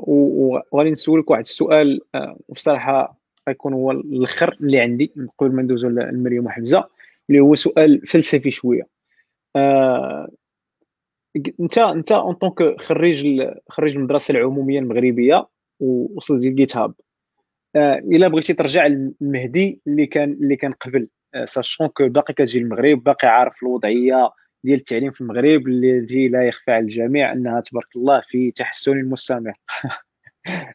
وغادي 0.00 0.90
نسولك 0.90 1.30
واحد 1.30 1.40
السؤال 1.40 2.00
آه 2.14 2.38
وبصراحه 2.48 3.18
غيكون 3.48 3.72
هو 3.72 3.90
الآخر 3.90 4.56
اللي 4.60 4.80
عندي 4.80 5.12
قبل 5.38 5.52
ما 5.52 5.62
ندوزو 5.62 5.88
لمريم 5.88 6.46
وحمزه 6.46 6.88
اللي 7.30 7.40
هو 7.40 7.54
سؤال 7.54 8.06
فلسفي 8.06 8.50
شوية 8.50 8.86
انت 11.36 11.78
إنت 11.78 12.12
en 12.12 12.34
tant 12.34 12.60
que 12.60 12.80
خريج 12.80 13.42
خريج 13.68 13.96
المدرسة 13.96 14.32
العمومية 14.32 14.78
المغربية 14.78 15.48
ووصلت 15.80 16.40
ديال 16.40 16.54
GitHub 16.56 16.94
آه 17.76 17.94
إلا 17.98 18.28
بغيتي 18.28 18.54
ترجع 18.54 18.86
للمهدي 18.86 19.80
اللي 19.86 20.06
كان 20.06 20.32
اللي 20.32 20.56
كان 20.56 20.72
قبل. 20.72 21.08
آه 21.34 21.44
sachant 21.44 21.88
que 21.88 22.08
باقي 22.08 22.34
كتجي 22.34 22.58
المغرب 22.58 23.02
باقي 23.04 23.28
عارف 23.28 23.62
الوضعية 23.62 24.30
ديال 24.64 24.78
التعليم 24.78 25.10
في 25.10 25.20
المغرب 25.20 25.68
التي 25.68 26.28
لا 26.28 26.48
يخفى 26.48 26.70
على 26.72 26.84
الجميع 26.84 27.32
أنها 27.32 27.60
تبارك 27.60 27.96
الله 27.96 28.22
في 28.28 28.50
تحسن 28.50 29.04
مستمر 29.04 29.52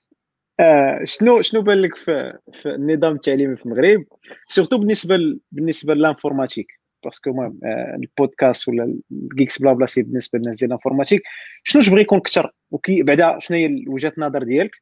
آه 0.60 1.02
شنو 1.04 1.42
شنو 1.42 1.62
بان 1.62 1.78
لك 1.82 1.96
في, 1.96 2.40
في 2.54 2.70
النظام 2.70 3.14
التعليمي 3.16 3.56
في 3.56 3.66
المغرب؟ 3.66 4.06
surtout 4.48 4.78
بالنسبة. 4.78 5.40
بالنسبة 5.52 5.94
ل 5.94 5.99
l'informatique. 5.99 6.77
parce 7.08 7.21
que 7.21 7.30
المهم 7.30 7.60
البودكاست 8.04 8.68
ولا 8.68 8.98
ال 9.12 9.62
geeks 9.62 9.74
blabla 9.74 9.86
c'est 9.86 10.02
بالنسبة 10.04 10.40
للناس 10.40 10.58
ديال 10.58 10.70
ال 10.70 10.74
informatique 10.74 11.22
شنو 11.64 11.82
تبغي 11.82 12.02
يكون 12.02 12.18
أكثر 12.18 12.52
وكي 12.72 13.04
بعدا 13.04 13.40
شنو 13.40 13.58
هي 13.58 13.86
وجهه 13.88 14.14
النظر 14.18 14.44
ديالك 14.44 14.76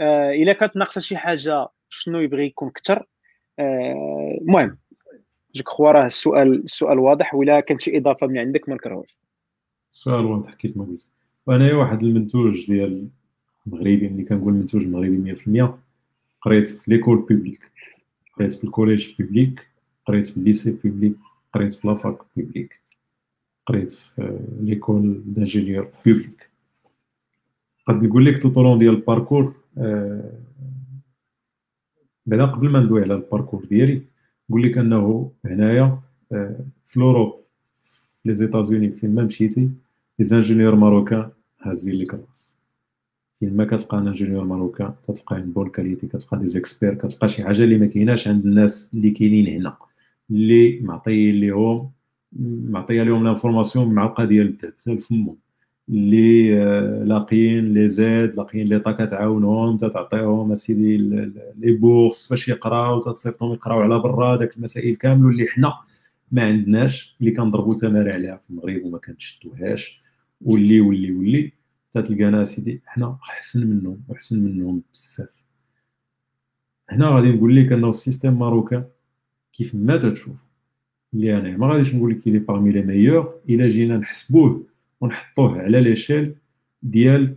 آه 0.00 0.30
الا 0.32 0.52
كانت 0.52 0.76
ناقصه 0.76 1.00
شي 1.00 1.16
حاجة 1.16 1.68
شنو 1.88 2.20
يبغي 2.20 2.46
يكون 2.46 2.68
أكثر 2.68 3.06
المهم 4.40 4.68
آه 4.68 4.78
je 5.54 5.62
crois 5.62 5.90
راه 5.90 6.06
السؤال 6.06 6.64
السؤال 6.64 6.98
واضح 6.98 7.34
ولا 7.34 7.60
كانت 7.60 7.80
شي 7.80 7.96
اضافه 7.96 8.26
من 8.26 8.38
عندك 8.38 8.68
ما 8.68 8.74
نكرهوش 8.74 9.18
السؤال 9.90 10.24
واضح 10.24 10.54
كيف 10.54 10.76
ما 10.76 10.84
قلت 10.84 11.12
وانايا 11.46 11.74
واحد 11.74 12.02
المنتوج 12.02 12.66
ديال 12.66 13.08
المغربي 13.66 14.08
ملي 14.08 14.24
كنقول 14.24 14.52
منتوج 14.52 14.86
مغربي 14.86 15.36
100% 15.66 15.68
قريت 16.40 16.68
في 16.68 16.90
l'école 16.90 17.16
publique 17.16 17.60
قريت 18.38 18.52
في 18.52 18.64
ال 18.64 18.70
collège 18.70 19.14
public 19.18 19.60
قريت 20.06 20.26
في 20.26 20.36
ال 20.36 20.43
lycée 20.43 20.78
public 20.84 21.16
قريت 21.56 21.74
في 21.74 21.88
la 21.88 22.00
fac 22.00 22.18
publique 22.36 22.80
قريت 23.66 23.92
في 23.92 24.38
l'école 24.60 25.22
d'ingénieur 25.26 25.88
publique 26.06 26.50
قد 27.86 28.02
نقول 28.02 28.24
لك 28.24 28.42
tout 28.42 28.56
au 28.56 28.64
long 28.64 28.78
ديال 28.78 28.94
ال 28.94 29.01
parcours 29.01 29.54
آه، 29.78 30.32
بعدا 32.26 32.44
قبل 32.44 32.68
ما 32.70 32.80
ندوي 32.80 33.02
على 33.02 33.14
ال 33.14 33.20
parcours 33.20 33.64
ديالي 33.64 34.02
نقول 34.50 34.62
لك 34.62 34.78
أنه 34.78 35.32
هنايا 35.44 36.00
آه، 36.32 36.60
في 36.84 37.00
l'Europe 37.00 37.40
les 38.24 38.34
États-Unis 38.34 38.90
فين 38.90 39.14
ما 39.14 39.22
مشيتي 39.22 39.70
les 40.18 40.24
ingénieurs 40.24 40.74
marocains 40.74 41.30
هازين 41.62 41.94
لك 41.94 42.14
الراس. 42.14 42.56
فين 43.38 43.56
ما 43.56 43.64
كتلقى 43.64 43.98
un 43.98 44.06
ingénieur 44.06 44.44
marocain 44.44 44.94
كتلقى 45.02 45.36
une 45.36 45.52
bonne 45.52 45.68
qualité 45.68 46.06
كتلقى 46.06 46.38
دي 46.38 46.46
زيكسبير 46.46 46.94
كتلقى 46.94 47.28
شي 47.28 47.44
حاجة 47.44 47.62
اللي 47.64 47.78
ما 47.78 47.86
كايناش 47.86 48.28
عند 48.28 48.46
الناس 48.46 48.90
اللي 48.94 49.10
كاينين 49.10 49.60
هنا. 49.60 49.76
اللي 50.30 50.80
معطيين 50.80 51.34
ليهم 51.34 51.92
معطيه 52.70 53.02
لهم 53.02 53.24
l'information 53.24 53.94
معلقه 53.94 54.24
ديال 54.24 54.46
الذهب 54.46 54.72
حتى 54.80 54.94
لفمهم 54.94 55.36
اللي 55.88 56.62
آه، 56.62 57.04
لاقيين 57.04 57.74
les 57.74 57.88
aides 57.88 58.36
لاقيين 58.36 58.66
l'État 58.66 58.92
كتعاونهم 58.92 59.76
تعطيهم 59.76 60.52
أسيدي 60.52 60.96
les 61.56 61.72
bourses 61.72 62.28
باش 62.30 62.48
يقراو 62.48 63.00
تصيفطهم 63.00 63.52
يقراو 63.52 63.80
على 63.80 63.98
برا 63.98 64.36
داك 64.36 64.56
المسائل 64.56 64.96
كامل 64.96 65.26
واللي 65.26 65.46
حنا 65.46 65.74
ما 66.32 66.42
عندناش 66.46 67.16
اللي 67.20 67.30
كنضربوا 67.30 67.74
تمارين 67.74 68.12
عليها 68.12 68.36
في 68.36 68.50
المغرب 68.50 68.84
وما 68.84 68.98
كنشدوهاش 68.98 70.00
واللي 70.40 70.80
واللي 70.80 71.12
واللي 71.12 71.52
تلقانا 71.92 72.44
سيدي 72.44 72.82
حنا 72.86 73.18
أحسن 73.22 73.66
منهم 73.66 74.02
واحسن 74.08 74.44
منهم 74.44 74.82
بزاف. 74.92 75.36
هنا 76.90 77.08
غادي 77.08 77.32
نقول 77.32 77.56
لك 77.56 77.72
أنه 77.72 77.88
ال 77.88 77.94
système 77.94 78.38
marocain 78.38 78.84
كيف 79.56 79.74
ما 79.74 79.96
تشوف؟ 79.96 80.36
اللي 81.14 81.38
أنا 81.38 81.56
ما 81.56 81.72
غاديش 81.72 81.94
نقول 81.94 82.10
لك 82.10 82.28
il 82.28 82.38
est 82.38 82.50
parmi 82.50 82.70
les 82.70 82.82
meilleurs 82.82 83.34
الا 83.48 83.68
جينا 83.68 83.96
نحسبوه 83.96 84.66
ونحطوه 85.00 85.62
على 85.62 85.80
l'échelle 85.80 86.34
ديال 86.82 87.36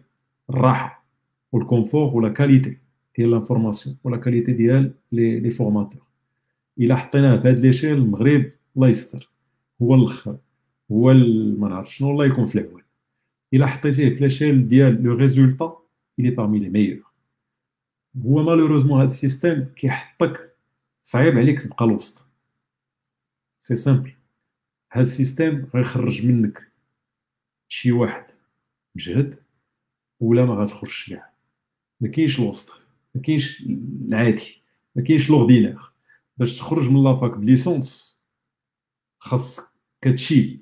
الراحة 0.50 1.06
وال 1.52 1.66
confort 1.66 2.16
ولا 2.16 2.30
qualité 2.30 2.78
ديال 3.18 3.32
l'information 3.32 3.98
ولا 4.04 4.18
qualité 4.18 4.54
ديال 4.54 4.92
les 5.12 5.40
les 5.40 5.50
formateurs 5.50 6.02
الا 6.80 6.96
حطيناه 6.96 7.38
في 7.38 7.48
هاد 7.48 7.60
l'échelle 7.60 7.98
المغرب 7.98 8.52
الله 8.76 8.88
يستر 8.88 9.30
هو 9.82 9.96
الأخر 9.96 10.38
هو 10.92 11.14
ما 11.58 11.70
نعرف 11.70 11.96
شنو 11.96 12.12
الله 12.12 12.26
يكون 12.26 12.46
في 12.46 12.60
العوان 12.60 12.84
الا 13.54 13.68
حطيتيه 13.68 14.10
في 14.10 14.20
l'échelle 14.20 14.68
ديال 14.68 15.04
le 15.04 15.14
résultat 15.14 15.78
il 16.20 16.30
est 16.30 16.41
parmi 16.41 16.60
les 16.60 16.70
meilleurs 16.70 17.04
هو 18.26 18.44
malheureusement 18.44 19.00
هاد 19.00 19.10
ال 19.10 19.17
système 19.17 19.66
كيحطك 19.76 20.49
صعيب 21.12 21.38
عليك 21.38 21.62
تبقى 21.62 21.86
الوسط. 21.86 22.28
c'est 23.60 23.76
simple 23.76 24.14
هاد 24.92 25.06
ال 25.06 25.14
système 25.14 25.70
غيخرج 25.76 26.26
منك 26.26 26.72
شي 27.68 27.92
واحد 27.92 28.26
مجهد 28.96 29.44
ولا 30.20 30.46
ما 30.46 30.54
غتخرجش 30.54 31.10
كاع. 31.10 31.34
ما 32.02 32.08
كاينش 32.08 32.40
الوسط 32.40 32.82
ما 33.16 33.22
كاينش 33.22 33.62
العادي 33.62 34.64
ما 34.96 35.04
كاينش 35.04 35.30
l'ordinaire 35.30 35.80
باش 36.38 36.58
تخرج 36.58 36.90
من 36.90 37.04
la 37.04 37.17
fac 37.17 37.38
ب 37.38 37.48
licence 37.48 38.20
خاصك 39.20 39.64
كتشيب. 40.02 40.62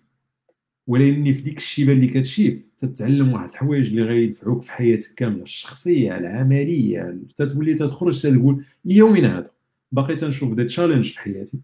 ولكن 0.87 1.33
في 1.33 1.41
ديك 1.41 1.57
الشيبة 1.57 1.93
اللي 1.93 2.07
كتشيب 2.07 2.75
تتعلم 2.77 3.33
واحد 3.33 3.49
الحوايج 3.49 3.87
اللي 3.87 4.01
غينفعوك 4.01 4.61
في 4.61 4.71
حياتك 4.71 5.13
كاملة 5.13 5.43
الشخصية 5.43 6.17
العملية 6.17 7.19
حتى 7.29 7.45
تولي 7.45 7.73
تتخرج 7.73 8.21
تقول 8.21 8.65
ليومنا 8.85 9.39
هذا. 9.39 9.56
باقي 9.91 10.15
تنشوف 10.15 10.53
des 10.53 10.63
challenges 10.63 11.11
في 11.11 11.19
حياتي 11.19 11.59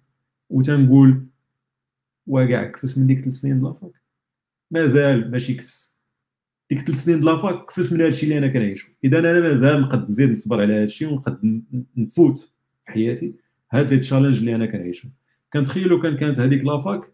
وتنقول 0.49 1.25
وكاع 2.27 2.63
كفس 2.63 2.97
من 2.97 3.07
ديك 3.07 3.19
ثلاث 3.19 3.35
سنين 3.35 3.63
la 3.63 3.74
fac 3.74 3.91
مازال 4.71 5.31
ماشي 5.31 5.53
كفس. 5.53 5.95
ديك 6.69 6.79
ثلاث 6.79 7.03
سنين 7.03 7.19
la 7.19 7.38
fac 7.38 7.65
كفس 7.65 7.93
من 7.93 8.01
هادشي 8.01 8.23
اللي 8.23 8.37
أنا 8.37 8.47
كنعيشو. 8.47 8.91
إذا 9.03 9.19
أنا 9.19 9.41
مازال 9.41 9.81
نقد 9.81 10.09
نزيد 10.09 10.31
نصبر 10.31 10.61
على 10.61 10.73
هادشي 10.73 11.05
ونقد 11.05 11.63
نفوت 11.97 12.53
في 12.85 12.91
حياتي 12.91 13.35
هاد 13.71 13.93
les 13.93 13.99
challenges 13.99 14.37
اللي 14.37 14.55
أنا 14.55 14.65
كنعيشو. 14.65 15.07
كنتخيلو 15.53 16.01
كان 16.01 16.17
كانت 16.17 16.39
هذيك 16.39 16.65
la 16.65 16.83
fac 16.83 17.11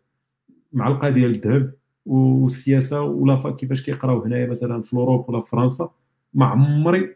معلقه 0.74 1.10
ديال 1.10 1.32
الذهب 1.32 1.74
والسياسة 2.06 3.02
و 3.02 3.11
la 3.11 3.29
fac 3.29 3.56
كيفاش 3.56 3.82
كيقراو 3.82 4.24
هنايا 4.24 4.48
مثلا 4.48 4.82
في 4.82 4.94
Europe 4.94 5.30
ولا 5.30 5.40
في 5.40 5.50
فرنسا. 5.50 5.92
ما 6.34 6.46
عمري 6.46 7.16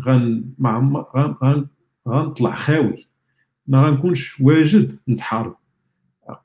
غن 0.00 0.44
ما 0.58 0.68
عمر 0.68 1.06
غن 1.42 1.66
غنطلع 2.08 2.54
خاوي. 2.54 3.08
ما 3.68 3.86
غنكونش 3.86 4.40
واجد 4.40 4.98
نتحارب. 5.08 5.56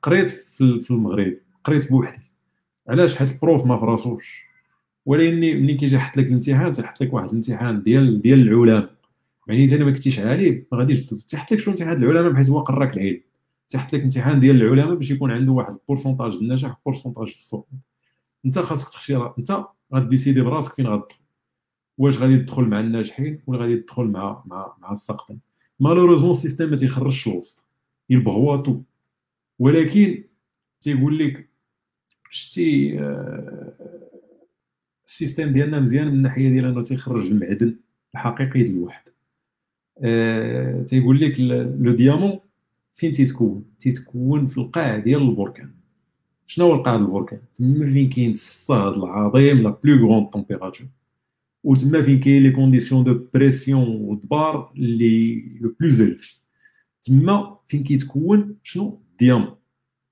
قريت 0.02 0.28
في 0.28 0.90
المغرب 0.90 1.36
قريت 1.64 1.90
بوحدي. 1.90 2.32
علاش؟ 2.88 3.16
حيت 3.16 3.32
ال 3.32 3.39
prof 3.39 3.66
ما 3.66 3.76
فراسوش. 3.76 4.44
ولكن 5.06 5.36
ملي 5.36 5.74
كيجي 5.74 5.96
يحط 5.96 6.16
لك 6.16 6.26
الامتحان 6.26 6.72
تيحط 6.72 7.00
لك 7.02 7.14
واحد 7.14 7.28
الامتحان 7.28 7.82
ديال 7.82 8.20
ديال 8.20 8.48
العلماء. 8.48 8.94
يعني 9.48 9.74
أنا 9.74 9.84
ما 9.84 9.90
كنتيش 9.90 10.18
عالي 10.18 10.66
ما 10.72 10.78
غاديش 10.78 11.06
تيحط 11.06 11.52
لك 11.52 11.58
شنو 11.58 11.74
امتحان 11.74 12.02
العلماء 12.02 12.32
بحيث 12.32 12.48
هو 12.48 12.58
قراك 12.58 12.96
العلم. 12.96 13.20
تيحط 13.68 13.92
لك 13.94 14.02
امتحان 14.02 14.40
ديال 14.40 14.62
العلماء 14.62 14.94
باش 14.94 15.10
يكون 15.10 15.30
عنده 15.30 15.52
واحد 15.52 15.72
ال 15.72 15.77
pourcentage 15.77 16.34
النجاح 16.34 16.80
pourcentage 16.84 17.28
السقوط 17.28 17.68
أنت 18.46 18.58
خاصك 18.58 18.88
تختار 18.88 19.34
أنت 19.38 19.64
غا 19.94 20.00
décider 20.00 20.40
براسك 20.40 20.72
فين 20.74 20.86
غتدخل. 20.86 21.20
واش 21.98 22.18
غادي 22.18 22.38
تدخل 22.38 22.62
مع 22.64 22.80
الناجحين 22.80 23.42
ولا 23.46 23.58
غادي 23.60 23.76
تدخل 23.76 24.04
مع 24.04 24.42
مع 24.46 24.76
مع 24.82 24.90
الساقطين. 24.90 25.40
malheureusement 25.80 26.30
ال 26.30 26.35
système 26.35 26.70
ما 26.70 26.76
تيخرجش 26.76 27.28
الوسط 27.28 27.64
يبغوا 28.10 28.56
تو 28.56 28.80
ولكن 29.58 30.24
تيقول 30.80 31.18
لك 31.18 31.48
شتي 32.30 32.98
آه، 33.00 33.72
ال 35.06 35.12
système 35.12 35.52
ديالنا 35.52 35.80
مزيان 35.80 36.06
من 36.06 36.12
الناحية 36.12 36.48
ديال 36.48 36.64
أنه 36.64 36.82
تيخرج 36.82 37.26
المعدن 37.30 37.76
الحقيقي 38.14 38.62
ديال 38.62 38.76
الواحد 38.76 39.08
أه 40.02 40.82
تيقول 40.82 41.20
لك 41.20 41.40
le 41.80 41.92
diamant 41.92 42.40
فين 42.92 43.12
تيتكون؟ 43.12 43.64
تيتكون 43.78 44.46
في 44.46 44.58
القاع 44.58 44.98
ديال 44.98 45.22
البركان. 45.22 45.70
شنو 46.46 46.66
هو 46.66 46.74
القاع 46.74 46.96
ديال 46.96 47.06
البركان؟ 47.06 47.40
تما 47.54 47.86
فين 47.86 48.08
كاين 48.08 48.32
الصهد 48.32 48.96
العظيم 48.96 49.62
la 49.62 49.76
plus 49.84 50.06
grande 50.06 50.30
température. 50.30 50.86
وتما 51.64 52.02
فين 52.02 52.20
كاين 52.20 52.42
les 52.42 52.50
conditions 52.50 53.04
de 53.04 53.26
pression 53.34 53.88
ودبار 53.88 54.72
les 54.76 55.34
les 55.60 55.74
plus 55.80 55.90
élevées 55.90 56.40
تما 57.02 57.58
فين 57.66 57.84
كيتكون 57.84 58.56
شنو 58.62 59.02
diamant 59.18 59.56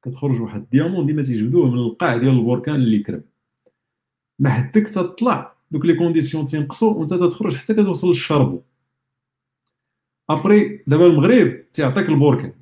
كتخرج 0.02 0.40
واحد 0.40 0.60
ال 0.60 0.66
diamant 0.66 1.06
ديما 1.06 1.22
تيجبدوه 1.22 1.70
من 1.70 1.78
القاع 1.78 2.16
ديال 2.16 2.38
البركان 2.38 2.74
اللي 2.74 2.98
كرب 2.98 3.24
ما 4.38 4.50
حدك 4.50 4.88
تطلع 4.88 5.56
دوك 5.70 5.84
les 5.84 5.94
conditions 5.94 6.46
تينقصوا 6.46 6.94
وانت 6.94 7.14
تتخرج 7.14 7.56
حتى 7.56 7.74
كتوصل 7.74 8.08
لل 8.08 8.20
charbon 8.20 8.62
après 10.30 10.84
دابا 10.86 11.06
المغرب 11.06 11.70
تيعطيك 11.72 12.08
البركان 12.08 12.52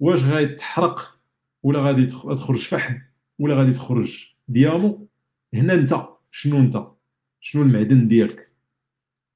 واش 0.00 0.22
غادي 0.22 0.54
تحرق 0.54 1.20
ولا 1.62 1.80
غادي 1.80 2.06
تخرج 2.06 2.58
فحم 2.58 2.98
ولا 3.38 3.54
غادي 3.54 3.72
تخرج 3.72 4.26
diamant 4.48 5.06
هنا 5.54 5.74
انت 5.74 5.94
شنو 6.30 6.58
انت 6.58 6.99
شنو 7.40 7.62
المعدن 7.62 8.08
ديالك؟ 8.08 8.50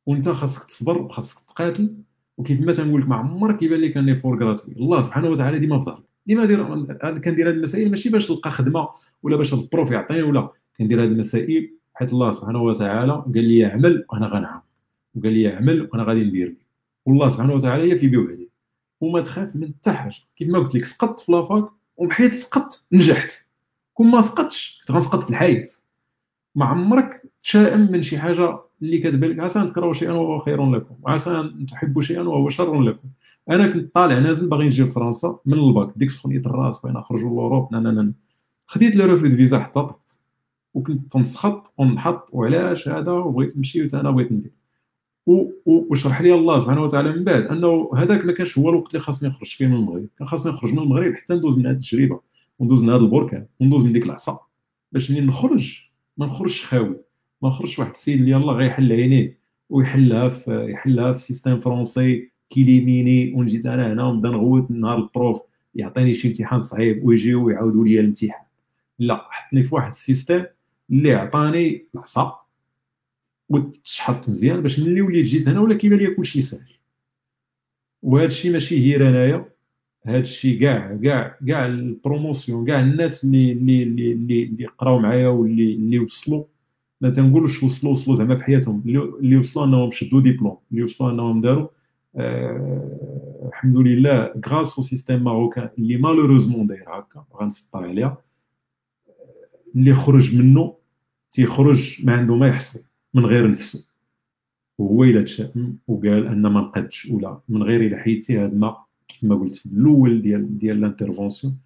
وانت 0.06 0.28
خاصك 0.28 0.64
تصبر 0.64 1.02
وخاصك 1.02 1.44
تقاتل. 1.48 1.94
وكيف 2.38 2.60
ما 2.60 2.72
تنقول 2.72 3.00
لك 3.00 3.08
ما 3.08 3.16
عمرك 3.16 3.62
يبان 3.62 3.80
لك 3.80 3.96
ان 3.96 4.14
fort, 4.14 4.44
grâce 4.44 4.61
à 4.61 4.64
توي 4.64 4.74
الله 4.74 5.00
سبحانه 5.00 5.28
وتعالى 5.28 5.58
ديما 5.58 5.78
في 5.78 5.84
ظهرك. 5.84 6.04
ديما 6.26 6.44
دير 6.44 6.84
كندير 7.18 7.48
هذه 7.48 7.54
المسائل 7.54 7.90
ماشي 7.90 8.08
باش 8.08 8.30
نلقى 8.30 8.50
خدمة 8.50 8.88
ولا 9.22 9.36
باش 9.36 9.54
ال 9.54 9.61
prof 9.61 9.90
يعطيني 9.90 10.22
ولا. 10.22 10.50
كندير 10.78 11.02
هذه 11.02 11.08
المسائل 11.08 11.70
حيت 11.94 12.12
الله 12.12 12.30
سبحانه 12.30 12.62
وتعالى 12.62 13.12
قال 13.12 13.44
لي 13.44 13.66
اعمل 13.66 14.04
وأنا 14.12 14.26
غنعم. 14.26 14.60
وقال 15.14 15.32
لي 15.32 15.54
اعمل 15.54 15.88
وأنا 15.92 16.02
غادي 16.02 16.24
ندير. 16.24 16.56
والله 17.06 17.28
سبحانه 17.28 17.54
وتعالى 17.54 17.92
هي 17.92 17.96
في 17.96 18.08
بيه 18.08 18.18
وحدي 18.18 18.50
وما 19.00 19.20
تخاف 19.20 19.56
من 19.56 19.68
حتى 19.68 19.92
حاجة. 19.92 20.16
كيف 20.36 20.48
ما 20.48 20.58
قلت 20.58 20.74
لك 20.74 20.84
سقطت 20.84 21.20
في 21.20 21.32
la 21.32 21.45
fac 21.45 21.64
وبحيت 21.96 22.34
سقطت 22.34 22.86
نجحت. 22.92 23.46
كون 23.94 24.06
ما 24.06 24.20
سقطتش 24.20 24.80
كنت 24.80 24.90
غنسقط 24.96 25.22
في 25.22 25.30
الحياة 25.30 25.64
ما 26.54 26.64
عمرك 26.64 27.22
تشائم 27.40 27.92
من 27.92 28.02
شي 28.02 28.18
حاجة 28.18 28.58
اللي 28.82 28.98
كتبان 28.98 29.30
لك؟ 29.30 29.38
عسى 29.40 29.60
أن 29.60 29.66
تكرهوا 29.66 29.92
شيئا 29.92 30.12
وهو 30.12 30.38
خير 30.38 30.70
لكم 30.70 30.94
وعسى 31.02 31.30
أن 31.30 31.66
تحبوا 31.66 32.02
شيئا 32.02 32.22
وهو 32.22 32.48
شر 32.48 32.80
لكم. 32.80 33.08
أنا 33.50 33.66
كنت 33.72 33.94
طالع 33.94 34.18
نازل 34.18 34.48
باغي 34.48 34.66
نجي 34.66 34.82
لفرنسا 34.82 35.38
من 35.46 35.58
الباك 35.58 35.92
ديك 35.96 36.10
سخونية 36.10 36.42
الراس 36.46 36.80
بغينا 36.80 36.98
نخرجوا 36.98 37.30
l'Europe 37.30 37.68
نا 37.72 37.80
نا 37.80 38.12
خديت 38.66 38.96
le 38.96 39.06
refus 39.06 39.30
de 39.30 39.39
visa 39.39 39.58
حتى 39.58 39.80
طبت 39.80 40.20
وكنت 40.74 41.12
تنسخط 41.12 41.72
ونحط 41.78 42.30
وعلاش 42.32 42.88
هذا 42.88 43.12
وبغيت 43.12 43.56
نمشي 43.56 43.86
أنا 43.94 44.10
بغيت 44.10 44.32
ندير. 44.32 44.52
وشرح 45.66 46.20
لي 46.20 46.34
الله 46.34 46.58
سبحانه 46.58 46.82
وتعالى 46.82 47.12
من 47.12 47.24
بعد 47.24 47.42
أنه 47.42 47.90
هذاك 47.96 48.24
ما 48.24 48.32
كانش 48.32 48.58
هو 48.58 48.70
الوقت 48.70 48.88
اللي 48.88 49.00
خاصني 49.00 49.28
نخرج 49.28 49.48
فيه 49.48 49.66
من 49.66 49.74
المغرب. 49.74 50.08
كان 50.18 50.26
خاصني 50.28 50.52
نخرج 50.52 50.72
من 50.72 50.78
المغرب 50.78 51.14
حتى 51.14 51.34
ندوز 51.34 51.58
من 51.58 51.66
هذه 51.66 51.74
التجربة 51.74 52.20
وندوز 52.58 52.82
من 52.82 52.90
هذا 52.90 53.00
البركان 53.00 53.46
وندوز 53.60 53.84
من 53.84 53.92
ديك 53.92 54.06
العصا 54.06 54.38
باش 54.92 55.10
منين 55.10 55.26
نخرج؟ 55.26 55.93
ما 56.16 56.26
نخرجش 56.26 56.64
خاوي 56.64 56.96
ما 57.42 57.48
نخرجش 57.48 57.78
واحد 57.78 57.90
السيد 57.90 58.18
اللي 58.18 58.30
يلاه 58.30 58.52
غيحل 58.52 58.92
عينيه 58.92 59.38
ويحلها 59.70 60.28
في 60.28 60.70
يحلها 60.70 61.12
في 61.12 61.18
système 61.18 61.58
français 61.58 62.30
qui 62.50 62.75
élimine 62.75 63.32
ونجي 63.34 63.68
أنا 63.68 63.92
هنا 63.92 64.04
ونبدا 64.04 64.28
نغوت 64.28 64.70
نهار 64.70 64.98
ال 64.98 65.07
prof 65.07 65.40
يعطيني 65.74 66.14
شي 66.14 66.28
امتحان 66.28 66.62
صعيب 66.62 67.04
ويجيو 67.04 67.46
ويعاودوا 67.46 67.84
لي 67.84 68.00
الامتحان. 68.00 68.44
لا 68.98 69.26
حطني 69.30 69.62
في 69.62 69.74
واحد 69.74 69.90
ال 69.90 69.97
système 69.97 70.44
اللي 70.90 71.12
عطاني 71.12 71.86
العصا 71.94 72.40
وتشحط 73.48 74.28
مزيان 74.28 74.60
باش 74.60 74.80
ملي 74.80 75.00
وليت 75.00 75.24
جيت 75.26 75.48
هنا 75.48 75.60
ولا 75.60 75.76
كيبان 75.76 75.98
لي 75.98 76.14
كلشي 76.14 76.40
ساهل. 76.42 76.74
وهذا 78.02 78.26
الشيء 78.26 78.52
ماشي 78.52 78.78
هير 78.78 79.08
انايا 79.08 79.53
هذا 80.06 80.18
الشيء 80.18 80.60
كاع 80.60 80.96
كاع 81.02 81.38
كاع 81.48 81.66
ال 81.66 81.76
promotion 81.76 82.66
كاع 82.66 82.80
الناس 82.80 83.24
اللي 83.24 83.52
اللي 83.52 83.82
اللي 83.82 84.42
اللي 84.42 84.66
قراو 84.66 84.98
معايا 84.98 85.28
واللي 85.28 85.74
اللي 85.74 85.98
وصلوا. 85.98 86.44
ما 87.00 87.10
تنقولوش 87.10 87.62
وصلوا 87.62 87.92
وصلوا 87.92 88.16
زعما 88.16 88.36
في 88.36 88.44
حياتهم. 88.44 88.82
اللي 88.86 89.36
وصلوا 89.36 89.66
أنهم 89.66 89.90
شدوا 89.90 90.20
ديبلوم 90.20 90.56
اللي 90.72 90.82
وصلوا 90.82 91.10
أنهم 91.10 91.40
داروا 91.40 91.68
آه 92.16 93.48
الحمد 93.48 93.76
لله 93.76 94.32
grâce 94.48 94.76
au 94.76 94.82
système 94.82 95.24
marocain 95.24 95.68
اللي 95.78 95.96
malheureusement 95.96 96.66
داير 96.66 96.84
هكا 96.88 97.24
غنسطر 97.40 97.84
عليها. 97.84 98.18
اللي 99.76 99.94
خرج 99.94 100.36
منه 100.38 100.74
تيخرج 101.30 102.06
ما 102.06 102.12
عنده 102.12 102.36
ما 102.36 102.48
يحصل 102.48 102.80
من 103.14 103.26
غير 103.26 103.50
نفسه. 103.50 103.88
وهو 104.78 105.04
إلا 105.04 105.22
تشائم 105.22 105.78
وقال 105.88 106.26
أن 106.26 106.42
ما 106.42 106.60
نقدش 106.60 107.06
ولا 107.10 107.40
من 107.48 107.62
غير 107.62 107.80
إلا 107.80 107.98
حيدتي 107.98 108.38
هذا 108.38 108.54
ما 108.54 108.83
كيف 109.14 109.24
ما 109.24 109.34
قلت 109.36 109.56
في 109.56 109.66
الأول 109.66 110.20
ديال 110.20 110.58
ديال 110.58 110.80
l'intervention 110.80 111.58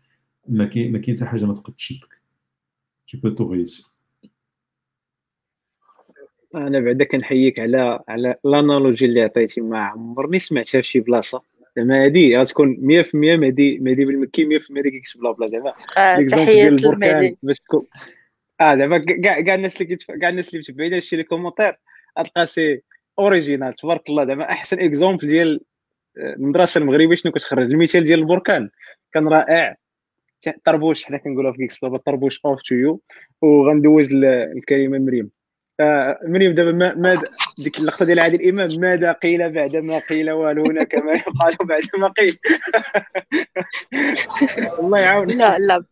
ما 0.48 0.66
كاين 0.66 0.92
ما 0.92 0.98
كاين 0.98 1.16
حتى 1.16 1.26
حاجة 1.26 1.44
ما 1.44 1.54
تقدر 1.54 1.72
تشدك. 1.72 2.08
qui 3.06 3.16
peut 3.16 3.28
te 3.28 3.52
retenir 3.52 3.86
أنا 6.54 6.80
بعدا 6.80 7.04
كنحييك 7.04 7.58
على 7.58 8.04
على 8.08 8.34
ال 8.44 8.51
analogie 8.51 9.04
اللي 9.04 9.22
عطيتي 9.22 9.60
ما 9.60 9.78
عمرني 9.78 10.38
سمعتها 10.38 10.80
في 10.80 10.88
شي 10.88 11.00
بلاصة. 11.00 11.42
زعما 11.76 12.04
هادي 12.04 12.38
غتكون 12.38 12.76
100% 12.76 13.14
مهدي 13.14 13.78
مهدي 13.78 14.04
بالمكي 14.04 14.58
100% 14.58 14.82
ديك 14.82 14.94
يكتب 14.94 15.20
بلا 15.20 15.32
بلا 15.32 15.46
زعما 15.46 15.74
آه 15.98 16.26
تحية 16.26 16.68
للمهدي. 16.68 17.36
باش 17.42 17.58
تكون 17.58 17.86
آه 18.60 18.74
زعما 18.74 18.98
كاع 18.98 19.40
كاع 19.40 19.54
الناس 19.54 19.82
اللي 19.82 19.96
كاع 19.96 20.28
الناس 20.28 20.48
اللي 20.48 20.58
متبعين 20.58 20.94
هادشي 20.94 21.16
les 21.16 21.22
commentaires 21.22 21.78
غتلقى 22.18 22.46
c'est 22.46 22.82
original. 23.18 23.74
تبارك 23.74 24.10
الله 24.10 24.24
زعما 24.24 24.50
أحسن 24.50 24.80
exemple 24.80 25.28
ديال 25.28 25.60
المدرسة 26.18 26.78
المغربية 26.78 27.14
شنو 27.14 27.32
كتخرج؟ 27.32 27.70
المثال 27.70 28.04
ديال 28.04 28.18
البركان. 28.18 28.70
كان 29.12 29.28
رائع. 29.28 29.76
طربوش 30.64 31.04
حنا 31.04 31.18
كنقولوا 31.18 31.52
في 31.52 31.58
geeks 31.58 31.78
بلا 31.78 31.88
بلا 31.88 31.98
طربوش 31.98 32.40
off 32.44 32.62
to 32.62 32.74
you 32.74 33.00
وغندوز 33.42 34.08
الكلمة 34.14 34.98
مريم. 34.98 35.30
آه 35.80 36.18
مريم 36.24 36.54
دابا 36.54 36.72
ما, 36.72 37.22
ديك 37.58 37.78
اللقطة 37.78 38.04
ديال 38.04 38.20
عادل 38.20 38.48
إمام 38.48 38.68
ماذا 38.80 39.12
قيل 39.12 39.52
بعد 39.52 39.76
ما 39.76 39.98
قيل 39.98 40.30
والو 40.30 40.64
هناك 40.64 40.94
ما 40.94 41.12
يقال 41.12 41.56
بعد 41.64 41.82
ما 41.98 42.08
قيل؟ 42.08 42.38
الله 44.80 44.98
يعاونك. 44.98 45.34
لا 45.34 45.58
لا. 45.58 45.84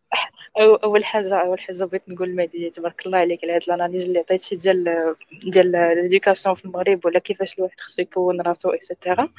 أول 0.59 1.05
حاجة 1.05 1.35
أول 1.35 1.59
حاجة 1.59 1.83
بغيت 1.83 2.09
نقول 2.09 2.29
لمهدي 2.29 2.69
تبارك 2.69 3.05
الله 3.05 3.17
عليك 3.17 3.43
على 3.43 3.53
هاد 3.53 3.61
ال 3.67 3.71
analyse 3.71 4.03
اللي 4.03 4.19
عطيتي 4.19 4.55
ديال 4.55 5.15
ديال 5.43 5.71
l'éducation 5.71 6.55
في 6.55 6.65
المغرب 6.65 7.05
ولا 7.05 7.19
كيفاش 7.19 7.57
الواحد 7.57 7.79
خصو 7.79 8.01
يكون 8.01 8.41
راسو 8.41 8.69
et 8.69 8.84
cetera 8.84 9.29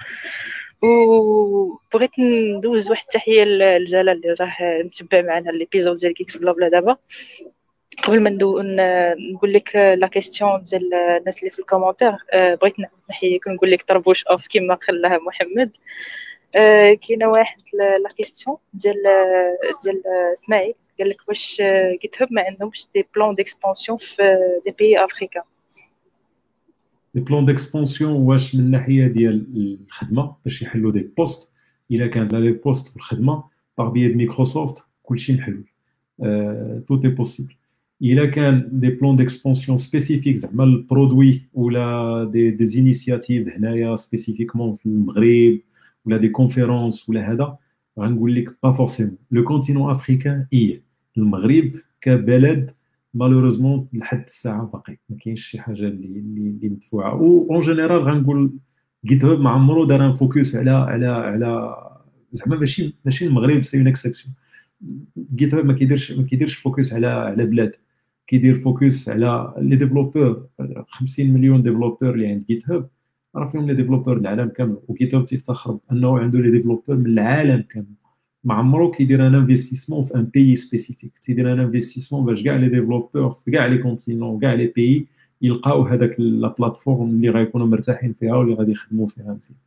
وبغيت 0.82 2.10
ندوز 2.18 2.90
واحد 2.90 3.02
التحيه 3.04 3.44
لجلال 3.44 4.08
اللي 4.08 4.36
راه 4.40 4.82
متبع 4.82 5.22
معنا 5.22 5.50
l'épisode 5.50 5.98
ديال 5.98 6.14
geeks 6.14 6.36
بلا 6.36 6.52
بلا 6.52 6.68
دابا. 6.68 6.96
قبل 8.04 8.22
ما 8.22 8.30
نقول 9.32 9.52
لك 9.52 9.76
les 9.76 10.06
questions 10.06 10.62
ديال 10.62 10.94
الناس 10.94 11.38
اللي 11.38 11.50
في 11.50 11.58
ال 11.58 11.63
commentaire 11.63 12.12
بغيت 12.34 12.74
نحييك 13.10 13.46
ونقول 13.46 13.70
لك 13.70 13.82
طربوش 13.82 14.24
off 14.26 14.46
كما 14.50 14.78
خلاها 14.82 15.18
محمد. 15.18 15.70
كاينة 17.08 17.28
واحد 17.28 17.60
la 17.74 18.08
question 18.16 18.56
ديال 18.74 18.96
ديال 19.84 20.02
اسماعيل 20.34 20.74
قال 20.98 21.08
لك 21.08 21.28
واش 21.28 21.62
GitHub 22.02 22.32
ما 22.32 22.42
عندهمش 22.42 22.86
des 22.94 23.06
plans 23.16 23.34
d'expansion 23.34 23.98
في 23.98 24.38
des 24.64 24.70
pays 24.70 25.04
africains 25.04 25.42
des 27.14 27.20
plans 27.20 27.44
d'expansion 27.44 28.12
واش 28.12 28.54
من 28.54 28.60
الناحيه 28.64 29.06
ديال 29.06 29.46
الخدمة 29.86 30.36
باش 30.44 30.62
يحلوا 30.62 30.92
des 30.92 31.10
postes 31.16 31.52
إلا 31.90 32.06
كانت 32.06 32.32
là 32.32 32.38
les 32.38 32.52
postes 32.52 32.92
والخدمه 32.92 33.44
par 33.78 33.90
بيد 33.90 34.16
مايكروسوفت 34.16 34.84
كلشي 35.02 35.32
محلول 35.32 35.64
tout 36.86 37.00
est 37.04 37.08
possible 37.08 37.54
إلا 38.02 38.26
كان 38.26 38.68
des 38.72 38.88
plans 38.90 39.16
d'expansion 39.16 39.78
spécifiques 39.78 40.36
زعما 40.36 40.64
ال 40.64 40.74
produit 40.74 41.42
ولا 41.54 42.24
دي 42.32 42.50
دي 42.50 42.64
هنايا 43.56 43.96
spécifiquement 43.96 44.74
في 44.74 44.86
المغرب 44.86 45.58
ولا 46.04 46.16
des 46.16 46.28
conférences 46.28 47.08
ولا 47.08 47.32
هذا 47.32 47.58
غنقول 47.98 48.34
لك 48.34 48.56
pas 48.62 48.70
forcément 48.72 49.16
le 49.30 49.44
continent 49.44 49.90
africain 49.90 50.46
إيه 50.52 50.82
المغرب 51.16 51.72
كبلد 52.00 52.70
malheureusement 53.14 53.88
لحد 53.92 54.22
الساعة 54.22 54.64
باقي. 54.72 54.98
ما 55.08 55.16
كاينش 55.16 55.46
شي 55.46 55.58
حاجة 55.60 55.82
اللي 55.88 56.18
اللي, 56.18 56.68
مدفوعة. 56.68 57.12
en 57.12 57.60
général 57.60 58.02
غنقول 58.02 58.52
GitHub 59.04 59.40
ما 59.40 59.50
عمرو 59.50 59.84
دار 59.84 60.06
un 60.06 60.12
focus 60.12 60.56
على 60.56 60.70
على 60.70 61.06
على 61.06 61.76
زعما 62.32 62.56
ماشي 62.56 62.96
ماشي 63.04 63.26
المغرب 63.26 63.62
c'est 63.62 63.78
une 63.78 63.88
exception 63.88 64.34
GitHub 65.34 65.64
ما 65.66 65.72
كيديرش 65.72 66.12
ما 66.12 66.22
كيديرش 66.22 66.54
focus 66.54 66.92
على 66.92 67.06
على 67.06 67.44
بلاد. 67.46 67.72
كيدير 68.26 68.54
focus 68.58 69.08
على 69.08 69.54
les 69.58 69.76
développeurs 69.76 70.46
50 70.88 71.30
مليون 71.30 71.62
développeurs 71.62 72.14
اللي 72.14 72.26
عند 72.26 72.44
GitHub 72.44 72.88
راه 73.36 73.46
فيهم 73.46 73.66
les 73.66 73.74
développeurs 73.74 74.16
العالم 74.16 74.48
كامل. 74.48 74.78
و 74.88 75.14
GitHub 75.14 75.24
تيفتخر 75.24 75.78
بأنه 75.90 76.18
عنده 76.18 76.38
les 76.40 76.50
développeurs 76.50 76.96
من 76.96 77.06
العالم 77.06 77.62
كامل. 77.62 77.86
ما 78.44 78.54
عمرو 78.54 78.90
كيدير 78.90 79.26
un 79.26 79.34
investissement 79.34 80.04
في 80.04 80.14
un 80.14 80.24
pays 80.24 80.56
spécifique 80.56 81.18
تيدير 81.18 81.52
un 81.52 81.60
investissement 81.60 82.24
باش 82.24 82.42
كاع 82.42 82.56
les 82.56 82.68
développeurs 82.68 83.30
في 83.30 83.50
كاع 83.50 83.66
les 83.66 83.78
continents 83.78 84.40
كاع 84.40 84.52
les 84.52 84.66
pays 84.66 85.06
يلقاو 85.42 85.82
هذاك 85.82 86.14
la 86.18 86.48
plateforme 86.48 87.08
اللي 87.08 87.30
غيكونوا 87.30 87.66
مرتاحين 87.66 88.12
فيها 88.12 88.36
واللي 88.36 88.54
غادي 88.54 88.72
يخدموا 88.72 89.08
فيها 89.08 89.32
مزيان 89.32 89.58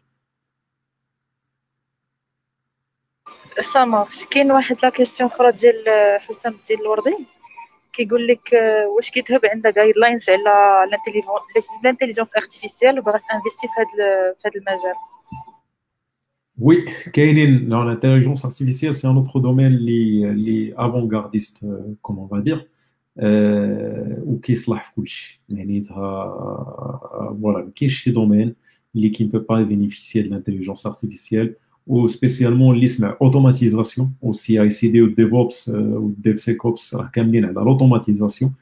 سا 3.60 4.08
كاين 4.32 4.52
واحد 4.52 4.78
la 4.84 4.90
question 4.90 5.30
أخرى 5.30 5.52
ديال 5.52 5.86
حسام 6.20 6.54
الدين 6.54 6.80
الوردي 6.80 7.28
كيقول 7.94 8.28
لك 8.28 8.54
واش 8.96 9.12
GitHub 9.12 9.46
عندها 9.46 9.72
guidelines 9.72 10.30
على 10.30 10.98
ال 11.84 11.88
intelligence 11.88 12.36
artificielle 12.38 13.00
وبغات 13.00 13.22
investir 13.34 13.68
في 13.68 13.74
هذا 13.82 14.56
المجال؟ 14.56 14.96
Oui, 16.60 16.76
كاينين 17.14 17.70
l'intelligence 17.70 18.46
artificielle 18.46 18.94
c'est 18.94 19.08
un 19.08 19.16
autre 19.18 19.40
domaine 19.40 19.74
اللي 19.74 20.32
اللي 20.32 20.76
avant-gardiste 20.78 21.66
comme 22.02 22.20
on 22.20 22.26
va 22.26 22.42
dire 22.42 22.66
وكيصلح 24.26 24.84
في 24.84 24.92
كل 24.96 25.08
شيء 25.08 25.40
معناتها 25.50 26.26
voilà 27.42 27.58
ما 27.66 27.72
كاينش 27.76 28.04
شي 28.04 28.12
domaine 28.12 28.56
اللي 28.96 29.10
كي 29.10 29.28
ne 29.28 29.32
peut 29.32 29.44
pas 29.44 29.64
bénéficier 29.64 30.24
de 30.24 30.30
l'intelligence 30.30 30.86
artificielle 30.86 31.50
و 31.88 31.94
spécialement 31.94 32.76
اللي 32.76 32.86
يسمع 32.86 33.18
automatisation 33.22 34.14
أو 34.24 34.34
CI/CD 34.34 35.02
وال 35.02 35.19
DevOps 35.19 35.70
وال 35.70 36.40
DevSecOps 36.40 36.96
راه 36.96 37.10
كاملين 37.14 37.46
على 37.46 37.62
ال 37.62 37.68
automatisation 37.68 38.54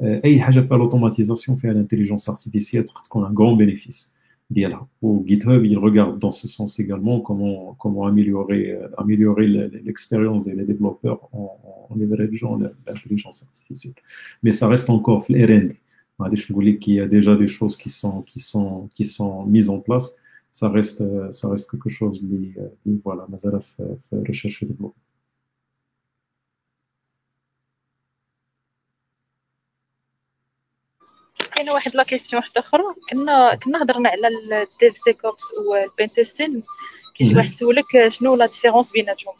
اي 0.00 0.40
حاجة 0.40 0.60
فيها 0.60 0.78
l'automatisation 0.78 1.54
فيها 1.54 1.72
l'intelligence 1.72 2.32
artificielle 2.32 2.84
تقدر 2.84 3.00
تكون 3.04 3.26
un 3.26 3.32
grand 3.32 3.56
bénéfice. 3.56 4.15
d'IALA. 4.50 4.86
Ou 5.02 5.24
GitHub, 5.26 5.64
il 5.64 5.78
regarde 5.78 6.18
dans 6.18 6.32
ce 6.32 6.46
sens 6.48 6.78
également 6.78 7.20
comment, 7.20 7.74
comment 7.78 8.06
améliorer, 8.06 8.70
euh, 8.72 8.88
améliorer 8.96 9.46
l'expérience 9.48 10.44
des 10.44 10.54
développeurs 10.64 11.28
en, 11.32 11.58
en 11.90 11.94
leverageant 11.96 12.58
l'intelligence 12.86 13.42
artificielle. 13.42 13.94
Mais 14.42 14.52
ça 14.52 14.68
reste 14.68 14.90
encore 14.90 15.24
l'RD. 15.28 15.74
Il 16.18 16.94
y 16.94 17.00
a 17.00 17.06
déjà 17.06 17.36
des 17.36 17.46
choses 17.46 17.76
qui 17.76 17.90
sont, 17.90 18.22
qui 18.22 18.40
sont, 18.40 18.88
qui 18.94 19.04
sont 19.04 19.44
mises 19.44 19.68
en 19.68 19.80
place. 19.80 20.16
Ça 20.50 20.70
reste, 20.70 21.02
euh, 21.02 21.30
ça 21.32 21.48
reste 21.50 21.70
quelque 21.70 21.90
chose, 21.90 22.22
les, 22.22 22.54
euh, 22.58 22.68
les 22.86 22.98
voilà, 23.04 23.26
euh, 23.44 23.94
recherche 24.26 24.62
et 24.62 24.66
développement. 24.66 24.94
كاينة 31.66 31.74
واحد 31.74 31.96
la 31.96 32.02
question 32.02 32.42
واحدة 32.42 32.60
أخرى. 32.60 32.82
كنا 33.10 33.54
كنا 33.54 33.82
هضرنا 33.82 34.08
على 34.08 34.28
ال 34.28 34.96
DevSecOps 34.96 35.44
وال 35.68 36.08
pentesting 36.08 36.62
كاين 37.18 37.36
واحد 37.36 37.50
سولك 37.50 38.08
شنو 38.08 38.34
la 38.34 38.46
différence 38.46 38.92
بيناتهم. 38.92 39.34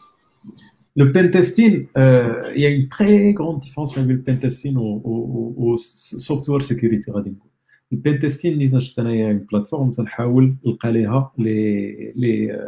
Le 0.99 1.13
pentesting, 1.13 1.75
euh, 1.99 2.41
il 2.55 2.63
y 2.63 2.67
a 2.67 2.71
une 2.71 2.89
très 2.89 3.35
grande 3.39 3.61
différence 3.61 3.91
entre 3.99 4.09
le 4.09 4.23
pentesting 4.29 4.77
au, 4.77 4.93
au, 5.11 5.17
au 5.65 5.77
software 6.29 6.63
security 6.63 7.09
نقول. 7.09 7.35
ال 7.93 7.98
pentesting 7.98 8.53
اللي 8.53 8.81
شفت 8.81 8.99
انايا 8.99 9.27
une 9.27 9.39
plateforme 9.39 9.91
تنحاول 9.91 10.57
نلقى 10.67 10.93
ليها 10.93 11.33
les 11.39 12.13
les 12.17 12.61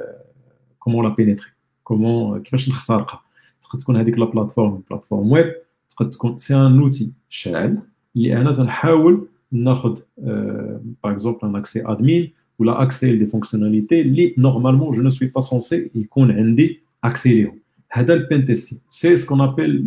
comment 0.79 1.05
la 1.05 1.15
pénétrer 1.15 1.51
comment 1.85 2.43
كيفاش 2.43 2.69
نخترقها 2.69 3.23
تقدر 3.61 3.81
تكون 3.81 3.97
هذيك 3.97 4.19
la 4.19 4.25
plateforme 4.25 4.83
plateforme 4.91 5.33
web 5.33 5.55
تقدر 5.89 6.11
تكون 6.11 6.39
c'est 6.39 6.57
un 6.57 6.81
outil 6.81 7.79
اللي 8.17 8.37
أنا 8.37 8.53
تنحاول 8.53 9.29
ناخذ 9.53 10.01
par 10.19 11.13
exemple 11.13 11.39
un 11.43 11.57
accès 11.57 11.83
admin 11.87 12.33
ولا 12.59 12.83
accès 12.83 13.17
des 13.17 13.27
fonctionnalités 13.27 14.01
اللي 14.01 14.35
normalement 14.39 14.97
je 14.97 15.03
ne 15.03 15.09
suis 15.09 15.29
pas 15.29 15.41
censé 15.41 15.91
يكون 15.95 16.31
عندي 16.31 16.81
اكسي 17.05 17.35
ليهم. 17.35 17.59
هذا 17.93 18.15
ال 18.15 18.45
pentesting 18.45 18.79
c'est 18.91 19.17
ce 19.17 19.24
qu'on 19.24 19.41
appelle 19.41 19.85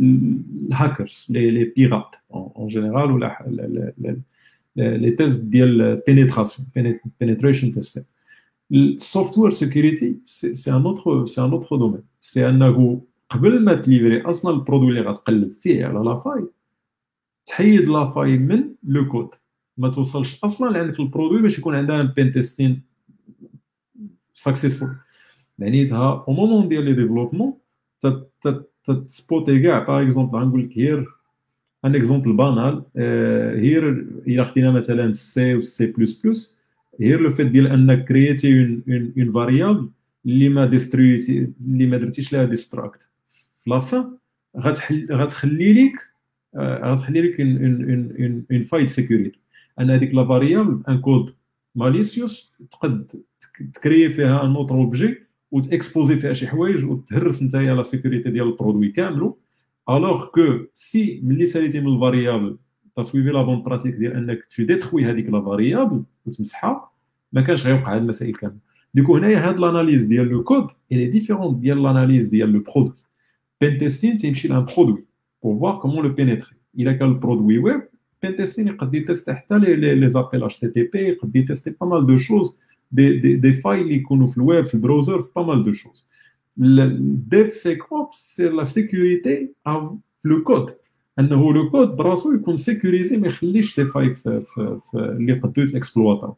ال 0.68 0.75
hackers 0.75 1.28
les 1.30 1.52
les 1.52 1.64
pirates 1.64 2.16
en 2.34 2.68
général 2.68 3.12
ولا 3.12 3.38
les 4.76 5.12
tests 5.12 5.40
ديال 5.40 6.02
pénétration 6.08 6.68
penetration 7.20 7.72
test 7.72 8.06
ال 8.72 8.80
software 8.80 9.49
security 9.49 10.16
c'est 10.24 10.72
un 10.72 10.86
autre 10.86 11.26
c'est 11.26 11.41
un 11.41 11.52
autre 11.52 11.76
domaine 11.76 12.02
c'est 12.20 12.49
انه 12.50 13.02
قبل 13.30 13.64
ما 13.64 13.74
تليفري 13.74 14.22
أصلا 14.22 14.56
ال 14.56 14.60
produit 14.60 14.90
اللي 14.90 15.02
غتقلب 15.02 15.52
فيه 15.52 15.86
على 15.86 16.00
la 15.99 16.16
faille 16.16 16.45
تحيد 17.46 17.88
la 17.88 18.06
faille 18.06 18.38
من 18.38 18.64
le 18.84 19.08
code. 19.08 19.30
ما 19.82 19.90
توصلش 19.90 20.40
أصلا 20.44 20.70
لعندك 20.70 20.99
ال 20.99 21.05
produit 21.05 21.41
باش 21.41 21.58
يكون 21.60 21.76
عندها 21.76 22.03
pentesting 22.03 22.82
successful 24.34 24.90
معنيتها 25.60 26.24
au 26.28 26.34
moment 26.34 26.68
ديال 26.68 26.86
le 26.86 26.94
développement 26.94 27.53
تسبوتي 28.84 29.60
كاع. 29.60 29.80
par 29.80 30.03
exemple 30.03 30.40
غنقول 30.40 30.64
لك 30.64 30.78
هير 30.78 31.08
un 31.86 31.95
exemple 31.95 32.34
banal 32.34 32.84
هير 33.60 33.90
إلا 34.28 34.44
خدينا 34.44 34.72
مثلا 34.72 35.12
سي 35.12 35.56
و 35.56 35.62
سي 35.62 35.86
بلس 35.86 36.22
بلس 36.22 36.58
هير 37.02 37.20
le 37.22 37.30
fait 37.30 37.48
ديال 37.48 37.68
أنك 37.68 38.06
créiti 38.06 38.60
une 38.60 38.84
une 39.18 39.32
variable 39.32 39.90
اللي 40.26 40.49
ما 40.49 40.66
ديسترويتي 40.66 41.49
اللي 41.66 41.86
ما 41.86 41.98
درتيش 41.98 42.34
لها 42.34 42.45
destruct 42.45 43.10
في 43.30 43.70
la 43.70 43.89
fin 43.89 44.18
غتخلي 45.12 45.74
ليك 45.74 45.95
غتخلي 46.58 47.22
لك 47.22 47.41
une 48.52 48.62
faille 48.62 48.81
de 48.81 48.88
sécurité 48.88 49.41
أن 49.80 49.89
هذيك 49.91 50.14
la 50.14 50.26
variable 50.26 50.84
un 50.90 50.99
code 51.02 51.36
malicieux 51.76 52.53
تقد 52.72 53.11
تكري 53.73 54.10
فيها 54.10 54.45
un 54.45 54.56
autre 54.56 54.76
objet 54.76 55.18
وتاكسبوزي 55.52 56.15
فيها 56.15 56.34
شي 56.34 56.48
حوايج 56.48 56.85
وتهرس 56.85 57.43
نتايا 57.43 57.76
la 57.76 57.84
sécurité 57.84 58.32
ديال 58.31 58.48
ال 58.48 58.53
produit 58.53 58.90
كاملو. 58.89 59.38
alors 59.90 60.26
que 60.26 60.41
si 60.74 61.22
ملي 61.23 61.45
ساليتي 61.45 61.80
من 61.80 61.95
ال 61.95 62.02
variable 62.02 62.58
تسويفي 62.95 63.30
la 63.30 63.41
bonne 63.41 63.64
pratique 63.64 63.95
ديال 63.95 64.14
أنك 64.14 64.45
tu 64.45 64.64
détruis 64.64 65.06
هذيك 65.06 65.30
la 65.30 65.41
variable 65.41 66.03
وتمسحها 66.26 66.91
ما 67.34 67.41
كانش 67.41 67.68
غيوقع 67.68 67.95
هاد 67.95 68.02
المسائل 68.02 68.35
كامل 68.35 68.57
du 68.94 69.02
coup 69.02 69.18
هنايا 69.18 69.49
هاد 69.49 69.60
l'analyse 69.60 70.03
ديال 70.03 70.27
le 70.28 70.44
code 70.44 70.68
elle 70.91 71.08
est 71.08 71.20
différente 71.20 71.60
ديال 71.60 71.84
l'analyse 71.84 72.28
ديال 72.27 72.49
le 72.49 72.60
produit 72.60 72.95
pentesting 73.62 74.18
تيمشي 74.18 74.48
لأن 74.48 74.65
produit 74.66 75.06
pour 75.41 75.56
voir 75.56 75.80
comment 75.80 76.02
le 76.02 76.14
pénétrer. 76.14 76.56
Qu'un 78.22 78.34
produit 78.34 78.38
web, 78.38 78.38
pentesting, 78.38 78.68
il 78.68 78.77
peut 78.77 79.06
tester 79.06 79.34
les, 79.60 79.76
les, 79.76 79.95
les 79.95 80.15
appels 80.15 80.41
HTTP, 80.41 80.95
il 80.95 81.18
peut 81.18 81.45
tester 81.45 81.72
pas 81.72 81.85
mal 81.85 82.06
de 82.06 82.18
choses, 82.18 82.57
des, 82.91 83.19
des, 83.19 83.38
des 83.38 83.53
failles 83.53 84.02
qu'on 84.03 84.22
ouvre 84.22 84.34
le 84.38 84.43
web, 84.43 84.65
le 84.73 84.80
browser, 84.80 85.18
pas 85.34 85.43
mal 85.43 85.64
de 85.64 85.72
choses. 85.72 86.06
Le 86.57 86.98
DevSecOps, 86.99 88.11
c'est 88.11 88.52
la 88.52 88.65
sécurité 88.65 89.53
à 89.65 89.89
le 90.23 90.41
code. 90.41 90.77
انه 91.19 91.53
le 91.53 91.70
code 91.70 91.95
براسو 91.95 92.34
يكون 92.34 92.56
sécurisé 92.56 93.18
ما 93.18 93.27
يخليش 93.27 93.80
les 93.80 93.86
failles 93.86 94.10
في, 94.10 94.41
في, 94.41 94.77
في 94.91 94.98
اللي 94.98 95.31
يقدروا 95.31 95.68
يتاكسبلواطاو 95.68 96.35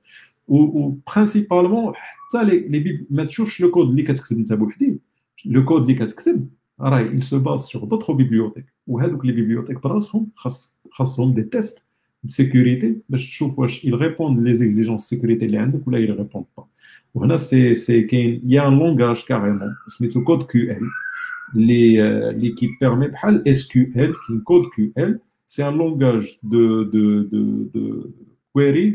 و 0.48 0.57
principalement 0.57 1.94
حتى 1.96 2.44
لي 2.44 3.06
ما 3.10 3.24
تشوفش 3.24 3.62
le 3.62 3.72
code 3.72 3.90
اللي 3.90 4.04
كتكتب 4.04 4.38
انت 4.38 4.54
بوحدي 4.54 5.00
le 5.46 5.66
code 5.66 5.82
اللي 5.82 5.94
كتكتب 5.94 6.50
راه 6.80 7.10
il 7.10 7.22
se 7.22 7.36
base 7.36 7.68
sur 7.68 7.88
d'autres 7.88 8.14
bibliothèques 8.14 8.72
وهذوك 8.88 9.26
les 9.26 9.32
bibliothèques 9.32 9.84
براسهم 9.84 10.28
خاص 10.36 10.73
خاصهم 10.94 11.32
des 11.32 11.44
tests 11.44 11.84
de 12.28 12.32
sécurité. 12.32 12.88
باش 13.10 13.26
تشوف 13.28 13.60
واش 13.60 13.86
ils 13.86 13.96
répondent 13.96 14.40
les 14.48 14.62
exigences 14.64 15.16
sécurité 15.16 15.44
اللي 15.44 15.58
عندك 15.58 15.88
ولا 15.88 16.08
ils 16.08 16.20
répondent 16.20 16.62
pas. 16.62 16.64
وهنا 17.14 17.38
سي 17.38 17.74
سي 17.74 18.02
كاين 18.02 18.42
يا 18.46 18.68
un 18.68 18.80
langage 18.80 19.24
carrément 19.28 19.76
سميتو 19.88 20.24
CodeQL 20.24 20.80
اللي 21.56 22.02
اللي 22.30 22.52
qui 22.52 22.70
permet 22.82 23.08
بحال 23.08 23.48
SQL 23.48 24.14
كاين 24.28 24.40
CodeQL 24.44 25.20
c'est 25.48 25.68
un 25.68 25.74
langage 25.74 26.38
de 26.44 26.84
de 26.84 27.22
de 27.22 27.64
de 27.64 28.10
query 28.58 28.90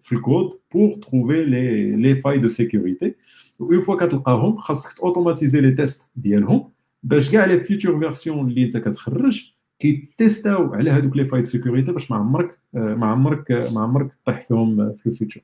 في 0.00 0.12
ال 0.12 0.20
code 0.20 0.50
pour 0.50 1.00
trouver 1.00 1.44
les 1.44 1.96
les 2.04 2.14
failles 2.22 2.40
de 2.40 2.48
sécurité. 2.48 3.16
Une 3.60 3.82
fois 3.82 3.96
كتلقاهم 3.96 4.56
خاصك 4.56 5.00
اوتوماتيزي 5.00 5.60
les 5.60 5.70
tests 5.70 6.10
ديالهم 6.16 6.64
باش 7.02 7.30
كاع 7.30 7.44
les 7.44 7.60
futures 7.60 7.98
versions 7.98 8.48
اللي 8.48 8.64
انت 8.64 8.76
كتخرج 8.76 9.52
كيتيستاو 9.82 10.74
على 10.74 10.90
هذوك 10.90 11.16
لي 11.16 11.24
failles 11.24 11.41
de 11.41 11.46
sécurité 11.46 11.92
باش 11.92 12.10
ما 12.10 12.16
عمرك 12.16 12.58
ما 12.72 13.06
عمرك 13.06 13.50
ما 13.50 13.82
عمرك 13.82 14.12
تطيح 14.12 14.40
فيهم 14.40 14.94
في 14.94 15.06
ال 15.06 15.10
future. 15.10 15.40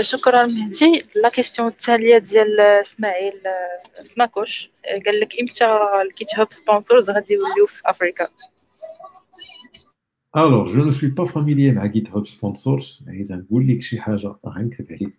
شكرا 0.00 0.46
مهدي. 0.46 1.02
la 1.16 1.28
question 1.28 1.68
التالية 1.68 2.18
ديال 2.18 2.60
إسماعيل 2.60 3.40
سماكوش 4.02 4.70
قال 5.06 5.20
لك 5.20 5.40
إمتى 5.40 5.78
ال 6.06 6.28
GitHub 6.38 6.52
Sponsors 6.52 7.10
غادي 7.10 7.34
يوليو 7.34 7.66
في 7.66 7.82
افريكا 7.86 8.28
alors 10.36 10.72
je 10.72 10.84
ne 10.84 10.90
suis 10.90 11.10
pas 11.10 11.24
familier 11.24 11.72
مع 11.72 11.86
GitHub 11.86 12.26
Sponsors 12.26 13.04
عايز 13.08 13.32
نقول 13.32 13.68
لك 13.68 13.82
شي 13.82 14.00
حاجة 14.00 14.34
غنكتب 14.46 14.86
عليك 14.90 15.18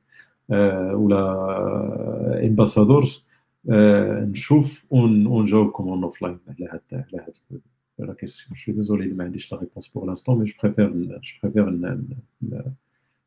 ولا 0.93 2.41
ambassadors 2.43 3.25
نشوف 3.65 4.85
ونجاوبكم 4.89 5.89
en 5.89 6.03
offline 6.03 6.39
على 6.47 6.69
هاد 6.69 6.81
على 6.93 7.23
هاد 7.23 7.61
la 7.99 8.13
question 8.13 8.55
je 8.55 8.61
suis 8.61 8.73
désolé 8.73 9.07
ما 9.07 9.23
عنديش 9.23 9.53
la 9.53 9.59
réponse 9.59 9.87
pour 9.87 10.05
l'instant 10.05 10.39
mais 10.39 10.45
je 10.45 10.53
préfère 10.63 10.89
je 10.89 11.43
préfère 11.43 12.03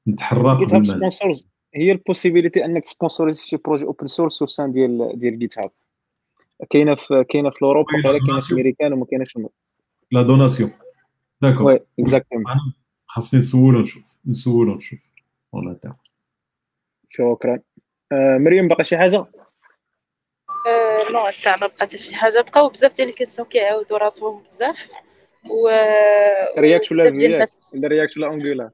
نتحرى 0.09 0.59
GitHub 0.59 0.85
Sponsors 0.85 1.49
هي 1.75 1.93
ال 1.93 1.99
possibilité 1.99 2.65
انك 2.65 2.83
تسبونسوريزي 2.83 3.45
شي 3.45 3.57
projet 3.57 3.85
open 3.85 4.07
source 4.07 4.43
وسان 4.43 4.73
ديال 4.73 5.19
ديال 5.19 5.39
GitHub 5.39 5.71
كاينة 6.71 6.95
في 6.95 7.25
كاينة 7.29 7.51
في 7.51 7.63
اوروبا 7.63 8.09
ولا 8.09 8.19
كاينة 8.19 8.41
في 8.41 8.55
امريكان 8.55 8.93
وما 8.93 9.05
كايناش 9.05 9.33
في 9.33 9.49
la 10.13 10.23
donation 10.23 10.71
d'accord 11.43 11.63
oui 11.63 11.81
exactement 11.99 12.47
خاصني 13.07 13.41
نسول 13.41 13.77
ونشوف 13.77 14.03
نسول 14.27 14.69
ونشوف 14.69 14.99
شكرا. 17.09 17.59
آه 18.13 18.39
مريم 18.39 18.69
باقي 18.69 18.85
شي 18.85 18.99
حاجة؟ 18.99 19.27
non 21.11 21.29
الساعة 21.29 21.57
ما 21.61 21.67
بقات 21.67 21.97
شي 21.97 22.15
حاجة 22.15 22.41
بقاو 22.41 22.69
بزاف 22.69 22.97
ديال 22.97 23.09
ال 23.09 23.13
questions 23.13 23.49
كيعاودوا 23.49 23.99
راسهم 23.99 24.43
بزاف 24.43 24.89
و 25.51 25.69
React 26.59 26.93
ولا 26.93 27.05
React 27.05 27.53
ولا 27.75 27.89
React 27.89 28.17
ولا 28.17 28.27
Angular 28.27 28.71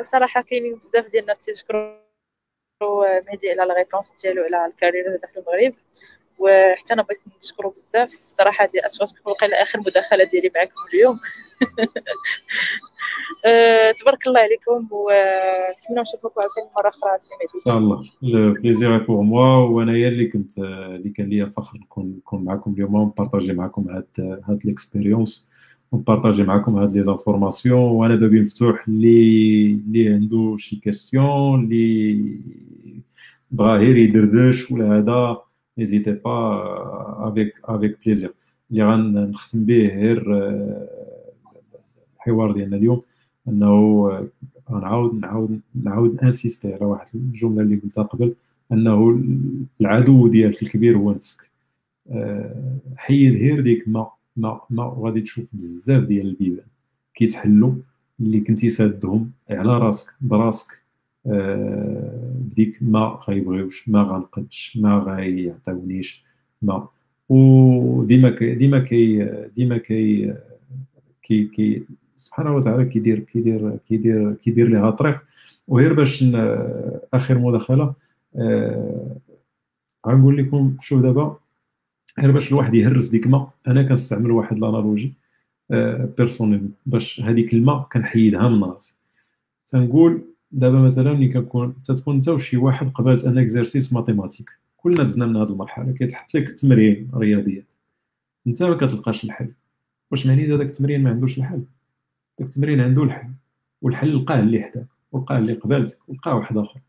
وصراحة 0.00 0.42
كاينين 0.42 0.74
بزاف 0.74 1.06
ديال 1.06 1.22
الناس 1.22 1.38
تيشكروا 1.38 1.98
مهدي 3.28 3.50
على 3.50 3.64
les 3.64 3.74
réponses 3.74 4.22
ديالو 4.22 4.42
على 4.42 4.66
ال 4.66 4.70
carrière 4.70 5.02
هذا 5.08 5.28
في 5.32 5.38
المغرب. 5.38 5.74
وحتى 6.38 6.94
أنا 6.94 7.02
بغيت 7.02 7.20
نشكرو 7.42 7.70
بزاف. 7.70 8.10
صراحة 8.10 8.64
هذه 8.64 8.86
أشخاص 8.86 9.14
وقيلا 9.24 9.62
آخر 9.62 9.78
مداخلة 9.78 10.24
ديالي 10.24 10.50
معكم 10.56 10.74
اليوم. 10.94 11.18
أه، 13.46 13.90
تبارك 13.90 14.26
الله 14.26 14.40
عليكم 14.40 14.72
ونتمنى 14.72 16.00
نشوفكم 16.00 16.40
عاوتاني 16.40 16.66
مرة 16.76 16.88
أخرى 16.88 17.18
si 17.18 17.34
إن 17.34 17.60
شاء 17.64 17.78
الله. 17.78 18.04
le 18.22 18.52
plaisir 18.52 18.98
pour 18.98 19.22
moi 19.22 19.56
وانايا 19.56 20.08
اللي 20.08 20.26
كنت 20.26 20.58
اللي 20.58 21.10
كان 21.10 21.28
ليا 21.28 21.46
فخر 21.46 21.78
نكون 21.78 22.14
نكون 22.16 22.44
معكم 22.44 22.72
اليوم 22.72 22.94
ونبارطاجي 22.94 23.52
معكم 23.52 23.88
هاد 23.90 24.40
هاد 24.48 24.60
l'expérience 24.64 25.48
ونبارطاجي 25.92 26.42
معكم 26.42 26.76
هاد 26.76 26.92
les 26.92 27.02
informations 27.02 27.90
وأنا 27.90 28.16
بابي 28.16 28.40
مفتوح 28.40 28.88
اللي 28.88 29.64
اللي 29.66 30.08
عنده 30.08 30.54
شي 30.58 30.76
question 30.76 31.64
اللي 31.64 32.38
بغا 33.50 33.76
غير 33.76 33.96
يدردش 33.96 34.70
ولا 34.70 34.98
هذا. 34.98 35.42
n'hésitez 35.78 36.12
pas 36.12 37.28
avec 37.28 37.54
avec 37.64 37.98
plaisir 38.04 38.32
اللي 38.70 38.84
غنختم 38.84 39.64
به 39.64 39.88
غير 39.88 40.22
الحوار 42.16 42.52
ديالنا 42.52 42.76
اليوم. 42.76 43.02
أنه 43.48 44.08
غنعاود 44.70 45.14
نعاود 45.14 45.60
نعاود 45.84 46.18
انسيستي 46.18 46.74
على 46.74 46.84
واحد 46.84 47.08
الجملة 47.14 47.62
اللي 47.62 47.76
قلتها 47.76 48.04
قبل. 48.04 48.34
أنه 48.72 49.22
العدو 49.80 50.28
ديالك 50.28 50.62
الكبير 50.62 50.96
هو 50.96 51.12
نفسك. 51.12 51.50
حيد 52.96 53.34
غير 53.34 53.60
ديك 53.60 53.88
ما 53.88 54.10
ما 54.36 54.60
ما 54.70 54.84
وغادي 54.84 55.20
تشوف 55.20 55.44
بزاف 55.52 56.04
ديال 56.04 56.26
البيبان. 56.26 56.66
كيتحلوا 57.14 57.72
اللي 58.20 58.40
كنتي 58.40 58.70
سادهم 58.70 59.30
على 59.50 59.78
راسك 59.78 60.14
براسك. 60.20 60.66
بديك 62.44 62.78
ما 62.80 63.18
غيبغيوش 63.28 63.88
ما 63.88 64.02
غنقدش 64.02 64.78
ما 64.80 64.98
غيعطيونيش 64.98 66.24
ما. 66.62 66.88
وديما 67.28 68.30
ديما 68.40 68.78
كي 68.78 69.30
ديما 69.54 69.78
كي 69.78 70.34
كي 71.22 71.44
كي 71.44 71.84
سبحانه 72.16 72.54
وتعالى 72.56 72.84
كيدير 72.84 73.18
كيدير 73.18 73.76
كيدير 73.88 74.34
كيدير 74.34 74.68
ليها 74.68 74.90
طريق. 74.90 75.20
وغير 75.68 75.92
باش 75.92 76.24
آخر 77.14 77.38
مداخلة 77.38 77.94
آه 78.36 79.16
غنقول 80.06 80.36
لكم 80.36 80.76
شوف 80.80 81.02
دابا 81.02 81.36
غير 82.20 82.30
باش 82.30 82.52
الواحد 82.52 82.74
يهرس 82.74 83.06
ديك 83.06 83.26
ما 83.26 83.50
أنا 83.66 83.82
كنستعمل 83.82 84.30
واحد 84.30 84.58
l'analogie 84.58 85.14
آه 85.70 86.08
personnelle 86.18 86.68
باش 86.86 87.20
هذيك 87.20 87.54
الما 87.54 87.88
كنحيدها 87.92 88.48
من 88.48 88.64
راسي. 88.64 88.94
تنقول 89.66 90.22
دابا 90.54 90.78
مثلا 90.78 91.12
ملي 91.12 91.28
كنكون 91.28 91.82
تتكون 91.84 92.14
انت 92.14 92.28
وشي 92.28 92.56
واحد 92.56 92.88
قبلت 92.88 93.24
أن 93.24 93.38
اكزرسيس 93.38 93.92
ماتيماتيك 93.92 94.50
كلنا 94.76 95.02
دزنا 95.02 95.26
من 95.26 95.36
هذه 95.36 95.50
المرحلة 95.50 95.92
كيتحط 95.92 96.34
لك 96.34 96.52
تمرين 96.52 97.10
رياضيات. 97.14 97.74
انت 98.46 98.62
ما 98.62 98.74
كتلقاش 98.76 99.24
الحل. 99.24 99.52
واش 100.10 100.26
معنيت 100.26 100.50
هذاك 100.50 100.66
التمرين 100.66 101.02
ما 101.02 101.10
عندوش 101.10 101.38
الحل؟ 101.38 101.64
داك 102.38 102.48
التمرين 102.48 102.80
عنده 102.80 103.02
الحل. 103.02 103.30
والحل 103.82 104.16
لقاه 104.16 104.40
اللي 104.40 104.62
حداك 104.62 104.86
ولقاه 105.12 105.38
اللي 105.38 105.52
قبالتك 105.52 106.08
ولقاه 106.08 106.34
واحد 106.34 106.56
آخر. 106.56 106.80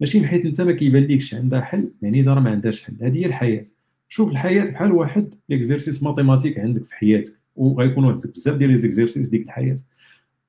ماشي 0.00 0.26
حيت 0.26 0.44
انت 0.46 0.60
ما 0.60 0.72
كيبان 0.72 1.02
لكش 1.02 1.34
عندها 1.34 1.60
حل 1.60 1.90
يعني 2.02 2.22
راه 2.22 2.40
ما 2.40 2.50
عندهاش 2.50 2.84
حل. 2.84 2.96
هذه 3.02 3.18
هي 3.18 3.26
الحياة. 3.26 3.64
شوف 4.08 4.30
الحياة 4.30 4.64
بحال 4.64 4.92
واحد 4.92 5.34
l'exercice 5.48 6.02
mathématique 6.02 6.58
عندك 6.58 6.84
في 6.84 6.94
حياتك 6.94 7.38
وغيكونوا 7.56 8.12
عندك 8.12 8.32
بزاف 8.32 8.56
ديال 8.56 8.70
les 8.70 8.84
exercices 8.84 9.26
ديك 9.26 9.42
الحياة. 9.42 9.76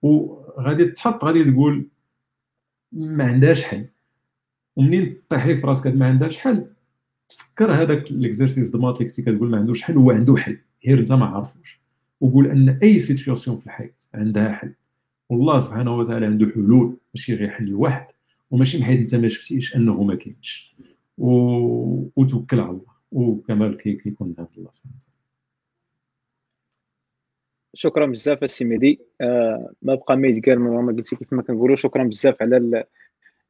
وغادي 0.01 0.85
تحط 0.85 1.25
غادي 1.25 1.43
تقول 1.51 1.87
ما 2.93 3.23
عندهاش 3.23 3.63
حل. 3.63 3.85
ومنين 4.75 5.17
طيح 5.29 5.47
لك 5.47 5.57
في 5.57 5.67
راسك 5.67 5.87
ما 5.87 6.07
عندهاش 6.07 6.37
حل؟ 6.37 6.65
تفكر 7.29 7.71
هذاك 7.71 8.11
l'exercice 8.11 8.69
deux 8.69 8.89
اللي 8.89 8.99
كنتي 8.99 9.21
كتقول 9.21 9.49
ما 9.49 9.57
عندوش 9.57 9.81
حل 9.81 9.97
هو 9.97 10.11
عنده 10.11 10.35
حل. 10.35 10.57
غير 10.87 10.99
انت 10.99 11.11
ما 11.11 11.25
عارفوش. 11.25 11.81
وقول 12.21 12.47
أن 12.47 12.69
أي 12.69 12.99
situation 12.99 13.57
في 13.57 13.65
الحياة 13.65 13.93
عندها 14.13 14.51
حل. 14.51 14.73
والله 15.29 15.59
سبحانه 15.59 15.95
وتعالى 15.95 16.25
عنده 16.25 16.51
حلول 16.55 16.97
ماشي 17.15 17.35
غير 17.35 17.49
حل 17.49 17.73
واحد. 17.73 18.05
وماشي 18.51 18.77
بحيث 18.79 18.99
أنت 18.99 19.15
ما 19.15 19.27
شفتيش 19.27 19.75
أنه 19.75 20.03
ما 20.03 20.15
كاينش. 20.15 20.75
و... 21.17 21.29
وتوكل 22.15 22.59
على 22.59 22.69
الله. 22.69 22.93
وكمال 23.11 23.77
كيكون 23.77 24.35
عند 24.39 24.47
الله 24.57 24.71
سبحانه 24.71 24.95
وتعالى. 24.95 25.13
شكرا 27.73 28.05
بزاف 28.05 28.43
السي 28.43 28.65
مهدي. 28.65 28.99
آه 29.21 29.71
ما 29.81 29.95
بقى 29.95 30.17
ما 30.17 30.27
يتقال 30.27 30.59
ما 30.59 30.91
قلتي 30.91 31.15
كيف 31.15 31.33
ما 31.33 31.41
كنقولوا. 31.41 31.75
شكرا 31.75 32.03
بزاف 32.03 32.41
على 32.41 32.83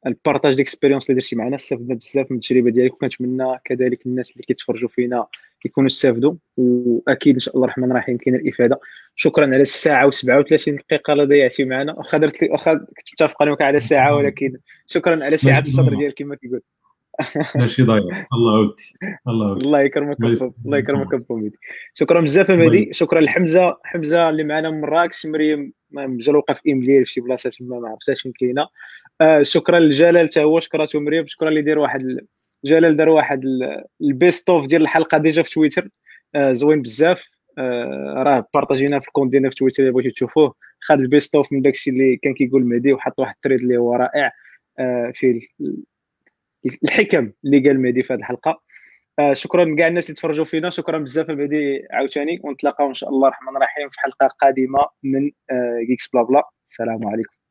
ال 0.07 0.13
partage 0.13 0.55
d'expérience 0.55 1.09
اللي 1.09 1.21
درتي 1.21 1.35
معنا. 1.35 1.55
استفدنا 1.55 1.95
بزاف 1.95 2.31
من 2.31 2.37
التجربة 2.37 2.71
ديالك 2.71 2.93
وكنتمنى 2.93 3.59
كذلك 3.65 4.05
الناس 4.05 4.31
اللي 4.31 4.43
كيتفرجوا 4.43 4.89
فينا 4.89 5.27
يكونوا 5.65 5.87
استافدوا 5.87 6.33
وأكيد 6.57 7.33
إن 7.33 7.39
شاء 7.39 7.55
الله 7.55 7.65
الرحمن 7.65 7.91
الرحيم 7.91 8.17
كاين 8.17 8.35
الإفادة. 8.35 8.79
شكرا 9.15 9.45
على 9.45 9.61
الساعة 9.61 10.09
و37 10.09 10.69
دقيقة 10.69 11.13
اللي 11.13 11.25
ضيعتي 11.25 11.65
معنا. 11.65 11.93
واخا 11.93 12.17
درت 12.17 12.43
واخا 12.43 12.73
كنت 12.73 13.21
متفق 13.21 13.61
على 13.61 13.79
ساعة 13.79 14.15
ولكن 14.15 14.57
شكرا 14.87 15.23
على 15.23 15.37
سعه 15.37 15.59
الصدر 15.59 15.95
ديالك 15.95 16.13
كما 16.13 16.35
كيقول. 16.35 16.61
ماشي 17.55 17.83
ضايع. 17.83 18.03
الله 18.33 18.59
ودي 18.59 18.83
الله 19.27 19.51
ودي 19.51 19.65
الله 19.65 19.81
يكرمك 19.81 20.17
الله 20.65 20.77
يكرمك 20.77 21.27
بوميدي 21.29 21.57
شكرا 21.93 22.21
بزاف 22.21 22.51
مهدي. 22.51 22.93
شكرا 22.93 23.21
لحمزة. 23.21 23.77
حمزة 23.83 24.29
اللي 24.29 24.43
معنا 24.43 24.69
من 24.69 24.81
مراكش 24.81 25.25
مريم 25.25 25.73
مجروقه 25.91 26.53
في 26.53 26.71
امليل 26.71 27.05
في 27.05 27.11
شي 27.11 27.21
بلاصة 27.21 27.49
تما 27.49 27.79
ما 27.79 27.89
عرفتهاش 27.89 28.21
فين 28.21 28.31
كاينة. 28.39 28.67
آه 29.21 29.41
شكرا 29.41 29.79
لجلال 29.79 30.27
حتى 30.29 30.43
هو 30.43 30.59
شكراتو 30.59 30.99
مريم. 30.99 31.27
شكرا 31.27 31.49
اللي 31.49 31.61
دار 31.61 31.79
واحد 31.79 32.19
جلال 32.65 32.97
دار 32.97 33.09
واحد 33.09 33.41
ال 34.01 34.11
best 34.11 34.49
of 34.49 34.65
ديال 34.65 34.81
الحلقة 34.81 35.17
déjà 35.17 35.41
في 35.41 35.51
تويتر. 35.51 35.89
آه 36.35 36.51
زوين 36.51 36.81
بزاف. 36.81 37.29
آه 37.57 38.13
راه 38.17 38.47
بارطاجينا 38.53 38.99
في 38.99 39.07
ال 39.07 39.11
compte 39.11 39.31
ديالنا 39.31 39.49
في 39.49 39.55
تويتر 39.55 39.83
اللي 39.83 39.93
بغيتو 39.93 40.09
تشوفوه. 40.09 40.55
خد 40.81 40.99
ال 40.99 41.06
best 41.06 41.35
of 41.35 41.53
من 41.53 41.61
داكشي 41.61 41.89
اللي 41.89 42.17
كان 42.17 42.33
كيقول 42.33 42.65
مهدي 42.65 42.93
وحط 42.93 43.19
واحد 43.19 43.33
ال 43.35 43.39
thread 43.39 43.59
اللي 43.59 43.77
هو 43.77 43.95
رائع. 43.95 44.31
آه 44.79 45.11
فيه 45.15 45.41
الحكم 46.83 47.31
اللي 47.45 47.67
قال 47.67 47.81
مهدي 47.81 48.03
في 48.03 48.13
هذه 48.13 48.19
الحلقة. 48.19 48.61
آه 49.19 49.33
شكرا 49.33 49.65
لكاع 49.65 49.87
الناس 49.87 50.05
اللي 50.05 50.15
تفرجوا 50.15 50.45
فينا. 50.45 50.69
شكرا 50.69 50.97
بزاف 50.97 51.29
مهدي 51.29 51.87
عاوتاني. 51.91 52.39
ونتلاقاو 52.43 52.89
إن 52.89 52.93
شاء 52.93 53.09
الله 53.09 53.27
الرحمن 53.27 53.57
الرحيم 53.57 53.89
في 53.89 53.99
حلقة 53.99 54.27
قادمة 54.27 54.87
من 55.03 55.31
آه 55.51 55.79
Geeks 55.87 56.09
Blabla 56.13 56.43
السلام 56.67 57.07
عليكم. 57.07 57.42